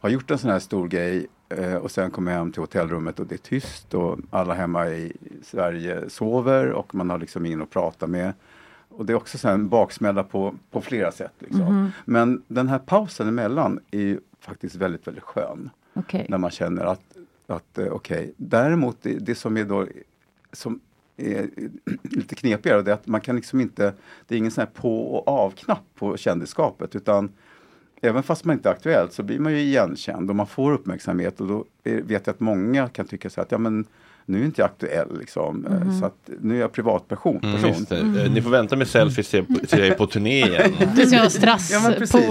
har 0.00 0.08
gjort 0.08 0.30
en 0.30 0.38
sån 0.38 0.50
här 0.50 0.58
stor 0.58 0.88
grej 0.88 1.26
eh, 1.48 1.74
och 1.74 1.90
sen 1.90 2.10
kommer 2.10 2.32
hem 2.32 2.52
till 2.52 2.62
hotellrummet 2.62 3.20
och 3.20 3.26
det 3.26 3.34
är 3.34 3.38
tyst 3.38 3.94
och 3.94 4.18
alla 4.30 4.54
hemma 4.54 4.88
i 4.88 5.12
Sverige 5.44 6.10
sover 6.10 6.70
och 6.70 6.94
man 6.94 7.10
har 7.10 7.18
liksom 7.18 7.46
ingen 7.46 7.62
att 7.62 7.70
prata 7.70 8.06
med. 8.06 8.32
Och 8.98 9.06
det 9.06 9.12
är 9.12 9.14
också 9.14 9.48
en 9.48 9.68
baksmälla 9.68 10.24
på, 10.24 10.54
på 10.70 10.80
flera 10.80 11.12
sätt. 11.12 11.32
Liksom. 11.38 11.60
Mhm. 11.60 11.90
Men 12.04 12.42
den 12.48 12.68
här 12.68 12.78
pausen 12.78 13.28
emellan 13.28 13.80
är 13.90 14.00
ju 14.00 14.20
faktiskt 14.40 14.76
väldigt, 14.76 15.06
väldigt 15.06 15.24
skön. 15.24 15.70
Okej. 15.94 16.26
När 16.28 16.38
man 16.38 16.50
känner 16.50 16.84
att, 16.84 17.16
att 17.46 17.78
eh, 17.78 17.86
okej, 17.86 18.34
däremot 18.36 18.96
det, 19.02 19.12
det 19.12 19.34
som 19.34 19.56
är 19.56 19.64
då 19.64 19.86
som 20.52 20.80
är 21.16 21.48
lite 22.02 22.34
knepigare, 22.34 22.82
det 22.82 22.90
är 22.90 22.94
att 22.94 23.06
man 23.06 23.20
kan 23.20 23.36
liksom 23.36 23.60
inte, 23.60 23.94
det 24.26 24.34
är 24.34 24.38
ingen 24.38 24.50
sån 24.50 24.62
här 24.62 24.82
på 24.82 25.14
och 25.14 25.28
av-knapp 25.28 25.84
på 25.94 26.16
kändisskapet 26.16 26.96
utan 26.96 27.32
Även 28.00 28.22
fast 28.22 28.44
man 28.44 28.56
inte 28.56 28.68
är 28.68 28.72
aktuellt 28.72 29.12
så 29.12 29.22
blir 29.22 29.38
man 29.38 29.52
ju 29.52 29.58
igenkänd 29.58 30.30
och 30.30 30.36
man 30.36 30.46
får 30.46 30.72
uppmärksamhet 30.72 31.40
och 31.40 31.46
då 31.46 31.64
vet 31.84 32.26
jag 32.26 32.34
att 32.34 32.40
många 32.40 32.88
kan 32.88 33.06
tycka 33.06 33.30
så 33.30 33.40
att 33.40 33.52
ja 33.52 33.58
men 33.58 33.84
nu 34.28 34.40
är 34.40 34.44
inte 34.44 34.60
jag 34.60 34.66
aktuell 34.66 35.18
liksom, 35.18 35.56
Mhm. 35.56 36.00
så 36.00 36.06
att 36.06 36.30
nu 36.40 36.56
är 36.56 36.60
jag 36.60 36.72
privatperson. 36.72 37.40
Mm, 37.42 37.84
det. 37.88 38.22
Eh, 38.24 38.30
Ni 38.30 38.42
får 38.42 38.50
vänta 38.50 38.76
med 38.76 38.88
selfies 38.88 39.28
till 39.28 39.44
jag 39.70 39.80
är 39.86 39.94
på 39.94 40.06
turné 40.06 40.46
igen. 40.46 40.72
Du 40.96 41.06
ska 41.06 41.18
ha 41.18 41.28
strass- 41.30 41.70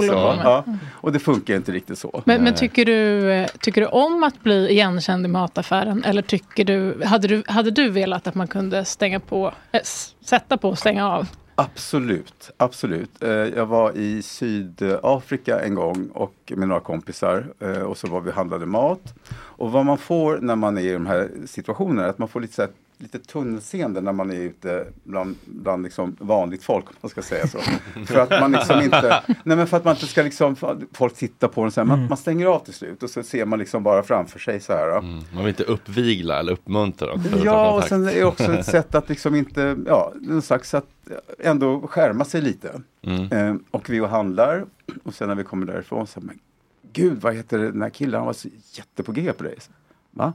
ja. 0.07 0.35
Ja. 0.43 0.63
Och 0.91 1.11
det 1.11 1.19
funkar 1.19 1.55
inte 1.55 1.71
riktigt 1.71 1.97
så. 1.97 2.21
Men, 2.25 2.43
men 2.43 2.55
tycker, 2.55 2.85
du, 2.85 3.31
eh, 3.31 3.47
tycker 3.61 3.81
du 3.81 3.87
om 3.87 4.23
att 4.23 4.43
bli 4.43 4.69
igenkänd 4.69 5.25
i 5.25 5.29
mataffären? 5.29 6.03
Eller 6.03 6.21
tycker 6.21 6.65
du, 6.65 7.03
hade, 7.05 7.27
du, 7.27 7.43
hade 7.47 7.71
du 7.71 7.89
velat 7.89 8.27
att 8.27 8.35
man 8.35 8.47
kunde 8.47 8.85
stänga 8.85 9.19
på, 9.19 9.53
äh, 9.71 9.79
sätta 10.25 10.57
på 10.57 10.69
och 10.69 10.77
stänga 10.79 11.09
av? 11.09 11.27
Absolut, 11.59 12.51
absolut. 12.57 13.11
Jag 13.55 13.65
var 13.65 13.97
i 13.97 14.21
Sydafrika 14.21 15.59
en 15.59 15.75
gång 15.75 16.07
och 16.13 16.33
med 16.55 16.67
några 16.67 16.81
kompisar 16.81 17.45
och 17.85 17.97
så 17.97 18.07
var 18.07 18.21
vi 18.21 18.31
handlade 18.31 18.65
mat. 18.65 19.13
Och 19.57 19.71
vad 19.71 19.85
man 19.85 19.97
får 19.97 20.39
när 20.41 20.55
man 20.55 20.77
är 20.77 20.81
i 20.81 20.93
de 20.93 21.05
här 21.05 21.29
situationerna 21.45 22.05
är 22.05 22.09
att 22.09 22.17
man 22.17 22.27
får 22.27 22.41
lite, 22.41 22.53
så 22.53 22.61
här, 22.61 22.71
lite 22.97 23.19
tunnelseende 23.19 24.01
när 24.01 24.11
man 24.11 24.31
är 24.31 24.35
ute 24.35 24.85
bland, 25.03 25.35
bland 25.45 25.83
liksom 25.83 26.15
vanligt 26.19 26.63
folk, 26.63 26.89
om 26.89 26.95
man 27.01 27.09
ska 27.09 27.21
säga 27.21 27.47
så. 27.47 27.59
för 28.05 28.19
att 28.19 28.29
man 28.29 28.51
liksom 28.51 28.81
inte, 28.81 29.23
nej 29.27 29.57
men 29.57 29.67
för 29.67 29.77
att 29.77 29.83
man 29.85 29.95
inte 29.95 30.07
ska 30.07 30.23
liksom, 30.23 30.55
folk 30.93 31.15
tittar 31.15 31.47
på 31.47 31.61
en 31.61 31.71
så 31.71 31.81
här, 31.81 31.85
man, 31.85 32.07
man 32.07 32.17
stänger 32.17 32.45
av 32.45 32.59
till 32.59 32.73
slut 32.73 33.03
och 33.03 33.09
så 33.09 33.23
ser 33.23 33.45
man 33.45 33.59
liksom 33.59 33.83
bara 33.83 34.03
framför 34.03 34.39
sig 34.39 34.59
så 34.59 34.73
här. 34.73 35.01
Man 35.01 35.21
vill 35.43 35.47
inte 35.47 35.63
uppvigla 35.63 36.39
eller 36.39 36.51
uppmuntra. 36.51 37.07
dem 37.07 37.23
Ja, 37.43 37.71
och 37.71 37.83
sen 37.83 38.07
är 38.07 38.13
det 38.13 38.23
också 38.23 38.53
ett 38.53 38.65
sätt 38.65 38.95
att 38.95 39.09
liksom 39.09 39.35
inte, 39.35 39.77
ja, 39.85 40.13
en 40.29 40.41
slags 40.41 40.73
att 40.73 40.87
ändå 41.39 41.87
skärma 41.87 42.25
sig 42.25 42.41
lite. 42.41 42.81
Mm. 43.01 43.31
Eh, 43.31 43.55
och 43.71 43.89
vi 43.89 43.99
och 43.99 44.09
handlar 44.09 44.65
och 45.03 45.13
sen 45.13 45.27
när 45.27 45.35
vi 45.35 45.43
kommer 45.43 45.65
därifrån 45.65 46.07
så 46.07 46.19
men 46.21 46.39
gud 46.93 47.21
vad 47.21 47.35
heter 47.35 47.59
den 47.59 47.81
här 47.81 47.89
killen, 47.89 48.15
han 48.15 48.25
var 48.25 48.33
så 48.33 48.49
jätte 48.73 49.03
på 49.03 49.11
G 49.11 49.33
på 49.33 49.43
dig. 49.43 49.55
Så, 49.59 49.71
Va? 50.11 50.33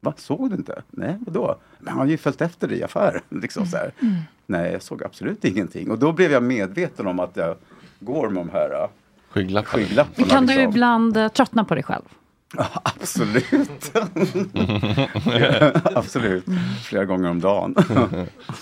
Va, 0.00 0.14
såg 0.16 0.50
du 0.50 0.56
inte? 0.56 0.82
Nej, 0.90 1.18
vadå? 1.26 1.58
Men 1.78 1.88
han 1.88 1.98
har 1.98 2.06
ju 2.06 2.16
följt 2.16 2.40
efter 2.40 2.68
dig 2.68 2.78
i 2.78 2.82
affären. 2.82 3.22
Liksom 3.42 3.66
så 3.66 3.76
här. 3.76 3.92
Nej, 4.46 4.72
jag 4.72 4.82
såg 4.82 5.04
absolut 5.04 5.44
ingenting. 5.44 5.90
Och 5.90 5.98
då 5.98 6.12
blev 6.12 6.32
jag 6.32 6.42
medveten 6.42 7.06
om 7.06 7.20
att 7.20 7.36
jag 7.36 7.56
går 8.00 8.28
med 8.28 8.46
de 8.46 8.50
här 8.50 8.82
äh, 8.82 8.88
skygglapparna. 9.30 9.84
skygglapparna 9.84 10.28
Kan 10.28 10.46
du 10.46 10.54
liksom. 10.54 10.70
ibland 10.70 11.16
eh, 11.16 11.28
tröttna 11.28 11.64
på 11.64 11.74
dig 11.74 11.82
själv? 11.82 12.04
Absolut. 12.82 13.92
Absolut. 15.94 16.44
Flera 16.82 17.04
gånger 17.04 17.30
om 17.30 17.40
dagen. 17.40 17.74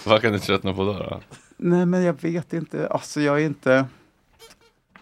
Vad 0.07 0.23
kan 0.23 0.33
du 0.33 0.39
tröttna 0.39 0.75
på 0.75 0.85
då? 0.85 0.93
då? 0.93 1.21
Nej, 1.57 1.87
men 1.87 2.03
jag 2.03 2.23
vet 2.23 2.53
inte. 2.53 2.89
Alltså, 2.89 3.21
jag 3.21 3.41
är 3.41 3.47
inte... 3.47 3.85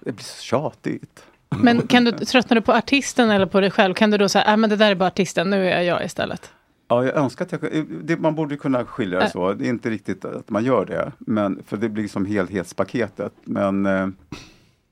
Det 0.00 0.12
blir 0.12 0.24
så 0.24 0.42
tjatigt. 0.42 1.24
Men 1.60 1.86
kan 1.86 2.04
du, 2.04 2.10
tröttnar 2.12 2.54
du 2.54 2.60
på 2.60 2.72
artisten 2.72 3.30
eller 3.30 3.46
på 3.46 3.60
dig 3.60 3.70
själv? 3.70 3.94
Kan 3.94 4.10
du 4.10 4.18
då 4.18 4.28
säga, 4.28 4.44
äh, 4.44 4.56
men 4.56 4.70
det 4.70 4.76
där 4.76 4.90
är 4.90 4.94
bara 4.94 5.06
artisten, 5.06 5.50
nu 5.50 5.70
är 5.70 5.82
jag 5.82 6.04
istället? 6.04 6.50
Ja, 6.88 7.04
jag 7.04 7.16
önskar 7.16 7.44
att 7.44 7.52
jag 7.52 7.86
det, 8.02 8.16
Man 8.16 8.34
borde 8.34 8.56
kunna 8.56 8.84
skilja 8.84 9.18
det 9.18 9.24
Äh. 9.24 9.30
så. 9.30 9.52
Det 9.52 9.64
är 9.66 9.68
inte 9.68 9.90
riktigt 9.90 10.24
att 10.24 10.50
man 10.50 10.64
gör 10.64 10.84
det. 10.84 11.12
Men, 11.18 11.62
för 11.66 11.76
det 11.76 11.88
blir 11.88 12.08
som 12.08 12.26
helhetspaketet. 12.26 13.32
Men... 13.44 13.86
eh, 13.86 14.06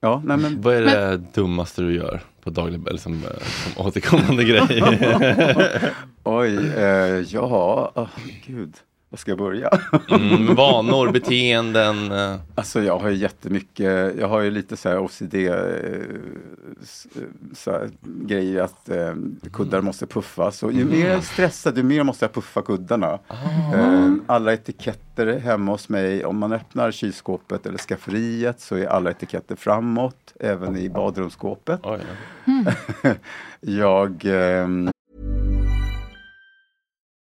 Ja, 0.03 0.23
nej 0.25 0.37
men... 0.37 0.61
Vad 0.61 0.75
är 0.75 0.81
det 0.83 1.17
dummaste 1.35 1.83
du 1.83 1.95
gör 1.95 2.21
på 2.45 2.51
daglig, 2.51 2.89
eller 2.89 2.99
som, 2.99 3.13
eh, 3.13 3.21
som 3.75 3.87
återkommande 3.87 4.45
grej? 4.45 4.83
Oj, 6.25 6.57
eh, 6.77 6.85
ja, 7.35 7.93
oh, 7.95 8.09
gud. 8.47 8.75
Var 9.11 9.17
ska 9.17 9.31
jag 9.31 9.39
börja? 9.39 9.71
Mm, 10.11 10.55
vanor, 10.55 11.13
beteenden. 11.13 12.13
eh. 12.13 12.37
Alltså 12.55 12.83
jag 12.83 12.99
har 12.99 13.09
ju 13.09 13.17
jättemycket, 13.17 14.15
jag 14.19 14.29
har 14.29 14.41
ju 14.41 14.51
lite 14.51 14.77
så 14.77 14.89
här 14.89 14.99
OCD 14.99 15.35
eh, 15.35 15.55
eh, 15.55 15.55
så 17.55 17.71
här, 17.71 17.91
grejer 18.03 18.63
att 18.63 18.89
eh, 18.89 19.15
kuddar 19.53 19.81
måste 19.81 20.07
puffas. 20.07 20.63
Och 20.63 20.73
ju 20.73 20.85
mer 20.85 21.07
jag 21.07 21.17
är 21.17 21.21
stressad, 21.21 21.77
ju 21.77 21.83
mer 21.83 22.03
måste 22.03 22.25
jag 22.25 22.33
puffa 22.33 22.63
kuddarna. 22.63 23.19
Eh, 23.75 24.13
alla 24.27 24.53
etiketter 24.53 25.39
hemma 25.39 25.73
hos 25.73 25.89
mig, 25.89 26.25
om 26.25 26.39
man 26.39 26.53
öppnar 26.53 26.91
kylskåpet 26.91 27.67
eller 27.67 27.79
skafferiet 27.79 28.61
så 28.61 28.77
är 28.77 28.87
alla 28.87 29.11
etiketter 29.11 29.57
framåt, 29.57 30.35
även 30.41 30.77
i 30.77 30.89
badrumsskåpet. 30.89 31.81
jag 33.61 34.23
ehm, 34.25 34.91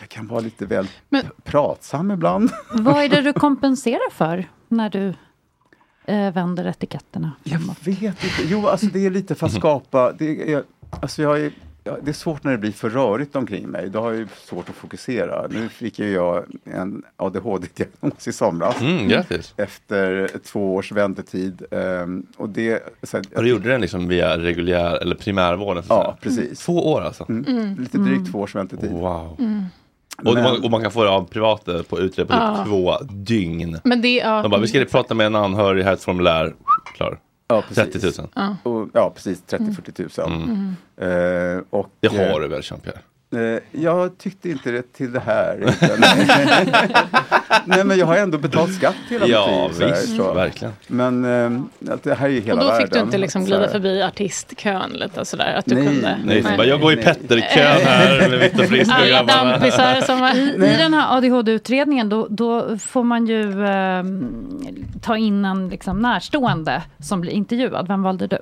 Jag 0.00 0.08
kan 0.08 0.26
vara 0.26 0.40
lite 0.40 0.66
väl 0.66 0.88
p- 1.10 1.22
pratsam 1.44 2.10
ibland. 2.10 2.50
Vad 2.72 3.04
är 3.04 3.08
det 3.08 3.20
du 3.22 3.32
kompenserar 3.46 4.10
för 4.10 4.48
när 4.68 4.90
du 4.90 5.14
eh, 6.04 6.32
vänder 6.32 6.64
etiketterna? 6.66 7.32
Jag 7.42 7.58
vet 7.80 8.00
inte. 8.24 8.42
Jo, 8.48 8.66
alltså 8.68 8.86
det 8.86 9.06
är 9.06 9.10
lite 9.10 9.34
för 9.34 9.46
att 9.46 9.52
skapa... 9.52 10.12
Det 10.12 10.52
är, 10.52 10.64
alltså 10.90 11.22
jag 11.22 11.40
är, 11.40 11.52
ja, 11.84 11.96
det 12.02 12.10
är 12.10 12.12
svårt 12.12 12.44
när 12.44 12.52
det 12.52 12.58
blir 12.58 12.72
för 12.72 12.90
rörigt 12.90 13.36
omkring 13.36 13.68
mig. 13.68 13.90
Då 13.90 14.00
har 14.00 14.10
jag 14.10 14.18
ju 14.20 14.26
svårt 14.44 14.68
att 14.68 14.74
fokusera. 14.74 15.46
Nu 15.50 15.68
fick 15.68 15.98
ju 15.98 16.12
jag 16.12 16.44
en 16.64 17.02
ADHD-diagnos 17.16 18.28
i 18.28 18.32
somras. 18.32 18.80
Mm, 18.80 19.08
grattis. 19.08 19.54
Efter 19.56 20.30
två 20.44 20.74
års 20.74 20.92
väntetid. 20.92 21.62
Ehm, 21.70 22.26
och 22.36 22.48
det, 22.48 22.82
så 23.02 23.16
här, 23.16 23.26
Och 23.36 23.42
du 23.42 23.48
gjorde 23.48 23.68
den 23.68 23.80
liksom 23.80 24.08
via 24.08 24.38
reguljär 24.38 24.96
eller 25.02 25.14
primärvården? 25.16 25.82
så 25.82 25.92
Ja, 25.94 26.02
säga. 26.02 26.16
precis. 26.20 26.60
Två 26.64 26.92
år 26.92 27.00
alltså? 27.00 27.26
Mm. 27.28 27.74
Lite 27.80 27.98
drygt 27.98 28.30
två 28.32 28.38
års 28.40 28.54
väntetid. 28.54 28.90
Wow. 28.92 29.36
Mm. 29.38 29.64
Och, 30.24 30.34
Men- 30.34 30.42
man, 30.42 30.64
och 30.64 30.70
man 30.70 30.82
kan 30.82 30.90
få 30.90 31.04
det 31.04 31.10
av 31.10 31.24
privata 31.28 31.82
på 31.82 31.98
utredning 32.00 32.38
på 32.38 32.56
typ 32.56 32.66
två 32.66 32.96
dygn. 33.10 33.78
Men 33.84 34.02
det, 34.02 34.14
ja, 34.16 34.42
De 34.42 34.50
bara, 34.50 34.60
vi 34.60 34.66
ska 34.66 34.84
prata 34.84 35.14
med 35.14 35.26
en 35.26 35.34
anhörig, 35.34 35.82
här 35.84 35.90
är 35.90 35.94
ett 35.94 36.02
formulär, 36.04 36.54
klar. 36.96 37.18
Ja, 37.48 37.62
precis. 37.68 38.02
30 38.02 38.20
000. 38.20 38.30
Ja. 38.34 38.56
Och, 38.62 38.88
ja, 38.92 39.12
precis. 39.14 39.42
30-40 39.48 40.28
000. 40.28 40.42
Mm. 40.42 40.76
Eh, 40.96 41.62
och, 41.70 41.90
Det 42.00 42.08
har 42.08 42.18
eh, 42.18 42.40
du 42.40 42.48
väl 42.48 42.62
Jean-Pierre? 42.62 42.98
Eh, 43.36 43.58
jag 43.72 44.18
tyckte 44.18 44.50
inte 44.50 44.70
det 44.70 44.92
till 44.92 45.12
det 45.12 45.20
här. 45.20 45.56
utan- 45.56 46.00
Nej 47.64 47.84
men 47.84 47.98
jag 47.98 48.06
har 48.06 48.16
ändå 48.16 48.38
betalt 48.38 48.74
skatt 48.74 48.94
hela 49.08 49.26
Ja, 49.26 49.68
mitt 49.68 49.78
liv. 49.80 49.86
så 49.86 49.94
här, 49.94 50.00
visst, 50.00 50.16
så. 50.16 50.32
verkligen. 50.34 50.74
Men 50.86 51.24
att 51.90 52.02
det 52.02 52.14
här 52.14 52.26
är 52.26 52.30
ju 52.30 52.40
hela 52.40 52.52
och 52.54 52.58
då 52.60 52.66
världen. 52.66 52.86
fick 52.86 52.94
du 52.94 53.00
inte 53.00 53.18
liksom 53.18 53.44
glida 53.44 53.68
förbi 53.68 54.02
artistkön 54.02 54.90
lite 54.90 55.24
sådär? 55.24 55.54
Att 55.58 55.64
du 55.66 55.74
Nej, 55.74 55.86
kunde? 55.86 56.18
Nej, 56.24 56.42
bara, 56.42 56.66
jag 56.66 56.80
går 56.80 56.92
i 56.92 56.96
Petterkön 56.96 57.86
här 57.86 58.28
med 58.30 58.38
Viktor 58.38 58.64
Frisk 58.64 58.90
och 58.90 58.96
Alla 59.18 59.22
dampisar 59.22 60.00
som 60.00 60.20
var... 60.20 60.34
I, 60.36 60.54
I 60.54 60.76
den 60.78 60.94
här 60.94 61.16
ADHD-utredningen 61.16 62.08
då, 62.08 62.26
då 62.30 62.78
får 62.78 63.04
man 63.04 63.26
ju 63.26 63.64
eh, 63.64 64.04
ta 65.02 65.16
in 65.16 65.44
en 65.44 65.68
liksom, 65.68 65.98
närstående 66.02 66.82
som 66.98 67.20
blir 67.20 67.32
intervjuad. 67.32 67.88
Vem 67.88 68.02
valde 68.02 68.26
du? 68.26 68.38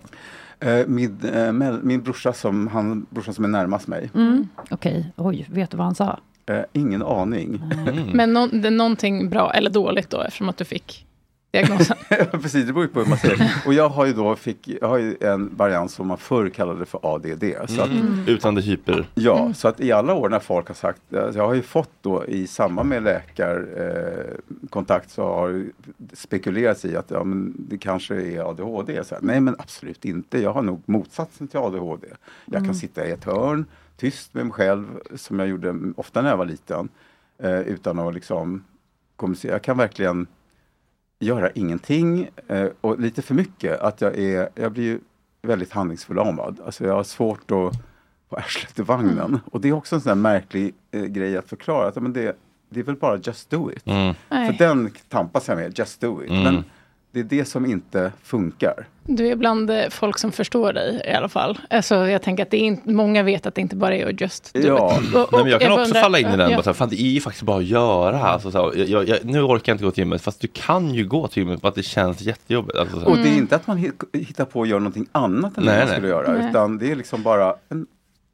Eh, 0.62 0.86
min, 0.86 1.18
eh, 1.34 1.52
min 1.82 2.02
brorsa 2.02 2.32
som, 2.32 2.66
han, 2.68 3.06
brorsan 3.10 3.34
som 3.34 3.44
är 3.44 3.48
närmast 3.48 3.86
mig. 3.88 4.10
Mm. 4.14 4.48
Okej, 4.70 5.12
oj, 5.16 5.46
vet 5.50 5.70
du 5.70 5.76
vad 5.76 5.86
han 5.86 5.94
sa? 5.94 6.18
Eh, 6.46 6.60
ingen 6.72 7.02
aning. 7.02 7.62
Men 8.14 8.32
nå- 8.32 8.46
det 8.52 8.66
är 8.68 8.70
någonting 8.70 9.28
bra 9.30 9.52
eller 9.52 9.70
dåligt 9.70 10.10
då 10.10 10.20
eftersom 10.22 10.48
att 10.48 10.56
du 10.56 10.64
fick 10.64 11.06
diagnosen? 11.53 11.96
Precis, 12.32 12.66
det 12.66 12.72
beror 12.72 12.82
ju 12.86 12.88
på 12.92 13.00
hur 13.00 13.07
man 13.09 13.18
ser 13.18 13.36
det. 13.36 13.53
Och 13.66 13.74
jag 13.74 13.88
har 13.88 14.07
ju 14.07 14.12
då 14.12 14.36
fick, 14.36 14.68
jag 14.80 14.88
har 14.88 14.98
ju 14.98 15.16
en 15.20 15.57
variant 15.57 15.90
som 15.90 16.07
man 16.07 16.18
förr 16.18 16.48
kallade 16.48 16.84
för 16.86 17.00
ADD. 17.14 17.44
Så 17.68 17.82
att, 17.82 17.88
Mm. 17.90 18.24
Utan 18.26 18.55
det 18.55 18.61
hyper. 18.61 19.07
Ja, 19.14 19.53
så 19.55 19.68
att 19.68 19.80
i 19.80 19.92
alla 19.92 20.14
år 20.14 20.28
när 20.28 20.38
folk 20.38 20.68
har 20.68 20.74
sagt, 20.74 21.14
alltså 21.14 21.38
jag 21.38 21.46
har 21.46 21.55
ju 21.55 21.62
fått 21.62 21.90
då 22.00 22.24
i 22.26 22.46
samband 22.46 22.88
med 22.88 23.03
läkarkontakt 23.03 24.61
eh, 24.62 24.68
kontakt 24.70 25.11
så 25.11 25.22
har 25.24 25.64
det 25.96 26.16
spekulerats 26.16 26.84
i 26.84 26.96
att 26.96 27.11
ja, 27.11 27.24
men 27.24 27.55
det 27.59 27.78
kanske 27.78 28.14
är 28.14 28.50
ADHD. 28.50 29.05
Så 29.05 29.14
här, 29.14 29.22
nej 29.22 29.40
men 29.40 29.55
absolut 29.59 30.05
inte, 30.05 30.42
jag 30.42 30.53
har 30.53 30.62
nog 30.62 30.82
motsatsen 30.86 31.48
till 31.48 31.59
ADHD. 31.59 32.07
Jag 32.44 32.55
kan 32.55 32.62
Mm. 32.64 32.74
sitta 32.74 33.07
i 33.07 33.11
ett 33.11 33.24
hörn, 33.24 33.64
tyst 33.96 34.34
med 34.34 34.44
mig 34.46 34.53
själv, 34.53 34.86
som 35.14 35.38
jag 35.38 35.48
gjorde 35.48 35.74
ofta 35.96 36.22
när 36.22 36.30
jag 36.30 36.36
var 36.36 36.46
liten. 36.46 36.88
Eh, 37.42 37.61
utan 37.61 37.98
att 37.98 38.14
liksom 38.14 38.64
kommunicera. 39.16 39.53
Jag 39.53 39.62
kan 39.62 39.76
verkligen 39.78 40.26
göra 41.22 41.50
ingenting 41.50 42.28
eh, 42.48 42.66
och 42.80 43.00
lite 43.00 43.22
för 43.22 43.34
mycket. 43.34 43.80
Att 43.80 44.00
jag, 44.00 44.18
är, 44.18 44.48
jag 44.54 44.72
blir 44.72 44.84
ju 44.84 45.00
väldigt 45.42 45.72
handlingsförlamad. 45.72 46.60
Alltså 46.64 46.84
jag 46.84 46.94
har 46.94 47.04
svårt 47.04 47.50
att 47.50 47.72
få 48.30 48.36
arslet 48.36 48.78
i 48.78 48.82
vagnen. 48.82 49.40
Och 49.50 49.60
det 49.60 49.68
är 49.68 49.72
också 49.72 49.94
en 49.94 50.00
sån 50.00 50.10
där 50.10 50.22
märklig 50.22 50.74
eh, 50.90 51.04
grej 51.04 51.36
att 51.36 51.48
förklara. 51.48 51.88
Att, 51.88 52.02
men 52.02 52.12
det, 52.12 52.36
det 52.68 52.80
är 52.80 52.84
väl 52.84 52.96
bara 52.96 53.16
just 53.16 53.50
do 53.50 53.72
it. 53.72 53.86
Mm. 53.86 54.14
För 54.28 54.58
den 54.58 54.90
tampas 55.08 55.48
jag 55.48 55.56
med, 55.56 55.78
just 55.78 56.00
do 56.00 56.22
it. 56.24 56.30
Mm. 56.30 56.42
Men 56.42 56.64
det 57.12 57.20
är 57.20 57.24
det 57.24 57.44
som 57.44 57.66
inte 57.66 58.12
funkar. 58.22 58.86
Du 59.06 59.26
är 59.28 59.36
bland 59.36 59.70
eh, 59.70 59.88
folk 59.90 60.18
som 60.18 60.32
förstår 60.32 60.72
dig 60.72 61.02
i 61.06 61.12
alla 61.12 61.28
fall. 61.28 61.58
Alltså, 61.70 61.94
jag 61.94 62.22
tänker 62.22 62.42
att 62.42 62.50
det 62.50 62.56
är 62.56 62.60
inte, 62.66 62.90
många 62.90 63.22
vet 63.22 63.46
att 63.46 63.54
det 63.54 63.60
inte 63.60 63.76
bara 63.76 63.96
är 63.96 64.06
att 64.06 64.20
just 64.20 64.54
do 64.54 64.60
Ja. 64.66 64.74
Och- 65.14 65.20
och 65.22 65.28
Nej, 65.32 65.42
men 65.42 65.50
jag 65.52 65.60
kan 65.60 65.70
bara 65.70 65.80
också 65.80 65.88
undrar- 65.88 66.02
falla 66.02 66.18
in 66.18 66.26
i 66.28 66.36
den. 66.36 66.50
Ja. 66.50 66.62
Bara, 66.64 66.74
fan, 66.74 66.88
det 66.88 67.00
är 67.02 67.06
ju 67.06 67.20
faktiskt 67.20 67.42
bara 67.42 67.56
att 67.58 67.64
göra. 67.64 68.20
Alltså, 68.22 68.50
så 68.50 68.72
jag, 68.76 68.88
jag, 68.88 69.08
jag, 69.08 69.18
nu 69.24 69.42
orkar 69.42 69.72
jag 69.72 69.74
inte 69.74 69.84
gå 69.84 69.90
till 69.90 70.02
gymmet, 70.02 70.22
fast 70.22 70.40
du 70.40 70.48
kan 70.52 70.94
ju 70.94 71.06
gå 71.06 71.28
till 71.28 71.42
gymmet 71.42 71.60
för 71.60 71.68
att 71.68 71.74
det 71.74 71.82
känns 71.82 72.20
jättejobbigt. 72.20 72.78
Alltså. 72.78 72.96
Och 73.04 73.16
det 73.16 73.28
är 73.28 73.36
inte 73.36 73.56
att 73.56 73.66
man 73.66 73.78
hi- 73.78 74.16
hittar 74.18 74.44
på 74.44 74.62
att 74.62 74.68
göra 74.68 74.78
någonting 74.78 75.06
annat 75.12 75.58
än 75.58 75.64
Nej, 75.64 75.74
det 75.74 75.78
man 75.80 75.86
nej. 75.88 75.94
skulle 75.96 76.08
göra. 76.08 76.32
Nej. 76.32 76.50
Utan 76.50 76.78
det 76.78 76.90
är 76.90 76.96
liksom 76.96 77.22
bara 77.22 77.54
en 77.68 77.86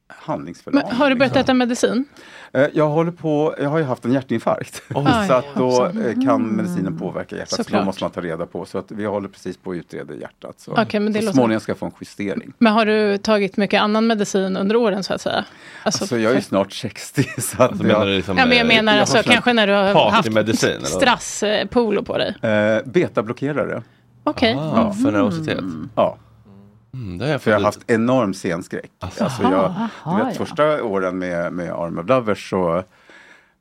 handlingsförlamning. 0.08 0.88
Men 0.88 0.96
har 0.96 1.10
du 1.10 1.14
börjat 1.16 1.30
liksom. 1.34 1.40
äta 1.40 1.54
medicin? 1.54 2.04
Eh, 2.52 2.66
Jag 2.72 2.88
håller 2.88 3.10
på, 3.12 3.54
jag 3.60 3.68
har 3.68 3.78
ju 3.78 3.84
haft 3.84 4.04
en 4.04 4.12
hjärtinfarkt. 4.12 4.82
Oj. 4.94 5.06
så 5.28 5.32
att 5.32 5.44
då 5.54 5.70
Hoppsan. 5.70 6.02
eh, 6.06 6.24
kan 6.24 6.42
medicinen 6.56 6.98
påverka 6.98 7.36
hjärtat. 7.36 7.50
Så 7.50 7.56
Såklart. 7.56 7.80
då 7.82 7.84
måste 7.86 8.04
man 8.04 8.10
ta 8.10 8.20
reda 8.20 8.46
på. 8.46 8.64
Så 8.64 8.78
att 8.78 8.90
vi 8.90 9.04
håller 9.04 9.28
precis 9.28 9.56
på 9.56 9.70
att 9.70 9.76
utreda 9.76 10.14
hjärtat. 10.14 10.60
Så, 10.60 10.72
Okej, 10.82 11.00
men 11.00 11.12
det 11.12 11.18
så 11.18 11.24
låter- 11.24 11.34
småningom 11.36 11.60
ska 11.60 11.70
jag 11.70 11.78
få 11.78 11.86
en 11.86 11.92
justering. 12.00 12.52
Men 12.58 12.72
har 12.72 12.86
du 12.86 13.18
tagit 13.18 13.56
mycket 13.56 13.80
annan 13.82 14.06
medicin 14.06 14.56
under 14.56 14.76
åren 14.76 15.02
så 15.02 15.14
att 15.14 15.20
säga? 15.20 15.44
Alltså, 15.82 16.02
Alltså 16.04 16.18
jag 16.18 16.32
är 16.32 16.36
ju 16.36 16.42
snart 16.42 16.72
60 16.72 17.22
så 17.40 17.62
att 17.62 17.80
menar 17.80 18.06
du 18.06 18.16
liksom, 18.16 18.38
ja, 18.38 18.46
men 18.46 18.58
jag 18.58 18.66
menar 18.66 18.92
har 18.92 19.00
alltså, 19.00 19.22
kanske 19.24 19.52
när 19.52 19.66
du 19.66 19.72
har 19.72 19.84
haft 19.84 20.14
partymedicin, 20.16 20.70
eller 20.70 20.80
vad? 20.80 20.88
strasspolo 21.22 22.02
på 22.04 22.18
dig. 22.18 22.34
Eh, 22.42 22.78
betablockerare. 22.84 23.82
Okej. 24.24 24.56
Ah, 24.60 24.92
för 24.92 25.12
nervositet. 25.12 25.64
Ja. 25.94 26.16
Mm, 26.98 27.18
det 27.18 27.24
har 27.24 27.32
jag 27.32 27.42
För 27.42 27.50
jag 27.50 27.58
har 27.58 27.64
haft 27.64 27.90
enorm 27.90 28.34
scenskräck. 28.34 28.90
Alltså 28.98 29.42
jag, 29.42 29.54
Aha, 29.54 30.16
vet, 30.16 30.26
ja. 30.38 30.46
Första 30.46 30.84
åren 30.84 31.18
med, 31.18 31.52
med 31.52 31.72
Arm 31.72 31.98
of 31.98 32.08
Lovers 32.08 32.50
så, 32.50 32.84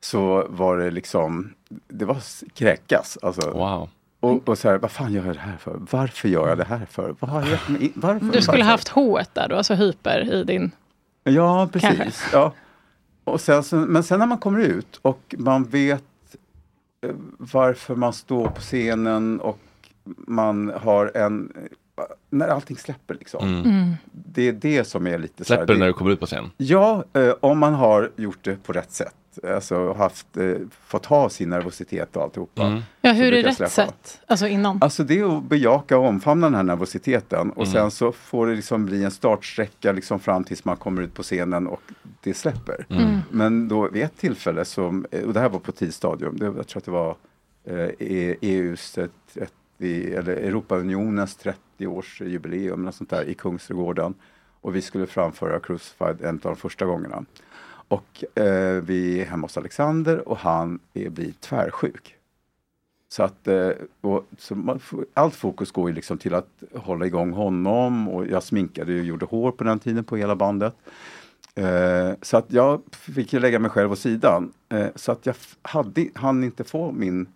så 0.00 0.46
var 0.48 0.78
det 0.78 0.90
liksom, 0.90 1.54
det 1.88 2.04
var 2.04 2.16
kräkas. 2.54 3.18
Alltså. 3.22 3.50
Wow. 3.50 3.88
Och, 4.20 4.48
och 4.48 4.58
så 4.58 4.68
här, 4.68 4.78
vad 4.78 4.90
fan 4.90 5.12
gör 5.12 5.26
jag 5.26 5.36
det 5.36 5.40
här 5.40 5.56
för? 5.56 5.76
Varför 5.90 6.28
gör 6.28 6.48
jag 6.48 6.58
det 6.58 6.64
här 6.64 6.86
för? 6.90 7.14
Vad 7.20 7.30
har 7.30 7.40
jag 7.40 7.70
mig? 7.70 7.92
Varför? 7.94 8.26
Du 8.26 8.42
skulle 8.42 8.58
Varför? 8.58 8.70
haft 8.70 8.88
H 8.88 9.20
där 9.32 9.48
då, 9.48 9.56
alltså 9.56 9.74
hyper 9.74 10.34
i 10.34 10.44
din... 10.44 10.70
Ja, 11.24 11.68
precis. 11.72 11.96
Kanske. 11.96 12.36
Ja. 12.36 12.52
Och 13.24 13.40
sen, 13.40 13.64
så, 13.64 13.76
men 13.76 14.02
sen 14.02 14.18
när 14.18 14.26
man 14.26 14.38
kommer 14.38 14.60
ut 14.60 14.98
och 15.02 15.34
man 15.38 15.64
vet 15.64 16.04
eh, 17.06 17.14
varför 17.38 17.94
man 17.94 18.12
står 18.12 18.48
på 18.48 18.60
scenen 18.60 19.40
och 19.40 19.58
man 20.26 20.72
har 20.82 21.12
en... 21.14 21.52
När 22.30 22.48
allting 22.48 22.76
släpper 22.76 23.14
liksom. 23.14 23.48
Mm. 23.48 23.60
Mm. 23.64 23.94
Det 24.12 24.48
är 24.48 24.52
det 24.52 24.84
som 24.84 25.06
är 25.06 25.18
lite 25.18 25.44
så 25.44 25.52
här, 25.54 25.58
Släpper 25.60 25.72
det- 25.74 25.80
när 25.80 25.86
du 25.86 25.92
kommer 25.92 26.10
ut 26.10 26.20
på 26.20 26.26
scen? 26.26 26.50
Ja, 26.56 27.04
eh, 27.12 27.34
om 27.40 27.58
man 27.58 27.74
har 27.74 28.10
gjort 28.16 28.38
det 28.44 28.62
på 28.62 28.72
rätt 28.72 28.90
sätt. 28.92 29.14
Alltså 29.54 29.92
haft, 29.92 30.36
eh, 30.36 30.52
fått 30.86 31.06
ha 31.06 31.28
sin 31.28 31.50
nervositet 31.50 32.16
och 32.16 32.22
alltihopa. 32.22 32.62
Mm. 32.62 32.80
Ja, 33.00 33.12
hur 33.12 33.32
är 33.32 33.42
rätt 33.42 33.56
släppa. 33.56 33.70
sätt? 33.70 34.20
Alltså 34.26 34.46
innan? 34.46 34.78
Alltså 34.82 35.04
det 35.04 35.18
är 35.20 35.36
att 35.38 35.44
bejaka 35.44 35.98
och 35.98 36.04
omfamna 36.06 36.46
den 36.46 36.54
här 36.54 36.62
nervositeten 36.62 37.50
och 37.50 37.62
Mm. 37.62 37.72
sen 37.72 37.90
så 37.90 38.12
får 38.12 38.46
det 38.46 38.54
liksom 38.54 38.86
bli 38.86 39.04
en 39.04 39.10
startsträcka 39.10 39.92
liksom 39.92 40.20
fram 40.20 40.44
tills 40.44 40.64
man 40.64 40.76
kommer 40.76 41.02
ut 41.02 41.14
på 41.14 41.22
scenen 41.22 41.66
och 41.66 41.80
det 42.22 42.34
släpper. 42.34 42.86
Mm. 42.90 43.18
Men 43.30 43.68
då 43.68 43.88
vid 43.88 44.02
ett 44.02 44.16
tillfälle, 44.16 44.64
som, 44.64 45.06
och 45.26 45.32
det 45.32 45.40
här 45.40 45.48
var 45.48 45.58
på 45.58 45.72
tidsstadium, 45.72 46.36
det, 46.38 46.44
jag 46.44 46.66
tror 46.66 46.78
att 46.80 46.84
det 46.84 46.90
var 46.90 47.16
eh, 47.64 47.88
E- 47.98 48.36
EUs 48.40 48.98
30, 49.78 50.14
eller 50.14 50.36
Europaunionens 50.36 51.38
30-årsjubileum 51.38 52.80
eller 52.80 52.90
sånt 52.90 53.10
där 53.10 53.24
i 53.24 53.34
Kungsträdgården. 53.34 54.14
Och 54.60 54.76
vi 54.76 54.82
skulle 54.82 55.06
framföra 55.06 55.60
Crucified 55.60 56.20
en 56.20 56.34
av 56.34 56.40
de 56.40 56.56
första 56.56 56.84
gångerna. 56.84 57.24
Och 57.88 58.24
eh, 58.38 58.82
vi 58.82 59.20
är 59.20 59.24
hemma 59.24 59.44
hos 59.44 59.56
Alexander 59.56 60.28
och 60.28 60.38
han 60.38 60.78
är, 60.94 61.08
blir 61.10 61.32
tvärsjuk. 61.32 62.14
Så 63.08 63.22
att 63.22 63.48
eh, 63.48 63.70
och, 64.00 64.26
så 64.38 64.54
man, 64.54 64.80
allt 65.14 65.34
fokus 65.34 65.70
går 65.70 65.88
ju 65.88 65.94
liksom 65.94 66.18
till 66.18 66.34
att 66.34 66.62
hålla 66.74 67.06
igång 67.06 67.32
honom 67.32 68.08
och 68.08 68.26
jag 68.26 68.42
sminkade 68.42 68.98
och 68.98 69.04
gjorde 69.04 69.26
hår 69.26 69.52
på 69.52 69.64
den 69.64 69.78
tiden 69.78 70.04
på 70.04 70.16
hela 70.16 70.36
bandet. 70.36 70.74
Eh, 71.54 72.12
så 72.22 72.36
att 72.36 72.52
jag 72.52 72.82
fick 72.92 73.32
ju 73.32 73.40
lägga 73.40 73.58
mig 73.58 73.70
själv 73.70 73.92
åt 73.92 73.98
sidan. 73.98 74.52
Eh, 74.68 74.86
så 74.94 75.12
att 75.12 75.26
jag 75.26 75.34
hade, 75.62 76.08
hann 76.14 76.44
inte 76.44 76.64
få 76.64 76.92
min, 76.92 77.26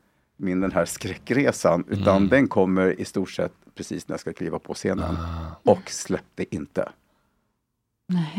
min 0.43 0.61
den 0.61 0.72
här 0.72 0.84
skräckresan 0.84 1.84
utan 1.90 2.16
Mm. 2.16 2.28
den 2.28 2.49
kommer 2.49 3.01
i 3.01 3.05
stort 3.05 3.30
sett 3.30 3.53
precis 3.74 4.09
när 4.09 4.12
jag 4.12 4.20
ska 4.20 4.32
kliva 4.32 4.59
på 4.59 4.74
scenen. 4.74 5.16
Och 5.62 5.90
släppte 5.90 6.55
inte. 6.55 6.88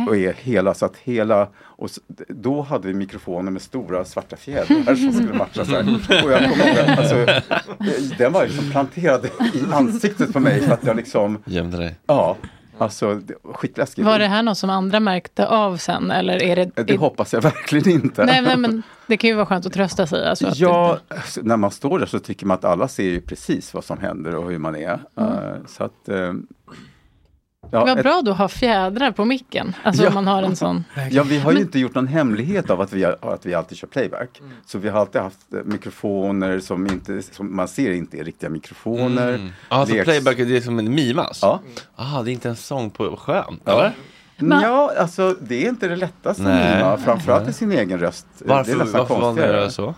Och 0.08 0.18
är 0.18 0.34
hela, 0.34 0.74
så 0.74 0.86
att 0.86 0.98
hela, 0.98 1.48
och 1.58 1.86
s- 1.86 2.00
då 2.28 2.62
hade 2.62 2.88
vi 2.88 2.94
mikrofoner 2.94 3.52
med 3.52 3.62
stora 3.62 4.06
svarta 4.06 4.36
fjädrar 4.36 4.96
som 4.96 5.14
skulle 5.14 5.34
matcha 5.34 5.66
så 5.66 5.72
här. 5.72 5.84
Och 6.26 6.32
jag 6.32 6.50
kommer 6.52 6.68
ihåg 6.68 6.78
alltså, 6.90 7.16
eh, 7.16 8.18
den 8.18 8.34
var 8.34 8.46
liksom 8.48 8.72
planterad 8.72 9.26
i 9.26 9.64
ansiktet 9.72 10.34
på 10.34 10.40
mig 10.40 10.62
för 10.62 10.74
att 10.74 10.84
jag 10.86 10.96
liksom 10.96 11.38
Gömde 11.46 11.78
dig. 11.78 11.96
Ja, 12.06 12.38
alltså 12.78 13.16
det 13.16 13.34
var 13.42 13.54
skitläskigt. 13.54 14.06
Var 14.06 14.20
det 14.20 14.28
här 14.28 14.44
något 14.44 14.58
som 14.58 14.70
andra 14.70 15.00
märkte 15.00 15.48
av 15.48 15.78
sen? 15.78 16.12
Eller 16.12 16.44
är 16.44 16.56
det, 16.56 16.84
Det 16.84 16.98
hoppas 16.98 17.34
jag 17.34 17.42
verkligen 17.42 17.90
inte. 17.90 18.26
Nej, 18.26 18.42
nej, 18.42 18.58
men 18.58 18.84
det 19.08 19.18
kan 19.18 19.30
ju 19.30 19.36
vara 19.36 19.46
skönt 19.46 19.66
att 19.66 19.74
trösta 19.74 20.08
sig. 20.08 20.30
Alltså 20.30 20.48
att 20.48 20.58
Ja, 20.58 21.00
alltså, 21.08 21.42
när 21.44 21.58
man 21.58 21.72
står 21.72 22.00
där 22.00 22.06
så 22.06 22.20
tycker 22.20 22.46
man 22.46 22.56
att 22.58 22.66
alla 22.66 22.88
ser 22.88 23.04
ju 23.04 23.22
precis 23.22 23.74
vad 23.74 23.84
som 23.84 23.98
händer 23.98 24.36
och 24.36 24.50
hur 24.50 24.58
man 24.58 24.76
är. 24.76 25.00
Mm. 25.18 25.34
Eh, 25.34 25.56
så 25.68 25.84
att, 25.84 26.10
eh, 27.74 27.80
Vad 27.80 27.98
ett- 27.98 28.04
bra 28.04 28.22
då 28.26 28.32
att 28.32 28.38
ha 28.38 28.48
fjädrar 28.48 29.12
på 29.12 29.26
micken. 29.26 29.76
Alltså 29.84 30.04
Ja. 30.04 30.08
om 30.10 30.14
man 30.16 30.28
har 30.28 30.44
en 30.44 30.56
sån. 30.56 30.84
Ja, 31.12 31.24
vi 31.24 31.38
har 31.40 31.52
ju 31.52 31.58
Men- 31.58 31.66
inte 31.66 31.80
gjort 31.80 31.96
någon 31.96 32.08
hemlighet 32.08 32.70
av 32.70 32.82
att 32.82 32.94
vi, 32.94 33.04
har, 33.04 33.18
att 33.22 33.46
vi 33.46 33.54
alltid 33.54 33.78
kör 33.78 33.88
playback. 33.88 34.40
Mm. 34.40 34.52
Så 34.66 34.78
vi 34.80 34.90
har 34.90 35.00
alltid 35.00 35.22
haft 35.22 35.54
eh, 35.54 35.60
mikrofoner 35.66 36.60
som, 36.60 36.88
inte, 36.88 37.22
som 37.22 37.56
man 37.56 37.68
ser 37.68 37.92
inte 37.92 38.18
är 38.20 38.24
riktiga 38.24 38.50
mikrofoner. 38.50 39.30
Mm. 39.34 39.50
Alltså 39.70 39.96
Leks- 39.96 40.04
playback 40.04 40.38
det 40.38 40.58
är 40.58 40.62
som 40.62 40.80
en 40.80 40.96
mimas? 40.96 41.40
Ja. 41.42 41.60
Ah, 41.96 42.22
det 42.22 42.32
är 42.32 42.34
inte 42.34 42.50
en 42.50 42.56
sång 42.56 42.90
på 42.90 43.16
skön, 43.18 43.60
Ja. 43.66 43.72
eller? 43.72 43.94
Ja, 44.62 44.92
alltså 44.98 45.36
det 45.42 45.66
är 45.66 45.70
inte 45.70 45.88
det 45.88 45.96
lättaste 45.96 46.44
Nej. 46.44 46.72
att 46.74 46.78
mima, 46.78 46.98
framförallt 46.98 47.50
i 47.50 47.54
sin 47.54 47.72
egen 47.72 48.00
röst. 48.00 48.28
Varför- 48.40 48.72
det 48.72 48.78
är 48.78 48.84
nästan 48.84 49.00
varför 49.02 49.16
konstigare. 49.22 49.58
göra 49.58 49.70
så? 49.70 49.96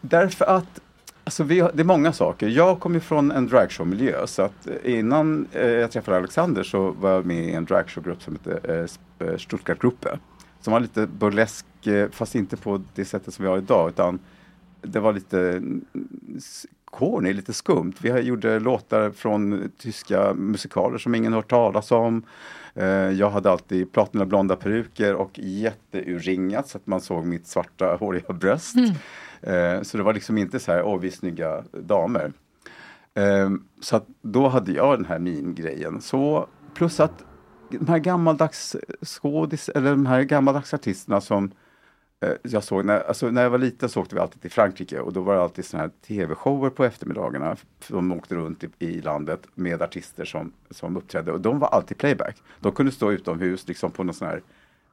Därför 0.00 0.44
att 0.44 0.80
Alltså 1.24 1.44
vi 1.44 1.60
har, 1.60 1.70
det 1.74 1.82
är 1.82 1.84
många 1.84 2.12
saker. 2.12 2.48
Jag 2.48 2.80
kommer 2.80 3.00
från 3.00 3.30
en 3.30 3.46
dragshowmiljö 3.46 4.26
så 4.26 4.42
att 4.42 4.66
eh, 4.66 4.98
innan 4.98 5.46
eh, 5.52 5.68
jag 5.68 5.90
träffade 5.90 6.16
Alexander 6.16 6.62
så 6.62 6.90
var 6.90 7.10
jag 7.10 7.26
med 7.26 7.44
i 7.44 7.52
en 7.52 7.64
dragshowgrupp 7.64 8.22
som 8.22 8.36
hette 8.44 8.72
eh, 8.74 8.84
Sp- 8.84 10.10
eh, 10.12 10.18
Som 10.60 10.72
var 10.72 10.80
lite 10.80 11.06
burlesk, 11.06 11.86
eh, 11.86 12.08
fast 12.10 12.34
inte 12.34 12.56
på 12.56 12.82
det 12.94 13.04
sättet 13.04 13.34
som 13.34 13.44
vi 13.44 13.50
har 13.50 13.58
idag 13.58 13.88
utan 13.88 14.18
det 14.82 15.00
var 15.00 15.12
lite 15.12 15.40
mm, 15.40 15.84
corny, 16.84 17.32
lite 17.32 17.52
skumt. 17.52 17.92
Vi 18.00 18.20
gjorde 18.20 18.58
låtar 18.60 19.10
från 19.10 19.70
tyska 19.78 20.34
musikaler 20.34 20.98
som 20.98 21.14
ingen 21.14 21.32
hört 21.32 21.50
talas 21.50 21.92
om. 21.92 22.22
Eh, 22.74 22.86
jag 22.86 23.30
hade 23.30 23.50
alltid 23.50 23.92
platina 23.92 24.26
blonda 24.26 24.56
peruker 24.56 25.14
och 25.14 25.30
jätteurringat 25.38 26.68
så 26.68 26.78
att 26.78 26.86
man 26.86 27.00
såg 27.00 27.24
mitt 27.26 27.46
svarta 27.46 27.96
håriga 28.00 28.32
bröst. 28.32 28.76
Mm. 28.76 28.90
Eh, 29.46 29.82
Så 29.82 29.96
det 29.96 30.02
var 30.02 30.12
liksom 30.14 30.38
inte 30.38 30.60
så 30.60 30.72
här, 30.72 30.82
åh 30.82 31.00
vi 31.00 31.06
är 31.06 31.12
snygga 31.12 31.64
damer. 31.72 32.32
Eh, 33.14 33.50
Så 33.80 33.96
att 33.96 34.06
då 34.22 34.48
hade 34.48 34.72
jag 34.72 34.98
den 34.98 35.04
här 35.04 35.18
min-grejen. 35.18 36.00
Så 36.00 36.46
plus 36.74 37.00
att 37.00 37.24
de 37.70 37.88
här 37.88 37.98
gammaldags 37.98 38.76
skådis, 39.02 39.68
eller 39.68 39.90
de 39.90 40.06
här 40.06 40.22
gammaldags 40.22 40.74
artisterna 40.74 41.20
som 41.20 41.50
eh, 42.20 42.32
jag 42.42 42.64
såg, 42.64 42.84
när, 42.84 43.00
alltså 43.00 43.30
när 43.30 43.42
jag 43.42 43.50
var 43.50 43.58
liten 43.58 43.88
så 43.88 44.00
åkte 44.00 44.14
vi 44.14 44.20
alltid 44.20 44.42
till 44.42 44.50
Frankrike 44.50 45.00
och 45.00 45.12
då 45.12 45.20
var 45.20 45.34
det 45.34 45.42
alltid 45.42 45.64
såna 45.64 45.82
här 45.82 45.90
tv-shower 46.06 46.70
på 46.70 46.84
eftermiddagarna. 46.84 47.56
De 47.88 48.12
åkte 48.12 48.34
runt 48.34 48.64
i, 48.64 48.68
i 48.78 49.00
landet 49.00 49.40
med 49.54 49.82
artister 49.82 50.24
som, 50.24 50.52
som 50.70 50.96
uppträdde 50.96 51.32
och 51.32 51.40
de 51.40 51.58
var 51.58 51.68
alltid 51.68 51.98
playback. 51.98 52.42
De 52.60 52.72
kunde 52.72 52.92
stå 52.92 53.12
utomhus 53.12 53.68
liksom 53.68 53.90
på 53.90 54.04
någon 54.04 54.14
sån 54.14 54.28
här 54.28 54.42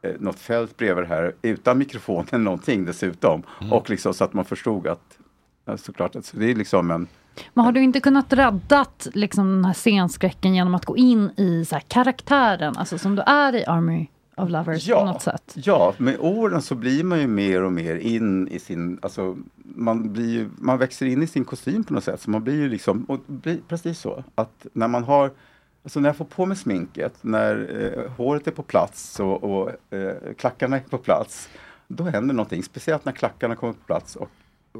eh, 0.01 0.11
något 0.19 0.39
fält 0.39 0.77
bredvid 0.77 1.05
här 1.05 1.35
utan 1.41 1.77
mikrofon 1.77 2.25
eller 2.31 2.43
någonting 2.43 2.85
dessutom. 2.85 3.43
Och 3.71 3.89
liksom 3.89 4.13
så 4.13 4.23
att 4.23 4.33
man 4.33 4.45
förstod 4.45 4.87
att 4.87 5.17
ja, 5.65 5.77
såklart, 5.77 6.15
att 6.15 6.25
så 6.25 6.37
det 6.37 6.51
är 6.51 6.55
liksom 6.55 6.91
en 6.91 7.07
Men 7.53 7.65
har 7.65 7.71
du 7.71 7.81
inte 7.81 7.99
kunnat 7.99 8.33
räddat 8.33 9.07
liksom, 9.13 9.51
den 9.51 9.65
här 9.65 9.73
scenskräcken 9.73 10.55
genom 10.55 10.75
att 10.75 10.85
gå 10.85 10.97
in 10.97 11.31
i 11.37 11.65
så 11.65 11.75
här, 11.75 11.83
karaktären, 11.87 12.77
alltså 12.77 12.97
som 12.97 13.15
du 13.15 13.21
är 13.21 13.55
i 13.55 13.65
Army 13.65 14.07
of 14.37 14.49
Lovers 14.49 14.89
på 14.89 15.05
något 15.05 15.21
sätt? 15.21 15.53
Ja, 15.55 15.93
med 15.97 16.17
åren 16.19 16.61
så 16.61 16.75
blir 16.75 17.03
man 17.03 17.19
ju 17.19 17.27
mer 17.27 17.63
och 17.63 17.71
mer 17.71 17.95
in 17.95 18.47
i 18.47 18.59
sin, 18.59 18.99
alltså 19.01 19.37
man 19.75 20.13
blir 20.13 20.29
ju, 20.29 20.49
man 20.57 20.77
växer 20.77 21.05
in 21.05 21.23
i 21.23 21.27
sin 21.27 21.45
kostym 21.45 21.83
på 21.83 21.93
något 21.93 22.03
sätt. 22.03 22.21
Så 22.21 22.29
man 22.29 22.43
blir 22.43 22.55
ju 22.55 22.69
liksom, 22.69 23.03
och 23.03 23.19
blir 23.27 23.59
precis 23.67 23.99
så, 23.99 24.23
att 24.35 24.65
när 24.73 24.87
man 24.87 25.03
har, 25.03 25.31
alltså 25.83 25.99
när 25.99 26.09
jag 26.09 26.15
får 26.15 26.25
på 26.25 26.45
mig 26.45 26.57
sminket, 26.57 27.13
när 27.21 27.81
eh, 27.81 28.11
håret 28.11 28.47
är 28.47 28.51
på 28.51 28.63
plats 28.63 29.19
och, 29.19 29.43
och 29.43 29.69
eh, 29.95 30.15
klackarna 30.37 30.75
är 30.75 30.81
på 30.81 30.97
plats, 30.97 31.49
då 31.87 32.03
händer 32.03 32.33
någonting, 32.35 32.63
speciellt 32.63 33.05
när 33.05 33.11
klackarna 33.11 33.55
kommer 33.55 33.73
på 33.73 33.85
plats 33.85 34.15
och 34.15 34.29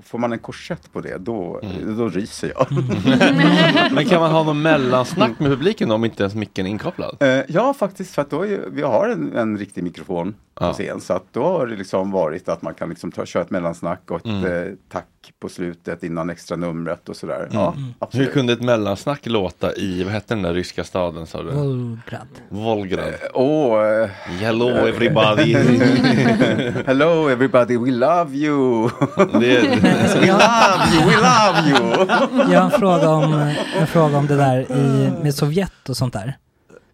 Får 0.03 0.19
man 0.19 0.31
en 0.31 0.39
korsett 0.39 0.93
på 0.93 1.01
det, 1.01 1.17
då, 1.17 1.59
då 1.97 2.09
ryser 2.09 2.53
jag. 2.55 2.67
Men 3.93 4.05
kan 4.05 4.21
man 4.21 4.31
ha 4.31 4.43
någon 4.43 4.61
mellansnack 4.61 5.39
med 5.39 5.49
publiken 5.49 5.91
om 5.91 6.05
inte 6.05 6.23
ens 6.23 6.35
micken 6.35 6.65
är 6.65 6.69
inkopplad? 6.69 7.17
Eh, 7.19 7.41
ja, 7.47 7.73
faktiskt, 7.73 8.15
för 8.15 8.21
att 8.21 8.29
då 8.29 8.45
är, 8.45 8.65
vi 8.71 8.81
har 8.81 9.09
en, 9.09 9.35
en 9.35 9.57
riktig 9.57 9.83
mikrofon 9.83 10.35
på 10.61 10.67
Ja. 10.67 10.73
scen. 10.73 11.01
Så 11.01 11.13
att 11.13 11.23
då 11.31 11.43
har 11.43 11.67
det 11.67 11.75
liksom 11.75 12.11
varit 12.11 12.49
att 12.49 12.61
man 12.61 12.73
kan 12.73 12.89
liksom 12.89 13.11
ta, 13.11 13.25
köra 13.25 13.43
ett 13.43 13.49
mellansnack 13.49 14.01
och 14.11 14.17
ett 14.17 14.25
Mm. 14.25 14.45
eh, 14.67 14.73
tack 14.91 15.05
på 15.39 15.49
slutet 15.49 16.03
innan 16.03 16.29
extra 16.29 16.57
numret 16.57 17.09
och 17.09 17.15
sådär. 17.15 17.39
Mm. 17.39 17.49
Ja, 17.53 17.73
Hur 17.77 17.93
absolut. 17.99 18.33
kunde 18.33 18.53
ett 18.53 18.61
mellansnack 18.61 19.19
låta 19.25 19.73
i, 19.75 20.03
vad 20.03 20.13
hette 20.13 20.33
den 20.33 20.43
där 20.43 20.53
ryska 20.53 20.83
staden 20.83 21.27
sa 21.27 21.43
du? 21.43 21.49
Volgrad. 21.51 22.27
Volgrad. 22.49 23.13
Åh, 23.33 23.85
eh, 23.85 24.09
Hello 24.39 24.69
everybody. 24.69 25.53
Hello 26.85 27.27
everybody, 27.29 27.77
we 27.77 27.91
love 27.91 28.35
you! 28.35 28.89
Det- 29.17 29.61
we 30.21 30.27
love 30.27 30.83
you, 30.93 31.05
we 31.07 31.15
love 31.15 31.69
you! 31.69 32.07
Jag 32.53 32.59
har 32.61 32.65
en 32.65 32.79
fråga 32.79 33.09
om, 33.09 33.33
en 33.79 33.87
fråga 33.87 34.17
om 34.17 34.27
det 34.27 34.35
där 34.37 34.71
i, 34.71 35.11
med 35.23 35.35
Sovjet 35.35 35.89
och 35.89 35.97
sånt 35.97 36.13
där. 36.13 36.37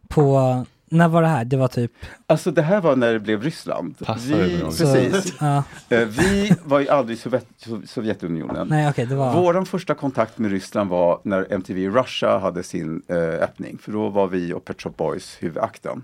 På, 0.07 0.65
när 0.89 1.07
var 1.07 1.21
det 1.21 1.27
här? 1.27 1.45
Det 1.45 1.57
var 1.57 1.67
typ... 1.67 1.91
Alltså 2.27 2.51
det 2.51 2.61
här 2.61 2.81
var 2.81 2.95
när 2.95 3.13
det 3.13 3.19
blev 3.19 3.41
Ryssland. 3.43 3.95
Passar 4.05 4.35
vi, 4.35 4.59
precis. 4.59 5.23
Så, 5.29 5.45
ja. 5.45 5.63
Eh, 5.89 6.07
vi 6.07 6.53
var 6.65 6.79
ju 6.79 6.89
aldrig 6.89 7.17
i 7.17 7.21
Sovjet, 7.21 7.45
Sov- 7.57 7.85
Sovjetunionen. 7.87 8.67
Nej, 8.67 8.89
okej, 8.89 9.05
det 9.05 9.15
var- 9.15 9.33
Vår 9.33 9.65
första 9.65 9.93
kontakt 9.95 10.37
med 10.37 10.51
Ryssland 10.51 10.89
var 10.89 11.19
när 11.23 11.53
MTV 11.53 11.89
Russia 11.89 12.37
hade 12.39 12.63
sin 12.63 13.01
eh, 13.07 13.17
öppning. 13.17 13.77
För 13.77 13.91
då 13.91 14.09
var 14.09 14.27
vi 14.27 14.53
och 14.53 14.65
Pet 14.65 14.81
Shop 14.81 14.93
Boys 14.97 15.37
huvudakten. 15.39 16.03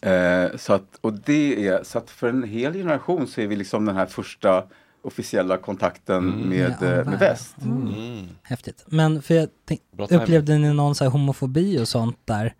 Eh, 0.00 0.56
så 0.56 0.72
att, 0.72 0.98
och 1.00 1.12
det 1.12 1.66
är, 1.68 1.84
så 1.84 1.98
att 1.98 2.10
för 2.10 2.28
en 2.28 2.42
hel 2.42 2.72
generation 2.72 3.26
så 3.26 3.40
är 3.40 3.46
vi 3.46 3.56
liksom 3.56 3.84
den 3.84 3.96
här 3.96 4.06
första 4.06 4.64
officiella 5.02 5.56
kontakten 5.56 6.48
med, 6.48 6.74
Ja, 6.80 6.86
med 7.04 7.18
väst. 7.18 7.54
Mm. 7.64 8.28
Häftigt. 8.42 8.84
Men 8.86 9.22
för 9.22 9.34
jag 9.34 9.48
tänk, 9.68 9.80
upplevde 10.10 10.58
ni 10.58 10.74
någon 10.74 10.94
så 10.94 11.04
här 11.04 11.10
homofobi 11.10 11.78
och 11.82 11.88
sånt 11.88 12.18
där? 12.24 12.54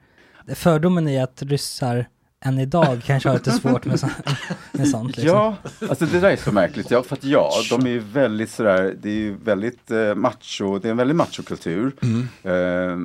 Fördomen 0.49 1.09
är 1.09 1.22
att 1.22 1.42
ryssar 1.42 2.07
än 2.45 2.59
idag 2.59 3.03
kanske 3.05 3.28
har 3.28 3.36
lite 3.36 3.51
svårt 3.51 3.84
med, 3.84 4.01
så, 4.01 4.09
med 4.72 4.88
sånt. 4.88 5.16
Liksom. 5.16 5.36
Ja, 5.36 5.57
alltså 5.88 6.07
det 6.07 6.20
där 6.20 6.30
är 6.30 6.36
så 6.36 6.53
märkligt. 6.53 6.90
Ja, 6.90 7.03
för 7.03 7.16
att 7.16 7.24
ja, 7.24 7.51
de 7.70 7.86
är 7.86 7.90
ju 7.90 7.99
väldigt 7.99 8.51
sådär, 8.51 8.97
det 9.01 9.09
är 9.09 9.14
ju 9.14 9.36
väldigt 9.45 9.90
eh, 9.90 10.14
macho, 10.14 10.78
det 10.78 10.88
är 10.88 10.90
en 10.90 10.97
väldigt 10.97 11.16
machokultur. 11.16 11.92
Mm. 12.03 12.28
Eh, 12.42 12.97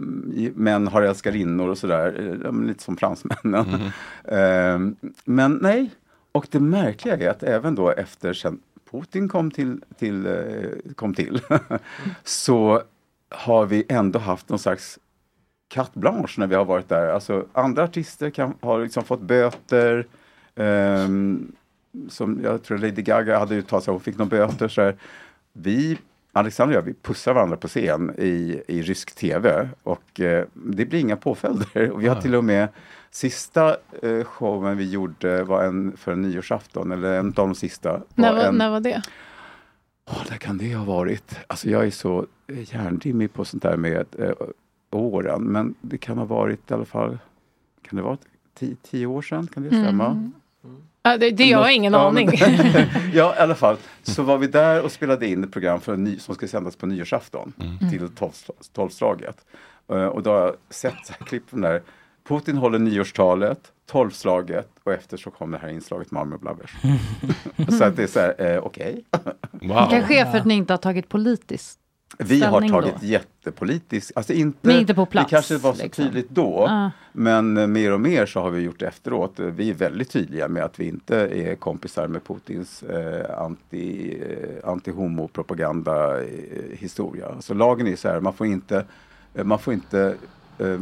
män 0.56 0.88
har 0.88 1.02
älskarinnor 1.02 1.68
och 1.68 1.78
sådär, 1.78 2.38
eh, 2.46 2.62
lite 2.62 2.84
som 2.84 2.98
fransmännen. 2.98 3.92
Mm. 4.24 4.96
Eh, 4.96 5.14
men 5.26 5.60
nej, 5.62 5.90
och 6.32 6.48
det 6.52 6.60
märkliga 6.60 7.18
är 7.18 7.30
att 7.30 7.44
även 7.44 7.76
då 7.76 7.90
efter 7.90 8.34
sen 8.34 8.60
Putin 8.92 9.30
kom 9.30 9.52
till, 9.52 9.82
till, 10.00 10.26
eh, 10.26 10.94
kom 10.96 11.14
till 11.14 11.42
så 12.24 12.82
har 13.30 13.66
vi 13.66 13.86
ändå 13.90 14.20
haft 14.20 14.50
någon 14.50 14.60
slags 14.60 15.00
carte 15.70 15.99
blanche 15.99 16.34
när 16.38 16.47
vi 16.47 16.55
har 16.55 16.65
varit 16.65 16.89
där. 16.89 17.07
Alltså 17.07 17.45
andra 17.53 17.84
artister 17.84 18.30
kan, 18.30 18.53
har 18.61 18.82
liksom 18.84 19.03
fått 19.03 19.22
böter. 19.22 20.07
ehm, 20.55 21.51
som 22.09 22.39
jag 22.43 22.63
tror 22.63 22.78
Lady 22.78 23.01
Gaga 23.01 23.39
hade 23.39 23.55
uttalat 23.55 23.84
sig, 23.84 23.91
hon 23.91 24.01
fick 24.01 24.17
några 24.17 24.30
böter. 24.30 24.67
Så 24.67 24.82
här. 24.82 24.95
Vi, 25.53 25.97
Alexander 26.34 26.76
och 26.76 26.82
jag, 26.82 26.86
vi 26.86 26.93
pussar 26.93 27.34
varandra 27.34 27.57
på 27.57 27.67
scen 27.67 28.15
i, 28.17 28.61
i 28.67 28.82
rysk 28.82 29.15
tv 29.15 29.70
och 29.84 30.20
eh, 30.20 30.45
det 30.53 30.86
blir 30.86 30.99
inga 30.99 31.15
påföljder. 31.15 31.91
Och 31.91 32.03
vi 32.03 32.07
har 32.07 32.22
till 32.22 32.36
och 32.36 32.43
med 32.43 32.67
Sista 33.11 33.78
eh, 34.01 34.24
showen 34.24 34.78
vi 34.78 34.89
gjorde 34.89 35.43
var 35.43 35.63
en 35.63 35.97
för 35.97 36.11
en 36.11 36.22
nyårsafton, 36.22 36.91
eller 36.91 37.20
en 37.20 37.28
av 37.28 37.34
de 37.34 37.55
sista. 37.55 37.91
Var 37.91 38.01
När, 38.15 38.34
var, 38.34 38.43
en, 38.43 38.55
när 38.55 38.70
var 38.70 38.80
det? 38.80 39.01
Åh, 40.09 40.24
där 40.30 40.36
kan 40.38 40.57
det 40.57 40.74
ha 40.76 40.86
varit. 40.86 41.39
Alltså 41.47 41.70
jag 41.70 41.86
är 41.86 41.91
så 41.91 42.26
eh, 42.47 42.74
hjärndimmig 42.74 43.34
på 43.34 43.45
sånt 43.45 43.63
där 43.63 43.78
med 43.78 44.05
eh, 44.20 44.32
åren. 44.98 45.44
Men 45.44 45.76
det 45.82 45.98
kan 45.98 46.18
ha 46.18 46.26
varit 46.26 46.72
i 46.72 46.74
alla 46.74 46.86
fall, 46.86 47.18
kan 47.90 47.98
det 47.98 48.02
vara 48.02 48.18
tio, 48.60 48.76
tio 48.84 49.06
år 49.06 49.22
sedan? 49.22 49.48
Kan 49.48 49.64
det 49.64 49.70
stämma? 49.70 50.06
Mm. 50.06 50.34
Ja, 51.04 51.18
det, 51.18 51.32
det 51.32 51.44
jag 51.44 51.60
har 51.60 51.70
ingen 51.70 51.94
Ja, 51.94 52.08
aning. 52.08 52.30
ja, 53.13 53.36
i 53.36 53.39
alla 53.39 53.55
fall. 53.55 53.78
Så 54.04 54.24
var 54.24 54.38
vi 54.38 54.47
där 54.47 54.82
och 54.84 54.92
spelade 54.92 55.28
in 55.28 55.43
ett 55.43 55.51
program 55.51 55.82
för 55.82 55.93
en 55.93 56.04
ny, 56.04 56.20
som 56.20 56.36
ska 56.36 56.47
sändas 56.47 56.76
på 56.76 56.86
nyårsafton 56.86 57.54
Mm. 57.59 57.78
till 57.92 58.08
tolv- 58.08 58.51
tolvslaget. 58.74 59.46
Eh, 59.88 60.05
och 60.05 60.24
då 60.24 60.30
har 60.32 60.39
jag 60.39 60.55
sett 60.70 61.05
så 61.05 61.13
här 61.20 61.26
klipp 61.26 61.50
från 61.50 61.62
där. 61.62 61.82
Putin 62.28 62.58
håller 62.58 62.80
nyårstalet, 62.80 63.72
tolvslaget 63.86 64.70
och 64.84 64.93
efter 64.93 65.18
så 65.18 65.32
kom 65.32 65.51
det 65.51 65.58
här 65.58 65.70
inslaget 65.70 66.12
Malmö 66.12 66.38
Blabbers. 66.38 66.76
så 67.78 67.84
att 67.84 67.96
det 67.96 68.04
är 68.04 68.08
så 68.08 68.20
här, 68.20 68.36
eh, 68.55 68.63
okej. 68.63 69.04
Det 69.51 69.68
kanske 69.89 70.20
är 70.20 70.26
för 70.32 70.38
att 70.38 70.46
ni 70.46 70.54
inte 70.54 70.74
har 70.74 70.78
tagit 70.78 71.09
politiskt 71.09 71.80
Vi 72.24 72.41
har 72.43 72.70
tagit 72.70 72.93
då? 73.01 73.05
jättepolitisk, 73.05 74.12
alltså 74.16 74.33
inte, 74.33 74.59
Men 74.62 74.79
inte 74.79 74.93
på 74.93 75.05
plats, 75.05 75.29
det 75.29 75.36
kanske 75.36 75.58
var 75.58 75.74
så 75.74 75.83
liksom. 75.83 76.05
tydligt 76.05 76.29
då, 76.29 76.66
Ja. 76.67 76.91
men 77.13 77.71
mer 77.71 77.93
och 77.93 78.01
mer 78.01 78.25
så 78.25 78.39
har 78.39 78.50
vi 78.50 78.62
gjort 78.62 78.82
efteråt. 78.82 79.33
Vi 79.39 79.70
är 79.70 79.74
väldigt 79.74 80.09
tydliga 80.12 80.47
med 80.47 80.63
att 80.63 80.79
vi 80.79 80.87
inte 80.87 81.17
är 81.17 81.55
kompisar 81.55 82.08
med 82.08 82.24
Putins 82.24 82.83
eh, 82.83 83.39
anti, 83.39 84.17
eh, 84.29 84.70
anti-homo-propaganda 84.70 86.21
eh, 86.21 86.28
historia. 86.71 87.41
Så 87.41 87.54
lagen 87.54 87.87
är 87.87 87.96
så 87.96 88.08
här, 88.08 88.20
man 88.20 88.33
får 88.33 88.47
inte, 88.47 88.86
man 89.43 89.59
får 89.59 89.74
inte 89.74 90.16
eh, 90.58 90.79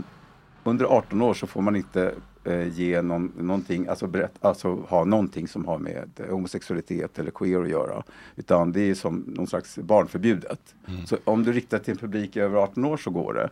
under 0.64 0.86
18 0.86 1.22
år 1.22 1.34
så 1.34 1.48
får 1.48 1.62
man 1.62 1.76
inte 1.76 2.12
ge 2.56 3.02
någon, 3.02 3.34
någonting, 3.38 3.88
alltså, 3.88 4.08
berätt, 4.08 4.34
alltså 4.42 4.76
ha 4.76 5.06
någonting 5.06 5.48
som 5.48 5.66
har 5.66 5.78
med 5.78 6.10
eh, 6.16 6.30
homosexualitet 6.30 7.20
eller 7.20 7.32
queer 7.32 7.62
att 7.62 7.70
göra. 7.70 8.04
Utan 8.36 8.72
det 8.72 8.82
är 8.82 8.96
som 8.96 9.24
någon 9.28 9.48
slags 9.48 9.78
barnförbjudet. 9.78 10.76
Så 11.06 11.18
om 11.24 11.44
du 11.44 11.54
riktar 11.54 11.80
till 11.80 11.92
en 11.92 11.98
publik 11.98 12.38
över 12.38 12.58
18 12.58 12.86
år 12.86 12.98
så 12.98 13.10
går 13.10 13.34
det. 13.34 13.50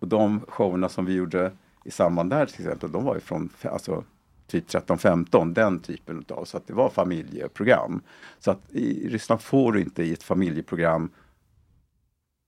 Och 0.00 0.08
de 0.08 0.40
showerna 0.48 0.88
som 0.88 1.04
vi 1.04 1.14
gjorde 1.14 1.52
i 1.84 1.90
samband 1.90 2.30
där 2.30 2.46
till 2.46 2.60
exempel, 2.60 2.92
de 2.92 3.04
var 3.04 3.14
ju 3.14 3.20
från 3.20 3.48
alltså, 3.62 4.04
typ 4.46 4.68
13-15, 4.68 5.54
den 5.54 5.80
typen 5.80 6.24
av, 6.28 6.44
så 6.44 6.56
att 6.56 6.66
det 6.66 6.72
var 6.72 6.90
familjeprogram. 6.90 8.00
Så 8.38 8.50
att 8.50 8.60
i 8.70 9.08
Ryssland 9.08 9.40
får 9.40 9.72
du 9.72 9.80
inte 9.80 10.02
i 10.02 10.12
ett 10.12 10.22
familjeprogram 10.22 11.10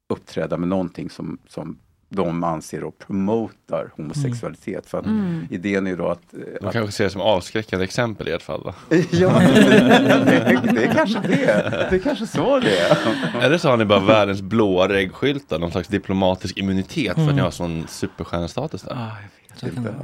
uppträda 0.09 0.57
med 0.57 0.69
någonting 0.69 1.11
som, 1.11 1.39
som 1.47 1.79
de 2.13 2.45
anser 2.45 2.85
och 2.85 2.99
promotar 2.99 3.91
homosexualitet. 3.97 4.87
För 4.87 4.99
att 4.99 5.07
Mm. 5.07 5.47
idén 5.51 5.87
är 5.87 5.97
då 5.97 6.09
att... 6.09 6.23
De 6.61 6.73
kanske 6.73 6.93
ser 6.93 7.05
det 7.05 7.11
som 7.11 7.21
avskräckande 7.21 7.85
exempel 7.85 8.29
i 8.29 8.33
ert 8.33 8.43
fall 8.43 8.63
då? 8.65 8.75
Ja, 9.11 9.29
det, 9.39 10.61
det 10.73 10.85
är 10.85 10.95
kanske 10.95 11.21
det. 11.21 11.87
Det 11.91 11.97
är 11.97 11.99
kanske 11.99 12.27
så 12.27 12.59
det 12.61 12.79
är. 12.79 12.99
Eller 13.43 13.59
så 13.59 13.69
har 13.69 13.77
ni 13.77 13.85
bara 13.85 14.01
världens 14.01 14.43
blåa 14.43 14.89
reggskyltar, 14.89 15.59
någon 15.59 15.71
slags 15.71 15.89
diplomatisk 15.89 16.57
immunitet 16.59 17.05
för 17.05 17.11
att 17.11 17.19
Mm. 17.19 17.37
ni 17.37 17.43
har 17.43 17.51
sån 17.51 17.87
superstjärnestatus 17.89 18.83
där. 18.83 19.11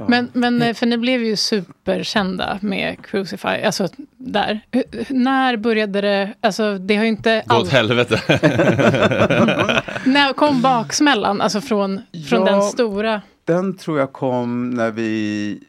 Men, 0.07 0.29
men 0.33 0.61
eh, 0.61 0.73
för 0.73 0.85
ni 0.85 0.97
blev 0.97 1.23
ju 1.23 1.35
superkända 1.35 2.59
med 2.61 3.05
Crucify, 3.05 3.47
alltså 3.47 3.87
där. 4.17 4.59
Hur- 4.71 4.83
hur- 4.91 5.05
När 5.15 5.57
började 5.57 6.01
det, 6.01 6.33
alltså 6.41 6.77
det 6.77 6.95
har 6.95 7.03
ju 7.03 7.09
inte 7.09 7.43
Gå 7.45 7.55
åt 7.57 7.69
helvete. 7.69 8.21
När 10.05 10.33
kom 10.33 10.61
baksmällan, 10.61 11.41
alltså 11.41 11.61
från, 11.61 12.01
från 12.29 12.45
Ja. 12.45 12.51
den 12.51 12.61
stora? 12.61 13.21
Den 13.45 13.77
tror 13.77 13.99
jag 13.99 14.13
kom 14.13 14.69
när 14.69 14.91
vi, 14.91 15.59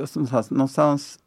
alltså 0.00 0.18
någonstans, 0.20 0.50
någonstans 0.50 1.18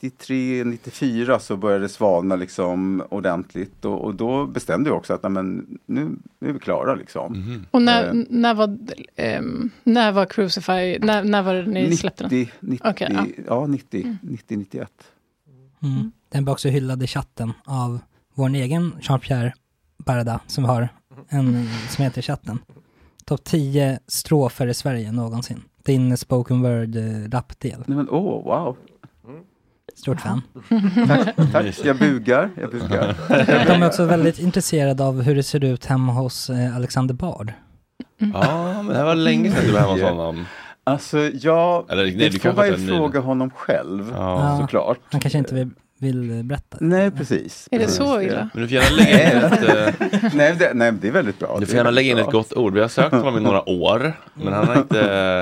93, 0.00 0.64
94 0.64 1.38
så 1.38 1.56
började 1.56 1.84
det 1.84 1.88
svalna 1.88 2.36
liksom 2.36 3.02
ordentligt 3.08 3.84
och, 3.84 4.04
och 4.04 4.14
då 4.14 4.46
bestämde 4.46 4.90
vi 4.90 4.96
också 4.96 5.12
att 5.14 5.22
nej, 5.22 5.32
men, 5.32 5.78
nu, 5.86 6.16
nu 6.38 6.48
är 6.48 6.52
vi 6.52 6.58
klara 6.58 6.94
liksom. 6.94 7.64
Och 7.70 7.82
när, 7.82 8.08
Eh, 8.08 8.14
när, 8.28 8.54
var, 8.54 8.78
ehm, 9.16 9.70
när 9.84 10.12
var 10.12 10.26
Crucify, 10.26 10.98
när, 10.98 11.24
när 11.24 11.42
var 11.42 11.54
det 11.54 11.66
ni 11.66 11.96
släppte 11.96 12.24
den? 12.24 12.38
90, 12.38 12.52
90, 12.60 12.90
Okej, 12.90 13.08
ja. 13.12 13.26
ja 13.46 13.66
90, 13.66 14.02
Mm. 14.02 14.18
90, 14.22 14.56
91. 14.56 14.90
Mm. 15.82 16.12
Den 16.28 16.44
blir 16.44 16.52
också 16.52 16.68
hyllad 16.68 17.02
i 17.02 17.06
chatten 17.06 17.52
av 17.64 17.98
vår 18.34 18.48
egen 18.54 18.92
Jean-Pierre 19.00 19.52
Barda 19.98 20.40
som 20.46 20.64
har 20.64 20.88
en 21.28 21.68
som 21.90 22.04
heter 22.04 22.22
chatten. 22.22 22.58
Topp 23.24 23.44
10 23.44 23.98
strofer 24.06 24.66
i 24.66 24.74
Sverige 24.74 25.12
någonsin. 25.12 25.62
Din 25.82 26.16
spoken 26.16 26.62
word 26.62 26.96
eh, 26.96 28.06
åh, 28.10 28.44
wow. 28.44 28.76
Stort 29.94 30.20
fan. 30.20 30.42
Tack, 31.08 31.36
tack, 31.52 31.66
jag 31.84 31.98
bugar, 31.98 32.50
jag 32.60 32.70
bugar. 32.70 33.14
De 33.66 33.82
är 33.82 33.86
också 33.86 34.04
väldigt 34.04 34.38
intresserade 34.38 35.04
av 35.04 35.22
hur 35.22 35.34
det 35.36 35.42
ser 35.42 35.64
ut 35.64 35.84
hemma 35.86 36.12
hos 36.12 36.50
eh, 36.50 36.76
Alexander 36.76 37.14
Bard. 37.14 37.52
Ja, 38.18 38.72
men 38.76 38.86
det 38.86 38.94
här 38.96 39.04
var 39.04 39.14
länge 39.14 39.50
sedan 39.50 39.64
du 39.66 39.72
var 39.72 39.80
hemma 39.80 39.92
hos 39.92 40.02
honom. 40.02 40.44
Alltså 40.84 41.18
jag, 41.18 41.90
Eller, 41.90 42.04
nej, 42.04 42.14
det 42.16 42.28
du 42.28 42.38
får 42.38 42.52
man 42.52 42.66
ju 42.66 42.76
fråga 42.76 43.20
honom 43.20 43.50
själv 43.50 44.12
Ja. 44.16 44.58
såklart. 44.60 44.98
Han 45.10 45.20
kanske 45.20 45.38
inte 45.38 45.54
vill, 45.54 45.70
vill 45.98 46.44
berätta. 46.44 46.76
Nej, 46.80 47.10
precis. 47.10 47.68
Är 47.70 47.78
det 47.78 47.88
så 47.88 48.20
illa? 48.20 48.48
Men 48.54 48.62
du 48.62 48.68
får 48.68 48.74
gärna 48.78 48.96
lägga 48.96 49.32
in 49.32 49.44
ett, 49.44 49.62
eh, 50.22 50.30
nej, 50.34 50.56
det, 50.58 50.70
nej, 50.74 50.92
det 50.92 51.08
är 51.08 51.12
väldigt 51.12 51.38
bra. 51.38 51.56
Du 51.60 51.66
får 51.66 51.72
är 51.72 51.76
gärna 51.76 51.90
lägga 51.90 52.10
in 52.10 52.18
ett 52.18 52.32
gott 52.32 52.52
ord. 52.52 52.74
Vi 52.74 52.80
har 52.80 52.88
sökt 52.88 53.12
honom 53.14 53.36
i 53.38 53.40
några 53.40 53.68
år, 53.68 54.12
men 54.34 54.52
han 54.52 54.68
har 54.68 54.76
inte, 54.76 55.00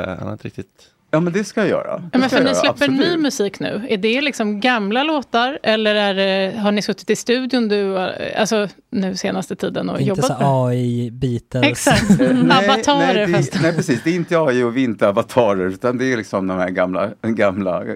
han 0.19 0.27
har 0.27 0.33
inte 0.33 0.47
riktigt... 0.47 0.91
Ja, 1.15 1.21
men 1.21 1.33
det 1.33 1.45
ska 1.45 1.61
jag 1.61 1.69
göra. 1.69 1.99
Det 1.99 2.09
Ja, 2.13 2.19
men 2.19 2.31
för 2.31 2.37
jag 2.37 2.45
ni 2.45 2.51
göra, 2.51 2.61
släpper 2.61 2.89
ny 2.89 2.99
absolut. 2.99 3.21
musik 3.21 3.61
nu. 3.61 3.87
Är 3.89 3.97
det 3.97 4.21
liksom 4.21 4.61
gamla 4.61 5.03
låtar 5.03 5.59
eller 5.63 5.95
är 5.95 6.15
det, 6.15 6.59
har 6.59 6.73
ni 6.73 6.83
suttit 6.83 7.11
i 7.11 7.17
studion 7.17 7.69
du, 7.69 7.99
alltså 8.37 8.69
nu 8.91 9.17
senaste 9.17 9.57
tiden 9.57 9.89
och 9.89 10.01
Inte 10.01 10.09
jobbat 10.09 10.29
med 10.29 10.39
det? 10.39 10.45
AI, 10.47 11.11
Beatles. 11.11 11.65
Exakt. 11.65 12.11
Avatarer 12.21 13.15
nej, 13.15 13.27
det, 13.27 13.33
fast. 13.33 13.63
nej, 13.63 13.77
precis. 13.77 14.03
Det 14.03 14.11
är 14.11 14.15
inte 14.15 14.39
AI 14.39 14.63
och 14.63 14.77
vi 14.77 14.81
är 14.81 14.85
inte 14.85 15.09
avatarer, 15.09 15.67
utan 15.67 15.99
det 15.99 16.13
är 16.13 16.17
liksom 16.17 16.47
de 16.47 16.59
här 16.59 16.71
gamla, 16.71 17.11
gamla 17.23 17.83
eh, 17.85 17.95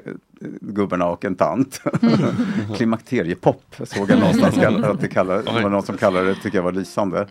gubbarna 0.60 1.06
och 1.06 1.24
en 1.24 1.34
tant. 1.34 1.80
Klimakteriepop 2.76 3.76
såg 3.84 4.10
jag 4.10 4.18
någonstans 4.18 4.58
att 4.84 5.00
det, 5.00 5.08
kallar, 5.08 5.36
det 5.36 5.62
var 5.62 5.70
någon 5.70 5.82
som 5.82 5.96
kallade 5.96 6.28
det, 6.28 6.34
tycker 6.34 6.58
jag 6.58 6.62
var 6.62 6.72
lysande. 6.72 7.26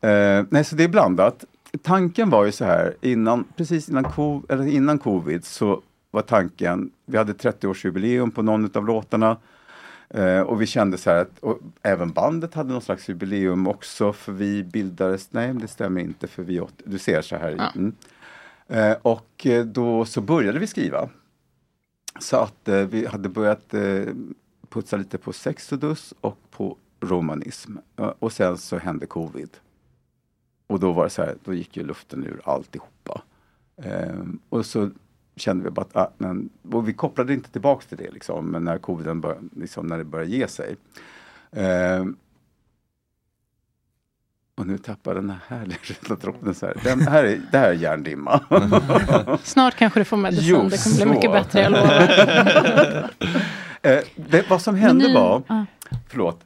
Eh, 0.00 0.44
nej, 0.50 0.64
så 0.64 0.76
det 0.76 0.84
är 0.84 0.88
blandat. 0.88 1.44
Tanken 1.82 2.30
var 2.30 2.44
ju 2.44 2.52
så 2.52 2.64
här, 2.64 2.94
innan, 3.00 3.44
precis 3.56 3.88
innan, 3.88 4.04
co- 4.04 4.42
eller 4.48 4.66
innan 4.66 4.98
covid 4.98 5.44
så 5.44 5.82
var 6.10 6.22
tanken, 6.22 6.90
vi 7.06 7.18
hade 7.18 7.32
30-årsjubileum 7.32 8.30
på 8.30 8.42
någon 8.42 8.70
av 8.76 8.86
låtarna. 8.86 9.36
Eh, 10.10 10.40
och 10.40 10.60
vi 10.62 10.66
kände 10.66 10.98
så 10.98 11.10
här 11.10 11.16
att, 11.20 11.38
och 11.40 11.58
även 11.82 12.10
bandet 12.12 12.54
hade 12.54 12.72
någon 12.72 12.82
slags 12.82 13.08
jubileum 13.08 13.66
också 13.66 14.12
för 14.12 14.32
vi 14.32 14.64
bildades, 14.64 15.28
nej 15.32 15.52
det 15.54 15.68
stämmer 15.68 16.00
inte 16.00 16.26
för 16.26 16.42
vi 16.42 16.60
åt- 16.60 16.82
du 16.84 16.98
ser 16.98 17.22
så 17.22 17.36
här. 17.36 17.54
Ja. 17.58 17.70
Mm. 17.76 17.94
Eh, 18.68 18.96
och 19.02 19.46
eh, 19.46 19.64
då 19.64 20.04
så 20.04 20.20
började 20.20 20.58
vi 20.58 20.66
skriva. 20.66 21.08
Så 22.20 22.36
att 22.36 22.68
eh, 22.68 22.74
vi 22.80 23.06
hade 23.06 23.28
börjat 23.28 23.74
eh, 23.74 24.02
putsa 24.68 24.96
lite 24.96 25.18
på 25.18 25.32
Sexodus 25.32 26.14
och 26.20 26.38
på 26.50 26.76
romanism. 27.00 27.76
Eh, 27.96 28.12
och 28.18 28.32
sen 28.32 28.58
så 28.58 28.76
hände 28.78 29.06
covid. 29.06 29.50
Och 30.66 30.80
då 30.80 30.92
var 30.92 31.04
det 31.04 31.10
så 31.10 31.22
här, 31.22 31.34
då 31.44 31.54
gick 31.54 31.76
ju 31.76 31.84
luften 31.86 32.24
ur 32.24 32.40
alltihopa. 32.44 33.22
Eh, 33.82 34.14
och 34.48 34.66
så 34.66 34.90
kände 35.36 35.64
vi 35.64 35.70
bara 35.70 35.82
att, 35.82 35.96
ah, 35.96 36.10
men, 36.18 36.50
och 36.72 36.88
vi 36.88 36.92
kopplade 36.92 37.34
inte 37.34 37.50
tillbaks 37.50 37.86
till 37.86 37.98
det 37.98 38.10
liksom, 38.10 38.46
men 38.46 38.64
när 38.64 38.78
coviden 38.78 39.20
bör, 39.20 39.38
liksom, 39.56 39.86
när 39.86 39.98
det 39.98 40.04
började 40.04 40.30
ge 40.30 40.48
sig. 40.48 40.76
Eh, 41.52 42.04
och 44.58 44.66
nu 44.66 44.78
tappar 44.78 45.14
den 45.14 45.30
här 45.30 45.38
härliga 45.58 45.78
röda 46.02 46.20
droppen 46.20 46.54
så 46.54 46.66
här. 46.66 46.76
Den 46.84 47.00
här 47.00 47.24
är, 47.24 47.40
det 47.52 47.58
här 47.58 47.68
är 47.68 47.74
järndimma. 47.74 48.40
Snart 49.42 49.74
kanske 49.74 50.00
du 50.00 50.04
får 50.04 50.16
medicin, 50.16 50.46
Jo, 50.48 50.68
det 50.68 50.84
kommer 50.84 50.96
bli 50.96 51.06
mycket 51.14 51.32
bättre, 51.32 51.60
jag 51.60 51.72
lovar. 51.72 53.10
eh, 53.82 53.98
det, 54.16 54.50
vad 54.50 54.62
som 54.62 54.74
hände 54.74 55.08
ni- 55.08 55.14
var, 55.14 55.42
ja. 55.46 55.66
förlåt, 56.08 56.40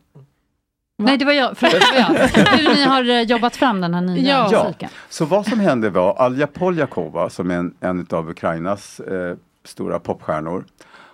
Nej, 1.04 1.18
det 1.18 1.24
var 1.24 1.32
jag. 1.32 1.56
Förlåt, 1.56 1.80
det 1.94 2.02
var 2.02 2.18
jag. 2.18 2.28
Hur 2.58 2.74
ni 2.74 2.82
har 2.84 3.08
eh, 3.10 3.20
jobbat 3.22 3.56
fram 3.56 3.80
den 3.80 3.94
här 3.94 4.00
nya 4.00 4.46
Ja, 4.50 4.62
musiken. 4.64 4.90
så 5.08 5.24
vad 5.24 5.46
som 5.46 5.60
hände 5.60 5.90
var 5.90 6.14
Alja 6.14 6.46
Poljakova 6.46 7.30
som 7.30 7.50
är 7.50 7.54
en, 7.54 7.74
en 7.80 8.06
av 8.10 8.30
Ukrainas 8.30 9.00
eh, 9.00 9.36
stora 9.64 9.98
popstjärnor. 9.98 10.64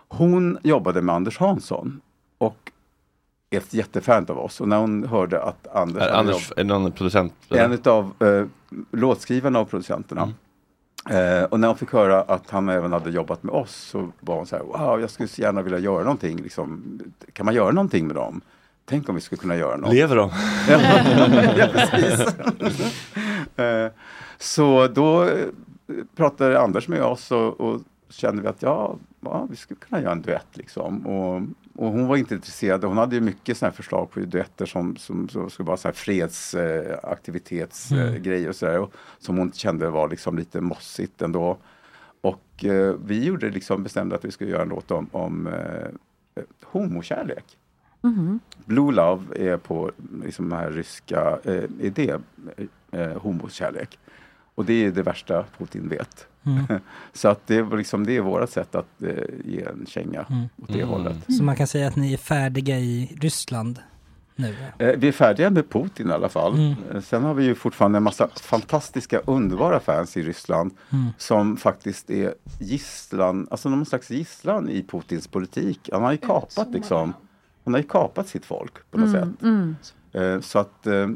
Hon 0.09 0.59
jobbade 0.63 1.03
med 1.03 1.15
Anders 1.15 1.39
Hansson 1.39 2.01
och 2.39 2.57
är 3.51 3.59
ett 3.59 3.75
jättefan 3.75 4.27
av 4.29 4.39
oss 4.39 4.61
och 4.61 4.69
när 4.69 4.77
hon 4.79 5.05
hörde 5.09 5.43
att 5.43 5.67
Anders 5.77 6.03
Är 6.03 6.13
Anders 6.13 6.51
är 6.53 6.57
det 6.57 6.65
någon 6.65 6.93
producent? 6.93 7.33
en 7.51 7.79
av 7.85 8.13
eh, 8.21 8.47
låtskrivarna 8.93 9.61
och 9.61 9.71
producenterna. 9.71 10.33
Eh, 11.11 11.43
och 11.45 11.61
när 11.61 11.69
hon 11.69 11.77
fick 11.77 11.93
höra 11.93 12.23
att 12.23 12.51
han 12.51 12.69
även 12.69 12.93
hade 12.93 13.11
jobbat 13.11 13.43
med 13.43 13.55
oss 13.55 13.75
så 13.77 14.09
var 14.21 14.37
hon 14.37 14.47
så 14.47 14.57
här, 14.57 14.63
wow, 14.63 15.01
jag 15.01 15.11
skulle 15.11 15.29
så 15.29 15.43
gärna 15.43 15.63
vilja 15.63 15.79
göra 15.79 16.03
någonting. 16.03 16.37
Liksom, 16.37 16.99
kan 17.33 17.47
man 17.47 17.55
göra 17.55 17.71
någonting 17.71 18.07
med 18.07 18.17
dem? 18.17 18.41
Tänk 18.89 19.09
om 19.09 19.15
vi 19.15 19.21
skulle 19.21 19.39
kunna 19.41 19.57
göra 19.57 19.77
något. 19.77 19.95
Lever 19.95 20.17
de? 20.17 20.31
ja, 21.59 21.69
precis. 21.73 22.27
eh, 23.57 23.89
så 24.39 24.87
då 24.89 25.25
eh, 25.25 25.47
pratade 26.17 26.61
Anders 26.61 26.89
med 26.89 27.03
oss 27.03 27.31
och, 27.33 27.61
och 27.61 27.81
kände 28.09 28.43
vi 28.43 28.49
att 28.49 28.63
ja, 28.63 28.97
ja, 29.21 29.47
vi 29.51 29.57
skulle 29.57 29.81
kunna 29.81 30.01
göra 30.03 30.13
en 30.13 30.23
duett 30.23 30.57
liksom. 30.57 31.07
Och, 31.07 31.43
och 31.85 31.93
hon 31.93 32.07
var 32.07 32.17
inte 32.17 32.35
intresserad. 32.35 32.85
Hon 32.85 32.97
hade 32.99 33.15
ju 33.15 33.21
mycket 33.21 33.61
här 33.61 33.71
förslag 33.71 34.11
på 34.11 34.21
duetter 34.21 34.67
som, 34.67 34.97
som, 34.97 35.29
som 35.29 35.51
skulle 35.51 35.67
vara 35.67 35.77
fredsaktivitetsgrejer 35.93 38.27
eh, 38.27 38.33
Mm. 38.39 38.49
och 38.49 38.57
sådär. 38.57 38.79
och 38.79 38.93
Som 39.19 39.39
hon 39.39 39.53
kände 39.53 39.91
var 39.91 40.09
liksom 40.09 40.39
lite 40.39 40.61
mossigt 40.61 41.23
ändå. 41.23 41.57
Och 42.21 42.65
eh, 42.65 42.95
vi 43.05 43.25
gjorde 43.25 43.51
liksom, 43.51 43.83
bestämde 43.83 44.17
att 44.17 44.25
vi 44.25 44.31
skulle 44.31 44.51
göra 44.51 44.63
en 44.63 44.69
låt 44.69 44.91
om, 44.91 45.09
om 45.13 45.47
eh, 45.47 45.89
homokärlek. 46.65 47.45
Mhm. 48.07 48.41
Blue 48.65 48.93
Love 48.93 49.51
är 49.53 49.57
på 49.57 49.91
liksom 50.25 50.49
den 50.49 50.59
här 50.59 50.71
ryska, 50.71 51.39
eh, 51.45 51.55
är 51.55 51.91
det 51.95 52.21
eh, 52.91 53.19
homokärlek. 53.23 53.99
Och 54.55 54.65
det 54.65 54.85
är 54.85 54.91
det 54.91 55.03
värsta 55.03 55.45
Putin 55.59 55.89
vet. 55.89 56.27
Mm. 56.45 56.65
Så 57.13 57.29
att 57.29 57.47
det, 57.47 57.63
var 57.63 57.79
liksom, 57.79 58.07
det 58.07 58.17
är 58.17 58.21
vårt 58.21 58.51
sätt 58.51 58.75
att 58.75 59.03
eh, 59.03 59.09
ge 59.45 59.63
en 59.63 59.87
känga 59.89 60.23
Mm. 60.31 60.45
åt 60.63 60.73
det 60.73 60.85
hållet. 60.85 61.17
Så 61.29 61.43
man 61.45 61.57
kan 61.57 61.67
säga 61.67 61.89
att 61.89 61.97
ni 61.97 62.13
är 62.13 62.17
färdiga 62.17 62.79
i 62.79 63.17
Ryssland 63.21 63.79
Nu. 64.39 64.55
Eh, 64.79 64.89
vi 64.99 65.09
är 65.09 65.13
färdiga 65.13 65.51
med 65.51 65.71
Putin 65.71 66.11
i 66.11 66.13
alla 66.13 66.29
fall. 66.29 66.55
Mm. 66.55 66.75
Eh, 66.95 67.01
Sen 67.01 67.25
har 67.25 67.35
vi 67.35 67.45
ju 67.45 67.55
fortfarande 67.55 67.97
en 67.97 68.03
massa 68.03 68.29
fantastiska, 68.29 69.19
underbara 69.27 69.81
fans 69.81 70.17
i 70.17 70.23
Ryssland 70.23 70.71
Mm. 70.93 71.07
som 71.19 71.57
faktiskt 71.57 72.11
är 72.11 72.35
gisslan, 72.61 73.47
alltså 73.51 73.69
någon 73.69 73.87
slags 73.87 74.11
gisslan 74.11 74.69
i 74.69 74.83
Putins 74.83 75.29
politik. 75.29 75.89
Han 75.93 76.03
har 76.03 76.13
ju 76.13 76.19
kapat 76.19 76.69
liksom, 76.71 77.13
han 77.67 77.75
har 77.75 77.81
ju 77.81 77.87
kapat 77.89 78.29
sitt 78.29 78.45
folk 78.47 78.91
på 78.91 78.99
något 78.99 79.09
Mm, 79.15 79.21
sätt. 79.35 79.43
mm. 79.43 79.77
Eh, 80.13 80.41
Så 80.41 80.59
att 80.59 80.87
eh, 80.87 81.09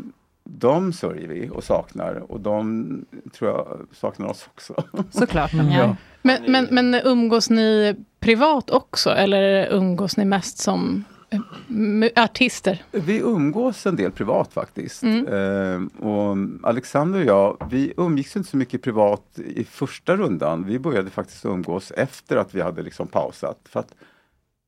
de 0.44 0.92
sörjer 0.92 1.28
vi 1.28 1.48
och 1.52 1.64
saknar 1.64 2.32
och 2.32 2.40
de 2.40 3.04
tror 3.32 3.50
jag 3.50 3.78
saknar 3.92 4.26
oss 4.26 4.48
också. 4.54 4.74
Såklart 5.10 5.52
ja. 5.54 5.96
Men, 6.22 6.42
men, 6.52 6.68
men 6.70 6.94
umgås 6.94 7.50
ni 7.50 7.96
privat 8.20 8.70
också 8.70 9.10
eller 9.10 9.68
umgås 9.72 10.16
ni 10.16 10.24
mest 10.24 10.58
som 10.58 11.04
eh, 11.30 12.24
artister? 12.24 12.82
Vi 12.90 13.18
umgås 13.20 13.86
en 13.86 13.96
del 13.96 14.10
privat 14.10 14.52
faktiskt. 14.52 15.02
Mm. 15.02 15.26
Eh, 15.26 16.06
och 16.06 16.36
Alexander 16.62 17.20
och 17.20 17.26
jag, 17.26 17.66
vi 17.70 17.92
umgicks 17.96 18.36
inte 18.36 18.50
så 18.50 18.56
mycket 18.56 18.82
privat 18.82 19.38
i 19.38 19.64
första 19.64 20.16
rundan. 20.16 20.64
Vi 20.64 20.78
började 20.78 21.10
faktiskt 21.10 21.44
umgås 21.44 21.90
efter 21.90 22.36
att 22.36 22.54
vi 22.54 22.60
hade 22.60 22.82
liksom 22.82 23.06
pausat. 23.06 23.58
För 23.68 23.80
att 23.80 23.94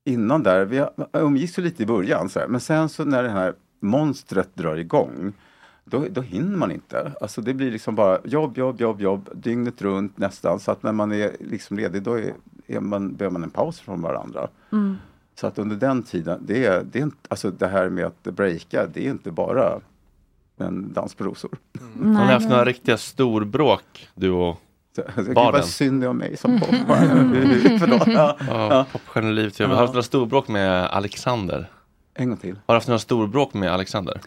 innan 0.05 0.43
där, 0.43 0.65
vi 0.65 0.87
umgicks 1.13 1.59
ju 1.59 1.63
lite 1.63 1.83
i 1.83 1.87
början, 1.87 2.29
så 2.29 2.41
här. 2.41 2.49
men 2.49 2.61
sen 2.61 2.89
så 2.89 3.05
när 3.05 3.23
det 3.23 3.31
här 3.31 3.55
monstret 3.81 4.49
drar 4.55 4.77
igång 4.77 5.33
då, 5.85 6.07
då 6.11 6.21
hinner 6.21 6.57
man 6.57 6.73
inte. 6.73 7.13
Alltså 7.21 7.41
det 7.41 7.55
blir 7.55 7.71
liksom 7.71 7.95
bara 7.95 8.19
jobb, 8.25 8.59
jobb, 8.59 8.81
jobb, 8.81 9.01
jobb 9.01 9.29
dygnet 9.35 9.83
runt 9.83 10.19
nästan. 10.19 10.61
Så 10.61 10.71
att 10.71 10.83
när 10.83 10.93
man 10.93 11.13
är 11.13 11.37
liksom 11.41 11.77
ledig 11.77 12.03
då 12.03 12.15
är, 12.15 12.35
är 12.67 12.81
man, 12.81 13.15
behöver 13.15 13.33
man 13.33 13.43
en 13.43 13.51
paus 13.51 13.81
från 13.81 14.03
varandra. 14.03 14.49
Mm. 14.73 14.97
Så 15.35 15.47
att 15.47 15.59
under 15.59 15.77
den 15.77 16.03
tiden, 16.03 16.43
det, 16.47 16.67
är, 16.67 16.85
det, 16.85 16.99
är 16.99 17.03
inte, 17.03 17.17
alltså 17.29 17.51
det 17.51 17.67
här 17.67 17.89
med 17.89 18.05
att 18.05 18.23
breaka, 18.23 18.87
det 18.87 19.07
är 19.07 19.11
inte 19.11 19.31
bara 19.31 19.81
en 20.57 20.93
dans 20.93 21.15
på 21.15 21.25
rosor. 21.25 21.51
Har 21.95 22.27
ni 22.27 22.33
haft 22.33 22.49
några 22.49 22.65
riktiga 22.65 22.97
storbråk, 22.97 24.09
du 24.15 24.31
och 24.31 24.61
Barnen? 24.97 25.35
bara 25.35 25.63
synd 25.63 26.05
om 26.05 26.17
mig 26.19 26.37
som 26.37 26.61
popstjärna. 26.61 27.79
Förlåt. 27.79 28.03
Ja, 28.07 28.37
Ja, 28.49 28.75
ja. 28.75 28.87
popstjärnelivet. 28.93 29.59
Har 29.59 29.69
du 29.69 29.75
haft 29.75 29.93
några 29.93 30.03
storbråk 30.03 30.49
med 30.49 30.87
Alexander? 30.87 31.71
En 32.15 32.29
gång 32.29 32.37
till. 32.37 32.55
Har 32.67 32.75
du 32.75 32.77
haft 32.77 32.89
några 32.89 32.99
storbråk 32.99 33.55
med 33.55 33.73
Alexander? 33.73 34.21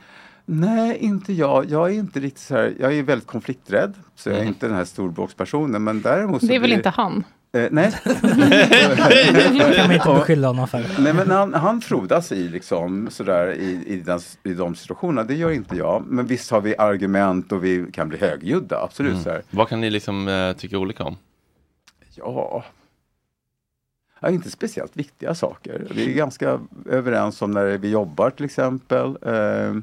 Nej, 0.45 0.97
inte 0.97 1.33
jag. 1.33 1.69
Jag 1.69 1.89
är 1.89 1.93
inte 1.93 2.19
riktigt 2.19 2.41
så 2.43 2.53
här, 2.55 2.73
jag 2.79 2.93
är 2.97 3.03
väldigt 3.03 3.27
konflikträdd. 3.27 3.93
Så 4.15 4.29
jag 4.29 4.35
är 4.35 4.39
Mm. 4.41 4.53
inte 4.53 4.67
den 4.67 4.75
här 4.75 4.85
storbråkspersonen. 4.85 5.83
Men 5.83 6.01
däremot 6.01 6.41
så 6.41 6.47
Det 6.47 6.55
är 6.55 6.59
väl 6.59 6.67
blir- 6.67 6.77
inte 6.77 6.89
han? 6.89 7.23
Eh, 7.55 7.67
nej. 7.71 7.91
Det 8.03 9.57
kan 9.57 9.87
man 9.87 9.91
inte 9.91 10.13
beskylla 10.19 10.47
honom 10.47 10.67
för. 10.67 11.01
Nej 11.01 11.13
men 11.13 11.31
han, 11.31 11.53
han 11.53 11.81
frodas 11.81 12.31
i 12.31 12.49
liksom 12.49 13.07
sådär 13.11 13.53
i, 13.53 13.83
i, 13.87 13.97
den, 13.97 14.19
i 14.43 14.53
de 14.53 14.75
situationerna. 14.75 15.23
Det 15.23 15.35
gör 15.35 15.51
inte 15.51 15.75
jag. 15.75 16.03
Men 16.07 16.25
visst 16.25 16.51
har 16.51 16.61
vi 16.61 16.77
argument 16.77 17.51
och 17.51 17.63
vi 17.63 17.85
kan 17.93 18.09
bli 18.09 18.17
högljudda. 18.17 18.83
Absolut. 18.83 19.25
Mm. 19.25 19.41
Vad 19.49 19.69
kan 19.69 19.81
ni 19.81 19.89
liksom 19.89 20.27
eh, 20.27 20.53
tycka 20.53 20.77
olika 20.77 21.03
om? 21.03 21.17
Ja. 22.15 22.63
ja, 24.19 24.29
inte 24.29 24.51
speciellt 24.51 24.97
viktiga 24.97 25.35
saker. 25.35 25.87
Vi 25.91 26.11
är 26.11 26.15
ganska 26.15 26.59
överens 26.89 27.41
om 27.41 27.51
när 27.51 27.65
vi 27.77 27.89
jobbar 27.89 28.29
till 28.29 28.45
exempel. 28.45 29.17
Eh, 29.21 29.73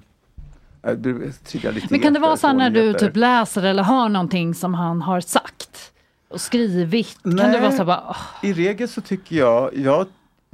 lite 0.94 1.86
Men 1.90 2.00
kan 2.00 2.12
det 2.12 2.20
vara 2.20 2.36
så 2.36 2.52
när 2.52 2.70
du 2.70 2.94
typ 2.94 3.16
läser 3.16 3.62
eller 3.62 3.82
hör 3.82 4.08
någonting 4.08 4.54
som 4.54 4.74
han 4.74 5.02
har 5.02 5.20
sagt 5.20 5.61
och 6.32 6.40
skrivit? 6.40 7.18
Kan 7.22 7.36
det 7.36 7.60
vara 7.60 7.72
så 7.72 7.84
bara, 7.84 8.02
åh, 8.08 8.16
I 8.42 8.52
regel 8.52 8.88
så 8.88 9.00
tycker 9.00 9.36
jag, 9.36 9.76
jag 9.76 10.06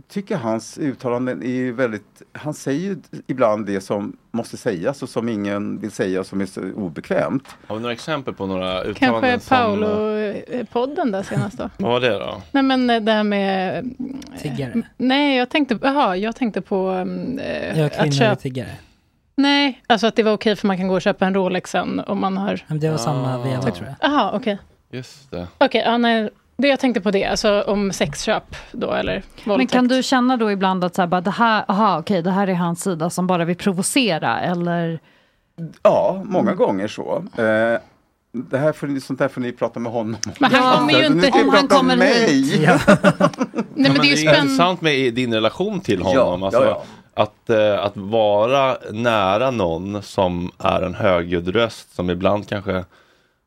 tycker 0.08 0.36
hans 0.36 0.78
uttalanden 0.78 1.42
är 1.42 1.46
ju 1.50 1.72
väldigt, 1.72 2.22
han 2.32 2.54
säger 2.54 2.80
ju 2.80 2.96
ibland 3.26 3.66
det 3.66 3.80
som 3.80 4.16
måste 4.30 4.56
sägas 4.56 5.02
och 5.02 5.08
som 5.08 5.28
ingen 5.28 5.78
vill 5.78 5.90
säga 5.90 6.20
och 6.20 6.26
som 6.26 6.40
är 6.40 6.46
så 6.46 6.60
obekvämt. 6.72 7.48
Har 7.66 7.76
vi 7.76 7.82
några 7.82 7.92
exempel 7.92 8.34
på 8.34 8.46
några 8.46 8.82
uttalanden 8.82 9.30
Kanske 9.30 9.54
Paolo-podden 9.54 11.12
där 11.12 11.22
senast 11.22 11.58
då? 11.58 11.70
Vad 11.76 11.92
var 11.92 12.00
det 12.00 12.18
då? 12.18 12.42
Nej 12.52 12.62
men 12.62 12.86
det 13.04 13.12
här 13.12 13.22
med... 13.22 13.78
eh, 13.78 14.40
Tiggare? 14.42 14.82
Nej, 14.96 15.36
jag 15.36 15.48
tänkte, 15.50 15.78
aha, 15.88 16.16
jag 16.16 16.36
tänkte 16.36 16.60
på 16.60 16.88
mm, 16.88 17.38
eh, 17.38 17.78
Ja, 17.80 17.86
att 17.86 17.96
kvinnor 17.98 18.12
köpa... 18.12 18.36
tiggare. 18.36 18.70
Nej, 19.36 19.82
alltså 19.86 20.06
att 20.06 20.16
det 20.16 20.22
var 20.22 20.32
okej 20.32 20.56
för 20.56 20.66
man 20.66 20.76
kan 20.76 20.88
gå 20.88 20.94
och 20.94 21.02
köpa 21.02 21.26
en 21.26 21.34
Rolex 21.34 21.70
sen 21.70 22.00
om 22.06 22.20
man 22.20 22.36
har... 22.36 22.64
Men 22.66 22.80
det 22.80 22.90
var 22.90 22.98
samma 22.98 23.34
Ah. 23.34 23.42
veva 23.42 23.62
tror 23.62 23.86
jag. 23.86 23.94
Jaha, 24.00 24.30
okej. 24.34 24.58
Just 24.90 25.30
det. 25.30 25.46
Okej, 25.58 25.82
ja, 25.86 25.98
nej, 25.98 26.30
det 26.56 26.68
jag 26.68 26.80
tänkte 26.80 27.00
på 27.00 27.10
det, 27.10 27.24
alltså 27.24 27.62
om 27.62 27.92
sexköp 27.92 28.56
då 28.72 28.92
eller 28.92 29.22
våldtäkt. 29.44 29.56
Men 29.56 29.66
kan 29.66 29.88
du 29.88 30.02
känna 30.02 30.36
då 30.36 30.50
ibland 30.50 30.84
att 30.84 30.94
så 30.94 31.02
här, 31.02 31.06
bara, 31.06 31.20
det 31.20 31.30
här, 31.30 31.64
aha, 31.68 31.98
okej, 31.98 32.22
det 32.22 32.30
här 32.30 32.46
är 32.46 32.54
hans 32.54 32.82
sida 32.82 33.10
som 33.10 33.26
bara 33.26 33.44
vill 33.44 33.56
provocera 33.56 34.40
eller? 34.40 34.98
Ja, 35.82 36.22
många 36.24 36.54
gånger 36.54 36.88
så. 36.88 37.24
Eh, 37.36 37.80
det 38.32 38.58
här 38.58 38.72
får 38.72 38.86
ni, 38.86 39.00
sånt 39.00 39.18
där 39.18 39.28
får 39.28 39.40
ni 39.40 39.52
prata 39.52 39.80
med 39.80 39.92
honom 39.92 40.16
om. 40.26 40.32
Men 40.40 40.52
han 40.52 40.78
kommer 40.78 40.92
ju 41.00 41.06
inte- 41.06 41.30
om 41.30 41.48
han 41.48 41.68
kommer 41.68 41.96
mig. 41.96 42.26
hit. 42.26 42.60
Ja. 42.62 42.78
Nej, 43.74 43.92
men 43.92 43.94
det 43.94 44.12
är 44.12 44.16
ju 44.16 44.24
det 44.24 44.30
är 44.30 44.42
intressant 44.42 44.80
med 44.80 45.14
din 45.14 45.34
relation 45.34 45.80
till 45.80 46.02
honom. 46.02 46.40
Ja, 46.40 46.46
alltså, 46.46 46.64
ja, 46.64 46.82
Att, 47.14 47.50
eh, 47.50 47.84
att 47.84 47.96
vara 47.96 48.76
nära 48.92 49.50
någon 49.50 50.02
som 50.02 50.50
är 50.58 50.82
en 50.82 50.94
högljudd 50.94 51.48
röst 51.48 51.94
som 51.94 52.10
ibland 52.10 52.48
kanske 52.48 52.84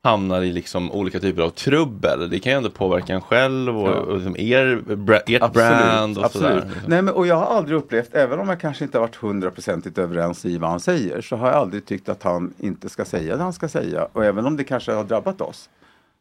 hamnar 0.03 0.41
i 0.41 0.51
liksom 0.51 0.91
olika 0.91 1.19
typer 1.19 1.41
av 1.41 1.49
trubbel. 1.49 2.29
Det 2.29 2.39
kan 2.39 2.51
ju 2.51 2.57
ändå 2.57 2.69
påverka 2.69 3.13
en 3.13 3.21
själv 3.21 3.77
och, 3.79 3.89
Ja. 3.89 3.93
och 3.99 4.15
liksom 4.15 4.35
er, 4.37 4.83
ert 5.27 5.53
brand 5.53 6.17
och 6.17 6.25
absolut. 6.25 6.47
sådär. 6.49 6.65
liksom. 6.65 6.89
Nej, 6.89 7.01
men, 7.01 7.13
och 7.13 7.27
jag 7.27 7.35
har 7.35 7.45
aldrig 7.45 7.77
upplevt, 7.77 8.13
även 8.13 8.39
om 8.39 8.49
jag 8.49 8.59
kanske 8.59 8.83
inte 8.83 8.97
har 8.97 9.07
varit 9.07 9.15
hundraprocentigt 9.15 9.97
överens 9.97 10.45
i 10.45 10.57
vad 10.57 10.69
han 10.69 10.79
säger, 10.79 11.21
så 11.21 11.35
har 11.35 11.47
jag 11.47 11.55
aldrig 11.55 11.85
tyckt 11.85 12.09
att 12.09 12.23
han 12.23 12.53
inte 12.57 12.89
ska 12.89 13.05
säga 13.05 13.37
det 13.37 13.43
han 13.43 13.53
ska 13.53 13.67
säga. 13.69 14.07
Och 14.13 14.25
även 14.25 14.45
om 14.45 14.57
det 14.57 14.63
kanske 14.63 14.91
har 14.91 15.03
drabbat 15.03 15.41
oss. 15.41 15.69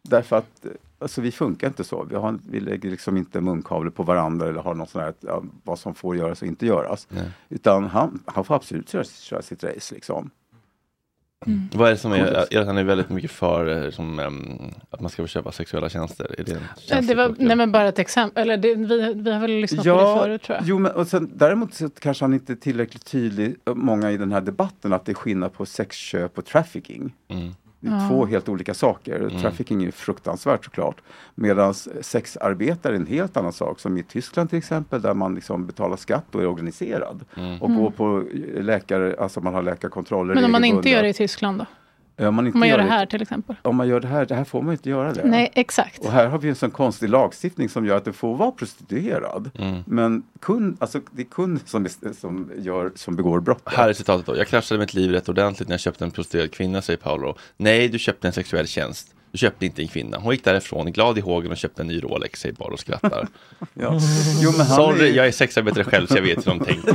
Därför 0.02 0.36
att 0.36 0.66
alltså, 0.98 1.20
vi 1.20 1.32
funkar 1.32 1.66
inte 1.66 1.84
så. 1.84 2.06
Vi, 2.10 2.16
har, 2.16 2.38
vi 2.50 2.60
lägger 2.60 2.90
liksom 2.90 3.16
inte 3.16 3.40
munkavle 3.40 3.90
på 3.90 4.02
varandra 4.02 4.48
eller 4.48 4.60
har 4.60 4.74
något 4.74 4.90
sånt 4.90 5.04
här, 5.04 5.14
ja, 5.20 5.42
vad 5.64 5.78
som 5.78 5.94
får 5.94 6.16
göras 6.16 6.42
och 6.42 6.48
inte 6.48 6.66
göras. 6.66 7.06
Nej. 7.10 7.30
Utan 7.48 7.84
han, 7.86 8.22
han 8.26 8.44
får 8.44 8.54
absolut 8.54 8.88
köra, 8.88 9.04
köra 9.04 9.42
sitt 9.42 9.64
race 9.64 9.94
liksom. 9.94 10.30
Vad 11.72 11.88
är 11.88 11.92
det 11.92 11.98
som 11.98 12.12
är, 12.12 12.56
att 12.58 12.66
han 12.66 12.78
är 12.78 12.84
väldigt 12.84 13.08
mycket 13.08 13.30
för 13.30 13.84
eh, 13.84 13.90
som, 13.90 14.18
ehm, 14.18 14.74
att 14.90 15.00
man 15.00 15.10
ska 15.10 15.22
få 15.22 15.26
köpa 15.26 15.52
sexuella 15.52 15.88
tjänster? 15.88 16.34
Är 16.38 16.44
det 16.44 16.94
en 16.96 17.06
Det 17.06 17.14
var, 17.14 17.34
nej 17.38 17.56
men 17.56 17.72
bara 17.72 17.88
ett 17.88 17.98
exempel, 17.98 18.42
eller 18.42 18.56
det, 18.56 18.74
vi, 18.74 19.14
vi 19.14 19.32
har 19.32 19.40
väl 19.40 19.50
lyssnat 19.50 19.84
på 19.84 19.90
det 19.90 20.20
förut 20.20 20.42
tror 20.42 20.56
jag. 20.58 20.66
Jo, 20.66 20.78
men 20.78 20.92
och 20.92 21.06
sen, 21.06 21.30
däremot 21.34 21.74
så 21.74 21.90
kanske 21.90 22.24
han 22.24 22.34
inte 22.34 22.52
är 22.52 22.56
tillräckligt 22.56 23.04
tydlig, 23.04 23.56
många 23.74 24.10
i 24.10 24.16
den 24.16 24.32
här 24.32 24.40
debatten, 24.40 24.92
att 24.92 25.04
det 25.04 25.12
är 25.12 25.14
skillnad 25.14 25.52
på 25.52 25.66
sexköp 25.66 26.38
och 26.38 26.44
trafficking. 26.44 27.12
Mm. 27.28 27.54
Det 27.80 27.88
är 27.88 27.92
Ja. 27.92 28.08
två 28.08 28.26
helt 28.26 28.48
olika 28.48 28.74
saker. 28.74 29.16
Mm. 29.20 29.40
Trafficking 29.40 29.84
är 29.84 29.90
fruktansvärt 29.90 30.64
såklart. 30.64 30.96
Medan 31.34 31.74
sexarbete 32.00 32.88
är 32.88 32.92
en 32.92 33.06
helt 33.06 33.36
annan 33.36 33.52
sak. 33.52 33.80
Som 33.80 33.98
i 33.98 34.02
Tyskland 34.02 34.50
till 34.50 34.58
exempel 34.58 35.02
där 35.02 35.14
man 35.14 35.34
liksom 35.34 35.66
betalar 35.66 35.96
skatt 35.96 36.34
och 36.34 36.42
är 36.42 36.46
organiserad. 36.46 37.24
Mm. 37.36 37.62
Och 37.62 37.68
Mm. 37.70 37.82
går 37.82 37.90
på 37.90 38.24
läkare, 38.62 39.16
alltså 39.18 39.40
man 39.40 39.54
har 39.54 39.62
läkarkontroller 39.62 40.34
Men 40.34 40.44
om 40.44 40.52
man 40.52 40.64
inte 40.64 40.90
gör 40.90 41.02
det 41.02 41.08
i 41.08 41.12
Tyskland 41.14 41.58
då? 41.58 41.66
Om 42.28 42.34
man, 42.34 42.46
inte 42.46 42.56
Om 42.56 42.60
man 42.60 42.68
gör 42.68 42.78
det 42.78 42.84
det 42.84 42.90
här 42.90 43.06
till 43.06 43.22
exempel? 43.22 43.56
Om 43.62 43.76
man 43.76 43.88
gör 43.88 44.00
det 44.00 44.08
här, 44.08 44.26
det 44.26 44.34
här 44.34 44.44
får 44.44 44.62
man 44.62 44.72
inte 44.72 44.90
göra 44.90 45.12
det. 45.12 45.24
Nej, 45.24 45.50
exakt. 45.54 45.98
Och 45.98 46.12
här 46.12 46.26
har 46.26 46.38
vi 46.38 46.48
en 46.48 46.54
sån 46.54 46.70
konstig 46.70 47.08
lagstiftning 47.08 47.68
som 47.68 47.86
gör 47.86 47.96
att 47.96 48.04
det 48.04 48.12
får 48.12 48.36
vara 48.36 48.50
prostituerad. 48.50 49.50
Mm. 49.58 49.82
Men 49.86 50.22
kund, 50.40 50.76
alltså 50.80 51.00
det 51.10 51.22
är 51.22 51.26
kund 51.26 51.60
som, 51.66 51.86
som, 52.20 52.50
gör, 52.58 52.92
som 52.94 53.16
begår 53.16 53.40
brott. 53.40 53.62
Här 53.64 53.88
är 53.88 53.92
citatet 53.92 54.26
då. 54.26 54.36
Jag 54.36 54.46
kraschade 54.48 54.78
mitt 54.80 54.94
liv 54.94 55.10
rätt 55.10 55.28
ordentligt 55.28 55.68
när 55.68 55.72
jag 55.74 55.80
köpte 55.80 56.04
en 56.04 56.10
prostituerad 56.10 56.52
kvinna, 56.52 56.82
säger 56.82 56.96
Paolo. 56.96 57.36
Nej, 57.56 57.88
du 57.88 57.98
köpte 57.98 58.26
en 58.26 58.32
sexuell 58.32 58.66
tjänst. 58.66 59.14
Du 59.32 59.38
köpte 59.38 59.66
inte 59.66 59.82
en 59.82 59.88
kvinna. 59.88 60.18
Hon 60.18 60.32
gick 60.32 60.44
därifrån 60.44 60.92
glad 60.92 61.18
i 61.18 61.20
hågen 61.20 61.50
och 61.50 61.56
köpte 61.56 61.82
en 61.82 61.88
ny 61.88 62.00
Rolex, 62.00 62.40
säger 62.40 62.54
Paolo 62.54 62.72
och 62.72 62.80
skrattar. 62.80 63.28
Ja. 63.74 63.98
Jo, 64.40 64.50
men 64.50 64.66
han 64.66 64.76
Sorry, 64.76 65.08
är- 65.10 65.14
jag 65.16 65.26
är 65.26 65.32
sexarbetare 65.32 65.84
själv 65.84 66.06
så 66.06 66.16
jag 66.16 66.22
vet 66.22 66.46
hur 66.46 66.52
de 66.52 66.60
tänker. 66.64 66.94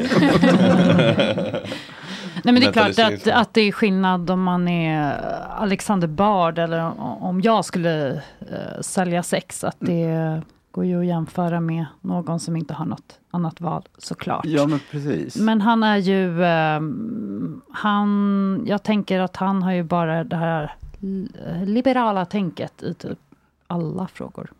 Nej 2.43 2.53
men 2.53 2.55
det 2.55 2.65
är 2.67 2.71
klart 2.71 2.99
att, 3.13 3.27
att 3.27 3.53
det 3.53 3.61
är 3.61 3.71
skillnad 3.71 4.29
om 4.29 4.43
man 4.43 4.67
är 4.67 5.19
Alexander 5.49 6.07
Bard 6.07 6.59
eller 6.59 7.01
om- 7.23 7.41
jag 7.41 7.65
skulle 7.65 8.11
eh, 8.39 8.81
sälja 8.81 9.23
sex. 9.23 9.63
Att 9.63 9.77
det 9.79 10.41
går 10.71 10.85
ju 10.85 10.99
att 10.99 11.05
jämföra 11.05 11.59
med 11.59 11.85
någon 12.01 12.39
som 12.39 12.55
inte 12.55 12.73
har 12.73 12.85
något 12.85 13.19
annat 13.31 13.61
val 13.61 13.83
såklart. 13.97 14.45
Ja 14.45 14.67
men 14.67 14.79
precis. 14.91 15.35
Men 15.37 15.61
han 15.61 15.83
är 15.83 15.97
ju, 15.97 16.43
ehm, 16.45 17.61
han, 17.71 18.63
jag 18.67 18.83
tänker 18.83 19.19
att 19.19 19.35
han 19.35 19.63
har 19.63 19.71
ju 19.71 19.83
bara 19.83 20.23
det 20.23 20.35
här 20.35 20.75
li- 20.99 21.29
liberala 21.65 22.25
tänket 22.25 22.83
i 22.83 22.93
typ 22.93 23.19
alla 23.67 24.07
frågor. 24.07 24.51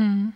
Mm. 0.00 0.32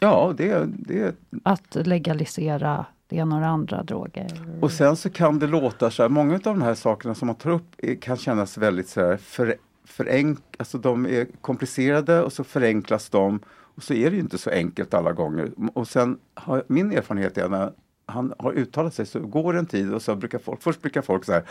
Ja, 0.00 0.34
det, 0.36 0.64
det 0.66 1.14
Att 1.42 1.76
legalisera 1.86 2.84
det 3.16 3.24
några 3.24 3.46
andra 3.46 3.82
droger. 3.82 4.58
Och 4.60 4.72
sen 4.72 4.96
så 4.96 5.10
kan 5.10 5.38
det 5.38 5.46
låta 5.46 5.90
så 5.90 6.02
här, 6.02 6.08
många 6.08 6.34
av 6.34 6.40
de 6.40 6.62
här 6.62 6.74
sakerna 6.74 7.14
som 7.14 7.26
man 7.26 7.36
tar 7.36 7.50
upp 7.50 7.80
kan 8.00 8.16
kännas 8.16 8.58
väldigt 8.58 8.88
så 8.88 9.00
här 9.00 9.16
för, 9.16 9.54
förenk, 9.84 10.38
alltså 10.58 10.78
de 10.78 11.06
är 11.06 11.26
komplicerade 11.40 12.22
och 12.22 12.32
så 12.32 12.44
förenklas 12.44 13.10
de. 13.10 13.40
Och 13.46 13.82
så 13.82 13.94
är 13.94 14.10
det 14.10 14.16
ju 14.16 14.22
inte 14.22 14.38
så 14.38 14.50
enkelt 14.50 14.94
alla 14.94 15.12
gånger. 15.12 15.50
Och 15.74 15.88
sen 15.88 16.18
har 16.34 16.64
min 16.66 16.92
erfarenhet 16.92 17.38
är 17.38 17.48
när 17.48 17.72
han 18.06 18.34
har 18.38 18.52
uttalat 18.52 18.94
sig 18.94 19.06
så 19.06 19.20
går 19.20 19.52
det 19.52 19.58
en 19.58 19.66
tid 19.66 19.94
och 19.94 20.02
så 20.02 20.16
brukar 20.16 20.38
folk, 20.38 20.62
först 20.62 20.82
brukar 20.82 21.02
folk 21.02 21.24
så 21.24 21.32
här, 21.32 21.44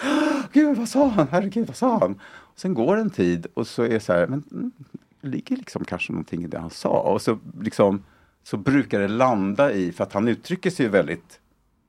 Gud 0.54 0.78
vad 0.78 0.90
sa 0.90 1.08
han, 1.08 1.28
herregud 1.32 1.68
vad 1.68 1.76
sa 1.76 2.00
han? 2.00 2.20
Sen 2.56 2.74
går 2.74 2.96
det 2.96 3.02
en 3.02 3.10
tid 3.10 3.48
och 3.54 3.68
så 3.68 3.84
är 3.84 3.90
det 3.90 4.00
så 4.00 4.14
här, 4.14 4.28
men 4.28 4.44
mm, 4.52 4.72
det 5.22 5.28
ligger 5.28 5.56
liksom 5.56 5.86
kanske 5.86 6.12
någonting 6.12 6.44
i 6.44 6.48
det 6.48 6.60
han 6.60 6.70
sa 6.70 7.00
och 7.00 7.22
så 7.22 7.40
liksom 7.62 8.04
så 8.44 8.58
brukar 8.58 9.00
det 9.00 9.08
landa 9.08 9.72
i, 9.72 9.92
för 9.92 10.04
att 10.04 10.14
han 10.14 10.28
uttrycker 10.28 10.70
sig 10.70 10.86
ju 10.86 10.92
väldigt 10.92 11.40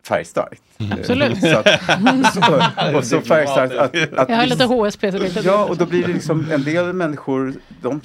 färgstarkt. 0.06 0.62
Absolut. 0.92 1.40
Så 1.40 1.56
att, 1.58 1.66
så, 2.34 2.96
och 2.96 3.04
så 3.04 3.20
färgstarkt 3.20 3.74
att, 3.74 4.18
att 4.18 4.28
Jag 4.28 4.36
har 4.36 4.46
lite 4.46 4.64
HSP. 4.64 5.12
Så 5.12 5.18
lite 5.18 5.40
Ja, 5.40 5.64
och 5.64 5.76
då 5.76 5.86
blir 5.86 6.02
det 6.06 6.12
liksom 6.12 6.46
en 6.52 6.64
del 6.64 6.92
människor, 6.92 7.54
de, 7.82 8.00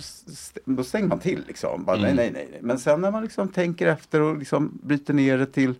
då 0.65 0.83
stänger 0.83 1.07
man 1.07 1.19
till 1.19 1.43
liksom. 1.47 1.83
Bara, 1.83 1.97
Mm. 1.97 2.15
nej, 2.15 2.31
nej, 2.31 2.31
nej, 2.33 2.47
nej. 2.51 2.59
Men 2.63 2.79
sen 2.79 3.01
när 3.01 3.11
man 3.11 3.23
liksom 3.23 3.47
tänker 3.47 3.87
efter 3.87 4.21
och 4.21 4.37
liksom 4.37 4.79
bryter 4.83 5.13
ner 5.13 5.37
det 5.37 5.45
till 5.45 5.73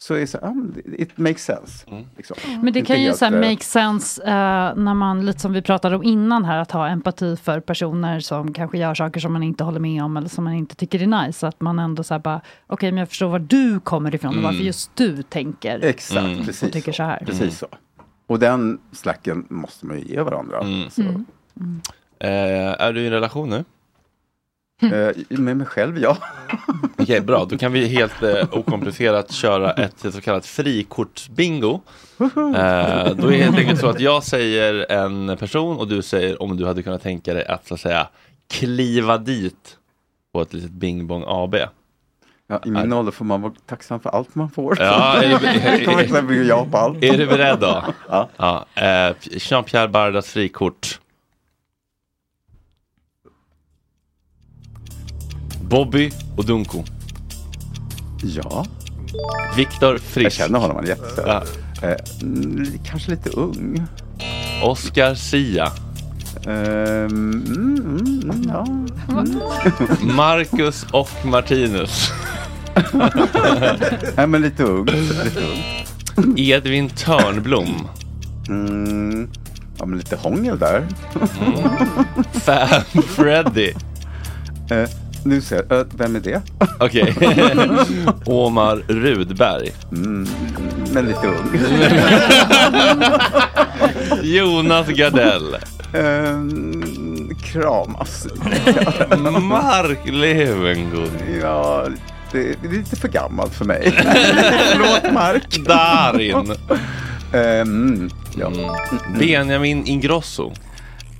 så 0.00 0.14
är 0.14 0.20
det 0.20 0.26
så, 0.26 0.66
it 0.98 1.18
makes 1.18 1.44
sense. 1.44 1.86
Mm. 1.90 2.04
Liksom. 2.16 2.36
Men 2.62 2.72
det 2.72 2.82
kan 2.82 3.02
ju 3.02 3.12
så 3.12 3.24
här, 3.24 3.32
eh, 3.32 3.50
make 3.50 3.64
sense 3.64 4.22
eh, 4.22 4.30
när 4.76 4.94
man, 4.94 5.26
lite 5.26 5.38
som 5.38 5.52
vi 5.52 5.62
pratade 5.62 5.96
om 5.96 6.02
innan 6.02 6.44
här, 6.44 6.58
att 6.58 6.70
ha 6.70 6.88
empati 6.88 7.36
för 7.36 7.60
personer 7.60 8.20
som 8.20 8.52
kanske 8.54 8.78
gör 8.78 8.94
saker 8.94 9.20
som 9.20 9.32
man 9.32 9.42
inte 9.42 9.64
håller 9.64 9.80
med 9.80 10.02
om 10.04 10.16
eller 10.16 10.28
som 10.28 10.44
man 10.44 10.52
inte 10.54 10.74
tycker 10.76 11.02
är 11.02 11.26
nice. 11.26 11.46
Att 11.46 11.60
man 11.60 11.78
ändå 11.78 12.02
så 12.02 12.14
här 12.14 12.18
bara, 12.18 12.40
okej 12.66 12.92
men 12.92 12.98
jag 12.98 13.08
förstår 13.08 13.28
var 13.28 13.38
du 13.38 13.80
kommer 13.80 14.14
ifrån 14.14 14.36
och 14.36 14.42
varför 14.42 14.54
Mm. 14.56 14.66
just 14.66 14.96
du 14.96 15.22
tänker 15.22 15.84
Exakt, 15.84 16.26
Mm. 16.26 16.38
precis 16.44 16.62
och 16.62 16.72
tycker 16.72 16.92
så 16.92 17.02
här. 17.02 17.22
Precis 17.26 17.58
så. 17.58 17.66
Och 18.26 18.38
den 18.38 18.78
slacken 18.92 19.46
måste 19.50 19.86
man 19.86 19.98
ju 19.98 20.04
ge 20.04 20.20
varandra. 20.20 20.60
Så. 20.90 21.02
Mm. 21.02 21.24
Eh, 22.20 22.82
är 22.82 22.92
du 22.92 23.00
i 23.00 23.06
en 23.06 23.12
relation 23.12 23.48
nu? 23.48 23.64
Eh, 24.82 25.38
med 25.38 25.56
mig 25.56 25.66
själv, 25.66 25.98
ja. 25.98 26.16
Okej, 26.98 27.20
bra. 27.20 27.44
Då 27.44 27.58
kan 27.58 27.72
vi 27.72 27.86
helt 27.86 28.22
eh, 28.22 28.44
okomplicerat 28.52 29.32
köra 29.32 29.72
ett 29.72 29.94
så 30.12 30.20
kallat 30.20 30.46
frikortsbingo. 30.46 31.80
Eh, 32.20 32.26
då 33.14 33.26
är 33.26 33.30
det 33.30 33.36
helt 33.36 33.58
enkelt 33.58 33.80
så 33.80 33.88
att 33.88 34.00
jag 34.00 34.24
säger 34.24 34.92
en 34.92 35.36
person 35.36 35.76
och 35.78 35.88
du 35.88 36.02
säger 36.02 36.42
om 36.42 36.56
du 36.56 36.66
hade 36.66 36.82
kunnat 36.82 37.02
tänka 37.02 37.34
dig 37.34 37.46
att 37.46 37.66
så 37.66 37.74
att 37.74 37.80
säga 37.80 38.08
kliva 38.50 39.18
dit 39.18 39.76
på 40.32 40.42
ett 40.42 40.52
litet 40.52 40.70
Bing 40.70 41.06
Bong 41.06 41.24
AB. 41.26 41.54
Ja, 42.46 42.60
I 42.64 42.70
min 42.70 42.92
ålder 42.92 43.12
får 43.12 43.24
man 43.24 43.42
vara 43.42 43.52
tacksam 43.66 44.00
för 44.00 44.10
allt 44.10 44.34
man 44.34 44.50
får. 44.50 44.76
Ja, 44.80 45.22
är 45.22 46.64
på 46.70 46.76
allt. 46.76 47.04
Är 47.04 47.18
du 47.18 47.26
beredd 47.26 47.58
då? 47.60 47.84
Ja. 48.08 48.28
ja 48.36 48.66
eh, 48.74 49.14
Jean-Pierre 49.20 49.88
Bardas 49.88 50.32
frikort. 50.32 51.00
Bobby 55.68 56.10
och 56.36 56.44
Dunko. 56.44 56.84
Ja. 58.22 58.64
Viktor 59.56 59.98
Frisk. 59.98 60.26
Jag 60.26 60.32
känner 60.32 60.58
honom, 60.58 60.76
han 60.76 60.84
är 60.84 60.88
jättesöt. 60.88 61.26
Ja. 61.26 61.42
Eh, 61.88 61.96
mm, 62.22 62.66
kanske 62.84 63.10
lite 63.10 63.30
ung. 63.30 63.86
Oscar 64.62 65.14
Sia. 65.14 65.72
Ehm, 66.46 67.32
mm, 67.46 68.22
mm, 68.24 68.44
ja. 68.48 68.66
Mm. 69.08 69.40
Marcus 70.16 70.86
och 70.92 71.10
Martinus. 71.24 72.12
Nej, 74.16 74.26
men 74.26 74.42
lite 74.42 74.64
ung. 74.64 74.86
Lite 74.86 75.40
ung. 76.16 76.38
Edvin 76.38 76.90
Törnblom. 76.90 77.88
Mm, 78.48 79.30
ja, 79.78 79.86
men 79.86 79.98
lite 79.98 80.16
hångel 80.16 80.58
där. 80.58 80.86
Fan 82.32 83.02
Freddy. 83.02 83.72
Eh, 84.70 84.88
nu 85.24 85.40
ser 85.40 85.66
jag, 85.68 85.86
vem 85.96 86.16
är 86.16 86.20
det? 86.20 86.42
Okej. 86.80 87.14
Omar 88.24 88.82
Rudberg. 88.88 89.72
Mm, 89.92 90.26
men 90.92 91.06
lite 91.06 91.26
ung. 91.26 91.60
Jonas 94.22 94.88
Gardell. 94.88 95.56
Ehm, 95.92 97.30
kramas. 97.42 98.26
Mark 99.42 99.98
Levengood. 100.04 101.12
Ja, 101.42 101.86
det, 102.32 102.38
är 102.38 102.68
lite 102.72 102.96
för 102.96 103.08
gammalt 103.08 103.54
för 103.54 103.64
mig. 103.64 103.92
Förlåt 104.72 105.12
Mark. 105.14 105.58
Darin. 105.66 106.54
Ehm, 107.32 108.10
ja. 108.36 108.50
Benjamin 109.18 109.86
Ingrosso. 109.86 110.52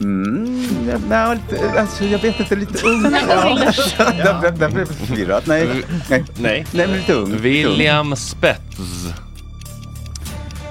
Mm, 0.01 0.67
nej, 1.09 1.37
lite, 1.51 1.81
alltså, 1.81 2.05
jag 2.05 2.19
vet 2.19 2.41
inte, 2.41 2.57
lite 2.57 2.87
ung. 2.87 3.03
Där- 3.03 4.69
blev 4.69 4.79
jag 4.79 4.89
förvirrad. 4.89 5.43
Nej, 5.47 5.67
nej. 5.67 5.85
Nej. 6.39 6.67
Nej, 6.73 6.87
men 6.87 6.93
lite 6.97 7.13
ung. 7.15 7.37
William 7.37 8.17
Spets. 8.17 9.07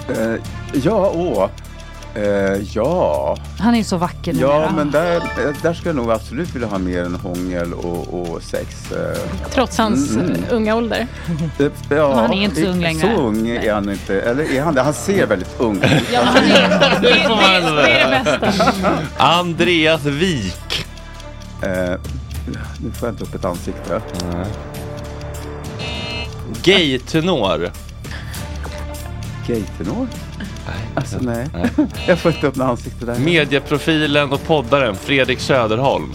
Eh, 0.09 0.35
ja, 0.83 1.11
åh. 1.15 1.49
Eh, 2.17 2.61
ja. 2.73 3.37
Han 3.59 3.73
är 3.73 3.77
ju 3.77 3.83
så 3.83 3.97
vacker 3.97 4.33
Ja, 4.39 4.47
numera. 4.53 4.71
men 4.75 4.91
där, 4.91 5.21
där 5.61 5.73
ska 5.73 5.89
jag 5.89 5.95
nog 5.95 6.11
absolut 6.11 6.55
vilja 6.55 6.67
ha 6.67 6.77
mer 6.77 7.03
än 7.03 7.15
hångel 7.15 7.73
och, 7.73 8.21
och 8.21 8.41
sex. 8.43 8.91
eh. 8.91 9.17
Trots 9.51 9.77
hans 9.77 10.11
Mm, 10.11 10.25
mm. 10.25 10.41
unga 10.51 10.75
ålder. 10.75 11.07
Eh, 11.59 11.65
Ja, 11.89 12.09
Men 12.09 12.17
han 12.19 12.33
är 12.33 12.43
inte 12.43 12.61
så 12.61 12.67
ung 12.67 12.81
längre. 12.81 13.01
Så 13.15 13.21
ung 13.21 13.47
är 13.49 13.73
han 13.73 13.89
inte. 13.89 14.21
Eller 14.21 14.53
är 14.55 14.61
han 14.61 14.75
det? 14.75 14.81
Han 14.81 14.93
ser 14.93 15.25
väldigt 15.27 15.55
ung 15.59 15.77
ut. 15.83 15.91
Ja, 16.13 16.21
han 16.23 16.43
är, 16.43 16.69
det, 17.01 17.09
det, 17.09 17.19
ändå 17.55 17.75
det 17.75 17.91
är 17.91 18.11
det 18.11 18.39
bästa. 18.41 18.91
Andreas 19.17 20.05
Wik. 20.05 20.85
Eh, 21.63 21.69
nu 22.79 22.91
får 22.91 23.07
jag 23.07 23.13
inte 23.13 23.23
upp 23.23 23.35
ett 23.35 23.45
ansikte. 23.45 24.01
Gay-tenor. 26.63 27.71
Gaytenor? 29.47 30.07
Alltså 30.95 31.17
nej. 31.21 31.47
Nej. 31.53 31.69
jag 32.07 32.19
får 32.19 32.31
inte 32.31 32.47
upp 32.47 32.55
något 32.55 32.69
ansikte 32.69 33.05
där. 33.05 33.19
Medieprofilen 33.19 34.31
och 34.31 34.43
poddaren 34.43 34.95
Fredrik 34.95 35.39
Söderholm. 35.39 36.13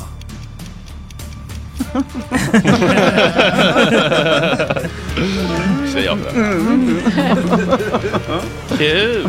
Säger 5.93 6.07
jag. 6.07 6.19
Kul! 8.79 9.29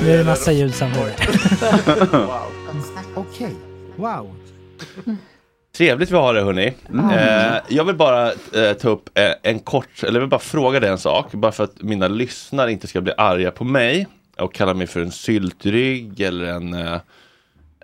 Nu 0.00 0.12
är 0.12 0.18
det 0.18 0.24
massa 0.24 0.52
ljud 0.52 0.74
samtidigt. 0.74 1.14
Okej, 3.14 3.54
wow. 3.96 4.30
Trevligt 5.78 6.10
vi 6.10 6.16
har 6.16 6.34
det 6.34 6.42
hörni. 6.42 6.72
Eh, 7.12 7.56
jag 7.68 7.84
vill 7.84 7.96
bara 7.96 8.32
eh, 8.32 8.72
ta 8.80 8.88
upp 8.88 9.18
eh, 9.18 9.32
en 9.42 9.58
kort, 9.58 10.02
eller 10.02 10.12
jag 10.12 10.20
vill 10.20 10.28
bara 10.28 10.40
fråga 10.40 10.80
dig 10.80 10.90
en 10.90 10.98
sak. 10.98 11.32
Bara 11.32 11.52
för 11.52 11.64
att 11.64 11.82
mina 11.82 12.08
lyssnare 12.08 12.72
inte 12.72 12.86
ska 12.86 13.00
bli 13.00 13.12
arga 13.16 13.50
på 13.50 13.64
mig 13.64 14.06
och 14.36 14.54
kalla 14.54 14.74
mig 14.74 14.86
för 14.86 15.00
en 15.00 15.10
syltrygg 15.10 16.20
eller 16.20 16.44
en, 16.46 16.74
eh, 16.74 17.00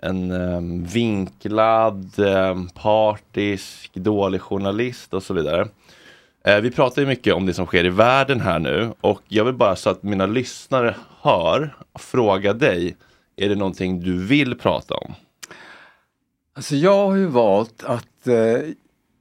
en 0.01 0.31
eh, 0.31 0.91
vinklad, 0.93 2.19
eh, 2.19 2.55
partisk, 2.73 3.93
dålig 3.93 4.41
journalist 4.41 5.13
och 5.13 5.23
så 5.23 5.33
vidare. 5.33 5.67
Vi 6.61 6.71
pratar 6.71 7.01
ju 7.01 7.07
mycket 7.07 7.33
om 7.33 7.45
det 7.45 7.53
som 7.53 7.65
sker 7.65 7.85
i 7.85 7.89
världen 7.89 8.41
här 8.41 8.59
nu 8.59 8.93
och 9.01 9.21
jag 9.27 9.45
vill 9.45 9.53
bara 9.53 9.75
så 9.75 9.89
att 9.89 10.03
mina 10.03 10.25
lyssnare 10.25 10.95
hör, 11.21 11.75
fråga 11.99 12.53
dig, 12.53 12.95
är 13.37 13.49
det 13.49 13.55
någonting 13.55 14.03
du 14.03 14.25
vill 14.25 14.57
prata 14.57 14.95
om? 14.95 15.15
Alltså 16.57 16.75
jag 16.75 17.07
har 17.07 17.15
ju 17.15 17.25
valt 17.25 17.83
att 17.83 18.27
eh, 18.27 18.35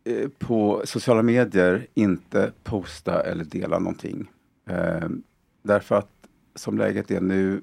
eh, 0.05 0.29
på 0.39 0.83
sociala 0.85 1.23
medier 1.23 1.87
inte 1.95 2.53
posta 2.63 3.23
eller 3.23 3.45
dela 3.45 3.79
någonting. 3.79 4.31
Eh, 4.67 5.09
därför 5.63 5.95
att 5.95 6.11
som 6.55 6.79
läget 6.79 7.11
är 7.11 7.21
nu, 7.21 7.63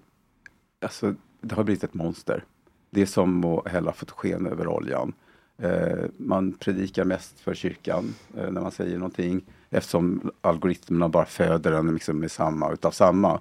alltså 0.82 1.16
det 1.42 1.56
har 1.56 1.64
blivit 1.64 1.84
ett 1.84 1.94
monster. 1.94 2.44
Det 2.90 3.02
är 3.02 3.06
som 3.06 3.46
att 3.46 3.68
hälla 3.68 3.94
fotogen 3.94 4.48
över 4.48 4.68
oljan. 4.68 5.14
Eh, 5.58 6.06
man 6.18 6.52
predikar 6.54 7.06
mest 7.06 7.40
för 7.40 7.54
kyrkan 7.54 8.14
eh, 8.38 8.52
när 8.52 8.62
man 8.62 8.72
säger 8.72 8.98
någonting 8.98 9.42
eftersom 9.70 10.32
algoritmerna 10.42 11.10
bara 11.10 11.26
föder 11.26 11.72
en 11.72 11.94
liksom 11.94 12.20
med 12.20 12.32
samma 12.32 12.72
utav 12.72 12.92
samma. 12.92 13.40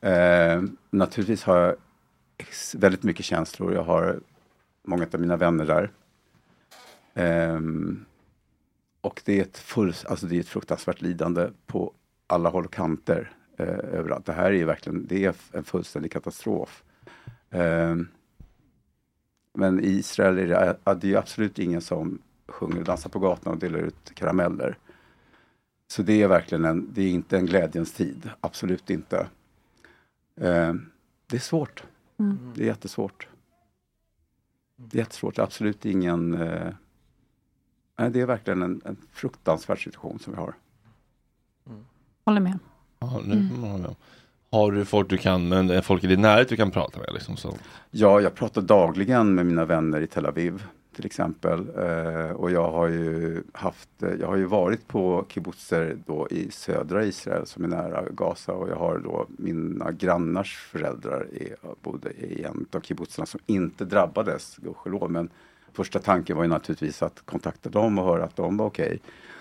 Eh, 0.00 0.62
naturligtvis 0.90 1.44
har 1.44 1.56
jag 1.56 1.76
väldigt 2.74 3.02
mycket 3.02 3.24
känslor. 3.24 3.74
Jag 3.74 3.84
har 3.84 4.20
många 4.84 5.06
av 5.14 5.20
mina 5.20 5.36
vänner 5.36 5.66
där. 5.66 5.90
Ehm, 7.14 8.04
och 9.00 9.22
det 9.24 9.38
är, 9.38 9.42
ett 9.42 9.58
full, 9.58 9.94
alltså 10.06 10.26
det 10.26 10.36
är 10.36 10.40
ett 10.40 10.48
fruktansvärt 10.48 11.02
lidande 11.02 11.50
på 11.66 11.92
alla 12.26 12.48
håll 12.48 12.64
och 12.64 12.72
kanter 12.72 13.32
eh, 13.56 13.68
överallt. 13.68 14.26
Det 14.26 14.32
här 14.32 14.44
är 14.44 14.50
ju 14.52 14.64
verkligen 14.64 15.06
det 15.06 15.24
är 15.24 15.34
en 15.52 15.64
fullständig 15.64 16.12
katastrof. 16.12 16.84
Ehm, 17.50 18.08
men 19.54 19.80
i 19.80 19.88
Israel 19.88 20.38
är 20.38 20.46
det, 20.46 20.76
det 20.94 21.06
är 21.06 21.10
ju 21.10 21.16
absolut 21.16 21.58
ingen 21.58 21.80
som 21.80 22.18
sjunger 22.46 22.78
och 22.78 22.84
dansar 22.84 23.10
på 23.10 23.18
gatorna 23.18 23.52
och 23.52 23.58
delar 23.58 23.78
ut 23.78 24.14
karameller. 24.14 24.78
Så 25.86 26.02
det 26.02 26.22
är 26.22 26.28
verkligen 26.28 26.64
en, 26.64 26.88
det 26.92 27.02
är 27.02 27.10
inte 27.10 27.36
en 27.36 27.46
glädjens 27.46 27.92
tid, 27.92 28.30
absolut 28.40 28.90
inte. 28.90 29.26
Ehm, 30.40 30.90
det 31.26 31.36
är 31.36 31.40
svårt. 31.40 31.84
Mm. 32.18 32.38
Det 32.54 32.62
är 32.62 32.66
jättesvårt. 32.66 33.28
Det 34.76 34.96
är 34.96 35.02
jättesvårt, 35.02 35.38
absolut 35.38 35.84
ingen... 35.84 36.34
Eh, 36.34 36.72
det 37.96 38.20
är 38.20 38.26
verkligen 38.26 38.62
en, 38.62 38.80
en 38.84 38.96
fruktansvärd 39.12 39.84
situation 39.84 40.18
som 40.18 40.32
vi 40.32 40.38
har. 40.38 40.54
Håller 42.24 42.40
med. 42.40 42.58
Ja, 42.98 43.20
nu, 43.24 43.34
mm. 43.34 43.86
Har 44.50 44.72
du 44.72 44.84
folk 44.84 45.10
du 45.10 45.18
kan, 45.18 45.48
men 45.48 45.70
är 45.70 45.82
folk 45.82 46.04
i 46.04 46.06
din 46.06 46.20
närhet 46.20 46.48
du 46.48 46.56
kan 46.56 46.70
prata 46.70 46.98
med? 46.98 47.08
Liksom, 47.14 47.36
så. 47.36 47.56
Ja, 47.90 48.20
jag 48.20 48.34
pratar 48.34 48.62
dagligen 48.62 49.34
med 49.34 49.46
mina 49.46 49.64
vänner 49.64 50.00
i 50.00 50.06
Tel 50.06 50.26
Aviv 50.26 50.66
till 50.94 51.06
exempel. 51.06 51.68
Eh, 51.78 52.30
och 52.30 52.50
jag 52.50 52.70
har 52.70 52.88
ju 52.88 53.42
haft, 53.52 54.02
eh, 54.02 54.12
jag 54.20 54.26
har 54.26 54.36
ju 54.36 54.44
varit 54.44 54.88
på 54.88 55.24
kibbutzer 55.28 55.98
då 56.06 56.28
i 56.30 56.50
södra 56.50 57.04
Israel 57.04 57.46
som 57.46 57.64
är 57.64 57.68
nära 57.68 58.04
Gaza 58.10 58.52
och 58.52 58.68
jag 58.68 58.76
har 58.76 58.98
då 58.98 59.26
mina 59.28 59.92
grannars 59.92 60.56
föräldrar 60.56 61.26
är, 61.32 61.56
bodde 61.82 62.10
i 62.10 62.44
en 62.44 62.66
av 62.72 62.80
kibbutzerna 62.80 63.26
som 63.26 63.40
inte 63.46 63.84
drabbades, 63.84 64.56
gudskelov. 64.56 65.10
Men 65.10 65.28
första 65.72 65.98
tanken 65.98 66.36
var 66.36 66.44
ju 66.44 66.50
naturligtvis 66.50 67.02
att 67.02 67.22
kontakta 67.24 67.68
dem 67.68 67.98
och 67.98 68.04
höra 68.04 68.24
att 68.24 68.36
de 68.36 68.56
var 68.56 68.66
okej. 68.66 69.00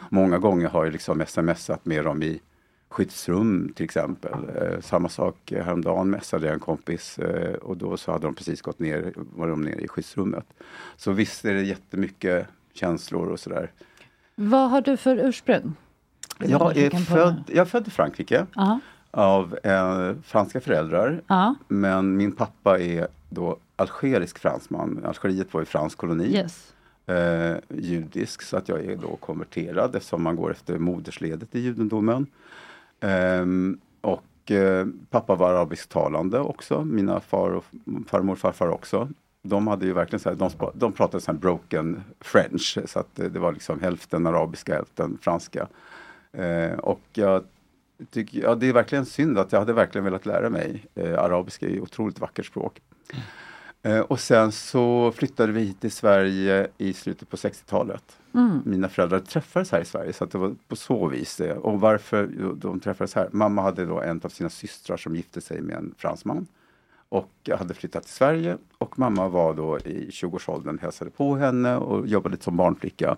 Många 0.09 0.37
gånger 0.37 0.67
har 0.67 0.83
jag 0.83 0.91
liksom 0.91 1.23
smsat 1.27 1.85
med 1.85 2.05
dem 2.05 2.23
i 2.23 2.41
skyddsrum 2.93 3.73
till 3.75 3.83
exempel. 3.83 4.33
Eh, 4.61 4.79
samma 4.81 5.09
sak 5.09 5.51
eh, 5.51 5.65
häromdagen 5.65 6.09
messade 6.09 6.45
jag 6.45 6.53
en 6.53 6.59
kompis 6.59 7.19
eh, 7.19 7.53
och 7.53 7.77
då 7.77 7.97
så 7.97 8.11
hade 8.11 8.25
de 8.27 8.35
precis 8.35 8.61
gått 8.61 8.79
ner, 8.79 9.13
var 9.15 9.47
de 9.47 9.61
nere 9.61 9.81
i 9.81 9.87
skyddsrummet. 9.87 10.45
Så 10.97 11.11
visst 11.11 11.45
är 11.45 11.53
det 11.53 11.61
jättemycket 11.61 12.47
känslor 12.73 13.27
och 13.29 13.39
sådär. 13.39 13.71
Vad 14.35 14.69
har 14.69 14.81
du 14.81 14.97
för 14.97 15.17
ursprung? 15.17 15.75
Jag 16.39 16.77
är, 16.77 16.89
född, 16.89 17.43
jag 17.47 17.57
är 17.57 17.65
född 17.65 17.87
i 17.87 17.91
Frankrike 17.91 18.45
Ja. 18.55 18.79
av 19.11 19.57
eh, 19.63 20.11
franska 20.23 20.61
föräldrar. 20.61 21.21
Ja. 21.27 21.55
Men 21.67 22.17
min 22.17 22.31
pappa 22.31 22.79
är 22.79 23.07
då 23.29 23.57
algerisk 23.75 24.39
fransman. 24.39 25.05
Algeriet 25.05 25.53
var 25.53 25.61
ju 25.61 25.65
fransk 25.65 25.97
koloni. 25.97 26.35
Yes. 26.35 26.73
Eh, 27.05 27.55
judisk 27.69 28.41
så 28.41 28.57
att 28.57 28.69
jag 28.69 28.85
är 28.85 28.95
då 28.95 29.15
konverterad 29.15 29.95
eftersom 29.95 30.23
man 30.23 30.35
går 30.35 30.51
efter 30.51 30.77
modersledet 30.77 31.55
i 31.55 31.59
judendomen. 31.59 32.27
Um, 33.03 33.79
och 34.01 34.51
uh, 34.51 34.85
pappa 35.09 35.35
var 35.35 35.49
arabisktalande 35.49 36.39
också, 36.39 36.85
mina 36.85 37.19
far 37.19 37.51
och 37.51 37.65
farmor 38.07 38.33
och 38.33 38.39
farfar 38.39 38.67
också. 38.67 39.09
De 39.41 39.67
hade 39.67 39.85
ju 39.85 39.93
verkligen 39.93 40.19
så 40.19 40.29
här, 40.29 40.35
de, 40.35 40.49
de 40.73 40.91
pratade 40.91 41.23
så 41.23 41.31
här 41.31 41.39
broken 41.39 42.03
french 42.19 42.77
så 42.85 42.99
att 42.99 43.15
det, 43.15 43.29
det 43.29 43.39
var 43.39 43.51
liksom 43.51 43.79
hälften 43.79 44.27
arabiska, 44.27 44.75
hälften 44.75 45.17
franska. 45.21 45.67
Eh, 46.31 46.79
och 46.79 47.01
jag 47.13 47.43
tycker, 48.11 48.41
ja 48.41 48.55
det 48.55 48.67
är 48.67 48.73
verkligen 48.73 49.05
synd 49.05 49.37
att 49.37 49.51
jag 49.51 49.59
hade 49.59 49.73
verkligen 49.73 50.05
velat 50.05 50.25
lära 50.25 50.49
mig. 50.49 50.85
Eh, 50.95 51.19
arabiska 51.19 51.65
är 51.65 51.69
ju 51.69 51.81
otroligt 51.81 52.19
vackert 52.19 52.45
språk. 52.45 52.81
Eh, 53.85 53.99
och 53.99 54.19
sen 54.19 54.51
så 54.51 55.11
flyttade 55.11 55.51
vi 55.51 55.61
hit 55.61 55.81
till 55.81 55.91
Sverige 55.91 56.67
i 56.77 56.93
slutet 56.93 57.29
på 57.29 57.37
60-talet. 57.37 58.17
Mm. 58.33 58.61
Mina 58.65 58.89
föräldrar 58.89 59.19
träffades 59.19 59.71
här 59.71 59.81
i 59.81 59.85
Sverige 59.85 60.13
så 60.13 60.25
det 60.25 60.37
var 60.37 60.55
på 60.67 60.75
så 60.75 61.07
vis 61.07 61.37
det. 61.37 61.53
Och 61.53 61.79
varför 61.79 62.27
de 62.55 62.79
träffades 62.79 63.15
här? 63.15 63.29
Mamma 63.31 63.61
hade 63.61 63.85
då 63.85 64.01
en 64.01 64.21
av 64.23 64.29
sina 64.29 64.49
systrar 64.49 64.97
som 64.97 65.15
gifte 65.15 65.41
sig 65.41 65.61
med 65.61 65.75
en 65.75 65.93
fransman. 65.97 66.47
Och 67.09 67.49
hade 67.57 67.73
flyttat 67.73 68.03
till 68.03 68.13
Sverige 68.13 68.57
och 68.77 68.99
mamma 68.99 69.27
var 69.27 69.53
då 69.53 69.79
i 69.79 70.09
20-årsåldern, 70.09 70.79
hälsade 70.79 71.11
på 71.11 71.35
henne 71.35 71.75
och 71.75 72.07
jobbade 72.07 72.37
som 72.39 72.57
barnflicka. 72.57 73.17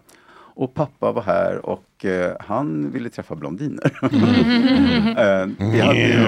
Och 0.56 0.74
pappa 0.74 1.12
var 1.12 1.22
här 1.22 1.66
och 1.66 2.06
eh, 2.06 2.36
han 2.40 2.92
ville 2.92 3.10
träffa 3.10 3.36
blondiner. 3.36 3.92
eh, 5.18 5.48
vi 5.72 5.82
hade 5.82 6.00
ju, 6.00 6.26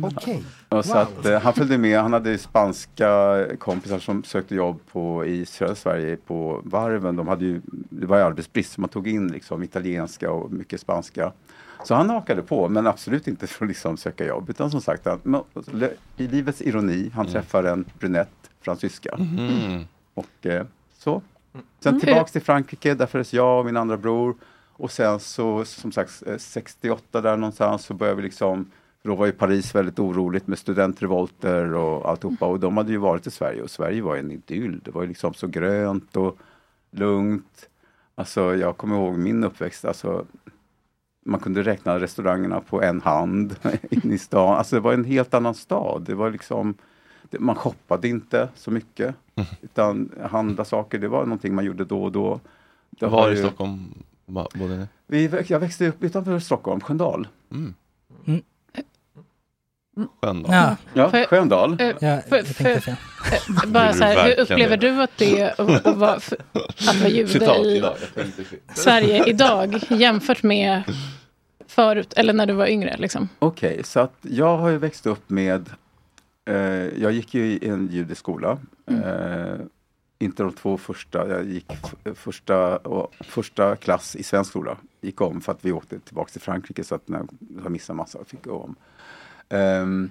Mm. 0.00 0.04
Okej. 0.04 0.42
och 0.68 0.84
så 0.84 0.98
att, 0.98 1.26
eh, 1.26 1.40
han 1.40 1.52
följde 1.52 1.78
med, 1.78 2.00
han 2.00 2.12
hade 2.12 2.38
spanska 2.38 3.40
kompisar 3.58 3.98
som 3.98 4.24
sökte 4.24 4.54
jobb 4.54 4.80
på, 4.92 5.24
i 5.26 5.46
södra 5.46 5.74
Sverige 5.74 6.16
på 6.16 6.60
varven. 6.64 7.16
De 7.16 7.28
hade 7.28 7.44
ju, 7.44 7.60
det 7.90 8.06
var 8.06 8.16
ju 8.18 8.22
arbetsbrist 8.24 8.72
så 8.72 8.80
man 8.80 8.90
tog 8.90 9.08
in 9.08 9.28
liksom 9.32 9.62
italienska 9.62 10.30
och 10.30 10.52
mycket 10.52 10.80
spanska. 10.80 11.32
Så 11.84 11.94
han 11.94 12.10
hakade 12.10 12.42
på 12.42 12.68
men 12.68 12.86
absolut 12.86 13.28
inte 13.28 13.46
för 13.46 13.64
att 13.64 13.68
liksom 13.68 13.96
söka 13.96 14.26
jobb 14.26 14.50
utan 14.50 14.70
som 14.70 14.80
sagt 14.80 15.04
han, 15.06 15.20
men, 15.22 15.40
i 16.16 16.26
livets 16.26 16.62
ironi, 16.62 17.10
han 17.14 17.26
träffar 17.26 17.64
en 17.64 17.84
brunett 17.98 18.50
fransyska. 18.60 19.16
Mhm. 19.18 19.84
Och 20.14 20.46
eh, 20.46 20.64
så. 20.98 21.22
Sen 21.52 21.62
Mm. 21.94 22.00
tillbaks 22.00 22.32
till 22.32 22.42
Frankrike, 22.42 22.94
där 22.94 23.06
föddes 23.06 23.32
jag 23.34 23.58
och 23.58 23.66
min 23.66 23.76
andra 23.76 23.96
bror. 23.96 24.34
Och 24.72 24.90
sen 24.92 25.20
så 25.20 25.64
som 25.64 25.92
sagt 25.92 26.22
eh, 26.26 26.36
68 26.36 27.20
där 27.20 27.36
någonstans 27.36 27.84
så 27.84 27.94
började 27.94 28.16
vi 28.16 28.22
liksom 28.22 28.70
för 29.02 29.08
då 29.08 29.14
var 29.14 29.26
ju 29.26 29.32
Paris 29.32 29.74
väldigt 29.74 29.98
oroligt 29.98 30.46
med 30.46 30.58
studentrevolter 30.58 31.74
och 31.74 32.08
alltihopa 32.10 32.46
och 32.46 32.60
de 32.60 32.76
hade 32.76 32.92
ju 32.92 32.98
varit 32.98 33.26
i 33.26 33.30
Sverige 33.30 33.62
och 33.62 33.70
Sverige 33.70 34.02
var 34.02 34.16
en 34.16 34.30
idyll. 34.30 34.80
Det 34.84 34.90
var 34.90 35.02
ju 35.02 35.08
liksom 35.08 35.34
så 35.34 35.46
grönt 35.46 36.16
och 36.16 36.38
lugnt. 36.90 37.68
Alltså 38.14 38.56
jag 38.56 38.76
kommer 38.76 38.96
ihåg 38.96 39.18
min 39.18 39.44
uppväxt, 39.44 39.84
alltså 39.84 40.24
man 41.24 41.40
kunde 41.40 41.62
räkna 41.62 42.00
restaurangerna 42.00 42.60
på 42.60 42.82
en 42.82 43.00
hand 43.00 43.56
in 43.90 44.12
i 44.12 44.18
stan. 44.18 44.54
Alltså 44.56 44.76
det 44.76 44.80
var 44.80 44.92
en 44.92 45.04
helt 45.04 45.34
annan 45.34 45.54
stad. 45.54 46.02
Det 46.06 46.14
var 46.14 46.30
liksom, 46.30 46.74
man 47.38 47.54
shoppade 47.56 48.08
inte 48.08 48.48
så 48.54 48.70
mycket. 48.70 49.14
Utan 49.62 50.10
handla 50.30 50.64
saker, 50.64 50.98
det 50.98 51.08
var 51.08 51.22
någonting 51.24 51.54
man 51.54 51.64
gjorde 51.64 51.84
då 51.84 52.02
och 52.04 52.12
då. 52.12 52.40
Det 52.90 53.06
Var 53.06 53.22
har 53.22 53.30
i 53.30 53.34
ju- 53.36 53.42
Stockholm 53.42 53.94
bodde 54.26 54.76
ni? 54.76 54.86
Vi, 55.06 55.44
jag 55.46 55.60
växte 55.60 55.86
upp 55.88 56.02
utanför 56.02 56.38
Stockholm, 56.38 56.80
Sköndal. 56.80 57.28
Mm. 57.52 57.74
Mm. 58.26 58.42
Sköndal. 60.22 60.52
Ja. 60.54 60.76
Ja, 60.94 61.10
För- 61.10 61.24
Sköndal. 61.24 61.72
eh, 61.80 61.86
Ja, 62.00 62.20
för- 62.28 62.42
för- 62.42 62.88
eh, 62.90 63.66
Bara 63.66 63.92
så 63.92 64.04
här, 64.04 64.24
hur 64.24 64.40
upplever 64.40 64.76
du 64.76 65.02
att 65.02 65.10
det 65.18 65.40
är 65.40 65.60
att, 65.60 65.96
vara, 65.96 66.10
att 66.14 66.32
vara 67.00 67.08
jude 67.08 67.56
i 67.64 67.76
idag. 67.76 67.96
Sverige 68.74 69.24
idag 69.28 69.80
jämfört 69.88 70.42
med 70.42 70.82
förut, 71.66 72.12
eller 72.16 72.32
när 72.32 72.46
du 72.46 72.52
var 72.52 72.66
yngre? 72.66 72.96
Liksom? 72.96 73.28
Okej, 73.38 73.80
så 73.84 74.00
att 74.00 74.14
jag 74.22 74.56
har 74.58 74.68
ju 74.68 74.78
växt 74.78 75.06
upp 75.06 75.30
med 75.30 75.70
Jag 76.96 77.12
gick 77.12 77.34
ju 77.34 77.44
i 77.44 77.68
en 77.68 77.88
judisk 77.88 78.18
skola. 78.18 78.58
Eh, 78.86 79.60
inte 80.18 80.42
de 80.42 80.52
två 80.52 80.78
första, 80.78 81.28
jag 81.28 81.44
gick 81.44 81.72
första, 82.14 82.76
och, 82.76 83.14
första 83.20 83.76
klass 83.76 84.16
i 84.16 84.22
svensk 84.22 84.50
skola. 84.50 84.76
Gick 85.00 85.20
om 85.20 85.40
för 85.40 85.52
att 85.52 85.64
vi 85.64 85.72
åkte 85.72 85.98
tillbaka 85.98 86.30
till 86.30 86.40
Frankrike 86.40 86.84
så 86.84 86.94
att 86.94 87.08
när 87.08 87.26
jag 87.62 87.72
missade 87.72 87.96
massa 87.96 88.24
fick 88.24 88.46
jag 88.46 88.54
om. 88.54 88.76
Ehm, 89.48 90.10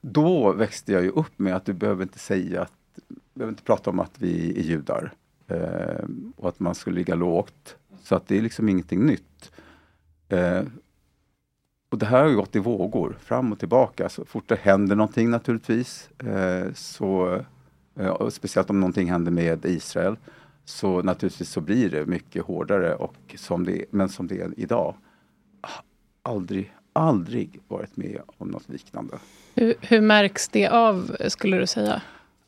då 0.00 0.52
växte 0.52 0.92
jag 0.92 1.02
ju 1.02 1.10
upp 1.10 1.38
med 1.38 1.56
att 1.56 1.64
du 1.64 1.72
behöver 1.72 2.02
inte 2.02 2.18
säga 2.18 2.62
att, 2.62 2.72
du 3.08 3.14
behöver 3.34 3.52
inte 3.52 3.62
prata 3.62 3.90
om 3.90 4.00
att 4.00 4.14
vi 4.18 4.58
är 4.58 4.62
judar. 4.62 5.12
Ehm, 5.48 6.32
och 6.36 6.48
att 6.48 6.60
man 6.60 6.74
skulle 6.74 6.96
ligga 6.96 7.14
lågt. 7.14 7.76
Så 8.02 8.14
att 8.14 8.28
det 8.28 8.38
är 8.38 8.42
liksom 8.42 8.68
ingenting 8.68 9.06
nytt. 9.06 9.52
Och 11.92 11.98
det 11.98 12.06
här 12.06 12.22
har 12.22 12.30
gått 12.30 12.56
i 12.56 12.58
vågor, 12.58 13.16
fram 13.20 13.52
och 13.52 13.58
tillbaka. 13.58 14.08
Så 14.08 14.24
fort 14.24 14.48
det 14.48 14.58
händer 14.60 14.96
någonting 14.96 15.30
naturligtvis, 15.30 16.10
eh, 16.18 16.72
så, 16.74 17.40
eh, 18.00 18.28
speciellt 18.28 18.70
om 18.70 18.80
någonting 18.80 19.10
händer 19.10 19.32
med 19.32 19.64
Israel, 19.64 20.16
så 20.64 21.02
naturligtvis 21.02 21.50
så 21.50 21.60
blir 21.60 21.90
det 21.90 22.06
mycket 22.06 22.44
hårdare. 22.44 22.94
Och 22.94 23.34
som 23.36 23.64
det, 23.64 23.84
men 23.90 24.08
som 24.08 24.26
det 24.26 24.40
är 24.40 24.54
idag, 24.56 24.94
aldrig, 26.22 26.72
aldrig 26.92 27.60
varit 27.68 27.96
med 27.96 28.20
om 28.38 28.48
något 28.48 28.68
liknande. 28.68 29.18
Hur, 29.54 29.74
hur 29.80 30.00
märks 30.00 30.48
det 30.48 30.68
av, 30.68 31.16
skulle 31.28 31.56
du 31.56 31.66
säga? 31.66 32.02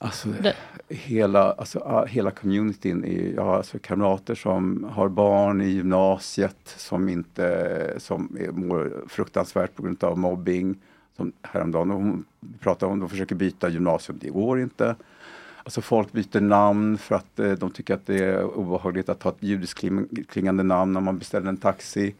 Alltså, 0.04 0.28
Det- 0.42 0.56
hela, 0.88 1.52
alltså, 1.52 2.04
hela 2.08 2.30
communityn, 2.30 3.04
är, 3.04 3.32
jag 3.34 3.44
har 3.44 3.56
alltså 3.56 3.78
kamrater 3.78 4.34
som 4.34 4.84
har 4.92 5.08
barn 5.08 5.60
i 5.60 5.68
gymnasiet 5.68 6.56
som 6.64 7.08
inte 7.08 7.94
som 7.98 8.36
är, 8.40 8.50
mår 8.52 9.04
fruktansvärt 9.08 9.74
på 9.74 9.82
grund 9.82 10.04
av 10.04 10.18
mobbing. 10.18 10.76
Som 11.16 11.32
häromdagen 11.42 11.90
hon 11.90 12.24
pratade 12.60 12.92
om, 12.92 13.00
de 13.00 13.08
försöker 13.08 13.34
byta 13.34 13.68
gymnasium, 13.68 14.18
det 14.22 14.28
går 14.30 14.60
inte. 14.60 14.96
Alltså 15.64 15.80
folk 15.80 16.12
byter 16.12 16.40
namn 16.40 16.98
för 16.98 17.14
att 17.14 17.38
eh, 17.38 17.52
de 17.52 17.70
tycker 17.70 17.94
att 17.94 18.06
det 18.06 18.24
är 18.24 18.44
obehagligt 18.44 19.08
att 19.08 19.22
ha 19.22 19.30
ett 19.30 19.36
judiskt 19.42 19.78
kling- 19.80 20.24
klingande 20.28 20.62
namn 20.62 20.92
när 20.92 21.00
man 21.00 21.18
beställer 21.18 21.48
en 21.48 21.56
taxi. 21.56 22.14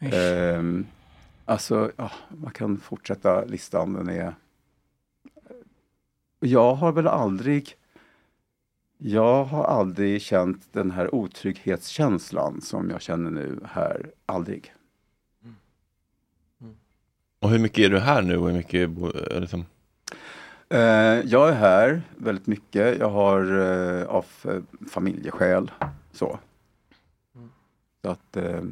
Ehm, 0.00 0.86
alltså, 1.44 1.90
ja, 1.96 2.10
man 2.28 2.52
kan 2.52 2.76
fortsätta 2.76 3.44
listan, 3.44 3.92
den 3.92 4.08
är 4.08 4.34
jag 6.40 6.74
har 6.74 6.92
väl 6.92 7.06
aldrig 7.06 7.74
jag 9.00 9.44
har 9.44 9.64
aldrig 9.64 10.22
känt 10.22 10.68
den 10.72 10.90
här 10.90 11.14
otrygghetskänslan 11.14 12.60
som 12.60 12.90
jag 12.90 13.02
känner 13.02 13.30
nu 13.30 13.60
här. 13.64 14.10
Aldrig. 14.26 14.74
Och 17.40 17.50
hur 17.50 17.58
mycket 17.58 17.84
är 17.84 17.90
du 17.90 17.98
här 17.98 18.22
nu 18.22 18.36
och 18.38 18.46
hur 18.46 18.56
mycket 18.56 18.74
är 18.74 19.40
liksom, 19.40 19.64
Eh, 20.70 20.80
jag 21.24 21.48
är 21.48 21.52
här 21.54 22.02
väldigt 22.16 22.46
mycket. 22.46 22.98
Jag 22.98 23.10
har 23.10 23.40
eh, 23.60 24.04
av 24.06 24.26
eh, 24.44 24.60
familjeskäl. 24.90 25.70
Så. 26.12 26.38
så 28.02 28.10
att, 28.10 28.36
eh, 28.36 28.62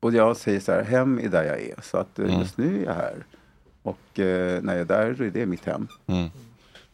och 0.00 0.12
jag 0.12 0.36
säger 0.36 0.60
så 0.60 0.72
här, 0.72 0.82
hem 0.84 1.18
är 1.18 1.28
där 1.28 1.44
jag 1.44 1.60
är. 1.60 1.80
Så 1.82 1.98
att 1.98 2.18
eh, 2.18 2.24
Mm. 2.24 2.40
just 2.40 2.58
nu 2.58 2.80
är 2.82 2.84
jag 2.86 2.94
här. 2.94 3.24
Och 3.82 4.20
eh, 4.20 4.62
när 4.62 4.72
jag 4.72 4.80
är 4.80 4.84
där 4.84 5.22
är 5.22 5.30
det 5.30 5.46
mitt 5.46 5.64
hem. 5.64 5.88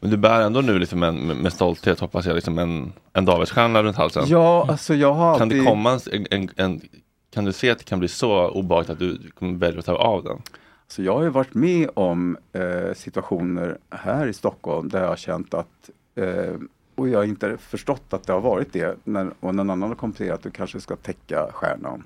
Men 0.05 0.11
du 0.11 0.17
bär 0.17 0.41
ändå 0.41 0.61
nu 0.61 0.79
liksom 0.79 1.03
en, 1.03 1.27
med 1.27 1.53
stolthet 1.53 2.01
hoppas 2.01 2.27
jag 2.27 2.35
liksom 2.35 2.59
en, 2.59 2.93
en 3.13 3.25
Davidsstjärna 3.25 3.83
runt 3.83 3.97
halsen. 3.97 4.25
Ja, 4.27 4.67
alltså 4.69 4.95
jag 4.95 5.15
har 5.15 5.39
Kan 5.39 5.49
det 5.49 5.65
komma 5.65 6.01
en, 6.13 6.27
en, 6.31 6.49
en, 6.57 6.81
kan 7.31 7.45
du 7.45 7.53
se 7.53 7.71
att 7.71 7.79
det 7.79 7.85
kan 7.85 7.99
bli 7.99 8.09
så 8.09 8.49
obehagligt 8.49 8.91
att 8.91 8.99
du 8.99 9.31
kommer 9.31 9.59
välja 9.59 9.79
att 9.79 9.87
ta 9.87 9.95
av 9.95 10.25
den? 10.25 10.43
Så 10.89 11.03
jag 11.03 11.15
har 11.15 11.23
ju 11.23 11.29
varit 11.29 11.55
med 11.55 11.91
om 11.95 12.37
eh, 12.53 12.95
situationer 12.95 13.79
här 13.91 14.27
i 14.27 14.33
Stockholm 14.33 14.89
där 14.89 15.01
jag 15.01 15.09
har 15.09 15.17
känt 15.17 15.55
att 15.55 15.91
eh, 16.15 16.55
och 16.95 17.09
jag 17.09 17.19
har 17.19 17.25
inte 17.25 17.57
förstått 17.57 18.13
att 18.13 18.27
det 18.27 18.33
har 18.33 18.41
varit 18.41 18.73
det. 18.73 18.97
När, 19.05 19.31
och 19.41 19.55
någon 19.55 19.71
annan 19.71 19.89
har 19.89 19.97
kommenterat 19.97 20.35
att 20.35 20.43
du 20.43 20.51
kanske 20.51 20.81
ska 20.81 20.97
täcka 20.97 21.49
stjärnan. 21.53 22.05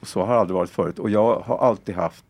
Och 0.00 0.06
så 0.06 0.24
har 0.24 0.34
det 0.34 0.40
aldrig 0.40 0.54
varit 0.54 0.70
förut. 0.70 0.98
Och 0.98 1.10
jag 1.10 1.40
har 1.40 1.58
alltid 1.58 1.94
haft, 1.94 2.24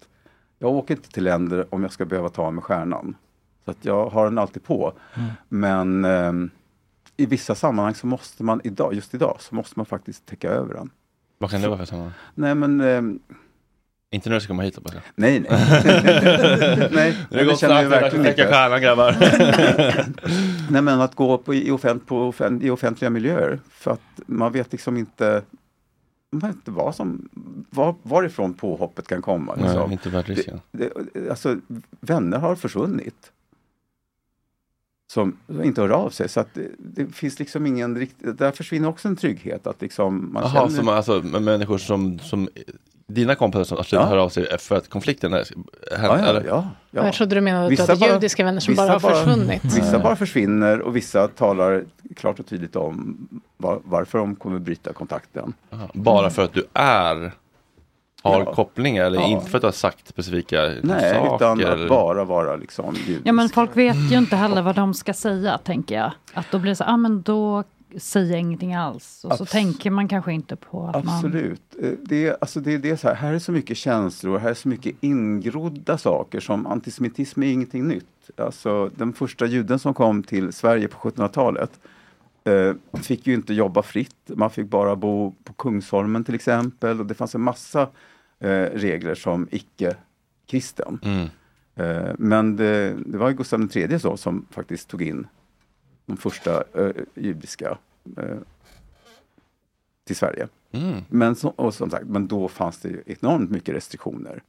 jag 0.58 0.70
åker 0.70 0.94
inte 0.94 1.10
till 1.10 1.24
länder 1.24 1.66
om 1.70 1.82
jag 1.82 1.92
ska 1.92 2.04
behöva 2.04 2.28
ta 2.28 2.50
med 2.50 2.64
stjärnan. 2.64 3.16
Så 3.64 3.70
att 3.70 3.84
jag 3.84 4.06
har 4.10 4.24
den 4.24 4.38
alltid 4.38 4.62
på. 4.64 4.92
Mm. 5.14 5.28
Men 5.48 6.04
ehm, 6.04 6.50
i 7.16 7.26
vissa 7.26 7.54
sammanhang 7.54 7.94
så 7.94 8.06
måste 8.06 8.42
man 8.42 8.60
idag, 8.64 8.94
just 8.94 9.14
idag, 9.14 9.36
så 9.40 9.54
måste 9.54 9.78
man 9.78 9.86
faktiskt 9.86 10.26
täcka 10.26 10.48
över 10.50 10.74
den. 10.74 10.90
Vad 11.38 11.50
kan 11.50 11.60
det 11.60 11.68
vara 11.68 11.78
för 11.78 11.84
sammanhang? 11.84 12.12
Nej 12.34 12.54
men 12.54 12.80
ehm, 12.80 13.18
Inte 14.10 14.28
när 14.28 14.36
du 14.36 14.40
ska 14.40 14.48
komma 14.48 14.62
hit 14.62 14.76
hoppas 14.76 14.94
jag. 14.94 15.02
Nej, 15.14 15.40
nej. 15.40 15.50
nej, 16.92 17.16
Det 17.30 17.58
känner 17.58 17.74
det 17.74 17.80
är 17.80 17.90
dags 17.90 18.02
verkligen 18.02 18.26
inte. 18.26 18.46
stjärnan 18.46 18.80
grabbar. 18.82 19.16
Nej 20.70 20.82
men 20.82 21.00
att 21.00 21.14
gå 21.14 21.38
på, 21.38 21.54
i, 21.54 21.70
offent, 21.70 22.06
på 22.06 22.18
offen, 22.28 22.62
i 22.62 22.70
offentliga 22.70 23.10
miljöer 23.10 23.60
för 23.70 23.90
att 23.90 24.00
man 24.26 24.52
vet 24.52 24.72
liksom 24.72 24.96
inte 24.96 25.42
man 26.30 26.40
vet 26.50 26.56
inte 26.56 26.70
vad 26.70 26.94
som, 26.94 27.28
var, 27.70 27.94
varifrån 28.02 28.54
påhoppet 28.54 29.06
kan 29.08 29.22
komma. 29.22 29.54
Nej, 29.56 29.64
Liksom. 29.64 29.92
inte 29.92 30.08
värt 30.10 30.28
risken. 30.28 30.60
Det, 30.72 30.92
det, 31.14 31.30
alltså, 31.30 31.56
vänner 32.00 32.38
har 32.38 32.56
försvunnit. 32.56 33.32
Som 35.12 35.36
inte 35.64 35.80
hör 35.80 35.88
av 35.90 36.10
sig. 36.10 36.28
Så 36.28 36.40
att 36.40 36.48
det, 36.54 36.68
det 36.78 37.06
finns 37.14 37.38
liksom 37.38 37.66
ingen 37.66 37.98
riktig, 37.98 38.34
där 38.36 38.50
försvinner 38.52 38.88
också 38.88 39.08
en 39.08 39.16
trygghet. 39.16 39.66
Att 39.66 39.82
liksom 39.82 40.32
man 40.32 40.42
Jaha, 40.42 40.52
känner, 40.52 40.68
som, 40.76 40.88
alltså 40.88 41.22
med 41.22 41.42
människor 41.42 41.78
som, 41.78 42.18
som 42.18 42.48
dina 43.06 43.34
kompisar 43.34 43.64
som 43.64 43.78
absolut 43.78 44.02
Ja. 44.02 44.08
hör 44.08 44.16
av 44.18 44.28
sig 44.28 44.58
för 44.58 44.76
att 44.76 44.88
konflikten 44.88 45.32
är, 45.32 45.44
Ja, 45.90 45.96
ja, 46.02 46.18
eller? 46.18 46.44
ja, 46.44 46.68
ja. 46.90 47.04
Jag 47.04 47.14
trodde 47.14 47.34
du 47.34 47.40
menade 47.40 47.64
att 47.64 47.70
du 47.70 47.76
Vissa 47.76 47.92
hade 47.92 48.00
bara- 48.00 48.12
judiska 48.14 48.44
vänner 48.44 48.60
som 48.60 48.72
vissa 48.72 48.86
bara 48.86 48.92
har 48.92 49.00
försvunnit. 49.24 49.64
Vissa 49.76 49.98
bara 49.98 50.16
försvinner 50.16 50.80
och 50.80 50.96
vissa 50.96 51.28
talar 51.28 51.84
klart 52.16 52.40
och 52.40 52.46
tydligt 52.46 52.76
om 52.76 53.28
var, 53.56 53.80
varför 53.84 54.18
de 54.18 54.36
kommer 54.36 54.58
bryta 54.58 54.92
kontakten. 54.92 55.52
Bara 55.94 56.30
för 56.30 56.42
att 56.44 56.52
du 56.52 56.64
är 56.74 57.32
har 58.24 58.40
Ja. 58.40 58.54
koppling 58.54 58.96
eller 58.96 59.18
Ja. 59.20 59.26
inte 59.26 59.50
för 59.50 59.58
att 59.58 59.64
har 59.64 59.70
sagt 59.72 60.08
specifika 60.08 60.62
Nej, 60.82 61.14
saker? 61.14 61.36
utan 61.36 61.60
att 61.60 61.66
eller? 61.66 61.88
bara 61.88 62.24
vara 62.24 62.56
liksom 62.56 62.94
judisk. 62.94 63.20
Ja 63.24 63.32
men 63.32 63.48
folk 63.48 63.76
vet 63.76 63.96
ju 64.12 64.18
inte 64.18 64.36
heller 64.36 64.62
vad 64.62 64.74
de 64.76 64.94
ska 64.94 65.14
säga, 65.14 65.58
tänker 65.58 65.94
jag. 65.94 66.12
Att 66.34 66.50
då 66.50 66.58
blir 66.58 66.70
det 66.70 66.76
så, 66.76 66.84
ah, 66.84 66.96
men 66.96 67.22
då 67.22 67.64
säger 67.98 68.30
jag 68.30 68.40
ingenting 68.40 68.74
alls. 68.74 69.24
Och 69.24 69.32
så 69.36 69.44
Abs- 69.44 69.52
tänker 69.52 69.90
man 69.90 70.08
kanske 70.08 70.32
inte 70.32 70.56
på 70.56 70.86
att 70.94 71.04
man... 71.04 71.14
Absolut. 71.14 71.62
Eh, 71.82 71.90
Det 72.02 72.26
är, 72.26 72.36
alltså 72.40 72.60
det 72.60 72.74
är, 72.74 72.78
det 72.78 72.90
är 72.90 72.96
så 72.96 73.08
här, 73.08 73.14
här 73.14 73.32
är 73.32 73.38
så 73.38 73.52
mycket 73.52 73.76
känslor, 73.76 74.38
här 74.38 74.50
är 74.50 74.54
så 74.54 74.68
mycket 74.68 74.96
ingrodda 75.00 75.98
saker 75.98 76.40
som 76.40 76.66
antisemitism 76.66 77.42
är 77.42 77.46
ingenting 77.52 77.88
nytt. 77.88 78.06
Alltså 78.36 78.90
den 78.96 79.12
första 79.12 79.46
juden 79.46 79.78
som 79.78 79.94
kom 79.94 80.22
till 80.22 80.52
Sverige 80.52 80.88
på 80.88 81.08
1700-talet 81.10 81.70
eh, 82.44 83.00
fick 83.02 83.26
ju 83.26 83.34
inte 83.34 83.54
jobba 83.54 83.82
fritt. 83.82 84.16
Man 84.28 84.50
fick 84.50 84.66
bara 84.66 84.96
bo 84.96 85.34
på 85.44 85.52
Kungsholmen 85.52 86.24
till 86.24 86.34
exempel 86.34 87.00
och 87.00 87.06
det 87.06 87.14
fanns 87.14 87.34
en 87.34 87.40
massa 87.40 87.88
regler 88.50 89.14
som 89.14 89.48
icke-kristen. 89.50 90.98
Mm. 91.02 91.28
Eh, 91.74 92.12
men 92.18 92.56
det, 92.56 92.96
det 93.06 93.18
var 93.18 93.32
Gustav 93.32 93.76
III 93.76 93.98
så 93.98 94.16
som 94.16 94.46
faktiskt 94.50 94.88
tog 94.88 95.02
in 95.02 95.26
de 96.06 96.16
första 96.16 96.64
eh, 96.74 96.90
judiska 97.14 97.78
eh, 98.16 98.38
till 100.04 100.16
Sverige. 100.16 100.48
Mm. 100.72 101.00
Men, 101.08 101.36
så, 101.36 101.48
och 101.48 101.74
som 101.74 101.90
sagt, 101.90 102.06
men 102.06 102.26
då 102.26 102.48
fanns 102.48 102.78
det 102.78 103.02
enormt 103.06 103.50
mycket 103.50 103.74
restriktioner. 103.74 104.42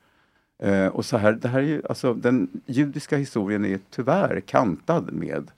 Eh, 0.59 0.87
och 0.87 1.05
så 1.05 1.17
här, 1.17 1.31
det 1.31 1.47
här 1.47 1.59
är 1.59 1.63
ju, 1.63 1.81
alltså, 1.89 2.13
den 2.13 2.61
judiska 2.65 3.17
historien 3.17 3.65
är 3.65 3.79
tyvärr 3.89 4.39
kantad 4.39 5.13
med, 5.13 5.51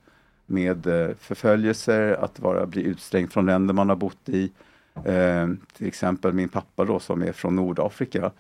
med 0.45 0.88
eh, 0.88 1.15
förföljelser, 1.19 2.23
att 2.23 2.39
vara, 2.39 2.65
bli 2.65 2.81
utstängd 2.81 3.31
från 3.31 3.45
länder 3.45 3.73
man 3.73 3.89
har 3.89 3.95
bott 3.95 4.30
i. 4.30 4.51
Eh, 5.06 5.48
till 5.74 5.88
exempel 5.88 6.34
min 6.34 6.49
pappa 6.49 6.86
då 6.86 6.99
som 6.99 7.22
är 7.22 7.32
från 7.32 7.56
Nordafrika. 7.56 8.32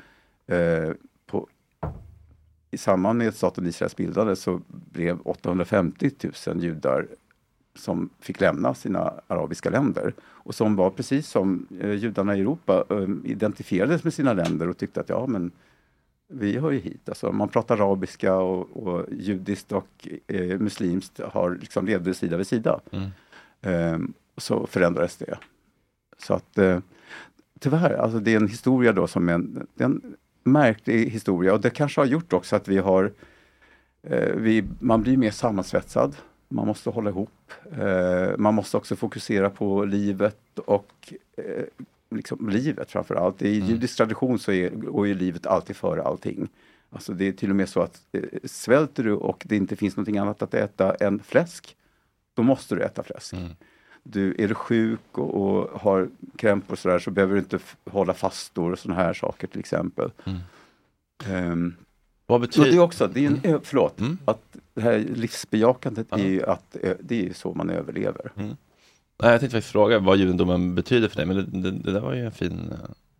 Eh, 0.47 0.91
på, 1.25 1.47
I 2.71 2.77
samband 2.77 3.17
med 3.17 3.33
staten 3.33 3.67
Israels 3.67 3.95
bildades 3.95 4.41
så 4.41 4.61
blev 4.67 5.19
850 5.23 6.11
000 6.47 6.63
judar 6.63 7.07
som 7.75 8.09
fick 8.19 8.39
lämna 8.41 8.73
sina 8.73 9.13
arabiska 9.27 9.69
länder 9.69 10.13
och 10.23 10.55
som 10.55 10.75
var 10.75 10.89
precis 10.89 11.27
som 11.27 11.67
eh, 11.81 11.93
judarna 11.93 12.35
i 12.35 12.41
Europa 12.41 12.85
eh, 12.89 13.07
identifierades 13.23 14.03
med 14.03 14.13
sina 14.13 14.33
länder 14.33 14.69
och 14.69 14.77
tyckte 14.77 14.99
att 14.99 15.09
ja 15.09 15.27
men 15.27 15.51
vi 16.27 16.57
hör 16.57 16.71
ju 16.71 16.79
hit. 16.79 17.09
Alltså, 17.09 17.31
man 17.31 17.49
pratar 17.49 17.77
arabiska 17.77 18.35
och, 18.35 18.87
och 18.87 19.05
judiskt 19.11 19.71
och 19.71 20.07
eh, 20.27 20.59
muslimskt 20.59 21.19
har 21.19 21.57
liksom 21.61 21.85
levde 21.85 22.13
sida 22.13 22.37
vid 22.37 22.47
sida. 22.47 22.79
Mm. 22.91 24.13
Så 24.37 24.67
förändrades 24.67 25.17
det. 25.17 25.37
Så 26.23 26.33
att 26.33 26.57
eh, 26.57 26.79
tyvärr, 27.59 27.93
alltså 27.93 28.19
det 28.19 28.33
är 28.33 28.37
en 28.37 28.47
historia 28.47 28.93
då 28.93 29.07
som 29.07 29.29
är 29.29 29.33
en, 29.33 29.67
en 29.77 30.15
märklig 30.43 31.09
historia 31.09 31.53
och 31.53 31.61
det 31.61 31.69
kanske 31.69 32.01
har 32.01 32.05
gjort 32.05 32.33
också 32.33 32.55
att 32.55 32.67
vi 32.67 32.77
har 32.77 33.11
eh, 34.03 34.35
vi, 34.35 34.63
man 34.79 35.01
blir 35.01 35.17
mer 35.17 35.31
sammansvetsad. 35.31 36.15
Man 36.49 36.67
måste 36.67 36.89
hålla 36.89 37.09
ihop. 37.09 37.51
Eh, 37.71 38.37
man 38.37 38.53
måste 38.53 38.77
också 38.77 38.95
fokusera 38.95 39.49
på 39.49 39.85
livet 39.85 40.59
och 40.65 41.13
eh, 41.37 41.63
liksom 42.09 42.49
livet 42.49 42.91
framför 42.91 43.15
allt. 43.15 43.41
I 43.41 43.59
judisk 43.59 43.97
tradition 43.97 44.39
så 44.39 44.51
är, 44.51 44.69
går 44.69 45.07
ju 45.07 45.13
livet 45.13 45.45
alltid 45.45 45.75
före 45.75 46.03
allting. 46.03 46.49
Alltså 46.89 47.13
det 47.13 47.27
är 47.27 47.31
till 47.31 47.49
och 47.49 47.55
med 47.55 47.69
så 47.69 47.81
att 47.81 48.01
eh, 48.11 48.21
svälter 48.43 49.03
du 49.03 49.13
och 49.13 49.43
det 49.45 49.55
inte 49.55 49.75
finns 49.75 49.95
någonting 49.95 50.17
annat 50.17 50.41
att 50.41 50.53
äta 50.53 50.95
än 50.95 51.19
fläsk, 51.19 51.75
då 52.33 52.43
måste 52.43 52.75
du 52.75 52.81
äta 52.81 53.03
fläsk. 53.03 53.35
Du, 54.11 54.35
är 54.39 54.47
du 54.47 54.53
sjuk 54.55 54.99
och, 55.11 55.33
och 55.41 55.79
har 55.81 56.09
krämpor 56.35 56.73
och 56.73 56.79
sådär 56.79 56.99
så 56.99 57.11
behöver 57.11 57.33
du 57.33 57.39
inte 57.39 57.59
hålla 57.89 58.13
fastor 58.13 58.71
och 58.71 58.79
sådana 58.79 59.01
här 59.01 59.13
saker 59.13 59.47
till 59.47 59.59
exempel. 59.59 60.11
Ehm, 61.25 61.75
Vad 62.25 62.35
och 62.35 62.41
betyder- 62.41 62.69
det 62.71 62.75
är 62.77 62.79
också, 62.79 63.07
det 63.07 63.25
är 63.25 63.27
en, 63.27 63.39
ö- 63.43 63.59
förlåt, 63.63 63.99
att 64.25 64.57
det 64.73 64.81
här 64.81 64.99
livsbejakandet 64.99 66.07
är 66.11 66.17
ju 66.27 66.43
att 66.45 66.75
ö, 66.83 66.93
det 66.99 67.27
är 67.29 67.33
så 67.33 67.53
man 67.53 67.69
överlever. 67.69 68.31
Nej, 68.35 69.31
jag 69.31 69.39
tänkte 69.39 69.55
faktiskt 69.57 69.71
fråga 69.71 69.99
vad 69.99 70.17
judendomen 70.17 70.75
betyder 70.75 71.07
för 71.07 71.15
dig, 71.15 71.25
men 71.25 71.35
det, 71.35 71.43
det, 71.43 71.71
det 71.71 71.91
där 71.91 72.01
var 72.01 72.13
ju 72.13 72.25
en 72.25 72.31
fin 72.31 72.69
eh, 72.71 72.77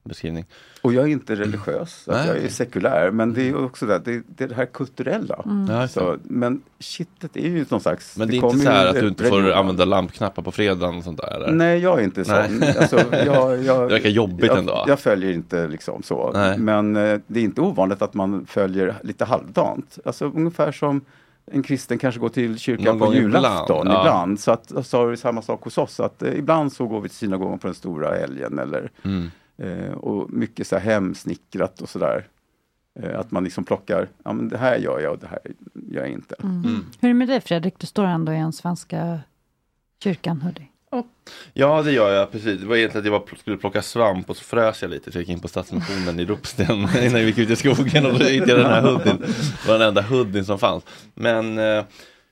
beskrivning. 0.07 0.45
Och 0.81 0.93
jag 0.93 1.03
är 1.03 1.07
inte 1.07 1.35
religiös, 1.35 2.03
jag 2.07 2.27
är 2.37 2.49
sekulär, 2.49 3.11
men 3.11 3.33
det 3.33 3.41
är 3.41 3.45
ju 3.45 3.55
också 3.55 3.85
det, 3.85 3.99
det, 3.99 4.23
det 4.27 4.43
är 4.43 4.47
det 4.47 4.55
här 4.55 4.65
kulturella. 4.65 5.41
Mm. 5.45 5.65
Det. 5.65 5.87
så, 5.87 6.17
men 6.23 6.61
shitet 6.79 7.37
är 7.37 7.41
ju 7.41 7.65
någon 7.69 7.81
slags... 7.81 8.17
Men 8.17 8.27
det 8.27 8.37
är 8.37 8.41
kommer 8.41 8.53
inte 8.53 8.65
så 8.65 8.71
här 8.71 8.85
att 8.87 8.95
du 8.99 9.07
inte 9.07 9.23
får 9.23 9.51
använda 9.51 9.85
lampknappar 9.85 10.43
på 10.43 10.51
fredagen 10.51 10.97
och 10.97 11.03
sånt 11.03 11.17
där? 11.21 11.35
Eller? 11.35 11.51
Nej, 11.51 11.79
jag 11.79 11.99
är 11.99 12.03
inte 12.03 12.25
sån. 12.25 12.63
Alltså, 12.79 12.99
jag, 13.11 13.63
jag, 13.63 13.89
det 13.89 13.93
verkar 13.93 14.09
jobbigt 14.09 14.45
jag, 14.45 14.57
ändå. 14.57 14.85
Jag 14.87 14.99
följer 14.99 15.31
inte 15.31 15.67
liksom 15.67 16.03
så. 16.03 16.31
Nej. 16.33 16.57
Men 16.57 16.95
eh, 16.95 17.19
det 17.27 17.39
är 17.39 17.43
inte 17.43 17.61
ovanligt 17.61 18.01
att 18.01 18.13
man 18.13 18.45
följer 18.45 18.95
lite 19.01 19.25
halvdant. 19.25 19.97
Alltså 20.05 20.25
ungefär 20.35 20.71
som 20.71 21.01
en 21.51 21.63
kristen 21.63 21.97
kanske 21.97 22.19
går 22.21 22.29
till 22.29 22.57
kyrkan 22.59 22.97
Någon 22.97 23.07
på 23.07 23.13
julafton 23.15 23.87
ibland, 23.87 24.01
ibland. 24.01 24.31
ja. 24.31 24.37
Så, 24.37 24.51
att, 24.51 24.87
så 24.87 24.97
har 24.97 25.05
vi 25.07 25.17
samma 25.17 25.41
sak 25.41 25.63
hos 25.63 25.77
oss. 25.77 25.99
Att, 25.99 26.21
eh, 26.23 26.37
ibland 26.37 26.73
så 26.73 26.85
går 26.87 27.01
vi 27.01 27.09
till 27.09 27.17
synagogan 27.17 27.59
på 27.59 27.67
den 27.67 27.75
stora 27.75 28.15
helgen. 28.15 28.59
Eller, 28.59 28.89
Mm. 29.03 29.31
Eh, 29.57 29.91
och 29.91 30.33
mycket 30.33 30.67
så 30.67 30.77
här 30.77 30.83
hemsnickrat 30.83 31.81
och 31.81 31.89
sådär. 31.89 32.27
Eh, 32.99 33.19
att 33.19 33.31
man 33.31 33.43
liksom 33.43 33.63
plockar, 33.63 34.09
ja 34.23 34.33
men 34.33 34.49
det 34.49 34.57
här 34.57 34.77
gör 34.77 34.99
jag 34.99 35.13
och 35.13 35.19
det 35.19 35.27
här 35.27 35.39
gör 35.73 36.01
jag 36.01 36.11
inte. 36.11 36.35
Mm. 36.43 36.85
Hur 36.99 37.09
är 37.09 37.13
det 37.13 37.19
med 37.19 37.27
dig 37.27 37.41
Fredrik? 37.41 37.73
Du 37.77 37.87
står 37.87 38.05
ändå 38.05 38.33
i 38.33 38.37
en 38.37 38.53
svenska 38.53 39.19
kyrkan, 40.03 40.41
hörde. 40.41 40.61
Ja, 41.53 41.81
det 41.81 41.91
gör 41.91 42.13
jag. 42.13 42.31
Precis. 42.31 42.61
Det 42.61 42.67
var 42.67 42.75
egentligen 42.75 43.01
att 43.01 43.05
jag 43.05 43.19
var, 43.19 43.37
skulle 43.39 43.57
plocka 43.57 43.81
svamp 43.81 44.29
och 44.29 44.37
så 44.37 44.43
frös 44.43 44.81
jag 44.81 44.91
lite. 44.91 45.11
Så 45.11 45.17
jag 45.17 45.21
gick 45.21 45.29
in 45.29 45.39
på 45.39 45.47
Stadsmissionen 45.47 46.19
i 46.19 46.25
Ropsten 46.25 46.75
innan 46.77 47.11
jag 47.11 47.23
gick 47.23 47.37
ut 47.37 47.49
i 47.49 47.55
skogen 47.55 48.05
och 48.05 48.19
då 48.19 48.25
hittade 48.25 48.51
jag 48.51 48.59
den 48.59 48.71
här 48.71 48.81
hoodien. 48.81 49.17
Det 49.17 49.67
var 49.67 49.79
den 49.79 49.87
enda 49.87 50.01
hoodien 50.01 50.45
som 50.45 50.59
fanns. 50.59 50.83
Men... 51.13 51.57
Eh, 51.57 51.83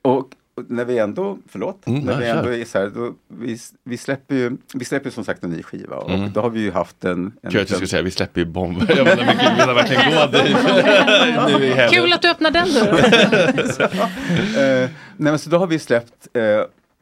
och 0.02 0.30
när 0.68 0.86
vi 0.86 0.98
ändå, 0.98 1.38
förlåt, 1.48 1.88
Mm, 1.88 2.02
när 2.02 2.14
ja, 2.14 2.20
vi 2.20 2.26
ändå 2.28 2.54
är 2.54 2.66
så 2.66 2.80
här, 2.80 2.92
då, 2.96 3.14
vi, 3.28 3.58
vi 3.84 3.98
släpper 3.98 4.36
ju, 4.36 4.52
vi 4.74 4.86
släpper 4.86 5.10
som 5.10 5.24
sagt 5.24 5.44
en 5.44 5.50
ny 5.50 5.64
skiva 5.64 5.96
och 5.96 6.12
Mm. 6.12 6.32
då 6.34 6.42
har 6.42 6.50
vi 6.50 6.60
ju 6.60 6.72
haft 6.72 7.04
en... 7.04 7.12
en 7.12 7.32
jag 7.42 7.62
att 7.62 7.68
du 7.68 7.74
skulle 7.74 7.88
säga, 7.88 8.02
vi 8.02 8.12
släpper 8.12 8.42
ju 8.42 8.46
bomber. 8.46 8.94
Jag 8.98 9.06
menar, 9.06 9.34
vi 9.34 9.66
vill 9.66 9.76
verkligen 9.76 10.12
gå 10.16 10.28
dit. 10.28 11.92
Kul 11.92 12.14
att 12.14 12.22
du 12.22 12.30
öppnar 12.30 12.52
den 12.52 12.74
dörren. 12.74 13.06
eh, 14.84 14.90
nej 15.18 15.32
men 15.32 15.40
så 15.40 15.50
då 15.50 15.58
har 15.58 15.68
vi 15.68 15.80
släppt, 15.80 16.28
eh, 16.34 16.42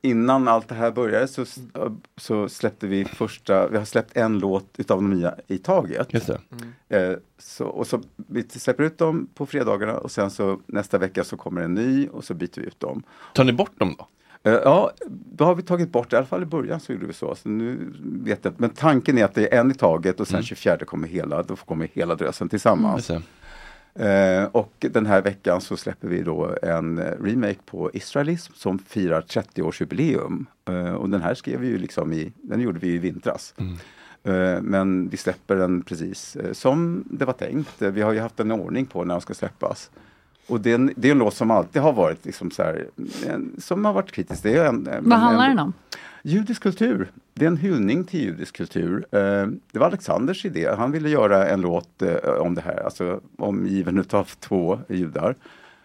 innan 0.03 0.47
allt 0.47 0.67
det 0.67 0.75
här 0.75 0.91
började 0.91 1.27
så, 1.27 1.45
så 2.17 2.49
släppte 2.49 2.87
vi 2.87 3.05
första, 3.05 3.67
vi 3.67 3.77
har 3.77 3.85
släppt 3.85 4.17
en 4.17 4.39
låt 4.39 4.75
utav 4.77 4.97
de 4.97 5.09
nya 5.09 5.35
i 5.47 5.57
taget. 5.57 6.13
Just 6.13 6.29
det. 6.89 6.97
Eh, 6.97 7.17
så, 7.37 7.65
och 7.65 7.87
så 7.87 8.01
vi 8.15 8.43
släpper 8.49 8.83
ut 8.83 8.97
dem 8.97 9.27
på 9.35 9.45
fredagarna 9.45 9.97
och 9.97 10.11
sen 10.11 10.31
så 10.31 10.59
nästa 10.65 10.97
vecka 10.97 11.23
så 11.23 11.37
kommer 11.37 11.61
en 11.61 11.73
ny 11.73 12.07
och 12.07 12.23
så 12.23 12.33
byter 12.33 12.61
vi 12.61 12.67
ut 12.67 12.79
dem. 12.79 13.03
Tar 13.33 13.43
ni 13.43 13.53
bort 13.53 13.79
dem 13.79 13.95
då? 13.97 14.07
Eh, 14.51 14.59
Ja, 14.63 14.91
då 15.09 15.45
har 15.45 15.55
vi 15.55 15.63
tagit 15.63 15.91
bort, 15.91 16.13
i 16.13 16.15
alla 16.15 16.25
fall 16.25 16.43
i 16.43 16.45
början 16.45 16.79
så 16.79 16.93
gjorde 16.93 17.05
vi 17.05 17.13
så. 17.13 17.35
så 17.35 17.49
nu 17.49 17.93
vet 18.03 18.45
jag, 18.45 18.53
men 18.57 18.69
tanken 18.69 19.17
är 19.17 19.25
att 19.25 19.33
det 19.35 19.53
är 19.53 19.59
en 19.59 19.71
i 19.71 19.73
taget 19.73 20.19
och 20.19 20.27
sen 20.27 20.43
24 20.43 20.77
kommer 20.77 21.07
hela, 21.07 21.43
då 21.43 21.55
kommer 21.55 21.89
hela 21.93 22.15
drösen 22.15 22.49
tillsammans. 22.49 23.09
Just 23.09 23.25
Eh, 23.95 24.43
och 24.51 24.73
den 24.79 25.05
här 25.05 25.21
veckan 25.21 25.61
så 25.61 25.77
släpper 25.77 26.07
vi 26.07 26.21
då 26.21 26.55
en 26.61 26.99
remake 26.99 27.59
på 27.65 27.89
Israelism 27.93 28.53
som 28.55 28.79
firar 28.79 29.21
30-årsjubileum. 29.21 30.45
Eh, 30.65 30.93
och 30.93 31.09
den 31.09 31.21
här 31.21 31.33
skrev 31.33 31.59
vi 31.59 31.67
ju 31.67 31.77
liksom 31.77 32.13
i, 32.13 32.33
den 32.41 32.61
gjorde 32.61 32.79
vi 32.79 32.87
i 32.87 32.97
vintras. 32.97 33.53
Eh, 34.23 34.61
Men 34.61 35.09
vi 35.09 35.17
släpper 35.17 35.55
den 35.55 35.81
precis 35.81 36.37
som 36.51 37.03
det 37.11 37.25
var 37.25 37.33
tänkt. 37.33 37.81
Vi 37.81 38.01
har 38.01 38.13
ju 38.13 38.19
haft 38.19 38.39
en 38.39 38.51
ordning 38.51 38.85
på 38.85 39.03
när 39.03 39.13
den 39.13 39.21
ska 39.21 39.33
släppas. 39.33 39.91
Och 40.47 40.61
det 40.61 40.71
är 40.71 40.75
en, 40.75 40.93
det 40.95 41.07
är 41.07 41.11
en 41.11 41.17
låt 41.17 41.33
som 41.35 41.51
alltid 41.51 41.81
har 41.81 41.93
varit 41.93 42.25
liksom 42.25 42.51
så 42.51 42.63
här, 42.63 42.87
en, 43.27 43.55
som 43.57 43.85
har 43.85 43.93
varit 43.93 44.11
kritisk. 44.11 44.43
Det 44.43 44.57
är 44.57 44.65
en, 44.65 44.89
Vad 45.01 45.19
handlar 45.19 45.43
en, 45.43 45.49
den 45.55 45.59
om? 45.59 45.73
Judisk 46.21 46.63
kultur. 46.63 47.07
Det 47.33 47.45
är 47.45 47.47
en 47.47 47.57
hyllning 47.57 48.03
till 48.03 48.19
judisk 48.19 48.55
kultur. 48.55 49.05
Eh, 49.11 49.47
det 49.71 49.79
var 49.79 49.87
Alexanders 49.87 50.45
idé. 50.45 50.75
Han 50.77 50.91
ville 50.91 51.09
göra 51.09 51.47
en 51.47 51.61
låt 51.61 52.01
eh, 52.01 52.29
om 52.39 52.55
det 52.55 52.61
här, 52.61 52.83
alltså 52.83 53.21
omgiven 53.37 53.99
utav 53.99 54.23
två 54.23 54.79
judar. 54.89 55.35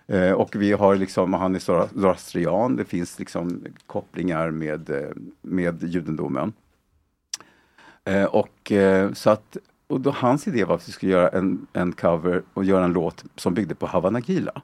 Eh, 0.06 0.32
och 0.32 0.56
vi 0.56 0.72
har 0.72 0.96
liksom, 0.96 1.32
han 1.32 1.54
är 1.54 1.58
zoroastrian, 1.58 2.76
det 2.76 2.84
finns 2.84 3.18
liksom 3.18 3.64
kopplingar 3.86 4.50
med, 4.50 4.90
med 5.42 5.82
judendomen. 5.82 6.52
Och 8.30 8.72
så 9.12 9.30
att, 9.30 9.56
och 9.86 10.00
då 10.00 10.10
hans 10.10 10.48
idé 10.48 10.64
var 10.64 10.74
att 10.74 10.88
vi 10.88 10.92
skulle 10.92 11.12
göra 11.12 11.28
en, 11.28 11.66
en 11.72 11.92
cover 11.92 12.42
och 12.54 12.64
göra 12.64 12.84
en 12.84 12.92
låt 12.92 13.24
som 13.36 13.54
byggde 13.54 13.74
på 13.74 13.86
Havana 13.86 14.20
Gila. 14.20 14.62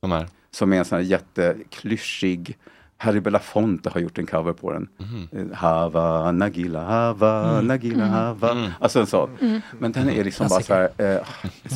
Som 0.00 0.12
är? 0.12 0.28
Som 0.50 0.72
är 0.72 0.78
en 0.78 0.84
sån 0.84 0.98
här 0.98 1.04
jätteklyschig 1.04 2.58
Harry 3.02 3.20
Belafonte 3.20 3.90
har 3.90 4.00
gjort 4.00 4.18
en 4.18 4.26
cover 4.26 4.52
på 4.52 4.72
den. 4.72 4.88
Eh, 5.32 5.56
Hava, 5.56 6.32
Nagila, 6.32 6.84
Hava, 6.84 7.50
Mm. 7.52 7.66
Nagila, 7.66 8.04
Mm. 8.04 8.08
Hava. 8.08 8.50
Mm. 8.50 8.70
Alltså 8.80 9.00
en 9.00 9.06
sån. 9.06 9.30
Mm. 9.40 9.60
Men 9.78 9.92
den 9.92 10.10
är 10.10 10.24
liksom 10.24 10.48
bara 10.48 10.60
så 10.62 10.74
här, 10.74 10.90
eh, 10.98 11.20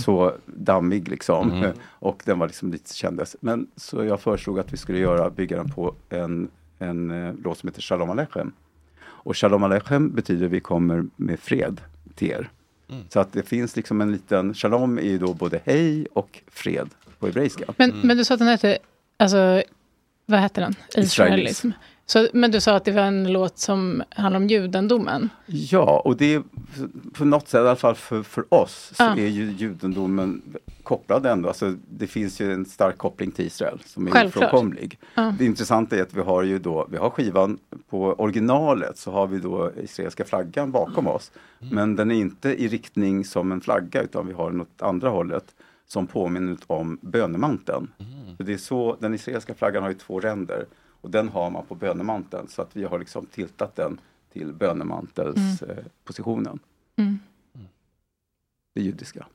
så 0.02 0.32
dammig 0.46 1.08
liksom. 1.08 1.52
Mm. 1.52 1.70
Och 1.98 2.22
den 2.24 2.38
var 2.38 2.46
liksom 2.46 2.72
lite 2.72 2.94
kändes. 2.94 3.36
Men 3.40 3.66
så 3.76 4.04
jag 4.04 4.20
föreslog 4.20 4.58
att 4.58 4.72
vi 4.72 4.76
skulle 4.76 4.98
göra, 4.98 5.30
bygga 5.30 5.56
den 5.56 5.68
på 5.70 5.94
en, 6.10 6.48
en 6.78 7.10
eh, 7.28 7.34
låt 7.44 7.58
som 7.58 7.68
heter 7.68 7.82
Shalom 7.82 8.10
Aleichem. 8.10 8.52
Och 9.06 9.36
Shalom 9.36 9.64
Aleichem 9.64 10.10
betyder 10.14 10.48
vi 10.48 10.60
kommer 10.60 11.04
med 11.16 11.40
fred 11.40 11.80
till 12.14 12.30
er. 12.30 12.48
Mm. 12.90 13.02
Så 13.08 13.20
att 13.20 13.32
det 13.32 13.42
finns 13.42 13.76
liksom 13.76 14.00
en 14.00 14.12
liten, 14.12 14.54
Shalom 14.54 14.98
är 14.98 15.02
ju 15.02 15.18
då 15.18 15.34
både 15.34 15.60
hej 15.64 16.06
och 16.12 16.40
fred 16.52 16.88
på 17.18 17.26
hebreiska. 17.26 17.64
Men, 17.76 17.90
Mm. 17.90 18.06
men 18.06 18.16
du 18.16 18.24
sa 18.24 18.34
att 18.34 18.40
den 18.40 18.48
hette, 18.48 18.78
alltså, 19.16 19.62
vad 20.26 20.40
hette 20.40 20.60
den? 20.60 20.74
Israelism. 20.96 21.70
Så, 22.06 22.28
men 22.32 22.50
du 22.50 22.60
sa 22.60 22.76
att 22.76 22.84
det 22.84 22.92
var 22.92 23.02
en 23.02 23.32
låt 23.32 23.58
som 23.58 24.02
handlar 24.10 24.36
om 24.40 24.46
judendomen. 24.48 25.28
Ja, 25.46 26.02
och 26.04 26.16
det 26.16 26.34
är 26.34 26.42
på 27.12 27.24
något 27.24 27.48
sätt, 27.48 27.58
i 27.58 27.60
alla 27.60 27.76
fall 27.76 27.94
för, 27.94 28.22
för 28.22 28.54
oss, 28.54 28.92
så 28.94 29.02
Ja. 29.02 29.16
är 29.16 29.26
ju 29.26 29.50
judendomen 29.52 30.42
kopplad 30.82 31.26
ändå. 31.26 31.48
Alltså, 31.48 31.74
det 31.90 32.06
finns 32.06 32.40
ju 32.40 32.52
en 32.52 32.64
stark 32.64 32.98
koppling 32.98 33.30
till 33.30 33.46
Israel 33.46 33.78
som 33.86 34.06
är 34.06 34.10
Självklart. 34.10 34.44
ofrånkomlig. 34.44 34.98
Ja. 35.14 35.34
Det 35.38 35.44
intressanta 35.44 35.96
är 35.96 36.02
att 36.02 36.14
vi 36.14 36.20
har 36.20 36.42
ju 36.42 36.58
då, 36.58 36.86
vi 36.90 36.96
har 36.96 37.10
skivan 37.10 37.58
på 37.90 38.02
originalet 38.12 38.98
så 38.98 39.10
har 39.10 39.26
vi 39.26 39.38
då 39.38 39.70
israeliska 39.82 40.24
flaggan 40.24 40.72
bakom 40.72 41.06
oss. 41.06 41.32
Men 41.58 41.96
den 41.96 42.10
är 42.10 42.14
inte 42.14 42.48
i 42.62 42.68
riktning 42.68 43.24
som 43.24 43.52
en 43.52 43.60
flagga 43.60 44.02
utan 44.02 44.26
vi 44.26 44.32
har 44.32 44.50
den 44.50 44.60
åt 44.60 44.82
andra 44.82 45.08
hållet 45.08 45.44
som 45.94 46.06
påminner 46.06 46.56
om 46.66 46.98
bönemanteln. 47.00 47.92
Så 48.36 48.42
det 48.42 48.52
är 48.52 48.58
så, 48.58 48.96
den 49.00 49.14
israeliska 49.14 49.54
flaggan 49.54 49.82
har 49.82 49.90
ju 49.90 49.96
två 49.96 50.20
ränder 50.20 50.66
och 51.00 51.10
den 51.10 51.28
har 51.28 51.50
man 51.50 51.66
på 51.66 51.74
bönemanteln 51.74 52.48
så 52.48 52.62
att 52.62 52.76
vi 52.76 52.84
har 52.84 52.98
liksom 52.98 53.26
tiltat 53.26 53.76
den 53.76 54.00
till 54.32 54.52
bönemantelspositionen. 54.52 55.78
Eh, 55.78 55.84
positionen. 56.04 56.58
Mm. 56.96 57.18
det 58.74 58.80
judiska. 58.80 59.26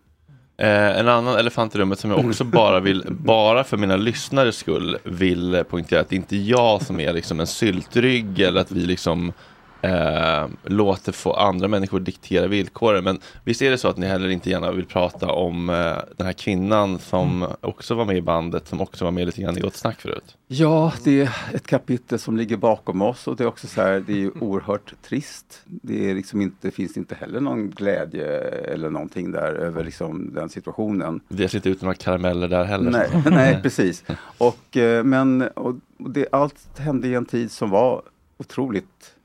Eh, 0.57 0.99
en 0.99 1.07
annan 1.07 1.37
elefant 1.37 1.75
i 1.75 1.79
rummet 1.79 1.99
som 1.99 2.11
jag 2.11 2.25
också 2.25 2.43
bara 2.43 2.79
vill, 2.79 3.05
bara 3.09 3.63
för 3.63 3.77
mina 3.77 3.95
lyssnares 3.95 4.55
skull, 4.55 4.97
vill 5.03 5.63
poängtera 5.69 5.99
att 5.99 6.09
det 6.09 6.15
inte 6.15 6.35
är 6.35 6.49
jag 6.49 6.81
som 6.81 6.99
är 6.99 7.13
liksom 7.13 7.39
en 7.39 7.47
syltrygg 7.47 8.39
eller 8.39 8.61
att 8.61 8.71
vi 8.71 8.79
liksom 8.79 9.33
eh, 9.81 10.47
låter 10.63 11.11
få 11.11 11.33
andra 11.33 11.67
människor 11.67 11.99
diktera 11.99 12.47
villkoren. 12.47 13.03
Men 13.03 13.19
visst 13.43 13.61
är 13.61 13.71
det 13.71 13.77
så 13.77 13.87
att 13.87 13.97
ni 13.97 14.05
heller 14.05 14.29
inte 14.29 14.49
gärna 14.49 14.71
vill 14.71 14.85
prata 14.85 15.31
om 15.31 15.69
eh, 15.69 15.75
den 16.17 16.25
här 16.25 16.33
kvinnan 16.33 16.99
som 16.99 17.47
också 17.61 17.95
var 17.95 18.05
med 18.05 18.17
i 18.17 18.21
bandet, 18.21 18.67
som 18.67 18.81
också 18.81 19.05
var 19.05 19.11
med 19.11 19.25
lite 19.25 19.41
grann 19.41 19.57
i 19.57 19.61
Gott 19.61 19.75
Snack 19.75 20.01
förut? 20.01 20.37
Ja, 20.47 20.93
det 21.03 21.21
är 21.21 21.29
ett 21.53 21.67
kapitel 21.67 22.19
som 22.19 22.37
ligger 22.37 22.57
bakom 22.57 23.01
oss 23.01 23.27
och 23.27 23.35
det 23.35 23.43
är 23.43 23.47
också 23.47 23.67
så 23.67 23.81
här, 23.81 24.03
det 24.07 24.13
är 24.13 24.17
ju 24.17 24.31
oerhört 24.31 24.93
trist. 25.01 25.61
Det 25.65 26.09
är 26.09 26.15
liksom 26.15 26.41
inte, 26.41 26.71
finns 26.71 26.97
inte 26.97 27.15
heller 27.15 27.39
någon 27.39 27.69
glädje 27.69 28.37
eller 28.47 28.89
någonting 28.89 29.31
där 29.31 29.53
över 29.53 29.83
liksom 29.83 30.33
den 30.33 30.49
situationen. 30.49 31.19
Vi 31.27 31.43
har 31.43 31.55
inte 31.55 31.69
ut 31.69 31.81
några 31.81 31.95
karameller 31.95 32.47
där 32.47 32.63
heller. 32.63 32.91
Nej, 32.91 33.23
nej 33.25 33.59
precis. 33.61 34.03
Och, 34.37 34.77
eh, 34.77 35.03
men 35.03 35.41
och 35.41 35.75
det, 35.97 36.27
allt 36.31 36.77
hände 36.77 37.07
i 37.07 37.13
en 37.13 37.25
tid 37.25 37.51
som 37.51 37.69
var 37.69 38.01
otroligt 38.37 39.15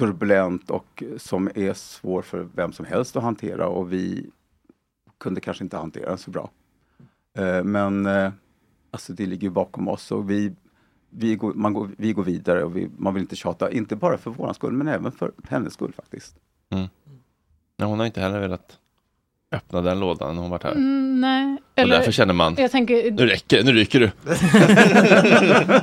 turbulent 0.00 0.70
och 0.70 1.02
som 1.16 1.50
är 1.54 1.72
svår 1.72 2.22
för 2.22 2.48
vem 2.54 2.72
som 2.72 2.86
helst 2.86 3.16
att 3.16 3.22
hantera 3.22 3.68
och 3.68 3.92
vi 3.92 4.30
kunde 5.18 5.40
kanske 5.40 5.64
inte 5.64 5.76
hantera 5.76 6.08
den 6.08 6.18
så 6.18 6.30
bra. 6.30 6.50
Eh, 7.36 7.64
men 7.64 8.06
eh, 8.06 8.32
alltså 8.90 9.12
det 9.12 9.26
ligger 9.26 9.50
bakom 9.50 9.88
oss 9.88 10.12
och 10.12 10.30
vi, 10.30 10.52
vi, 11.10 11.36
går, 11.36 11.54
man 11.54 11.74
går, 11.74 11.90
vi 11.98 12.12
går 12.12 12.22
vidare 12.22 12.64
och 12.64 12.76
vi, 12.76 12.90
man 12.96 13.14
vill 13.14 13.22
inte 13.22 13.36
tjata, 13.36 13.70
inte 13.70 13.96
bara 13.96 14.18
för 14.18 14.30
våran 14.30 14.54
skull 14.54 14.72
men 14.72 14.88
även 14.88 15.12
för 15.12 15.32
hennes 15.48 15.72
skull 15.72 15.92
faktiskt. 15.92 16.36
Mm. 16.70 16.88
Nej, 17.76 17.88
hon 17.88 17.98
har 17.98 18.06
inte 18.06 18.20
heller 18.20 18.40
velat 18.40 18.78
öppna 19.52 19.80
den 19.80 20.00
lådan 20.00 20.34
när 20.34 20.42
hon 20.42 20.50
varit 20.50 20.62
här. 20.62 20.70
Mm, 20.70 21.20
nej. 21.20 21.56
Och 21.84 21.88
därför 21.88 22.12
känner 22.12 22.34
man, 22.34 22.54
Jag 22.58 22.70
tänker, 22.70 23.10
nu 23.10 23.26
räcker 23.26 23.56
det, 23.56 23.62
nu 23.62 23.72
ryker 23.72 24.00
du. 24.00 24.10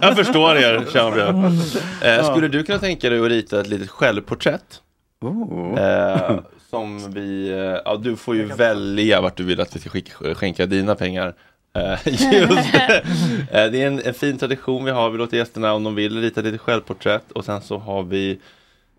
jag 0.07 0.15
förstår 0.15 0.57
er, 0.57 0.85
Jean-Björn. 0.93 1.59
Eh, 2.01 2.31
skulle 2.31 2.47
du 2.47 2.63
kunna 2.63 2.79
tänka 2.79 3.09
dig 3.09 3.19
att 3.19 3.29
rita 3.29 3.59
ett 3.59 3.67
litet 3.67 3.89
självporträtt? 3.89 4.81
Oh. 5.21 5.79
Eh, 5.79 6.39
som 6.69 7.11
vi, 7.11 7.49
eh, 7.49 7.81
ja 7.85 7.99
du 8.03 8.15
får 8.15 8.35
ju 8.35 8.45
välja 8.45 9.21
vart 9.21 9.37
du 9.37 9.43
vill 9.43 9.61
att 9.61 9.75
vi 9.75 9.79
ska 9.79 9.89
skicka, 9.89 10.35
skänka 10.35 10.65
dina 10.65 10.95
pengar. 10.95 11.33
Eh, 11.75 11.97
just 12.05 12.31
det. 12.31 13.03
Eh, 13.51 13.71
det 13.71 13.83
är 13.83 13.87
en, 13.87 14.01
en 14.05 14.13
fin 14.13 14.37
tradition 14.37 14.85
vi 14.85 14.91
har, 14.91 15.09
vi 15.09 15.17
låter 15.17 15.37
gästerna 15.37 15.73
om 15.73 15.83
de 15.83 15.95
vill 15.95 16.21
rita 16.21 16.39
ett 16.39 16.45
litet 16.45 16.61
självporträtt 16.61 17.31
och 17.31 17.45
sen 17.45 17.61
så 17.61 17.77
har 17.77 18.03
vi 18.03 18.39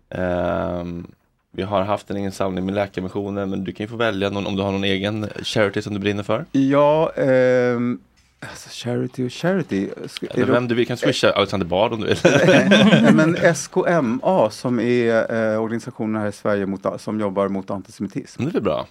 ehm, 0.09 1.07
vi 1.51 1.63
har 1.63 1.81
haft 1.81 2.09
en 2.11 2.17
insamling 2.17 2.65
med 2.65 2.75
Läkarmissionen 2.75 3.49
men 3.49 3.63
du 3.63 3.71
kan 3.71 3.83
ju 3.83 3.87
få 3.87 3.95
välja 3.95 4.29
någon, 4.29 4.47
om 4.47 4.55
du 4.55 4.61
har 4.63 4.71
någon 4.71 4.83
egen 4.83 5.27
charity 5.43 5.81
som 5.81 5.93
du 5.93 5.99
brinner 5.99 6.23
för. 6.23 6.45
Ja, 6.51 7.11
ehm, 7.15 7.99
alltså 8.39 8.69
charity 8.71 9.27
och 9.27 9.31
charity. 9.33 9.89
Ska- 10.07 10.27
Eller 10.27 10.45
vem 10.45 10.67
du 10.67 10.75
vill, 10.75 10.87
kan 10.87 10.97
swisha 10.97 11.31
Alexander 11.31 11.67
Bard 11.67 11.93
om 11.93 11.99
du 12.01 12.07
vill. 12.07 12.17
Men 13.15 13.35
SKMA 13.55 14.49
som 14.49 14.79
är 14.79 15.35
eh, 15.53 15.61
organisationen 15.63 16.21
här 16.21 16.29
i 16.29 16.31
Sverige 16.31 16.65
mot, 16.65 16.85
som 17.01 17.19
jobbar 17.19 17.47
mot 17.47 17.69
antisemitism. 17.71 18.43
Det 18.45 18.57
är 18.57 18.61
bra. 18.61 18.87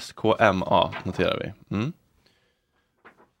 SKMA 0.00 0.90
noterar 1.04 1.38
vi. 1.68 1.76
Mm. 1.76 1.92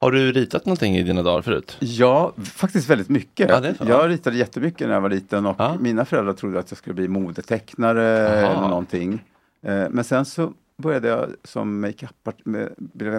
Har 0.02 0.12
du 0.12 0.32
ritat 0.32 0.66
någonting 0.66 0.96
i 0.96 1.02
dina 1.02 1.22
dagar 1.22 1.42
förut? 1.42 1.76
Ja, 1.80 2.32
faktiskt 2.44 2.90
väldigt 2.90 3.08
mycket. 3.08 3.50
Ja, 3.50 3.60
det 3.60 3.74
jag 3.80 4.10
ritade 4.10 4.36
jättemycket 4.36 4.86
när 4.86 4.94
jag 4.94 5.00
var 5.00 5.10
liten 5.10 5.46
och 5.46 5.80
mina 5.80 6.04
föräldrar 6.04 6.32
trodde 6.32 6.58
att 6.58 6.70
jag 6.70 6.78
skulle 6.78 6.94
bli 6.94 7.08
modetecknare 7.08 8.28
Aha. 8.28 8.52
eller 8.52 8.68
någonting. 8.68 9.24
Eh, 9.62 9.84
men 9.90 10.04
sen 10.04 10.24
så 10.24 10.52
började 10.76 11.08
jag 11.08 11.28
som 11.44 11.80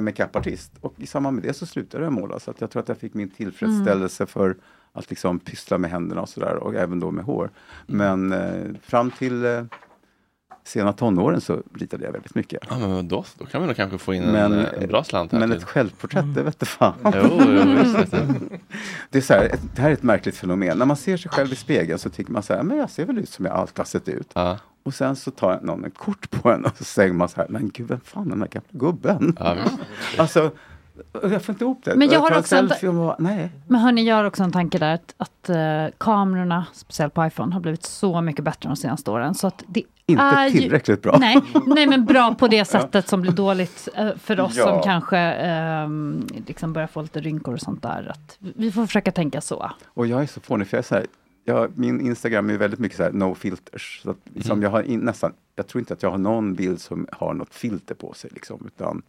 makeupartist 0.01 0.71
och 0.81 0.93
i 0.97 1.07
samband 1.07 1.35
med 1.35 1.43
det 1.43 1.53
så 1.53 1.65
slutade 1.65 2.03
jag 2.03 2.13
måla 2.13 2.39
så 2.39 2.51
att 2.51 2.61
jag 2.61 2.71
tror 2.71 2.81
att 2.81 2.87
jag 2.87 2.97
fick 2.97 3.13
min 3.13 3.29
tillfredsställelse 3.29 4.25
för 4.25 4.55
att 4.93 5.09
liksom 5.09 5.39
pyssla 5.39 5.77
med 5.77 5.91
händerna 5.91 6.21
och 6.21 6.29
sådär 6.29 6.55
och 6.55 6.75
även 6.75 6.99
då 6.99 7.11
med 7.11 7.25
hår. 7.25 7.49
Men 7.87 8.31
eh, 8.31 8.65
fram 8.83 9.11
till 9.11 9.45
eh, 9.45 9.63
sena 10.63 10.93
tonåren 10.93 11.41
så 11.41 11.61
ritade 11.73 12.05
jag 12.05 12.11
väldigt 12.11 12.35
mycket. 12.35 12.59
Ja, 12.69 12.77
men 12.79 13.07
då, 13.07 13.25
då 13.37 13.45
kan 13.45 13.61
vi 13.61 13.67
nog 13.67 13.75
kanske 13.75 13.97
få 13.97 14.13
in 14.13 14.23
Men, 14.23 14.53
en, 14.53 14.65
en 14.65 14.87
bra 14.87 15.03
slant 15.03 15.31
här. 15.31 15.39
Men 15.39 15.49
till. 15.49 15.57
ett 15.57 15.63
självporträtt, 15.63 16.35
det 16.35 16.43
vet 16.43 16.59
du 16.59 16.65
fan. 16.65 16.93
Jo, 17.03 17.37
det, 19.09 19.17
är 19.17 19.21
så 19.21 19.33
här, 19.33 19.43
ett, 19.45 19.61
det 19.75 19.81
här 19.81 19.89
är 19.89 19.93
ett 19.93 20.03
märkligt 20.03 20.35
fenomen. 20.35 20.77
När 20.77 20.85
man 20.85 20.97
ser 20.97 21.17
sig 21.17 21.31
själv 21.31 21.53
i 21.53 21.55
spegeln 21.55 21.99
så 21.99 22.09
tycker 22.09 22.31
man 22.31 22.43
så 22.43 22.53
här, 22.53 22.63
men 22.63 22.77
jag 22.77 22.89
ser 22.89 23.05
väl 23.05 23.17
ut 23.17 23.29
som 23.29 23.45
jag 23.45 23.55
alltid 23.55 23.77
har 23.77 23.85
sett 23.85 24.07
ut. 24.07 24.31
Och 24.83 24.93
sen 24.93 25.15
så 25.15 25.31
tar 25.31 25.59
någon 25.61 25.85
ett 25.85 25.97
kort 25.97 26.31
på 26.31 26.51
en 26.51 26.65
och 26.65 26.77
så 26.77 26.83
säger 26.83 27.13
man 27.13 27.29
så 27.29 27.41
här, 27.41 27.47
men 27.49 27.69
gud, 27.69 27.87
vem 27.87 27.99
fan 27.99 28.25
är 28.25 28.29
den 28.29 28.39
där 28.39 28.47
gamla 28.47 28.69
gubben? 28.71 29.37
alltså, 30.17 30.51
jag 31.13 31.41
får 31.41 31.53
inte 31.53 31.63
ihop 31.65 31.81
det. 31.83 31.95
Men 31.95 32.09
jag 32.09 32.19
har 32.19 32.37
också 32.39 32.55
en- 32.55 32.95
bara, 32.97 33.15
nej. 33.19 33.49
Men 33.67 33.81
hörni, 33.81 34.03
jag 34.07 34.15
har 34.15 34.23
också 34.25 34.43
en 34.43 34.51
tanke 34.51 34.77
där 34.79 34.93
att, 34.93 35.13
att 35.17 35.49
eh, 35.49 35.85
kamerorna, 35.97 36.65
speciellt 36.73 37.13
på 37.13 37.25
iPhone, 37.25 37.53
har 37.53 37.61
blivit 37.61 37.83
så 37.83 38.21
mycket 38.21 38.45
bättre 38.45 38.69
de 38.69 38.75
senaste 38.75 39.11
åren. 39.11 39.33
Så 39.35 39.47
att 39.47 39.63
det 39.67 39.83
Inte 40.05 40.23
är 40.23 40.47
ju- 40.47 40.59
tillräckligt 40.59 41.01
bra. 41.01 41.17
Nej, 41.19 41.41
nej, 41.65 41.87
men 41.87 42.05
bra 42.05 42.35
på 42.35 42.47
det 42.47 42.65
sättet 42.75 43.07
som 43.07 43.21
blir 43.21 43.31
dåligt 43.31 43.87
eh, 43.95 44.09
för 44.17 44.39
oss 44.39 44.55
Ja. 44.57 44.63
som 44.63 44.81
kanske 44.83 45.17
ehm, 45.17 46.27
liksom 46.47 46.73
börjar 46.73 46.87
få 46.87 47.01
lite 47.01 47.19
rynkor 47.21 47.53
och 47.53 47.59
sånt 47.61 47.81
där. 47.81 48.07
Att 48.11 48.37
vi 48.39 48.71
får 48.71 48.85
försöka 48.85 49.11
tänka 49.11 49.41
så. 49.41 49.71
Och 49.85 50.07
jag 50.07 50.21
är 50.21 50.27
så 50.27 50.39
fånig 50.39 50.67
för 50.67 50.77
jag 50.77 50.83
är 50.83 50.87
så 50.87 50.95
här, 50.95 51.05
jag, 51.45 51.77
min 51.77 52.01
Instagram 52.01 52.49
är 52.49 52.57
väldigt 52.57 52.79
mycket 52.79 52.97
så 52.97 53.03
här 53.03 53.11
no 53.11 53.35
filters. 53.35 54.01
Så 54.03 54.09
att, 54.09 54.17
liksom, 54.33 54.51
Mm. 54.51 54.63
jag, 54.63 54.69
har 54.69 54.81
in, 54.83 54.99
nästan, 54.99 55.33
jag 55.55 55.67
tror 55.67 55.79
inte 55.79 55.93
att 55.93 56.03
jag 56.03 56.11
har 56.11 56.17
någon 56.17 56.53
bild 56.53 56.81
som 56.81 57.07
har 57.11 57.33
något 57.33 57.53
filter 57.53 57.95
på 57.95 58.13
sig. 58.13 58.29
Liksom, 58.33 58.63
utan 58.67 59.01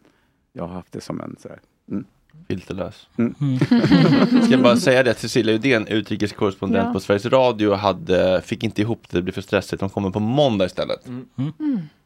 jag 0.53 0.67
har 0.67 0.73
haft 0.73 0.91
det 0.91 1.01
som 1.01 1.21
en 1.21 1.35
så 1.39 1.49
här, 1.49 1.59
mm. 1.91 2.05
Filterlös. 2.47 3.07
Mm. 3.17 3.59
Ska 4.43 4.51
jag 4.51 4.63
bara 4.63 4.77
säga 4.77 5.03
det 5.03 5.11
att 5.11 5.19
Cecilia 5.19 5.55
Uddén, 5.55 5.87
utrikeskorrespondent 5.87 6.85
Ja. 6.87 6.93
på 6.93 6.99
Sveriges 6.99 7.25
Radio, 7.25 7.73
hade, 7.73 8.41
fick 8.41 8.63
inte 8.63 8.81
ihop 8.81 9.03
det, 9.09 9.17
det 9.17 9.21
blev 9.21 9.33
för 9.33 9.41
stressigt. 9.41 9.79
De 9.79 9.89
kommer 9.89 10.09
på 10.09 10.19
måndag 10.19 10.65
istället. 10.65 11.07
Mm. 11.07 11.25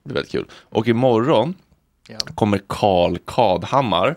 Det 0.04 0.10
är 0.10 0.14
väldigt 0.14 0.32
kul. 0.32 0.46
Och 0.70 0.88
imorgon 0.88 1.54
kommer 2.36 2.62
Karl 2.68 3.18
Kadhammar. 3.26 4.16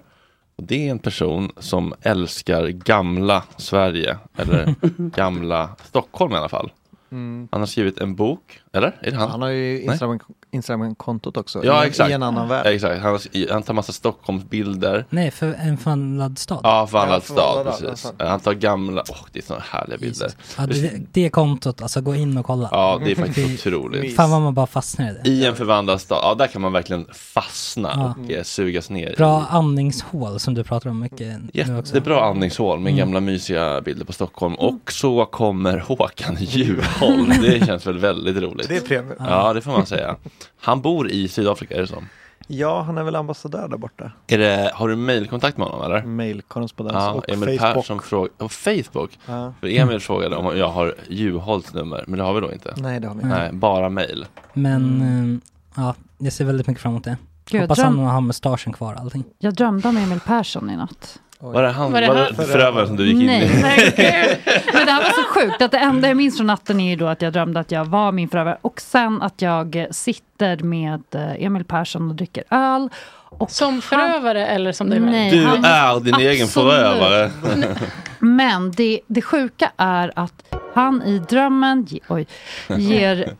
Och 0.56 0.64
det 0.66 0.86
är 0.86 0.90
en 0.90 0.98
person 0.98 1.52
som 1.58 1.94
älskar 2.02 2.68
gamla 2.68 3.42
Sverige, 3.56 4.18
eller 4.36 4.74
gamla 5.16 5.76
Stockholm 5.84 6.32
i 6.32 6.36
alla 6.36 6.48
fall. 6.48 6.72
Mm. 7.10 7.48
Han 7.52 7.60
har 7.60 7.66
skrivit 7.66 7.98
en 7.98 8.14
bok, 8.14 8.59
eller? 8.72 8.96
Är 9.00 9.10
det 9.10 9.16
han? 9.16 9.30
Han 9.30 9.42
har 9.42 9.48
ju 9.48 9.72
Nej? 9.86 9.88
Instagram- 9.98 10.20
Instagram-kontot 10.52 11.36
också. 11.36 11.64
Ja, 11.64 11.84
i, 11.84 11.88
exakt. 11.88 12.10
I 12.10 12.12
en 12.12 12.22
annan 12.22 12.48
värld. 12.48 12.66
Exakt. 12.66 13.02
Han, 13.02 13.18
han 13.50 13.62
tar 13.62 13.74
massa 13.74 13.92
Stockholmsbilder. 13.92 15.04
Nej, 15.10 15.30
för 15.30 15.46
en 15.60 15.76
förvandlad 15.78 16.38
stad. 16.38 16.60
Ja, 16.62 16.86
förvandlad 16.86 17.22
Ja, 17.28 17.34
stad, 17.34 17.66
precis. 17.66 18.12
ja, 18.18 18.28
Han 18.28 18.40
tar 18.40 18.52
gamla, 18.52 19.02
åh 19.08 19.16
det 19.32 19.38
är 19.38 19.42
sådana 19.42 19.64
härliga 19.70 19.98
bilder. 19.98 20.30
Ja, 20.58 20.66
det, 20.66 20.92
det 21.12 21.30
kontot, 21.30 21.82
alltså 21.82 22.00
gå 22.00 22.14
in 22.14 22.36
och 22.38 22.46
kolla. 22.46 22.68
Ja, 22.72 23.00
det 23.04 23.10
är 23.10 23.14
faktiskt 23.16 23.66
otroligt. 23.66 24.16
Fan 24.16 24.30
vad 24.30 24.40
man 24.40 24.54
bara 24.54 24.66
fastnar 24.66 25.10
i 25.10 25.16
det. 25.24 25.30
I 25.30 25.46
en 25.46 25.56
förvandlad 25.56 26.00
stad, 26.00 26.18
ja 26.22 26.34
där 26.34 26.46
kan 26.46 26.62
man 26.62 26.72
verkligen 26.72 27.06
fastna 27.12 27.90
Ja. 27.94 28.14
och 28.24 28.30
eh, 28.32 28.42
sugas 28.42 28.90
ner. 28.90 29.14
Bra 29.16 29.46
andningshål 29.50 30.40
som 30.40 30.54
du 30.54 30.64
pratar 30.64 30.90
om 30.90 31.00
mycket 31.00 31.18
nu 31.52 31.78
också. 31.78 31.94
Jättebra 31.94 32.24
andningshål 32.24 32.78
med 32.80 32.90
Mm. 32.92 32.98
gamla 32.98 33.20
mysiga 33.20 33.80
bilder 33.80 34.04
på 34.04 34.12
Stockholm. 34.12 34.54
Och 34.54 34.92
så 34.92 35.24
kommer 35.24 35.78
Håkan 35.78 36.36
Juholt. 36.40 37.42
Det 37.42 37.66
känns 37.66 37.86
väl 37.86 37.98
väldigt 37.98 38.36
roligt. 38.36 38.59
Det 38.68 38.76
är 38.76 38.80
premium. 38.80 39.16
Ja, 39.18 39.52
det 39.52 39.60
får 39.60 39.70
man 39.72 39.86
säga. 39.86 40.16
Han 40.60 40.80
bor 40.80 41.10
i 41.10 41.28
Sydafrika, 41.28 41.74
är 41.76 41.80
det 41.80 41.86
så? 41.86 42.02
Ja, 42.46 42.82
han 42.82 42.98
är 42.98 43.02
väl 43.02 43.16
ambassadör 43.16 43.68
där 43.68 43.76
borta. 43.76 44.12
Är 44.26 44.38
det, 44.38 44.70
har 44.74 44.88
du 44.88 44.96
mailkontakt 44.96 45.56
med 45.58 45.66
honom 45.66 45.84
eller? 45.92 46.02
Mailkorrespondens 46.02 46.94
Ja, 46.94 47.12
och 47.12 47.30
Emil 47.30 47.58
Facebook. 47.58 47.74
Persson 47.74 48.00
frågade, 48.00 48.34
på 48.38 48.48
Facebook? 48.48 49.18
Ja. 49.26 49.52
För 49.60 49.66
Emil 49.66 50.00
frågade 50.00 50.36
om 50.36 50.56
jag 50.58 50.68
har 50.68 50.94
Juholts 51.08 51.74
nummer, 51.74 52.04
men 52.06 52.18
det 52.18 52.24
har 52.24 52.34
vi 52.34 52.40
då 52.40 52.52
inte. 52.52 52.74
Nej, 52.76 53.00
det 53.00 53.08
har 53.08 53.14
ni 53.14 53.22
inte. 53.22 53.38
Nej, 53.38 53.52
bara 53.52 53.88
mail. 53.88 54.26
Men 54.52 55.02
eh, 55.02 55.82
ja, 55.82 55.94
jag 56.18 56.32
ser 56.32 56.44
väldigt 56.44 56.66
mycket 56.66 56.82
fram 56.82 56.92
emot 56.92 57.04
det. 57.04 57.16
Gud, 57.50 57.60
Hoppas 57.60 57.78
dröm- 57.78 57.98
han 57.98 58.06
har 58.06 58.20
mustaschen 58.20 58.72
kvar 58.72 58.94
och 58.94 59.00
allting. 59.00 59.24
Jag 59.38 59.54
drömde 59.54 59.88
om 59.88 59.96
Emil 59.96 60.20
Persson 60.20 60.70
i 60.70 60.76
natt. 60.76 61.20
Var 61.42 61.62
det 61.62 61.68
han, 61.70 61.92
Var 61.92 62.00
var 62.02 62.14
det 62.14 62.20
det 62.28 62.34
han? 62.36 62.46
förövaren 62.46 62.86
som 62.86 62.96
du 62.96 63.04
gick 63.06 63.20
in 63.20 63.26
Nej, 63.26 63.44
i? 63.44 63.62
nej. 63.62 64.40
Men 64.74 64.86
det 64.86 64.92
här 64.92 65.02
var 65.02 65.10
så 65.10 65.22
sjukt 65.40 65.62
att 65.62 65.70
det 65.70 65.78
enda 65.78 66.08
jag 66.08 66.16
minns 66.16 66.36
från 66.36 66.46
natten 66.46 66.80
är 66.80 66.90
ju 66.90 66.96
då 66.96 67.06
att 67.06 67.22
jag 67.22 67.32
drömde 67.32 67.60
att 67.60 67.70
jag 67.72 67.84
var 67.84 68.12
min 68.12 68.28
förövare 68.28 68.58
och 68.62 68.80
sen 68.80 69.22
att 69.22 69.42
jag 69.42 69.86
sitter 69.90 70.56
med 70.56 71.02
eh, 71.14 71.44
Emil 71.44 71.64
Persson 71.64 72.10
och 72.10 72.14
dricker 72.16 72.44
öl. 72.50 72.88
Och 73.32 73.50
som 73.50 73.82
förövare 73.82 74.46
eller 74.46 74.72
som 74.72 74.90
dig 74.90 75.00
Nej, 75.00 75.30
Du 75.30 75.44
han- 75.44 75.64
är 75.64 76.00
din 76.00 76.14
egen 76.14 76.44
Absolut. 76.44 76.72
förövare. 76.72 77.30
Men 78.18 78.70
det, 78.72 79.00
det 79.06 79.22
sjuka 79.22 79.70
är 79.76 80.12
att 80.16 80.54
han 80.74 81.02
i 81.02 81.18
drömmen 81.18 81.84
ge, 81.88 82.00
oj, 82.08 82.26
ger 82.68 83.30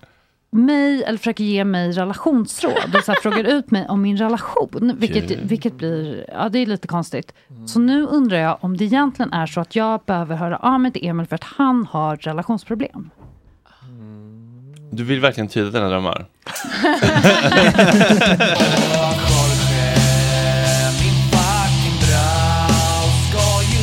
mig, 0.51 1.05
eller 1.05 1.18
försöker 1.18 1.44
ge 1.44 1.64
mig 1.64 1.93
relationsråd. 1.93 2.94
Och 2.94 3.05
så 3.05 3.12
här, 3.12 3.20
frågar 3.22 3.44
ut 3.44 3.70
mig 3.70 3.86
om 3.89 4.02
min 4.02 4.16
relation. 4.16 4.97
Vilket, 4.98 5.28
Kul. 5.28 5.40
vilket 5.43 5.77
blir, 5.77 6.24
ja 6.28 6.48
det 6.48 6.59
är 6.59 6.66
lite 6.66 6.89
konstigt. 6.89 7.32
Så 7.66 7.81
nu 7.81 8.06
undrar 8.06 8.39
jag 8.39 8.59
om 8.60 8.77
det 8.77 8.85
egentligen 8.85 9.32
är 9.32 9.47
så 9.47 9.60
att 9.60 9.77
jag 9.77 10.01
behöver 10.06 10.36
höra 10.36 10.56
av 10.56 10.81
mig 10.81 10.93
till 10.93 11.06
Emil 11.06 11.27
för 11.27 11.35
att 11.35 11.44
han 11.44 11.86
har 11.90 12.16
relationsproblem. 12.16 13.10
Du 14.93 15.05
vill 15.05 15.20
verkligen 15.20 15.48
tyda 15.48 15.70
dina 15.70 15.89
drömmar? 15.89 16.27
Ska 23.28 23.62
ju 23.72 23.81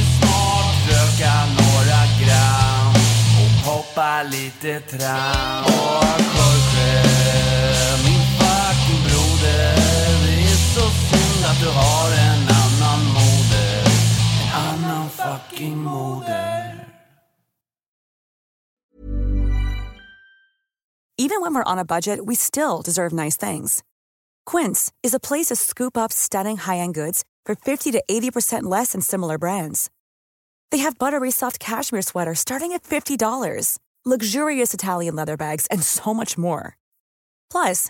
du 11.60 11.70
har 11.70 12.12
en 12.12 12.48
annan 12.64 13.06
moder. 13.14 13.84
En 14.42 14.54
annan 14.54 15.10
fucking 15.10 15.78
moder. 15.78 16.74
Even 21.20 21.42
when 21.42 21.56
we're 21.56 21.72
on 21.72 21.80
a 21.80 21.86
budget, 21.86 22.26
we 22.28 22.36
still 22.36 22.84
deserve 22.84 23.12
nice 23.12 23.36
things. 23.36 23.84
Quince 24.46 24.92
is 25.02 25.16
a 25.16 25.20
place 25.20 25.48
to 25.48 25.56
scoop 25.56 25.98
up 25.98 26.12
stunning 26.14 26.58
high-end 26.58 26.94
goods 26.94 27.24
for 27.44 27.56
50 27.56 27.92
to 27.92 28.04
80% 28.10 28.64
less 28.64 28.92
than 28.92 29.02
similar 29.02 29.40
brands. 29.40 29.90
They 30.70 30.78
have 30.80 31.00
buttery 31.00 31.32
soft 31.32 31.60
cashmere 31.60 32.04
sweaters 32.04 32.40
starting 32.40 32.72
at 32.74 32.84
$50, 32.84 33.80
luxurious 34.06 34.74
Italian 34.74 35.16
leather 35.16 35.38
bags, 35.38 35.66
and 35.72 35.82
so 35.82 36.14
much 36.14 36.38
more. 36.38 36.78
Plus, 37.50 37.90